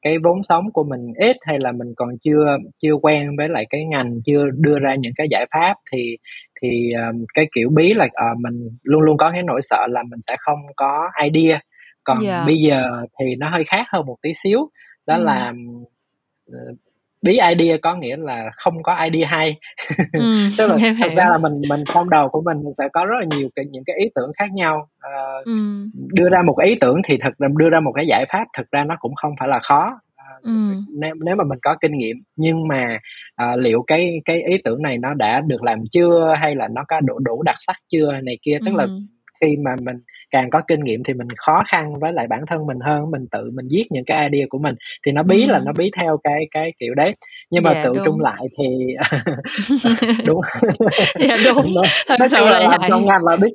cái 0.02 0.18
vốn 0.24 0.44
sống 0.44 0.72
của 0.74 0.84
mình 0.84 1.14
ít 1.20 1.38
hay 1.42 1.60
là 1.60 1.72
mình 1.72 1.94
còn 1.98 2.10
chưa 2.24 2.58
chưa 2.82 2.94
quen 3.02 3.38
với 3.38 3.50
lại 3.50 3.66
cái 3.70 3.86
ngành 3.86 4.12
chưa 4.26 4.46
đưa 4.54 4.80
ra 4.80 4.96
những 4.96 5.14
cái 5.16 5.28
giải 5.32 5.46
pháp 5.54 5.74
thì 5.92 6.18
thì 6.62 6.92
um, 6.94 7.26
cái 7.34 7.48
kiểu 7.56 7.70
bí 7.76 7.94
là 7.94 8.08
ờ, 8.14 8.26
mình 8.40 8.70
luôn 8.84 9.02
luôn 9.02 9.18
có 9.18 9.32
cái 9.32 9.44
nỗi 9.44 9.60
sợ 9.64 9.88
là 9.90 10.04
mình 10.04 10.20
sẽ 10.28 10.36
không 10.40 10.60
có 10.76 11.10
idea 11.24 11.60
còn 12.04 12.18
Dạ. 12.24 12.44
bây 12.46 12.56
giờ 12.56 12.84
thì 13.20 13.36
nó 13.36 13.50
hơi 13.50 13.64
khác 13.64 13.86
hơn 13.94 14.06
một 14.06 14.16
tí 14.22 14.30
xíu 14.44 14.60
đó 15.08 15.16
Ừ. 15.18 15.24
là 15.24 15.54
bí 17.22 17.32
idea 17.32 17.78
có 17.82 17.96
nghĩa 17.96 18.18
là 18.18 18.52
không 18.56 18.84
có 18.84 19.04
idea 19.04 19.30
hay. 19.30 19.60
Ừ, 20.14 20.20
tức 20.58 20.68
là 20.68 20.78
thật 21.02 21.10
ra 21.18 21.26
là 21.30 21.38
mình 21.38 21.62
mình 21.70 21.84
trong 21.94 22.10
đầu 22.10 22.30
của 22.30 22.42
mình 22.42 22.58
sẽ 22.78 22.88
có 22.94 23.06
rất 23.06 23.16
là 23.20 23.26
nhiều 23.38 23.50
cái 23.56 23.66
những 23.72 23.84
cái 23.86 23.96
ý 24.00 24.10
tưởng 24.16 24.32
khác 24.38 24.52
nhau. 24.54 24.88
Ờ, 25.00 25.44
ừ, 25.46 25.52
đưa 25.94 26.30
ra 26.30 26.42
một 26.46 26.54
cái 26.58 26.68
ý 26.68 26.76
tưởng 26.82 27.02
thì 27.08 27.18
thật 27.22 27.34
đưa 27.40 27.70
ra 27.70 27.80
một 27.80 27.92
cái 27.96 28.08
giải 28.08 28.26
pháp 28.30 28.46
thực 28.58 28.72
ra 28.72 28.84
nó 28.84 28.96
cũng 29.00 29.16
không 29.16 29.32
phải 29.40 29.48
là 29.48 29.60
khó. 29.60 30.00
Ờ, 30.16 30.36
ừ, 30.42 30.52
nếu 31.00 31.16
nếu 31.26 31.36
mà 31.36 31.44
mình 31.44 31.60
có 31.62 31.76
kinh 31.82 31.98
nghiệm 31.98 32.16
nhưng 32.36 32.68
mà 32.68 33.00
à, 33.36 33.56
liệu 33.56 33.84
cái 33.88 34.22
cái 34.26 34.42
ý 34.44 34.58
tưởng 34.64 34.82
này 34.82 34.98
nó 34.98 35.14
đã 35.14 35.42
được 35.48 35.64
làm 35.64 35.80
chưa 35.92 36.34
hay 36.40 36.56
là 36.56 36.68
nó 36.68 36.84
có 36.88 37.00
đủ 37.00 37.20
đủ 37.20 37.44
đặc 37.44 37.56
sắc 37.60 37.76
chưa 37.88 38.12
này 38.24 38.38
kia 38.42 38.58
tức 38.66 38.76
là 38.76 38.84
ừ, 38.84 39.00
khi 39.42 39.56
mà 39.66 39.76
mình 39.82 39.96
càng 40.32 40.50
có 40.50 40.62
kinh 40.68 40.84
nghiệm 40.84 41.04
thì 41.04 41.14
mình 41.14 41.28
khó 41.38 41.64
khăn 41.68 42.00
với 42.00 42.14
lại 42.14 42.28
bản 42.28 42.42
thân 42.50 42.66
mình 42.68 42.78
hơn 42.86 43.12
mình 43.12 43.26
tự 43.32 43.52
mình 43.54 43.68
viết 43.72 43.86
những 43.90 44.06
cái 44.06 44.30
idea 44.32 44.46
của 44.50 44.58
mình 44.60 44.76
thì 45.06 45.12
nó 45.12 45.24
bí 45.24 45.42
Ừ. 45.48 45.52
là 45.52 45.60
nó 45.60 45.72
bí 45.78 45.92
theo 46.00 46.20
cái 46.24 46.48
cái 46.52 46.74
kiểu 46.80 46.94
đấy 46.94 47.16
nhưng 47.50 47.64
mà 47.64 47.74
Dạ, 47.74 47.84
tự 47.84 47.92
đúng. 47.96 48.06
trung 48.06 48.20
lại 48.20 48.46
thì 48.58 48.66
đúng 50.26 50.42
dạ 51.28 51.38
đúng 51.46 51.74
nó, 51.76 51.82
thật 52.08 52.16
nói 52.20 52.30
sự 52.30 52.36
chung 52.38 52.46
là 52.50 52.60
là 52.60 52.78
vậy 52.80 52.90
trong 52.90 53.06
ngành 53.06 53.24
là 53.26 53.36
biết 53.36 53.50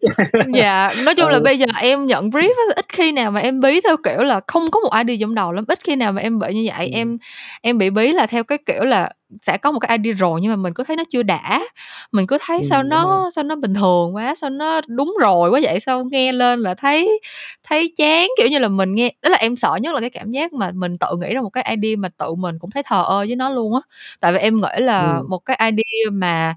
dạ 0.54 0.94
nói 1.04 1.14
chung 1.14 1.28
là 1.28 1.38
Ừ. 1.38 1.42
bây 1.44 1.58
giờ 1.58 1.66
em 1.82 2.04
nhận 2.04 2.30
brief 2.30 2.52
ít 2.76 2.84
khi 2.88 3.12
nào 3.12 3.30
mà 3.30 3.40
em 3.40 3.60
bí 3.60 3.80
theo 3.80 3.96
kiểu 4.04 4.22
là 4.22 4.40
không 4.46 4.70
có 4.70 4.80
một 4.80 4.90
idea 4.98 5.16
trong 5.20 5.34
đầu 5.34 5.52
lắm 5.52 5.64
ít 5.68 5.78
khi 5.84 5.96
nào 5.96 6.12
mà 6.12 6.20
em 6.22 6.38
bị 6.38 6.54
như 6.54 6.68
vậy 6.76 6.86
Ừ. 6.92 6.98
em 6.98 7.18
em 7.62 7.78
bị 7.78 7.90
bí 7.90 8.12
là 8.12 8.26
theo 8.26 8.44
cái 8.44 8.58
kiểu 8.66 8.84
là 8.84 9.08
sẽ 9.42 9.56
có 9.58 9.72
một 9.72 9.78
cái 9.80 9.98
idea 9.98 10.12
rồi 10.18 10.40
nhưng 10.42 10.50
mà 10.50 10.56
mình 10.56 10.74
cứ 10.74 10.84
thấy 10.84 10.96
nó 10.96 11.02
chưa 11.10 11.22
đã. 11.22 11.60
Mình 12.12 12.26
cứ 12.26 12.38
thấy 12.46 12.60
Ừ, 12.60 12.64
sao 12.64 12.82
nó 12.82 13.30
sao 13.34 13.44
nó 13.44 13.56
bình 13.56 13.74
thường 13.74 14.14
quá 14.14 14.34
sao 14.34 14.50
nó 14.50 14.80
đúng 14.88 15.14
rồi 15.20 15.50
quá 15.50 15.60
vậy 15.62 15.80
sao 15.80 16.04
nghe 16.04 16.32
lên 16.32 16.60
là 16.60 16.74
thấy 16.74 17.20
thấy 17.68 17.92
chán 17.96 18.28
kiểu 18.38 18.46
như 18.48 18.58
là 18.58 18.68
mình 18.68 18.94
nghe 18.94 19.10
đó 19.22 19.28
là 19.28 19.38
em 19.40 19.56
sợ 19.56 19.76
nhất 19.82 19.94
là 19.94 20.00
cái 20.00 20.10
cảm 20.10 20.30
giác 20.30 20.52
mà 20.52 20.70
mình 20.74 20.98
tự 20.98 21.06
nghĩ 21.20 21.34
ra 21.34 21.40
một 21.40 21.50
cái 21.50 21.76
idea 21.80 21.96
mà 21.98 22.08
tự 22.18 22.34
mình 22.34 22.58
cũng 22.58 22.70
thấy 22.70 22.82
thờ 22.86 23.04
ơ 23.08 23.18
với 23.28 23.36
nó 23.36 23.50
luôn 23.50 23.74
á. 23.74 23.80
Tại 24.20 24.32
vì 24.32 24.38
em 24.38 24.60
nghĩ 24.60 24.68
là 24.84 25.18
ừ. 25.18 25.26
một 25.28 25.38
cái 25.38 25.58
idea 25.70 26.10
mà 26.12 26.54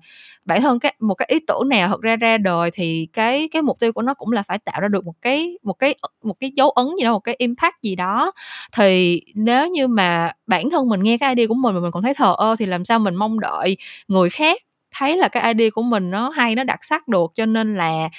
bản 0.47 0.61
thân 0.61 0.79
cái, 0.79 0.95
một 0.99 1.13
cái 1.15 1.27
ý 1.31 1.39
tưởng 1.47 1.69
nào 1.69 1.87
thật 1.87 2.01
ra 2.01 2.15
ra 2.15 2.37
đời 2.37 2.71
thì 2.73 3.07
cái 3.13 3.47
cái 3.51 3.61
mục 3.61 3.79
tiêu 3.79 3.93
của 3.93 4.01
nó 4.01 4.13
cũng 4.13 4.31
là 4.31 4.43
phải 4.43 4.59
tạo 4.59 4.81
ra 4.81 4.87
được 4.87 5.05
một 5.05 5.13
cái 5.21 5.57
một 5.63 5.73
cái 5.73 5.95
một 6.23 6.35
cái 6.39 6.51
dấu 6.55 6.69
ấn 6.69 6.87
gì 6.99 7.03
đó, 7.05 7.11
một 7.13 7.19
cái 7.19 7.35
impact 7.37 7.75
gì 7.81 7.95
đó. 7.95 8.31
Thì 8.77 9.21
nếu 9.35 9.67
như 9.69 9.87
mà 9.87 10.31
bản 10.47 10.69
thân 10.69 10.89
mình 10.89 11.03
nghe 11.03 11.17
cái 11.17 11.35
idea 11.35 11.47
của 11.47 11.53
mình 11.55 11.75
mà 11.75 11.81
mình 11.81 11.91
còn 11.91 12.03
thấy 12.03 12.13
thờ 12.13 12.35
ơ 12.37 12.55
thì 12.59 12.65
làm 12.65 12.85
sao 12.85 12.99
mình 12.99 13.15
mong 13.15 13.39
đợi 13.39 13.77
người 14.07 14.29
khác 14.29 14.61
thấy 14.95 15.17
là 15.17 15.27
cái 15.27 15.53
idea 15.53 15.69
của 15.69 15.81
mình 15.83 16.11
nó 16.11 16.29
hay, 16.29 16.55
nó 16.55 16.63
đặc 16.63 16.79
sắc 16.85 17.07
được. 17.07 17.31
Cho 17.35 17.45
nên 17.45 17.75
là 17.75 18.09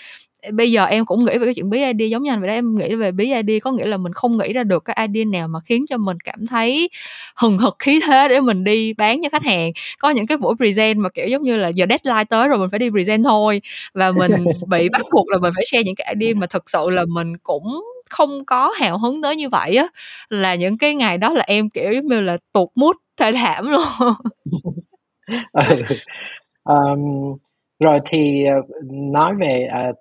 bây 0.53 0.73
giờ 0.73 0.85
em 0.85 1.07
cũng 1.07 1.25
nghĩ 1.25 1.39
về 1.39 1.45
cái 1.47 1.55
chuyện 1.55 1.71
bí 1.71 1.79
idea 1.79 2.07
giống 2.09 2.23
như 2.23 2.33
anh 2.33 2.41
vậy 2.41 2.49
đó 2.49 2.55
em 2.55 2.77
nghĩ 2.77 2.95
về 2.95 3.13
bí 3.13 3.25
idea 3.25 3.59
có 3.63 3.73
nghĩa 3.73 3.87
là 3.87 3.97
mình 3.97 4.13
không 4.13 4.39
nghĩ 4.39 4.53
ra 4.53 4.65
được 4.65 4.85
cái 4.85 5.09
idea 5.09 5.25
nào 5.25 5.49
mà 5.49 5.61
khiến 5.65 5.87
cho 5.89 5.97
mình 5.97 6.17
cảm 6.25 6.47
thấy 6.47 6.91
hừng 7.37 7.59
hực 7.59 7.77
khí 7.79 8.01
thế 8.07 8.29
để 8.29 8.41
mình 8.41 8.65
đi 8.65 8.93
bán 8.93 9.23
cho 9.23 9.29
khách 9.33 9.45
hàng. 9.45 9.71
Có 9.99 10.11
những 10.11 10.27
cái 10.27 10.39
buổi 10.39 10.55
present 10.57 10.99
mà 10.99 11.09
kiểu 11.09 11.27
giống 11.29 11.43
như 11.43 11.57
là 11.57 11.69
giờ 11.69 11.87
deadline 11.89 12.25
tới 12.25 12.49
rồi 12.49 12.59
mình 12.59 12.71
phải 12.71 12.79
đi 12.79 12.91
present 12.91 13.25
thôi 13.25 13.61
và 13.95 14.13
mình 14.13 14.33
bị 14.69 14.89
bắt 14.89 15.03
buộc 15.13 15.29
là 15.29 15.39
mình 15.39 15.53
phải 15.57 15.65
share 15.67 15.85
những 15.85 15.95
cái 15.95 16.15
idea 16.21 16.35
mà 16.37 16.47
thực 16.47 16.71
sự 16.71 16.91
là 16.91 17.05
mình 17.09 17.37
cũng 17.43 17.85
không 18.11 18.45
có 18.45 18.75
hào 18.81 18.99
hứng 18.99 19.23
tới 19.23 19.37
như 19.37 19.49
vậy 19.49 19.77
á. 19.77 19.87
Là 20.29 20.55
những 20.55 20.79
cái 20.79 20.95
ngày 20.95 21.19
đó 21.19 21.33
là 21.33 21.45
em 21.47 21.71
kiểu 21.71 21.93
giống 21.93 22.07
như 22.07 22.21
là 22.21 22.37
tụt 22.53 22.69
mút 22.75 22.97
thê 23.17 23.33
thảm 23.33 23.71
luôn. 23.71 23.83
Um, 26.69 27.39
rồi 27.81 28.01
thì 28.05 28.45
ờ, 28.45 28.55
nói 28.93 29.35
về 29.35 29.69
uh, 29.91 29.97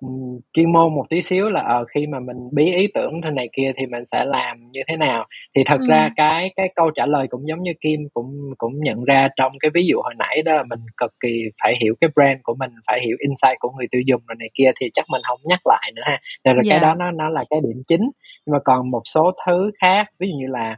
chuyên 0.52 0.72
môn 0.72 0.94
một 0.94 1.04
tí 1.10 1.22
xíu 1.22 1.48
là 1.48 1.78
uh, 1.80 1.88
khi 1.94 2.06
mà 2.06 2.20
mình 2.20 2.36
bí 2.52 2.72
ý 2.72 2.86
tưởng 2.94 3.20
thế 3.24 3.30
này 3.30 3.48
kia 3.52 3.72
thì 3.76 3.86
mình 3.86 4.04
sẽ 4.12 4.24
làm 4.24 4.70
như 4.70 4.80
thế 4.88 4.96
nào 4.96 5.26
thì 5.56 5.62
thật 5.66 5.80
ừ. 5.80 5.86
ra 5.88 6.10
cái 6.16 6.50
cái 6.56 6.68
câu 6.74 6.90
trả 6.90 7.06
lời 7.06 7.26
cũng 7.30 7.48
giống 7.48 7.62
như 7.62 7.72
Kim 7.80 8.00
cũng 8.14 8.30
cũng 8.58 8.72
nhận 8.80 9.04
ra 9.04 9.28
trong 9.36 9.52
cái 9.60 9.70
ví 9.74 9.86
dụ 9.86 9.96
hồi 10.02 10.14
nãy 10.18 10.42
đó 10.42 10.54
là 10.54 10.62
mình 10.62 10.80
cực 10.96 11.14
kỳ 11.20 11.42
phải 11.62 11.74
hiểu 11.80 11.94
cái 12.00 12.10
brand 12.14 12.38
của 12.42 12.54
mình 12.54 12.70
phải 12.86 13.00
hiểu 13.00 13.16
insight 13.20 13.58
của 13.58 13.70
người 13.70 13.86
tiêu 13.90 14.02
dùng 14.06 14.20
rồi 14.26 14.36
này 14.38 14.48
kia 14.54 14.70
thì 14.80 14.90
chắc 14.94 15.04
mình 15.10 15.22
không 15.28 15.40
nhắc 15.44 15.60
lại 15.66 15.92
nữa 15.96 16.02
ha 16.04 16.20
rồi 16.44 16.54
yeah. 16.54 16.64
cái 16.68 16.78
dạ. 16.80 16.88
đó 16.88 16.94
nó 16.98 17.10
nó 17.10 17.28
là 17.28 17.44
cái 17.50 17.60
điểm 17.60 17.82
chính 17.86 18.10
nhưng 18.46 18.52
mà 18.52 18.58
còn 18.64 18.90
một 18.90 19.02
số 19.04 19.30
thứ 19.46 19.70
khác 19.80 20.06
ví 20.18 20.28
dụ 20.28 20.34
như 20.38 20.46
là 20.46 20.76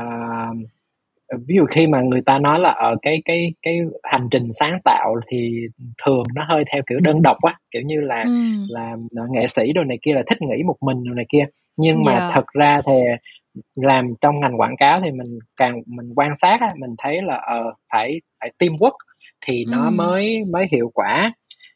uh, 0.00 0.56
ví 1.46 1.54
dụ 1.56 1.64
khi 1.70 1.86
mà 1.86 2.00
người 2.00 2.20
ta 2.26 2.38
nói 2.38 2.60
là 2.60 2.70
ở 2.70 2.96
cái 3.02 3.22
cái 3.24 3.52
cái 3.62 3.78
hành 4.02 4.28
trình 4.30 4.52
sáng 4.52 4.78
tạo 4.84 5.14
thì 5.30 5.60
thường 6.04 6.22
nó 6.34 6.44
hơi 6.48 6.64
theo 6.72 6.82
kiểu 6.86 7.00
đơn 7.00 7.22
độc 7.22 7.36
á 7.42 7.58
kiểu 7.70 7.82
như 7.82 8.00
là 8.00 8.22
ừ. 8.22 8.30
là 8.68 8.96
nghệ 9.30 9.46
sĩ 9.46 9.72
đồ 9.72 9.84
này 9.84 9.98
kia 10.02 10.12
là 10.12 10.22
thích 10.26 10.42
nghĩ 10.42 10.62
một 10.62 10.76
mình 10.80 11.04
đồ 11.04 11.14
này 11.14 11.26
kia 11.28 11.44
nhưng 11.76 12.02
mà 12.06 12.12
yeah. 12.12 12.32
Thật 12.34 12.46
ra 12.46 12.80
thì 12.86 12.92
làm 13.74 14.14
trong 14.20 14.40
ngành 14.40 14.60
quảng 14.60 14.76
cáo 14.76 15.00
thì 15.04 15.10
mình 15.10 15.38
càng 15.56 15.82
mình 15.86 16.12
quan 16.16 16.34
sát 16.34 16.60
á, 16.60 16.70
mình 16.78 16.90
thấy 16.98 17.22
là 17.22 17.36
uh, 17.36 17.74
phải 17.92 18.20
phải 18.40 18.52
teamwork 18.58 18.96
thì 19.46 19.64
nó 19.70 19.84
ừ. 19.84 19.90
mới 19.90 20.44
mới 20.52 20.66
hiệu 20.72 20.90
quả 20.94 21.32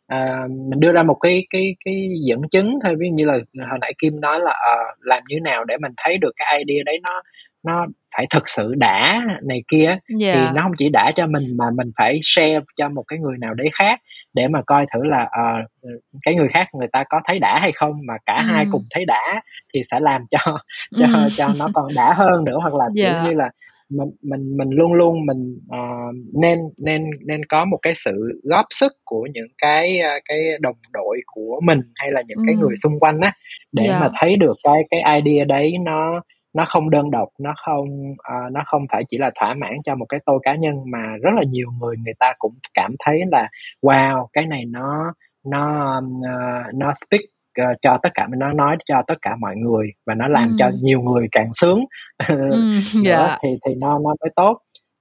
à, 0.07 0.41
mình 0.49 0.81
đưa 0.81 0.93
ra 0.93 1.03
một 1.03 1.15
cái 1.15 1.47
cái 1.51 1.77
cái 1.85 2.09
dẫn 2.29 2.41
chứng 2.51 2.79
thôi 2.85 2.95
ví 2.99 3.09
dụ 3.09 3.15
như 3.15 3.25
là 3.25 3.35
hồi 3.71 3.79
nãy 3.81 3.93
kim 3.99 4.21
nói 4.21 4.41
là 4.41 4.51
uh, 4.51 4.99
làm 5.01 5.23
như 5.29 5.41
nào 5.41 5.65
để 5.65 5.77
mình 5.77 5.93
thấy 5.97 6.19
được 6.19 6.33
cái 6.37 6.65
idea 6.65 6.83
đấy 6.87 6.99
nó 7.03 7.23
nó 7.65 7.87
phải 8.17 8.27
thực 8.31 8.49
sự 8.49 8.75
đã 8.75 9.21
này 9.43 9.63
kia 9.69 9.87
yeah. 9.87 10.01
thì 10.19 10.25
dạ. 10.25 10.53
nó 10.55 10.63
không 10.63 10.73
chỉ 10.79 10.89
đã 10.89 11.13
cho 11.17 11.27
mình 11.27 11.57
mà 11.57 11.65
mình 11.77 11.91
phải 11.99 12.19
share 12.23 12.61
cho 12.77 12.89
một 12.89 13.05
cái 13.09 13.19
người 13.19 13.37
nào 13.39 13.55
đấy 13.55 13.69
khác 13.73 14.01
để 14.35 14.49
mà 14.49 14.63
coi 14.67 14.87
thử 14.95 15.05
là 15.05 15.23
uh, 15.23 15.91
cái 16.23 16.35
người 16.35 16.49
khác 16.49 16.69
người 16.73 16.89
ta 16.93 17.05
có 17.09 17.21
thấy 17.25 17.39
đã 17.39 17.59
hay 17.61 17.73
không 17.73 17.93
mà 18.07 18.15
cả 18.27 18.43
mm. 18.43 18.49
hai 18.49 18.67
cùng 18.73 18.85
thấy 18.91 19.05
đã 19.05 19.41
thì 19.75 19.83
sẽ 19.91 20.01
làm 20.01 20.23
cho 20.31 20.59
cho 20.97 21.07
mm. 21.07 21.29
cho 21.37 21.49
nó 21.59 21.69
còn 21.75 21.95
đã 21.95 22.13
hơn 22.13 22.45
nữa 22.45 22.59
hoặc 22.63 22.75
là 22.75 22.85
yeah. 22.85 22.95
kiểu 22.97 23.13
dạ. 23.13 23.25
như 23.25 23.35
là 23.35 23.51
mình 23.89 24.09
mình 24.23 24.57
mình 24.57 24.71
luôn 24.71 24.93
luôn 24.93 25.27
mình 25.27 25.59
uh, 25.69 26.15
nên 26.43 26.59
nên 26.79 27.11
nên 27.27 27.45
có 27.45 27.65
một 27.65 27.79
cái 27.83 27.95
sự 28.05 28.41
góp 28.43 28.67
sức 28.71 28.93
của 29.05 29.29
những 29.33 29.49
cái 29.59 30.01
uh, 30.01 30.23
cái 30.25 30.39
đồng 30.61 30.77
đội 30.93 31.21
của 31.27 31.61
mình 31.65 31.81
hay 31.95 32.11
là 32.13 32.23
những 32.27 32.39
mm. 32.39 32.47
cái 32.47 32.55
người 32.55 32.75
xung 32.83 33.01
quanh 33.01 33.21
á 33.21 33.33
để 33.73 33.85
yeah. 33.85 34.01
mà 34.01 34.09
thấy 34.21 34.37
được 34.37 34.57
cái 34.65 34.83
cái 34.91 35.23
idea 35.23 35.45
đấy 35.45 35.73
nó 35.85 36.23
nó 36.57 36.65
không 36.69 36.91
đơn 36.91 37.11
độc 37.11 37.29
nó 37.39 37.55
không 37.65 38.11
uh, 38.13 38.53
nó 38.53 38.63
không 38.67 38.87
phải 38.93 39.05
chỉ 39.09 39.19
là 39.19 39.31
thỏa 39.35 39.55
mãn 39.55 39.73
cho 39.85 39.95
một 39.95 40.07
cái 40.09 40.21
tôi 40.27 40.39
cá 40.43 40.55
nhân 40.55 40.75
mà 40.87 41.03
rất 41.23 41.31
là 41.37 41.43
nhiều 41.49 41.69
người 41.81 41.97
người 42.05 42.15
ta 42.19 42.35
cũng 42.39 42.55
cảm 42.75 42.95
thấy 42.99 43.21
là 43.33 43.49
wow 43.83 44.27
cái 44.33 44.47
này 44.47 44.65
nó 44.65 45.13
nó 45.47 45.97
uh, 45.99 46.75
nó 46.75 46.93
speak 47.07 47.23
uh, 47.61 47.77
cho 47.83 47.99
tất 48.03 48.09
cả 48.15 48.27
nó 48.37 48.53
nói 48.53 48.77
cho 48.87 49.03
tất 49.07 49.19
cả 49.23 49.37
mọi 49.41 49.57
người 49.57 49.87
và 50.07 50.15
nó 50.15 50.29
làm 50.29 50.49
mm. 50.49 50.57
cho 50.59 50.71
nhiều 50.83 51.01
người 51.01 51.27
càng 51.33 51.51
sướng 51.53 51.85
mm, 52.29 52.81
yeah. 53.07 53.31
thì 53.43 53.49
thì 53.67 53.75
nó 53.75 53.99
nó 53.99 54.15
mới 54.21 54.31
tốt 54.37 54.59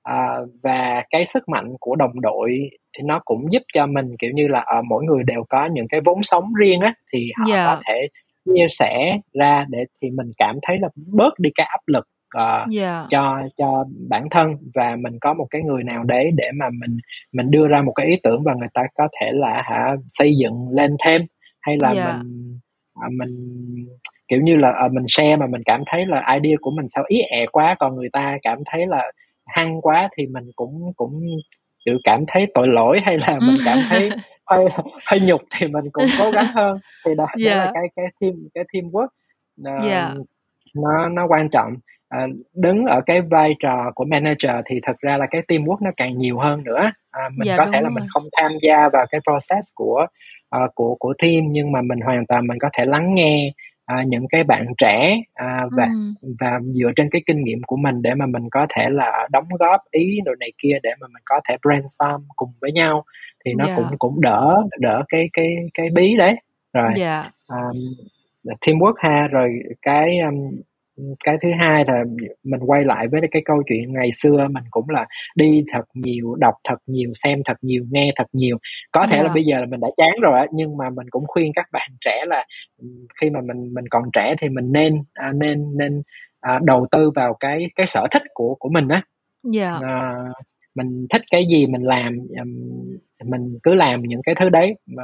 uh, 0.10 0.49
và 0.64 1.03
cái 1.10 1.26
sức 1.26 1.49
mạnh 1.49 1.74
của 1.80 1.95
đồng 1.95 2.22
đội 2.22 2.70
thì 2.97 3.03
nó 3.06 3.22
cũng 3.26 3.51
giúp 3.51 3.62
cho 3.74 3.86
mình 3.86 4.16
kiểu 4.20 4.32
như 4.34 4.47
là 4.47 4.60
uh, 4.60 4.86
mỗi 4.86 5.03
người 5.03 5.24
đều 5.24 5.43
có 5.49 5.66
những 5.66 5.86
cái 5.89 6.01
vốn 6.06 6.24
sống 6.24 6.53
riêng 6.53 6.80
á 6.82 6.93
thì 7.14 7.32
họ 7.38 7.45
yeah. 7.56 7.68
có 7.68 7.82
thể 7.88 8.08
chia 8.46 8.68
sẻ 8.70 9.18
ra 9.34 9.66
để 9.70 9.86
thì 10.02 10.10
mình 10.12 10.32
cảm 10.38 10.60
thấy 10.62 10.80
là 10.80 10.89
bớt 10.96 11.39
đi 11.39 11.50
cái 11.56 11.66
áp 11.70 11.82
lực 11.88 12.08
uh, 12.38 12.41
yeah. 12.41 12.68
Dạ. 12.72 13.06
cho 13.10 13.41
cho 13.58 13.86
bản 14.10 14.28
thân 14.32 14.56
và 14.76 14.96
mình 14.96 15.18
có 15.22 15.34
một 15.34 15.48
cái 15.50 15.62
người 15.62 15.84
nào 15.84 16.04
đấy 16.04 16.32
để 16.36 16.52
mà 16.60 16.70
mình 16.70 16.98
mình 17.32 17.52
đưa 17.52 17.68
ra 17.68 17.82
một 17.82 17.91
cái 17.96 18.08
ý 18.08 18.20
tưởng 18.24 18.43
và 18.43 18.54
người 18.54 18.68
ta 18.74 18.82
có 18.96 19.08
thể 19.22 19.32
là 19.32 19.62
hả 19.66 19.96
xây 20.08 20.36
dựng 20.38 20.70
lên 20.72 20.96
thêm 21.06 21.22
hay 21.62 21.78
là 21.80 21.89
yeah. 21.89 22.06
Dạ. 22.06 22.20
mình 22.24 22.60
uh, 23.08 23.14
mình 23.14 23.88
kiểu 24.28 24.41
như 24.41 24.56
là 24.56 24.86
uh, 24.86 24.91
mình 24.91 25.06
share 25.08 25.36
mà 25.36 25.48
mình 25.48 25.62
cảm 25.66 25.84
thấy 25.88 26.06
là 26.06 26.38
idea 26.41 26.58
của 26.62 26.72
mình 26.72 26.86
sao 26.96 27.04
ý 27.08 27.20
ẹ 27.22 27.46
quá 27.52 27.76
còn 27.80 27.96
người 27.96 28.10
ta 28.14 28.38
cảm 28.41 28.60
thấy 28.66 28.88
là 28.88 29.12
hăng 29.46 29.82
quá 29.82 30.10
thì 30.18 30.28
mình 30.28 30.43
cũng 30.56 30.93
cũng 30.96 31.22
kiểu 31.86 31.98
cảm 32.04 32.24
thấy 32.28 32.48
tội 32.54 32.68
lỗi 32.68 32.98
hay 33.04 33.18
là 33.18 33.40
mình 33.42 33.56
cảm 33.66 33.78
thấy 33.90 34.10
hơi 34.46 34.66
hơi 35.06 35.20
nhục 35.20 35.42
thì 35.58 35.68
mình 35.68 35.86
cũng 35.94 36.06
cố 36.20 36.32
gắng 36.32 36.46
hơn 36.54 36.80
thì 37.06 37.16
đó, 37.16 37.28
yeah. 37.46 37.58
đó 37.58 37.64
là 37.64 37.66
dạ. 37.66 37.72
cái 37.74 37.84
cái 37.96 38.06
team 38.20 38.34
cái 38.54 38.64
teamwork 38.74 39.08
uh, 39.62 39.66
yeah. 39.66 39.84
Dạ. 39.84 40.14
nó 40.76 41.10
nó 41.10 41.28
quan 41.28 41.50
trọng 41.50 41.74
uh, 42.16 42.30
đứng 42.54 42.86
ở 42.86 43.02
cái 43.06 43.22
vai 43.22 43.56
trò 43.60 43.92
của 43.96 44.06
manager 44.06 44.52
thì 44.66 44.80
thật 44.84 45.00
ra 45.00 45.18
là 45.18 45.26
cái 45.26 45.42
teamwork 45.42 45.78
nó 45.82 45.92
càng 45.98 46.18
nhiều 46.18 46.40
hơn 46.40 46.64
nữa 46.64 46.92
uh, 47.26 47.34
mình 47.34 47.46
dạ, 47.46 47.58
có 47.58 47.66
thể 47.66 47.82
là 47.82 47.90
rồi. 47.90 47.92
mình 47.92 48.04
không 48.14 48.24
tham 48.38 48.52
gia 48.62 48.90
vào 48.90 49.06
cái 49.10 49.22
process 49.22 49.68
của 49.74 50.06
uh, 50.56 50.76
của 50.76 50.96
của 51.00 51.14
team 51.22 51.44
nhưng 51.52 51.72
mà 51.72 51.82
mình 51.82 52.00
hoàn 52.00 52.26
toàn 52.28 52.48
mình 52.48 52.58
có 52.60 52.70
thể 52.78 52.86
lắng 52.86 53.16
nghe 53.16 53.52
à, 53.86 54.04
những 54.08 54.28
cái 54.30 54.44
bạn 54.44 54.66
trẻ 54.78 55.22
à, 55.34 55.66
và 55.78 55.84
ừ. 56.22 56.30
và 56.40 56.60
dựa 56.74 56.92
trên 56.96 57.10
cái 57.12 57.22
kinh 57.26 57.44
nghiệm 57.44 57.64
của 57.68 57.76
mình 57.76 58.02
để 58.02 58.14
mà 58.14 58.26
mình 58.26 58.50
có 58.52 58.68
thể 58.76 58.90
là 58.90 59.28
đóng 59.32 59.48
góp 59.60 59.82
ý 59.92 60.20
đồ 60.26 60.32
này 60.40 60.52
kia 60.58 60.78
để 60.84 60.90
mà 61.00 61.08
mình 61.08 61.24
có 61.26 61.42
thể 61.50 61.58
brainstorm 61.66 62.24
cùng 62.36 62.50
với 62.62 62.72
nhau 62.72 63.04
thì 63.46 63.54
nó 63.58 63.66
yeah. 63.66 63.78
cũng 63.78 63.98
cũng 64.00 64.22
đỡ 64.22 64.64
đỡ 64.80 65.04
cái 65.10 65.30
cái 65.34 65.56
cái 65.74 65.90
bí 65.96 66.16
đấy 66.18 66.36
rồi 66.74 66.90
yeah. 66.98 67.26
um, 67.48 67.78
teamwork 68.62 68.94
ha 68.98 69.28
rồi 69.32 69.50
cái 69.82 70.20
um, 70.20 70.62
cái 71.24 71.38
thứ 71.41 71.50
hai 71.60 71.84
là 71.88 72.04
mình 72.43 72.60
quay 72.66 72.84
lại 72.86 73.08
với 73.08 73.22
cái 73.32 73.41
câu 73.46 73.64
chuyện 73.70 73.93
ngày 73.93 74.12
xưa 74.22 74.48
mình 74.52 74.64
cũng 74.70 74.89
là 74.89 75.06
đi 75.36 75.64
thật 75.74 75.86
nhiều 75.93 76.36
đọc 76.36 76.54
thật 76.64 76.78
nhiều 76.88 77.12
xem 77.14 77.41
thật 77.46 77.58
nhiều 77.62 77.84
nghe 77.91 78.12
thật 78.16 78.28
nhiều 78.34 78.58
có 78.91 79.06
thể 79.06 79.18
yeah. 79.18 79.28
là 79.28 79.34
bây 79.34 79.43
giờ 79.43 79.60
là 79.60 79.66
mình 79.66 79.80
đã 79.80 79.88
chán 79.98 80.20
rồi 80.22 80.48
nhưng 80.52 80.78
mà 80.78 80.89
mình 80.89 81.08
cũng 81.10 81.24
khuyên 81.28 81.52
các 81.56 81.66
bạn 81.72 81.89
trẻ 82.02 82.24
là 82.28 82.46
khi 83.22 83.30
mà 83.30 83.39
mình 83.41 83.74
mình 83.74 83.86
còn 83.89 84.04
trẻ 84.14 84.36
thì 84.41 84.50
mình 84.50 84.72
nên 84.72 85.04
à, 85.14 85.32
nên 85.36 85.78
nên 85.78 86.02
à, 86.41 86.60
đầu 86.64 86.88
tư 86.91 87.12
vào 87.16 87.34
cái 87.39 87.70
cái 87.76 87.86
sở 87.86 88.08
thích 88.12 88.24
của 88.34 88.56
của 88.60 88.70
mình 88.70 88.88
á 88.88 89.02
yeah. 89.56 89.82
à, 89.82 90.14
mình 90.76 91.08
thích 91.10 91.22
cái 91.32 91.46
gì 91.52 91.66
mình 91.68 91.84
làm 91.84 92.18
mình 93.30 93.60
cứ 93.64 93.74
làm 93.74 94.02
những 94.02 94.22
cái 94.24 94.36
thứ 94.40 94.50
đấy 94.50 94.76
mà 94.86 95.04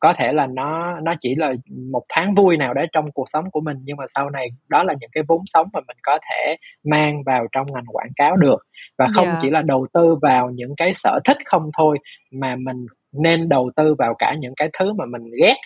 có 0.00 0.14
thể 0.18 0.32
là 0.32 0.46
nó 0.46 1.00
nó 1.00 1.14
chỉ 1.20 1.34
là 1.34 1.54
một 1.92 2.02
tháng 2.08 2.34
vui 2.34 2.56
nào 2.56 2.74
đấy 2.74 2.86
trong 2.92 3.12
cuộc 3.12 3.28
sống 3.32 3.50
của 3.50 3.60
mình 3.60 3.76
nhưng 3.84 3.96
mà 3.96 4.04
sau 4.14 4.30
này 4.30 4.48
đó 4.68 4.82
là 4.82 4.94
những 5.00 5.10
cái 5.12 5.24
vốn 5.28 5.42
sống 5.46 5.68
mà 5.72 5.80
mình 5.88 5.96
có 6.02 6.18
thể 6.30 6.56
mang 6.90 7.22
vào 7.26 7.46
trong 7.52 7.72
ngành 7.72 7.86
quảng 7.86 8.12
cáo 8.16 8.36
được 8.36 8.66
và 8.98 9.06
không 9.14 9.24
yeah. 9.24 9.38
chỉ 9.42 9.50
là 9.50 9.62
đầu 9.62 9.86
tư 9.92 10.14
vào 10.22 10.50
những 10.50 10.74
cái 10.76 10.94
sở 10.94 11.20
thích 11.24 11.38
không 11.44 11.70
thôi 11.78 11.98
mà 12.32 12.56
mình 12.56 12.86
nên 13.12 13.48
đầu 13.48 13.70
tư 13.76 13.94
vào 13.98 14.14
cả 14.18 14.34
những 14.38 14.54
cái 14.56 14.68
thứ 14.78 14.92
mà 14.92 15.04
mình 15.06 15.22
ghét 15.40 15.56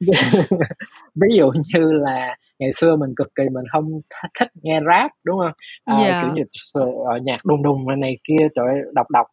ví 1.14 1.36
dụ 1.36 1.50
như 1.50 1.92
là 1.92 2.36
ngày 2.58 2.72
xưa 2.72 2.96
mình 2.96 3.10
cực 3.16 3.34
kỳ 3.34 3.44
mình 3.52 3.64
không 3.72 4.00
thích 4.40 4.48
nghe 4.62 4.80
rap 4.86 5.10
đúng 5.24 5.38
không 5.38 5.52
à, 5.84 5.94
yeah. 6.04 6.24
kiểu 6.24 6.32
như 6.34 6.42
uh, 6.84 7.22
nhạc 7.22 7.44
đùng 7.44 7.62
đùng 7.62 8.00
này 8.00 8.18
kia 8.24 8.48
trời 8.54 8.74
đọc 8.94 9.10
đọc 9.10 9.26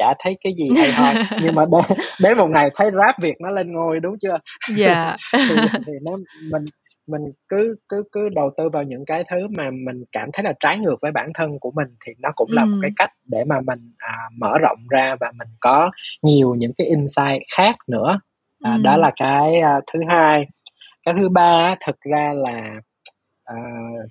chả 0.00 0.14
thấy 0.18 0.38
cái 0.44 0.52
gì 0.58 0.68
hay 0.76 0.92
ho. 0.92 1.12
Nhưng 1.42 1.54
mà 1.54 1.64
đến, 1.64 1.98
đến 2.20 2.38
một 2.38 2.48
ngày 2.50 2.70
thấy 2.76 2.90
rap 2.96 3.14
việt 3.22 3.40
nó 3.40 3.50
lên 3.50 3.72
ngôi 3.72 4.00
đúng 4.00 4.16
chưa? 4.18 4.38
Dạ. 4.76 5.16
Thì, 5.32 5.56
thì 5.86 5.92
nó 6.02 6.12
mình 6.50 6.64
mình 7.06 7.22
cứ 7.48 7.76
cứ 7.88 8.02
cứ 8.12 8.28
đầu 8.28 8.50
tư 8.56 8.68
vào 8.72 8.82
những 8.82 9.04
cái 9.04 9.24
thứ 9.30 9.36
mà 9.56 9.70
mình 9.70 10.04
cảm 10.12 10.30
thấy 10.32 10.44
là 10.44 10.52
trái 10.60 10.78
ngược 10.78 10.96
với 11.02 11.12
bản 11.12 11.32
thân 11.34 11.58
của 11.60 11.70
mình 11.70 11.88
thì 12.06 12.12
nó 12.18 12.28
cũng 12.36 12.50
là 12.52 12.64
một 12.64 12.78
cái 12.82 12.90
cách 12.96 13.10
để 13.24 13.44
mà 13.44 13.60
mình 13.60 13.92
à, 13.98 14.16
mở 14.38 14.58
rộng 14.58 14.78
ra 14.88 15.16
và 15.20 15.32
mình 15.38 15.48
có 15.60 15.90
nhiều 16.22 16.54
những 16.54 16.72
cái 16.76 16.86
insight 16.86 17.42
khác 17.56 17.76
nữa. 17.88 18.20
À, 18.64 18.74
ừ. 18.74 18.80
đó 18.84 18.96
là 18.96 19.10
cái 19.16 19.60
à, 19.60 19.80
thứ 19.92 20.00
hai. 20.08 20.46
Cái 21.04 21.14
thứ 21.18 21.28
ba 21.28 21.74
thực 21.86 22.00
ra 22.00 22.32
là 22.36 22.80
uh, 23.52 24.10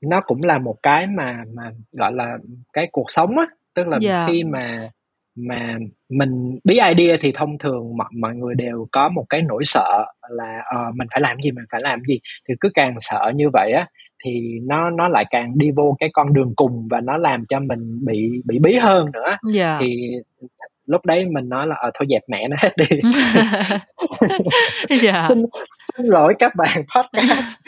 nó 0.00 0.20
cũng 0.20 0.42
là 0.42 0.58
một 0.58 0.76
cái 0.82 1.06
mà 1.06 1.44
mà 1.54 1.70
gọi 1.98 2.12
là 2.12 2.38
cái 2.72 2.88
cuộc 2.92 3.10
sống 3.10 3.38
á 3.38 3.46
tức 3.74 3.86
là 3.86 3.98
yeah. 4.02 4.28
khi 4.28 4.44
mà 4.44 4.90
mà 5.36 5.78
mình 6.10 6.58
bí 6.64 6.74
idea 6.74 7.16
thì 7.20 7.32
thông 7.32 7.58
thường 7.58 7.96
mọi 7.96 8.08
mọi 8.20 8.34
người 8.34 8.54
đều 8.54 8.86
có 8.92 9.08
một 9.08 9.24
cái 9.28 9.42
nỗi 9.42 9.62
sợ 9.64 10.04
là 10.30 10.62
uh, 10.76 10.94
mình 10.96 11.08
phải 11.10 11.20
làm 11.20 11.36
gì 11.44 11.50
mình 11.50 11.64
phải 11.72 11.80
làm 11.84 12.00
gì 12.08 12.20
thì 12.48 12.54
cứ 12.60 12.68
càng 12.74 12.94
sợ 12.98 13.32
như 13.34 13.50
vậy 13.52 13.72
á 13.72 13.86
thì 14.24 14.58
nó 14.62 14.90
nó 14.90 15.08
lại 15.08 15.24
càng 15.30 15.58
đi 15.58 15.70
vô 15.76 15.96
cái 16.00 16.10
con 16.12 16.32
đường 16.32 16.52
cùng 16.56 16.88
và 16.90 17.00
nó 17.00 17.16
làm 17.16 17.44
cho 17.48 17.60
mình 17.60 18.04
bị 18.06 18.30
bị 18.44 18.58
bí 18.58 18.74
hơn 18.74 19.06
nữa 19.12 19.36
yeah. 19.56 19.80
thì 19.80 20.10
lúc 20.86 21.04
đấy 21.04 21.26
mình 21.26 21.48
nói 21.48 21.66
là 21.66 21.74
ờ 21.74 21.90
thôi 21.94 22.06
dẹp 22.10 22.22
mẹ 22.28 22.48
nó 22.48 22.56
hết 22.60 22.72
đi 22.76 23.00
yeah. 25.02 25.28
xin, 25.28 25.44
xin 25.96 26.06
lỗi 26.06 26.34
các 26.38 26.52
bạn 26.56 26.82
podcast 26.96 27.58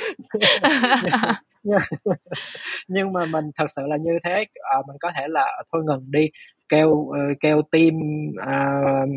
nhưng 2.88 3.12
mà 3.12 3.26
mình 3.26 3.44
thật 3.56 3.66
sự 3.76 3.82
là 3.86 3.96
như 3.96 4.18
thế 4.24 4.44
à, 4.54 4.76
mình 4.86 4.96
có 5.00 5.10
thể 5.16 5.28
là 5.28 5.62
thôi 5.72 5.82
ngừng 5.86 6.04
đi 6.10 6.28
kêu 6.68 6.88
uh, 6.88 7.16
kêu 7.40 7.62
tim 7.70 7.94
uh, 8.42 9.08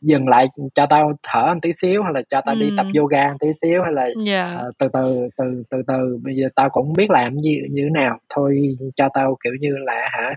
dừng 0.00 0.28
lại 0.28 0.46
cho 0.74 0.86
tao 0.86 1.12
thở 1.22 1.54
một 1.54 1.58
tí 1.62 1.72
xíu 1.80 2.02
hay 2.02 2.12
là 2.12 2.22
cho 2.30 2.40
tao 2.46 2.54
ừ. 2.54 2.60
đi 2.60 2.70
tập 2.76 2.86
yoga 2.98 3.28
một 3.28 3.36
tí 3.40 3.48
xíu 3.62 3.82
hay 3.82 3.92
là 3.92 4.08
yeah. 4.26 4.66
uh, 4.68 4.78
từ 4.78 4.88
từ 4.92 5.28
từ 5.36 5.62
từ 5.70 5.82
từ 5.86 6.18
bây 6.22 6.36
giờ 6.36 6.48
tao 6.54 6.70
cũng 6.70 6.92
biết 6.96 7.10
làm 7.10 7.36
như 7.36 7.56
như 7.70 7.82
thế 7.82 7.90
nào 7.90 8.18
thôi 8.28 8.76
cho 8.94 9.08
tao 9.14 9.36
kiểu 9.44 9.52
như 9.60 9.70
là 9.76 10.08
hả 10.12 10.34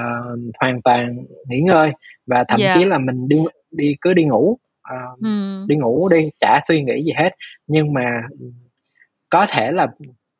uh, 0.00 0.38
hoàn 0.60 0.82
toàn 0.82 1.16
nghỉ 1.48 1.60
ngơi 1.60 1.92
và 2.26 2.44
thậm 2.48 2.60
yeah. 2.60 2.76
chí 2.78 2.84
là 2.84 2.98
mình 2.98 3.28
đi 3.28 3.38
đi 3.70 3.96
cứ 4.00 4.14
đi 4.14 4.24
ngủ 4.24 4.58
uh, 4.94 5.20
ừ. 5.22 5.64
đi 5.68 5.76
ngủ 5.76 6.08
đi 6.08 6.30
chả 6.40 6.60
suy 6.68 6.82
nghĩ 6.82 7.04
gì 7.04 7.12
hết 7.16 7.30
nhưng 7.66 7.92
mà 7.92 8.22
có 9.30 9.46
thể 9.50 9.72
là 9.72 9.86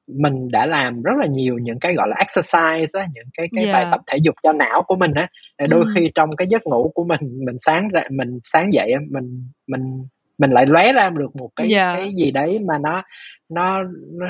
mình 0.07 0.49
đã 0.51 0.67
làm 0.67 1.03
rất 1.03 1.13
là 1.21 1.27
nhiều 1.27 1.59
những 1.59 1.79
cái 1.81 1.95
gọi 1.95 2.09
là 2.09 2.17
exercise 2.17 3.01
á 3.01 3.07
những 3.15 3.25
cái 3.37 3.49
cái 3.57 3.65
yeah. 3.65 3.75
bài 3.75 3.87
tập 3.91 4.01
thể 4.07 4.19
dục 4.23 4.35
cho 4.43 4.53
não 4.53 4.83
của 4.87 4.97
mình 4.97 5.13
á 5.15 5.27
đôi 5.69 5.85
ừ. 5.85 5.93
khi 5.95 6.11
trong 6.15 6.37
cái 6.37 6.47
giấc 6.51 6.67
ngủ 6.67 6.93
của 6.95 7.05
mình 7.05 7.21
mình 7.47 7.57
sáng 7.59 7.89
ra 7.89 8.03
mình 8.11 8.39
sáng 8.53 8.73
dậy 8.73 8.93
mình 9.11 9.49
mình 9.67 10.07
mình 10.39 10.51
lại 10.51 10.67
lóe 10.67 10.93
ra 10.93 11.11
được 11.11 11.37
một 11.37 11.51
cái 11.57 11.69
yeah. 11.75 11.97
cái 11.97 12.13
gì 12.17 12.31
đấy 12.31 12.59
mà 12.59 12.79
nó 12.79 13.03
nó, 13.49 13.83
nó 14.13 14.27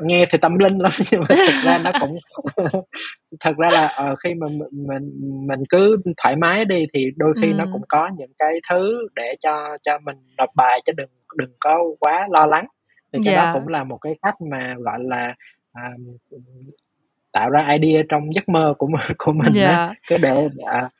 nghe 0.00 0.26
thì 0.32 0.38
tâm 0.38 0.58
linh 0.58 0.78
lắm 0.78 0.92
nhưng 1.12 1.20
mà 1.20 1.26
thực 1.28 1.64
ra 1.64 1.78
nó 1.84 1.92
cũng 2.00 2.18
thật 3.40 3.56
ra 3.56 3.70
là 3.70 4.10
uh, 4.12 4.18
khi 4.24 4.34
mà 4.34 4.46
mình, 4.48 4.86
mình 4.86 5.10
mình 5.46 5.60
cứ 5.68 5.96
thoải 6.22 6.36
mái 6.36 6.64
đi 6.64 6.84
thì 6.94 7.06
đôi 7.16 7.34
khi 7.42 7.50
ừ. 7.50 7.54
nó 7.58 7.64
cũng 7.72 7.82
có 7.88 8.10
những 8.18 8.32
cái 8.38 8.60
thứ 8.70 9.08
để 9.14 9.36
cho 9.40 9.76
cho 9.82 9.98
mình 9.98 10.16
nộp 10.38 10.48
bài 10.56 10.80
chứ 10.86 10.92
đừng 10.96 11.10
đừng 11.36 11.52
có 11.60 11.78
quá 12.00 12.26
lo 12.30 12.46
lắng 12.46 12.66
thì 13.12 13.18
cái 13.24 13.34
yeah. 13.34 13.54
đó 13.54 13.60
cũng 13.60 13.68
là 13.68 13.84
một 13.84 13.98
cái 13.98 14.18
cách 14.22 14.40
mà 14.40 14.74
gọi 14.78 14.98
là 15.02 15.34
à, 15.72 15.90
tạo 17.32 17.50
ra 17.50 17.68
idea 17.80 18.02
trong 18.08 18.34
giấc 18.34 18.48
mơ 18.48 18.74
của 18.78 18.88
của 19.18 19.32
mình 19.32 19.52
yeah. 19.54 19.70
đó 19.70 19.94
cứ 20.08 20.16
để 20.18 20.48
à, 20.66 20.90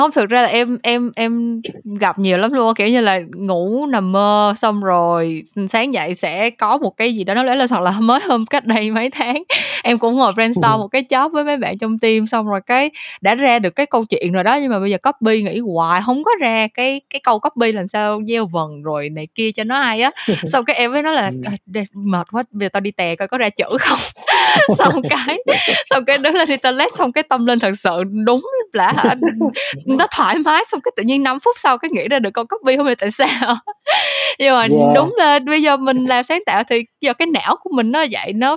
không 0.00 0.12
thực 0.12 0.28
ra 0.28 0.42
là 0.42 0.48
em 0.48 0.78
em 0.82 1.10
em 1.16 1.62
gặp 2.00 2.18
nhiều 2.18 2.38
lắm 2.38 2.52
luôn 2.52 2.74
kiểu 2.74 2.88
như 2.88 3.00
là 3.00 3.20
ngủ 3.34 3.86
nằm 3.86 4.12
mơ 4.12 4.54
xong 4.56 4.80
rồi 4.80 5.42
sáng 5.68 5.92
dậy 5.92 6.14
sẽ 6.14 6.50
có 6.50 6.78
một 6.78 6.96
cái 6.96 7.14
gì 7.14 7.24
đó 7.24 7.34
nó 7.34 7.42
lấy 7.42 7.56
lên 7.56 7.70
hoặc 7.70 7.82
là 7.82 7.94
mới 8.00 8.20
hôm 8.28 8.46
cách 8.46 8.64
đây 8.66 8.90
mấy 8.90 9.10
tháng 9.10 9.42
em 9.82 9.98
cũng 9.98 10.16
ngồi 10.16 10.32
brainstorm 10.32 10.72
ừ. 10.72 10.78
một 10.78 10.88
cái 10.88 11.02
job 11.08 11.30
với 11.30 11.44
mấy 11.44 11.56
bạn 11.56 11.78
trong 11.78 11.98
team 11.98 12.26
xong 12.26 12.46
rồi 12.46 12.60
cái 12.66 12.90
đã 13.20 13.34
ra 13.34 13.58
được 13.58 13.70
cái 13.70 13.86
câu 13.86 14.04
chuyện 14.08 14.32
rồi 14.32 14.44
đó 14.44 14.56
nhưng 14.56 14.70
mà 14.70 14.80
bây 14.80 14.90
giờ 14.90 14.98
copy 14.98 15.42
nghĩ 15.42 15.58
hoài 15.58 16.00
không 16.04 16.24
có 16.24 16.30
ra 16.40 16.68
cái 16.74 17.00
cái 17.10 17.20
câu 17.24 17.38
copy 17.38 17.72
làm 17.72 17.88
sao 17.88 18.20
gieo 18.28 18.46
vần 18.46 18.82
rồi 18.82 19.08
này 19.08 19.28
kia 19.34 19.50
cho 19.52 19.64
nó 19.64 19.78
ai 19.78 20.02
á 20.02 20.10
xong 20.44 20.64
cái 20.64 20.76
em 20.76 20.92
với 20.92 21.02
nó 21.02 21.12
là 21.12 21.26
ừ. 21.26 21.50
à, 21.74 21.82
mệt 21.92 22.26
quá 22.32 22.42
bây 22.50 22.64
giờ 22.66 22.68
tao 22.68 22.80
đi 22.80 22.90
tè 22.90 23.16
coi 23.16 23.28
có 23.28 23.38
ra 23.38 23.48
chữ 23.48 23.64
không 23.80 23.98
xong 24.78 25.02
cái 25.10 25.38
xong 25.90 26.04
cái 26.04 26.18
đứng 26.18 26.34
lên 26.34 26.48
đi 26.48 26.56
toilet 26.56 26.88
xong 26.98 27.12
cái 27.12 27.22
tâm 27.22 27.46
linh 27.46 27.58
thật 27.58 27.72
sự 27.78 28.02
đúng 28.24 28.46
là 28.72 28.92
hả 28.96 29.14
nó 29.86 30.06
thoải 30.10 30.38
mái 30.38 30.64
xong 30.64 30.80
cái 30.80 30.92
tự 30.96 31.02
nhiên 31.02 31.22
5 31.22 31.40
phút 31.40 31.54
sau 31.58 31.78
cái 31.78 31.90
nghĩ 31.90 32.08
ra 32.08 32.18
được 32.18 32.30
con 32.30 32.46
copy 32.46 32.76
không 32.76 32.86
biết 32.86 32.98
tại 32.98 33.10
sao 33.10 33.56
nhưng 34.38 34.52
mà 34.52 34.60
yeah. 34.60 34.94
đúng 34.94 35.14
là 35.18 35.38
bây 35.38 35.62
giờ 35.62 35.76
mình 35.76 36.06
làm 36.06 36.24
sáng 36.24 36.42
tạo 36.46 36.62
thì 36.68 36.84
giờ 37.00 37.14
cái 37.14 37.26
não 37.26 37.56
của 37.60 37.70
mình 37.74 37.92
nó 37.92 38.04
vậy 38.10 38.32
nó 38.32 38.56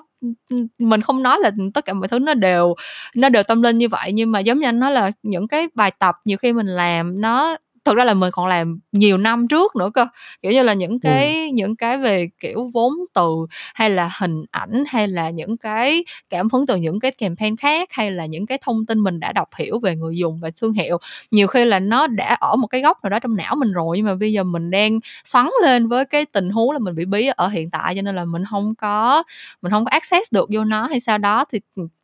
mình 0.80 1.02
không 1.02 1.24
nói 1.24 1.40
là 1.40 1.52
tất 1.74 1.86
cả 1.86 1.94
mọi 1.94 2.08
thứ 2.08 2.20
nó 2.20 2.34
đều 2.34 2.74
nó 3.16 3.30
đều 3.30 3.44
tâm 3.44 3.62
linh 3.62 3.78
như 3.78 3.90
vậy 3.90 4.12
nhưng 4.14 4.32
mà 4.32 4.40
giống 4.40 4.60
như 4.60 4.68
anh 4.68 4.80
nói 4.80 4.92
là 4.92 5.12
những 5.24 5.48
cái 5.48 5.68
bài 5.76 5.92
tập 6.00 6.16
nhiều 6.26 6.38
khi 6.38 6.54
mình 6.54 6.68
làm 6.68 7.22
nó 7.22 7.56
thực 7.86 7.96
ra 7.96 8.04
là 8.04 8.14
mình 8.14 8.32
còn 8.32 8.48
làm 8.48 8.80
nhiều 8.92 9.18
năm 9.18 9.48
trước 9.48 9.76
nữa 9.76 9.90
cơ 9.94 10.08
kiểu 10.42 10.52
như 10.52 10.64
là 10.64 10.74
những 10.74 11.00
cái 11.00 11.50
ừ. 11.50 11.54
những 11.54 11.76
cái 11.76 11.98
về 11.98 12.30
kiểu 12.40 12.70
vốn 12.74 12.94
từ 13.14 13.30
hay 13.76 13.90
là 13.90 14.10
hình 14.20 14.46
ảnh 14.52 14.84
hay 14.88 15.08
là 15.08 15.30
những 15.30 15.58
cái 15.58 16.06
cảm 16.30 16.48
hứng 16.54 16.66
từ 16.66 16.76
những 16.76 17.00
cái 17.00 17.12
campaign 17.12 17.58
khác 17.58 17.90
hay 17.92 18.12
là 18.12 18.26
những 18.26 18.46
cái 18.46 18.58
thông 18.62 18.86
tin 18.86 19.00
mình 19.00 19.20
đã 19.20 19.32
đọc 19.32 19.50
hiểu 19.58 19.80
về 19.80 19.96
người 19.96 20.18
dùng 20.18 20.40
và 20.40 20.52
thương 20.62 20.74
hiệu 20.74 20.98
nhiều 21.32 21.48
khi 21.48 21.66
là 21.66 21.80
nó 21.80 22.08
đã 22.08 22.38
ở 22.40 22.56
một 22.56 22.68
cái 22.68 22.82
góc 22.82 23.04
nào 23.04 23.10
đó 23.10 23.20
trong 23.20 23.36
não 23.36 23.56
mình 23.56 23.72
rồi 23.72 23.98
nhưng 23.98 24.06
mà 24.06 24.16
bây 24.16 24.34
giờ 24.34 24.44
mình 24.44 24.72
đang 24.72 25.00
xoắn 25.24 25.48
lên 25.64 25.88
với 25.88 26.06
cái 26.06 26.26
tình 26.26 26.50
huống 26.50 26.72
là 26.72 26.80
mình 26.80 26.96
bị 26.96 27.06
bí 27.06 27.28
ở 27.36 27.48
hiện 27.48 27.70
tại 27.70 27.96
cho 27.96 28.02
nên 28.02 28.16
là 28.16 28.26
mình 28.26 28.44
không 28.52 28.76
có 28.76 29.24
mình 29.62 29.72
không 29.72 29.86
có 29.86 29.90
access 29.92 30.34
được 30.34 30.50
vô 30.54 30.64
nó 30.64 30.88
hay 30.88 31.00
sao 31.00 31.18
đó 31.18 31.46
thì 31.52 31.60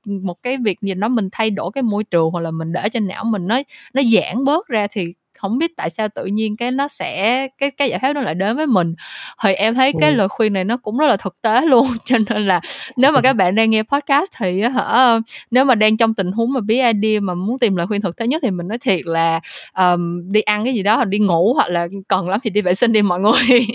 một 0.05 0.43
cái 0.43 0.57
việc 0.57 0.77
gì 0.81 0.93
đó 0.93 1.07
mình 1.07 1.29
thay 1.31 1.49
đổi 1.49 1.71
cái 1.73 1.83
môi 1.83 2.03
trường 2.03 2.31
hoặc 2.31 2.39
là 2.39 2.51
mình 2.51 2.71
để 2.71 2.89
cho 2.89 2.99
não 2.99 3.23
mình 3.23 3.47
nó 3.47 3.61
nó 3.93 4.01
giãn 4.03 4.45
bớt 4.45 4.67
ra 4.67 4.87
thì 4.91 5.13
không 5.41 5.57
biết 5.57 5.71
tại 5.77 5.89
sao 5.89 6.07
tự 6.15 6.25
nhiên 6.25 6.57
cái 6.57 6.71
nó 6.71 6.87
sẽ 6.87 7.47
cái 7.57 7.71
cái 7.71 7.89
giải 7.89 7.99
pháp 7.99 8.13
nó 8.13 8.21
lại 8.21 8.35
đến 8.35 8.57
với 8.57 8.67
mình. 8.67 8.95
Thì 9.43 9.53
em 9.53 9.75
thấy 9.75 9.93
cái 9.99 10.09
ừ. 10.09 10.15
lời 10.15 10.27
khuyên 10.27 10.53
này 10.53 10.63
nó 10.63 10.77
cũng 10.77 10.97
rất 10.97 11.07
là 11.07 11.17
thực 11.17 11.41
tế 11.41 11.61
luôn 11.65 11.87
cho 12.05 12.17
nên 12.29 12.47
là 12.47 12.61
nếu 12.97 13.11
mà 13.11 13.21
các 13.21 13.33
bạn 13.37 13.55
đang 13.55 13.69
nghe 13.69 13.83
podcast 13.83 14.31
thì 14.37 14.61
hả 14.61 15.19
nếu 15.51 15.65
mà 15.65 15.75
đang 15.75 15.97
trong 15.97 16.13
tình 16.13 16.31
huống 16.31 16.53
mà 16.53 16.59
bí 16.61 16.75
idea 16.75 17.19
mà 17.21 17.33
muốn 17.33 17.59
tìm 17.59 17.75
lời 17.75 17.87
khuyên 17.87 18.01
thực 18.01 18.17
tế 18.17 18.27
nhất 18.27 18.41
thì 18.43 18.51
mình 18.51 18.67
nói 18.67 18.77
thiệt 18.77 19.01
là 19.05 19.39
um, 19.77 20.31
đi 20.31 20.41
ăn 20.41 20.65
cái 20.65 20.73
gì 20.73 20.83
đó 20.83 20.95
hoặc 20.95 21.05
đi 21.05 21.19
ngủ 21.19 21.53
hoặc 21.53 21.69
là 21.69 21.87
cần 22.07 22.29
lắm 22.29 22.39
thì 22.43 22.49
đi 22.49 22.61
vệ 22.61 22.73
sinh 22.73 22.91
đi 22.91 23.01
mọi 23.01 23.19
người. 23.19 23.67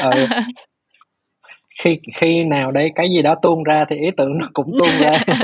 Ừ 0.00 0.26
khi 1.82 1.98
khi 2.14 2.44
nào 2.44 2.72
đây 2.72 2.90
cái 2.94 3.08
gì 3.10 3.22
đó 3.22 3.34
tuôn 3.42 3.62
ra 3.62 3.84
thì 3.90 3.96
ý 3.96 4.10
tưởng 4.16 4.38
nó 4.38 4.48
cũng 4.52 4.78
tuôn 4.78 4.90
ra. 5.00 5.10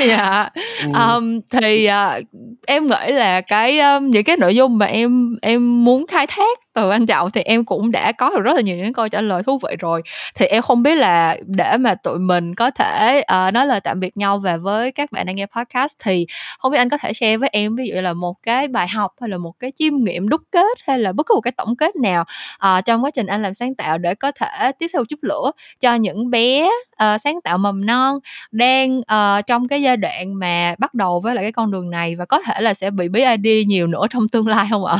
Dạ. 0.00 0.50
Um, 0.84 1.40
thì 1.50 1.88
uh, 1.88 2.24
em 2.66 2.86
nghĩ 2.86 3.12
là 3.12 3.40
cái 3.40 3.80
um, 3.80 4.10
những 4.10 4.24
cái 4.24 4.36
nội 4.36 4.56
dung 4.56 4.78
mà 4.78 4.86
em 4.86 5.36
em 5.42 5.84
muốn 5.84 6.06
khai 6.06 6.26
thác 6.26 6.58
từ 6.74 6.90
anh 6.90 7.06
trọng 7.06 7.30
thì 7.30 7.40
em 7.40 7.64
cũng 7.64 7.90
đã 7.90 8.12
có 8.12 8.30
được 8.30 8.40
rất 8.40 8.56
là 8.56 8.60
nhiều 8.60 8.76
những 8.76 8.92
câu 8.92 9.08
trả 9.08 9.20
lời 9.20 9.42
thú 9.42 9.58
vị 9.68 9.76
rồi. 9.78 10.02
Thì 10.34 10.46
em 10.46 10.62
không 10.62 10.82
biết 10.82 10.94
là 10.94 11.36
để 11.46 11.76
mà 11.76 11.94
tụi 11.94 12.18
mình 12.18 12.54
có 12.54 12.70
thể 12.70 13.22
uh, 13.48 13.54
nói 13.54 13.66
lời 13.66 13.80
tạm 13.80 14.00
biệt 14.00 14.16
nhau 14.16 14.38
và 14.38 14.56
với 14.56 14.92
các 14.92 15.12
bạn 15.12 15.26
đang 15.26 15.36
nghe 15.36 15.46
podcast 15.46 15.92
thì 15.98 16.26
không 16.58 16.72
biết 16.72 16.78
anh 16.78 16.88
có 16.88 16.98
thể 16.98 17.12
share 17.12 17.36
với 17.36 17.48
em 17.52 17.76
ví 17.76 17.88
dụ 17.88 18.00
là 18.00 18.12
một 18.12 18.34
cái 18.42 18.68
bài 18.68 18.88
học 18.88 19.12
hay 19.20 19.28
là 19.28 19.38
một 19.38 19.52
cái 19.58 19.72
chiêm 19.78 19.96
nghiệm 19.96 20.28
đúc 20.28 20.40
kết 20.52 20.78
hay 20.86 20.98
là 20.98 21.12
bất 21.12 21.26
cứ 21.26 21.34
một 21.34 21.40
cái 21.40 21.52
tổng 21.56 21.76
kết 21.76 21.96
nào 21.96 22.24
uh, 22.54 22.84
trong 22.84 23.04
quá 23.04 23.10
trình 23.10 23.26
anh 23.26 23.42
làm 23.42 23.54
sáng 23.54 23.74
tạo 23.74 23.98
để 23.98 24.14
có 24.14 24.32
thể 24.40 24.72
tiếp 24.78 24.86
theo 24.92 25.04
chút 25.04 25.18
lửa 25.22 25.50
cho 25.80 25.94
những 25.94 26.30
bé 26.30 26.68
uh, 26.92 27.20
sáng 27.20 27.40
tạo 27.44 27.58
mầm 27.58 27.86
non 27.86 28.18
đang 28.52 28.98
uh, 28.98 29.46
trong 29.46 29.68
cái 29.68 29.82
giai 29.82 29.96
đoạn 29.96 30.38
mà 30.38 30.74
bắt 30.78 30.94
đầu 30.94 31.20
với 31.20 31.34
lại 31.34 31.44
cái 31.44 31.52
con 31.52 31.70
đường 31.70 31.90
này 31.90 32.16
và 32.16 32.24
có 32.24 32.38
thể 32.46 32.60
là 32.60 32.74
sẽ 32.74 32.90
bị 32.90 33.08
bí 33.08 33.24
ID 33.42 33.66
nhiều 33.66 33.86
nữa 33.86 34.06
trong 34.10 34.28
tương 34.32 34.46
lai 34.46 34.66
không 34.70 34.84
ạ? 34.84 34.96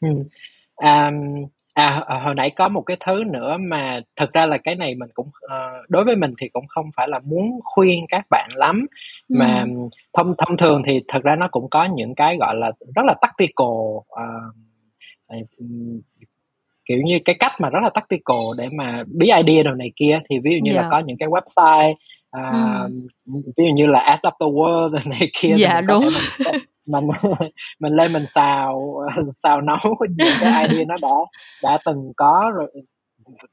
Ừ. 0.00 0.08
À, 0.76 1.10
à 1.74 2.04
hồi 2.24 2.34
nãy 2.34 2.50
có 2.56 2.68
một 2.68 2.82
cái 2.82 2.96
thứ 3.06 3.24
nữa 3.24 3.56
mà 3.60 4.00
thực 4.16 4.32
ra 4.32 4.46
là 4.46 4.58
cái 4.58 4.74
này 4.74 4.94
mình 4.94 5.08
cũng 5.14 5.26
uh, 5.26 5.90
đối 5.90 6.04
với 6.04 6.16
mình 6.16 6.34
thì 6.38 6.48
cũng 6.48 6.66
không 6.68 6.90
phải 6.96 7.08
là 7.08 7.18
muốn 7.18 7.60
khuyên 7.64 8.04
các 8.08 8.26
bạn 8.30 8.48
lắm 8.54 8.86
ừ. 9.28 9.36
mà 9.38 9.64
thông 10.12 10.34
thông 10.38 10.56
thường 10.56 10.82
thì 10.86 11.00
thực 11.08 11.22
ra 11.22 11.36
nó 11.36 11.48
cũng 11.50 11.70
có 11.70 11.88
những 11.94 12.14
cái 12.14 12.36
gọi 12.36 12.54
là 12.54 12.72
rất 12.94 13.02
là 13.06 13.14
tactical 13.20 13.66
uh, 13.66 14.06
kiểu 16.86 16.98
như 17.04 17.18
cái 17.24 17.36
cách 17.38 17.52
mà 17.60 17.70
rất 17.70 17.80
là 17.82 17.90
tactical 17.94 18.46
để 18.56 18.68
mà 18.78 19.04
bí 19.20 19.26
idea 19.26 19.62
đồ 19.62 19.70
này 19.70 19.92
kia 19.96 20.20
thì 20.30 20.36
ví 20.44 20.50
dụ 20.50 20.58
như 20.62 20.72
yeah. 20.72 20.76
là 20.76 20.82
dạ. 20.82 20.88
có 20.90 20.98
những 21.06 21.16
cái 21.18 21.28
website 21.28 21.94
à, 22.30 22.52
ừ. 22.82 23.32
ví 23.56 23.64
dụ 23.64 23.74
như 23.74 23.86
là 23.86 24.00
as 24.00 24.20
of 24.20 24.30
the 24.40 24.46
world 24.46 24.88
đồ 24.88 24.98
này 25.04 25.30
kia 25.40 25.54
dạ 25.56 25.80
đúng 25.80 26.04
mình, 26.86 27.06
mình 27.06 27.32
mình 27.80 27.92
lên 27.92 28.12
mình 28.12 28.26
xào 28.26 28.94
xào 29.42 29.60
nấu 29.60 29.78
những 30.16 30.28
cái 30.40 30.68
idea 30.68 30.84
nó 30.88 30.96
đã 31.02 31.08
đã 31.62 31.78
từng 31.84 32.12
có 32.16 32.52
rồi 32.54 32.70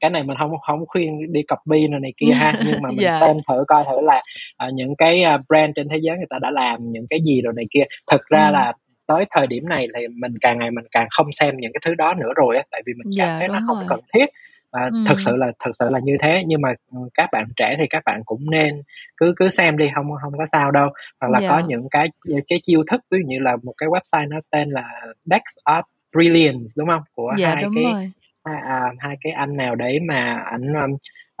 cái 0.00 0.10
này 0.10 0.22
mình 0.22 0.36
không 0.38 0.50
không 0.66 0.84
khuyên 0.86 1.32
đi 1.32 1.40
copy 1.42 1.88
này, 1.88 2.00
này 2.00 2.12
kia 2.16 2.32
ha 2.32 2.52
nhưng 2.66 2.82
mà 2.82 2.88
mình 2.88 3.04
yeah. 3.04 3.20
Dạ. 3.20 3.26
xem 3.26 3.36
thử 3.48 3.64
coi 3.68 3.84
thử 3.84 4.00
là 4.00 4.22
uh, 4.66 4.74
những 4.74 4.96
cái 4.96 5.24
uh, 5.34 5.40
brand 5.48 5.72
trên 5.76 5.88
thế 5.88 5.98
giới 6.02 6.16
người 6.16 6.26
ta 6.30 6.38
đã 6.42 6.50
làm 6.50 6.78
những 6.92 7.06
cái 7.10 7.20
gì 7.24 7.40
rồi 7.42 7.52
này 7.56 7.64
kia 7.70 7.84
thực 8.10 8.20
ra 8.26 8.46
ừ. 8.46 8.52
là 8.52 8.72
tới 9.06 9.24
thời 9.30 9.46
điểm 9.46 9.68
này 9.68 9.88
thì 9.96 10.08
mình 10.08 10.34
càng 10.40 10.58
ngày 10.58 10.70
mình 10.70 10.84
càng 10.90 11.06
không 11.10 11.32
xem 11.32 11.56
những 11.56 11.72
cái 11.72 11.80
thứ 11.84 11.94
đó 11.94 12.14
nữa 12.14 12.30
rồi 12.36 12.56
á 12.56 12.62
tại 12.70 12.82
vì 12.86 12.92
mình 12.92 13.12
cảm 13.18 13.26
yeah, 13.26 13.40
dạ, 13.40 13.46
thấy 13.46 13.48
nó 13.48 13.66
không 13.66 13.76
rồi. 13.76 13.86
cần 13.88 14.00
thiết 14.14 14.26
và 14.74 14.90
ừ. 14.92 15.04
thực 15.08 15.20
sự 15.20 15.36
là 15.36 15.52
thực 15.64 15.70
sự 15.78 15.90
là 15.90 15.98
như 15.98 16.16
thế 16.20 16.42
nhưng 16.46 16.60
mà 16.60 16.68
ừ, 16.92 16.98
các 17.14 17.28
bạn 17.32 17.46
trẻ 17.56 17.76
thì 17.78 17.86
các 17.90 18.02
bạn 18.06 18.22
cũng 18.24 18.50
nên 18.50 18.82
cứ 19.16 19.32
cứ 19.36 19.48
xem 19.48 19.76
đi 19.76 19.90
không 19.94 20.06
không 20.22 20.38
có 20.38 20.46
sao 20.46 20.70
đâu 20.70 20.88
hoặc 21.20 21.28
là 21.28 21.38
yeah. 21.38 21.50
có 21.50 21.58
dạ. 21.58 21.64
những 21.68 21.88
cái 21.90 22.08
cái 22.24 22.58
chiêu 22.62 22.82
thức 22.90 23.00
ví 23.10 23.18
dụ 23.18 23.28
như 23.28 23.38
là 23.38 23.56
một 23.62 23.74
cái 23.78 23.88
website 23.88 24.28
nó 24.28 24.40
tên 24.50 24.70
là 24.70 24.90
Dex 25.24 25.42
of 25.64 25.82
Brilliance 26.12 26.72
đúng 26.76 26.88
không 26.88 27.02
của 27.14 27.34
dạ, 27.38 27.54
hai 27.54 27.64
cái 27.74 27.84
rồi. 27.92 28.10
Hai, 28.44 28.60
à, 28.68 28.80
hai 28.98 29.16
cái 29.20 29.32
anh 29.32 29.56
nào 29.56 29.74
đấy 29.74 30.00
mà 30.08 30.42
ảnh 30.44 30.72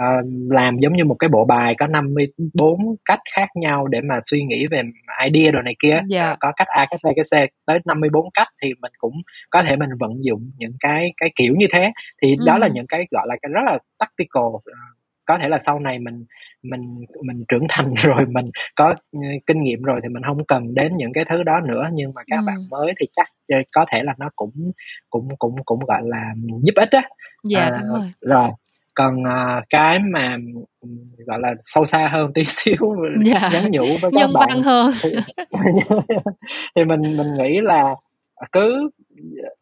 uh, 0.02 0.24
làm 0.50 0.78
giống 0.78 0.96
như 0.96 1.04
một 1.04 1.16
cái 1.18 1.28
bộ 1.28 1.44
bài 1.44 1.74
có 1.78 1.86
54 1.86 2.78
cách 3.04 3.20
khác 3.36 3.48
nhau 3.54 3.86
để 3.86 4.00
mà 4.00 4.20
suy 4.24 4.44
nghĩ 4.44 4.66
về 4.66 4.82
idea 5.24 5.52
đồ 5.52 5.62
này 5.62 5.76
kia 5.82 6.00
Dạ. 6.08 6.32
uh, 6.32 6.36
có 6.40 6.52
cách 6.56 6.68
A 6.68 6.86
cách 6.90 7.00
B 7.04 7.06
cách 7.16 7.26
C 7.30 7.50
tới 7.66 7.78
54 7.84 8.24
cách 8.34 8.48
thì 8.62 8.72
mình 8.80 8.92
cũng 8.98 9.14
có 9.50 9.62
thể 9.62 9.76
mình 9.76 9.90
vận 10.00 10.24
dụng 10.24 10.50
những 10.56 10.72
cái 10.80 11.12
cái 11.16 11.30
kiểu 11.36 11.54
như 11.58 11.66
thế. 11.72 11.92
Thì 12.22 12.36
đó 12.46 12.58
là 12.58 12.68
những 12.68 12.86
cái 12.86 13.06
gọi 13.10 13.26
là 13.28 13.36
cái 13.42 13.50
rất 13.54 13.62
là 13.66 13.78
tactical 13.98 14.44
uh, 14.44 14.62
có 15.26 15.38
thể 15.38 15.48
là 15.48 15.58
sau 15.58 15.78
này 15.78 15.98
mình 15.98 16.24
mình 16.62 17.04
mình 17.22 17.44
trưởng 17.48 17.66
thành 17.68 17.94
rồi 18.02 18.26
mình 18.28 18.50
có 18.76 18.94
ừ, 19.12 19.18
kinh 19.46 19.62
nghiệm 19.62 19.82
rồi 19.82 20.00
thì 20.02 20.08
mình 20.08 20.22
không 20.26 20.44
cần 20.44 20.74
đến 20.74 20.96
những 20.96 21.12
cái 21.12 21.24
thứ 21.30 21.42
đó 21.42 21.60
nữa 21.68 21.88
nhưng 21.92 22.12
mà 22.14 22.22
các 22.26 22.40
bạn 22.46 22.56
Ừm. 22.56 22.68
mới 22.70 22.92
thì 23.00 23.06
chắc 23.16 23.28
ờ, 23.48 23.58
có 23.72 23.84
thể 23.92 24.02
là 24.02 24.14
nó 24.18 24.30
cũng 24.36 24.52
cũng 25.10 25.28
cũng 25.38 25.56
cũng 25.64 25.78
gọi 25.88 26.00
là 26.04 26.22
giúp 26.62 26.72
ích 26.76 26.90
á 26.90 27.02
Dạ, 27.44 27.64
à, 27.64 27.70
đúng 27.82 27.88
rồi. 28.00 28.12
rồi 28.20 28.50
còn 28.94 29.24
à, 29.26 29.62
cái 29.70 29.98
mà 29.98 30.36
ừ, 30.80 30.88
gọi 31.26 31.38
là 31.40 31.54
sâu 31.64 31.84
xa 31.84 32.06
hơn 32.12 32.32
tí 32.32 32.44
xíu 32.48 32.94
Dạ. 33.24 33.48
nhắn 33.52 33.70
nhủ 33.70 33.86
với 34.02 34.10
các 34.14 34.18
Nhân 34.20 34.32
bạn 34.34 34.48
văn 34.50 34.62
hơn. 34.62 34.90
thì, 35.02 35.10
thì 36.76 36.84
mình 36.84 37.16
mình 37.16 37.34
nghĩ 37.34 37.60
là 37.60 37.94
cứ 38.52 38.90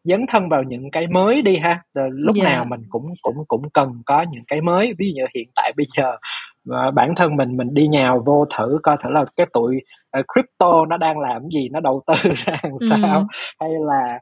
dấn 0.03 0.25
thân 0.31 0.49
vào 0.49 0.63
những 0.63 0.91
cái 0.91 1.07
mới 1.07 1.41
đi 1.41 1.55
ha. 1.57 1.81
Lúc 2.11 2.35
Dạ. 2.35 2.43
nào 2.43 2.65
mình 2.65 2.81
cũng 2.89 3.13
cũng 3.21 3.35
cũng 3.47 3.69
cần 3.73 4.01
có 4.05 4.25
những 4.31 4.43
cái 4.47 4.61
mới. 4.61 4.93
Ví 4.97 5.07
dụ 5.07 5.13
như 5.21 5.27
hiện 5.35 5.47
tại 5.55 5.73
bây 5.77 5.85
giờ 5.97 6.15
và 6.65 6.91
bản 6.91 7.15
thân 7.15 7.35
mình 7.35 7.57
mình 7.57 7.73
đi 7.73 7.87
nhào 7.87 8.23
vô 8.25 8.45
thử 8.57 8.79
coi 8.83 8.97
thử 9.03 9.09
là 9.09 9.25
cái 9.35 9.45
tụi 9.53 9.75
uh, 10.19 10.25
crypto 10.33 10.85
nó 10.85 10.97
đang 10.97 11.19
làm 11.19 11.41
gì 11.55 11.69
nó 11.69 11.79
đầu 11.79 12.01
tư 12.07 12.13
ra 12.45 12.57
làm 12.63 12.73
sao? 12.89 13.17
Ừm. 13.17 13.27
hay 13.59 13.69
là 13.79 14.19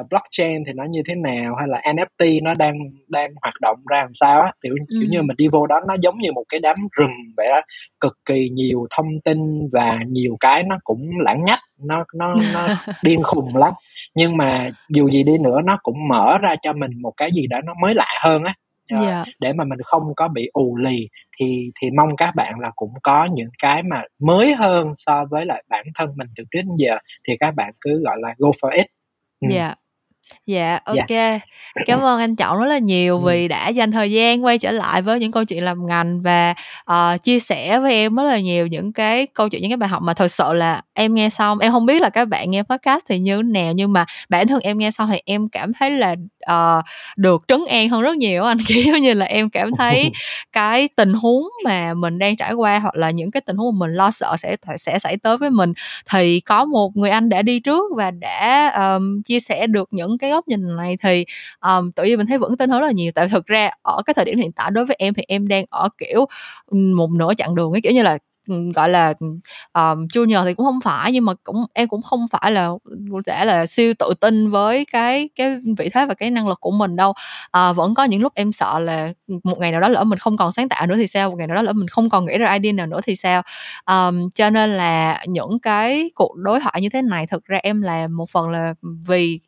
uh, 0.00 0.06
blockchain 0.10 0.64
thì 0.66 0.72
nó 0.72 0.84
như 0.84 1.02
thế 1.08 1.14
nào? 1.14 1.54
Hay 1.54 1.68
là 1.68 1.80
NFT 1.94 2.42
nó 2.42 2.54
đang 2.54 2.74
đang 3.08 3.30
hoạt 3.42 3.54
động 3.60 3.78
ra 3.90 4.00
làm 4.02 4.12
sao 4.12 4.40
á? 4.40 4.52
Kiểu, 4.62 4.74
kiểu 5.00 5.08
như 5.10 5.22
mình 5.22 5.36
đi 5.36 5.48
vô 5.48 5.66
đó 5.66 5.80
nó 5.88 5.94
giống 6.02 6.18
như 6.18 6.32
một 6.32 6.44
cái 6.48 6.60
đám 6.60 6.76
rừng 6.98 7.10
vậy 7.36 7.46
á 7.46 7.60
cực 8.00 8.16
kỳ 8.24 8.48
nhiều 8.52 8.86
thông 8.96 9.20
tin 9.24 9.68
và 9.72 9.98
nhiều 10.08 10.36
cái 10.40 10.62
nó 10.62 10.78
cũng 10.84 11.10
lãng 11.20 11.44
nhách 11.44 11.60
nó 11.86 12.04
nó 12.14 12.34
nó 12.54 12.66
điên 13.02 13.22
khùng 13.22 13.56
lắm 13.56 13.72
nhưng 14.14 14.36
mà 14.36 14.70
dù 14.88 15.10
gì 15.10 15.22
đi 15.22 15.38
nữa 15.38 15.58
nó 15.64 15.78
cũng 15.82 16.08
mở 16.08 16.38
ra 16.38 16.54
cho 16.62 16.72
mình 16.72 16.90
một 17.02 17.12
cái 17.16 17.30
gì 17.34 17.46
đó 17.46 17.60
nó 17.66 17.74
mới 17.82 17.94
lạ 17.94 18.08
hơn 18.22 18.44
á 18.44 18.54
Ờ, 18.90 19.02
Dạ. 19.06 19.24
để 19.40 19.52
mà 19.52 19.64
mình 19.64 19.78
không 19.84 20.02
có 20.16 20.28
bị 20.28 20.50
ù 20.52 20.76
lì 20.76 21.08
thì 21.40 21.70
thì 21.80 21.90
mong 21.96 22.16
các 22.16 22.34
bạn 22.34 22.60
là 22.60 22.70
cũng 22.76 22.92
có 23.02 23.28
những 23.32 23.48
cái 23.62 23.82
mà 23.82 24.02
mới 24.18 24.54
hơn 24.54 24.92
so 24.96 25.24
với 25.30 25.44
lại 25.44 25.64
bản 25.68 25.84
thân 25.94 26.10
mình 26.16 26.28
từ 26.36 26.44
trước 26.50 26.60
đến 26.62 26.68
giờ 26.78 26.98
thì 27.28 27.36
các 27.40 27.54
bạn 27.54 27.72
cứ 27.80 28.02
gọi 28.04 28.16
là 28.20 28.34
go 28.38 28.48
for 28.48 28.70
it 28.76 28.86
ừ. 29.40 29.48
Dạ. 30.46 30.78
Dạ, 30.86 31.04
Dạ. 31.08 31.32
OK. 31.34 31.40
Cảm 31.86 32.00
ơn 32.00 32.20
anh 32.20 32.36
Trọng 32.36 32.58
rất 32.58 32.66
là 32.66 32.78
nhiều 32.78 33.16
Ừm. 33.16 33.24
vì 33.24 33.48
đã 33.48 33.68
dành 33.68 33.90
thời 33.92 34.10
gian 34.12 34.44
quay 34.44 34.58
trở 34.58 34.70
lại 34.70 35.02
với 35.02 35.20
những 35.20 35.32
câu 35.32 35.44
chuyện 35.44 35.64
làm 35.64 35.86
ngành 35.86 36.22
và, 36.22 36.54
ờ, 36.84 37.16
chia 37.22 37.40
sẻ 37.40 37.78
với 37.80 37.92
em 37.92 38.14
rất 38.16 38.22
là 38.24 38.38
nhiều 38.40 38.66
những 38.66 38.92
cái 38.92 39.26
câu 39.26 39.48
chuyện, 39.48 39.62
những 39.62 39.70
cái 39.70 39.76
bài 39.76 39.88
học 39.88 40.02
mà 40.02 40.14
thực 40.14 40.28
sự 40.28 40.52
là 40.52 40.82
em 40.94 41.14
nghe 41.14 41.30
xong 41.30 41.58
em 41.58 41.72
hông 41.72 41.86
biết 41.86 42.02
là 42.02 42.10
các 42.10 42.28
bạn 42.28 42.50
nghe 42.50 42.62
podcast 42.62 43.04
thì 43.08 43.18
như 43.18 43.42
nào, 43.42 43.72
nhưng 43.72 43.92
mà 43.92 44.04
bản 44.28 44.48
thân 44.48 44.60
em 44.62 44.78
nghe 44.78 44.90
xong 44.90 45.08
thì 45.12 45.18
em 45.24 45.48
cảm 45.48 45.72
thấy 45.72 45.90
là, 45.90 46.14
ờ, 46.42 46.82
được 47.16 47.42
trấn 47.48 47.60
an 47.70 47.88
hơn 47.88 48.02
rất 48.02 48.16
nhiều 48.16 48.44
anh. 48.44 48.56
Kiểu 48.66 48.82
giống 48.82 49.00
như 49.00 49.14
là 49.14 49.26
em 49.26 49.50
cảm 49.50 49.70
thấy 49.78 50.10
cái 50.52 50.88
tình 50.96 51.12
huống 51.12 51.48
mà 51.64 51.94
mình 51.94 52.18
đang 52.18 52.36
trải 52.36 52.52
qua 52.52 52.78
hoặc 52.78 52.96
là 52.96 53.10
những 53.10 53.30
cái 53.30 53.40
tình 53.40 53.56
huống 53.56 53.78
mà 53.78 53.86
mình 53.86 53.96
lo 53.96 54.10
sợ 54.10 54.36
sẽ 54.38 54.56
sẽ 54.76 54.98
xảy 54.98 55.16
tới 55.16 55.36
với 55.36 55.50
mình 55.50 55.72
thì 56.10 56.40
có 56.40 56.64
một 56.64 56.96
người 56.96 57.10
anh 57.10 57.28
đã 57.28 57.42
đi 57.42 57.60
trước 57.60 57.82
và 57.96 58.10
đã, 58.10 58.68
ờm, 58.68 59.22
chia 59.22 59.40
sẻ 59.40 59.66
được 59.66 59.88
những 59.92 60.18
cái 60.18 60.30
góc 60.30 60.48
nhìn 60.48 60.76
này 60.76 60.96
thì, 61.02 61.24
ờm, 61.58 61.92
tự 61.92 62.04
nhiên 62.04 62.18
mình 62.18 62.26
thấy 62.26 62.38
vững 62.38 62.56
tin 62.56 62.70
hơn 62.70 62.80
rất 62.80 62.86
là 62.86 62.92
nhiều. 62.92 63.12
Tại 63.14 63.28
thực 63.28 63.46
ra 63.46 63.70
ở 63.82 64.02
cái 64.06 64.14
thời 64.14 64.24
điểm 64.24 64.38
hiện 64.38 64.52
tại 64.52 64.70
đối 64.70 64.84
với 64.86 64.96
em 64.98 65.14
thì 65.14 65.22
em 65.28 65.48
đang 65.48 65.64
ở, 65.70 65.88
kiểu, 65.98 66.26
một 66.70 67.10
nửa 67.10 67.34
chặng 67.36 67.54
đường 67.54 67.72
ấy, 67.72 67.80
kiểu 67.80 67.92
như 67.92 68.02
là, 68.02 68.18
gọi 68.74 68.88
là, 68.88 69.14
um, 69.74 70.06
junior 70.06 70.44
thì 70.44 70.54
cũng 70.54 70.66
không 70.66 70.80
phải 70.84 71.12
nhưng 71.12 71.24
mà 71.24 71.32
cũng 71.44 71.64
em 71.74 71.88
cũng 71.88 72.02
không 72.02 72.26
phải 72.32 72.52
là 72.52 72.70
đã 73.26 73.44
là 73.44 73.66
siêu 73.66 73.94
tự 73.98 74.14
tin 74.20 74.50
với 74.50 74.84
cái 74.92 75.28
cái 75.36 75.56
vị 75.78 75.88
thế 75.94 76.06
và 76.06 76.14
cái 76.14 76.30
năng 76.30 76.48
lực 76.48 76.60
của 76.60 76.70
mình 76.70 76.96
đâu. 76.96 77.12
à, 77.50 77.72
vẫn 77.72 77.94
có 77.94 78.04
những 78.04 78.20
lúc 78.22 78.32
em 78.34 78.52
sợ 78.52 78.78
là, 78.78 79.08
một 79.44 79.58
ngày 79.58 79.72
nào 79.72 79.80
đó 79.80 79.88
lỡ 79.88 80.04
mình 80.04 80.18
không 80.18 80.36
còn 80.36 80.52
sáng 80.52 80.68
tạo 80.68 80.86
nữa 80.86 80.96
thì 80.96 81.06
sao? 81.06 81.30
Một 81.30 81.36
ngày 81.38 81.46
nào 81.46 81.56
đó 81.56 81.62
lỡ 81.62 81.72
mình 81.72 81.88
không 81.88 82.10
còn 82.10 82.26
nghĩ 82.26 82.38
ra 82.38 82.52
idea 82.52 82.72
nào 82.72 82.86
nữa 82.86 83.00
thì 83.04 83.16
sao? 83.16 83.42
um, 83.86 84.30
cho 84.34 84.50
nên 84.50 84.70
là 84.76 85.24
những 85.28 85.58
cái 85.62 86.10
cuộc 86.14 86.32
đối 86.36 86.60
thoại 86.60 86.82
như 86.82 86.88
thế 86.88 87.02
này 87.02 87.26
thực 87.26 87.44
ra 87.44 87.58
em 87.62 87.82
làm 87.82 88.16
một 88.16 88.30
phần 88.30 88.50
là 88.50 88.74
vì, 89.08 89.40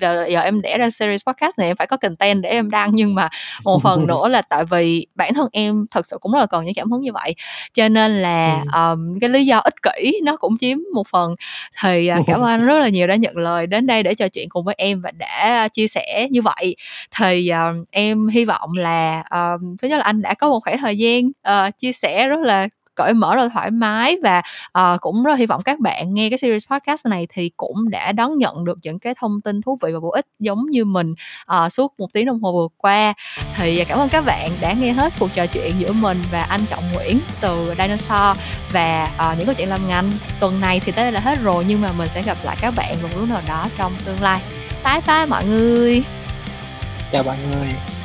giờ 0.00 0.26
giờ 0.30 0.40
em 0.40 0.62
đẻ 0.62 0.78
ra 0.78 0.90
series 0.90 1.24
podcast 1.26 1.58
này 1.58 1.68
em 1.68 1.76
phải 1.76 1.86
có 1.86 1.96
content 1.96 2.42
để 2.42 2.48
em 2.48 2.70
đăng, 2.70 2.90
nhưng 2.94 3.14
mà 3.14 3.28
một 3.64 3.82
phần 3.82 4.06
nữa 4.06 4.28
là 4.28 4.42
tại 4.42 4.64
vì 4.64 5.06
bản 5.14 5.34
thân 5.34 5.48
em 5.52 5.86
thực 5.90 6.06
sự 6.06 6.18
cũng 6.20 6.32
rất 6.32 6.38
là 6.40 6.46
cần 6.46 6.64
những 6.64 6.74
cảm 6.74 6.90
hứng 6.90 7.02
như 7.02 7.12
vậy. 7.12 7.34
Cho 7.74 7.88
nên 7.88 8.22
là, 8.22 8.64
ờm, 8.72 9.20
cái 9.20 9.30
lý 9.30 9.46
do 9.46 9.58
ích 9.58 9.74
kỷ 9.82 10.20
nó 10.24 10.36
cũng 10.36 10.58
chiếm 10.58 10.78
một 10.94 11.08
phần. 11.08 11.34
Thì, 11.82 12.06
à, 12.06 12.18
cảm 12.26 12.40
ơn 12.44 12.64
rất 12.64 12.78
là 12.78 12.88
nhiều 12.88 13.06
đã 13.06 13.16
nhận 13.16 13.36
lời 13.36 13.66
đến 13.66 13.86
đây 13.86 14.02
để 14.02 14.14
trò 14.14 14.28
chuyện 14.28 14.48
cùng 14.48 14.64
với 14.64 14.74
em 14.78 15.02
và 15.02 15.10
đã 15.10 15.68
chia 15.68 15.86
sẻ 15.88 16.28
như 16.30 16.42
vậy. 16.42 16.76
Thì, 17.20 17.48
ờ, 17.48 17.72
em 17.90 18.28
hy 18.28 18.44
vọng 18.44 18.72
là, 18.76 19.22
ờm, 19.30 19.76
thứ 19.82 19.88
nhất 19.88 19.96
là 19.96 20.04
anh 20.04 20.22
đã 20.22 20.34
có 20.34 20.48
một 20.48 20.60
khoảng 20.64 20.78
thời 20.78 20.98
gian, 20.98 21.30
ờ, 21.42 21.70
chia 21.78 21.92
sẻ 21.92 22.26
rất 22.28 22.40
là 22.40 22.68
cởi 23.00 23.14
mở, 23.14 23.34
rồi 23.34 23.48
thoải 23.54 23.70
mái 23.70 24.16
và, 24.22 24.42
uh, 24.78 25.00
cũng 25.00 25.22
rất 25.22 25.30
là 25.30 25.36
hy 25.36 25.46
vọng 25.46 25.62
các 25.64 25.80
bạn 25.80 26.14
nghe 26.14 26.30
cái 26.30 26.38
series 26.38 26.66
podcast 26.70 27.06
này 27.06 27.26
thì 27.32 27.50
cũng 27.56 27.90
đã 27.90 28.12
đón 28.12 28.38
nhận 28.38 28.64
được 28.64 28.78
những 28.82 28.98
cái 28.98 29.14
thông 29.20 29.40
tin 29.40 29.62
thú 29.62 29.78
vị 29.82 29.92
và 29.92 30.00
bổ 30.00 30.10
ích 30.10 30.26
giống 30.38 30.66
như 30.70 30.84
mình, 30.84 31.14
uh, 31.64 31.72
suốt 31.72 31.94
một 31.98 32.06
tiếng 32.12 32.26
đồng 32.26 32.42
hồ 32.42 32.52
vừa 32.52 32.68
qua. 32.76 33.14
Thì, 33.56 33.84
cảm 33.84 33.98
ơn 33.98 34.08
các 34.08 34.24
bạn 34.24 34.50
đã 34.60 34.72
nghe 34.72 34.92
hết 34.92 35.12
cuộc 35.18 35.30
trò 35.34 35.46
chuyện 35.46 35.74
giữa 35.78 35.92
mình 35.92 36.22
và 36.32 36.42
anh 36.42 36.60
Trọng 36.70 36.84
Nguyễn 36.92 37.20
từ 37.40 37.74
Dinosaur 37.78 38.38
và, 38.72 39.10
uh, 39.30 39.38
những 39.38 39.46
câu 39.46 39.54
chuyện 39.54 39.68
làm 39.68 39.88
ngành. 39.88 40.12
Tuần 40.40 40.60
này 40.60 40.80
thì 40.80 40.92
tới 40.92 41.04
đây 41.04 41.12
là 41.12 41.20
hết 41.20 41.38
rồi 41.42 41.64
nhưng 41.68 41.80
mà 41.80 41.92
mình 41.92 42.08
sẽ 42.08 42.22
gặp 42.22 42.36
lại 42.44 42.56
các 42.60 42.74
bạn 42.76 42.94
vào 43.02 43.12
một 43.12 43.18
lúc 43.20 43.28
nào 43.28 43.42
đó 43.48 43.66
trong 43.76 43.92
tương 44.04 44.22
lai. 44.22 44.40
Bye 44.84 45.00
bye 45.06 45.26
mọi 45.26 45.44
người! 45.44 46.02
Chào 47.12 47.22
mọi 47.22 47.36
người. 47.50 47.99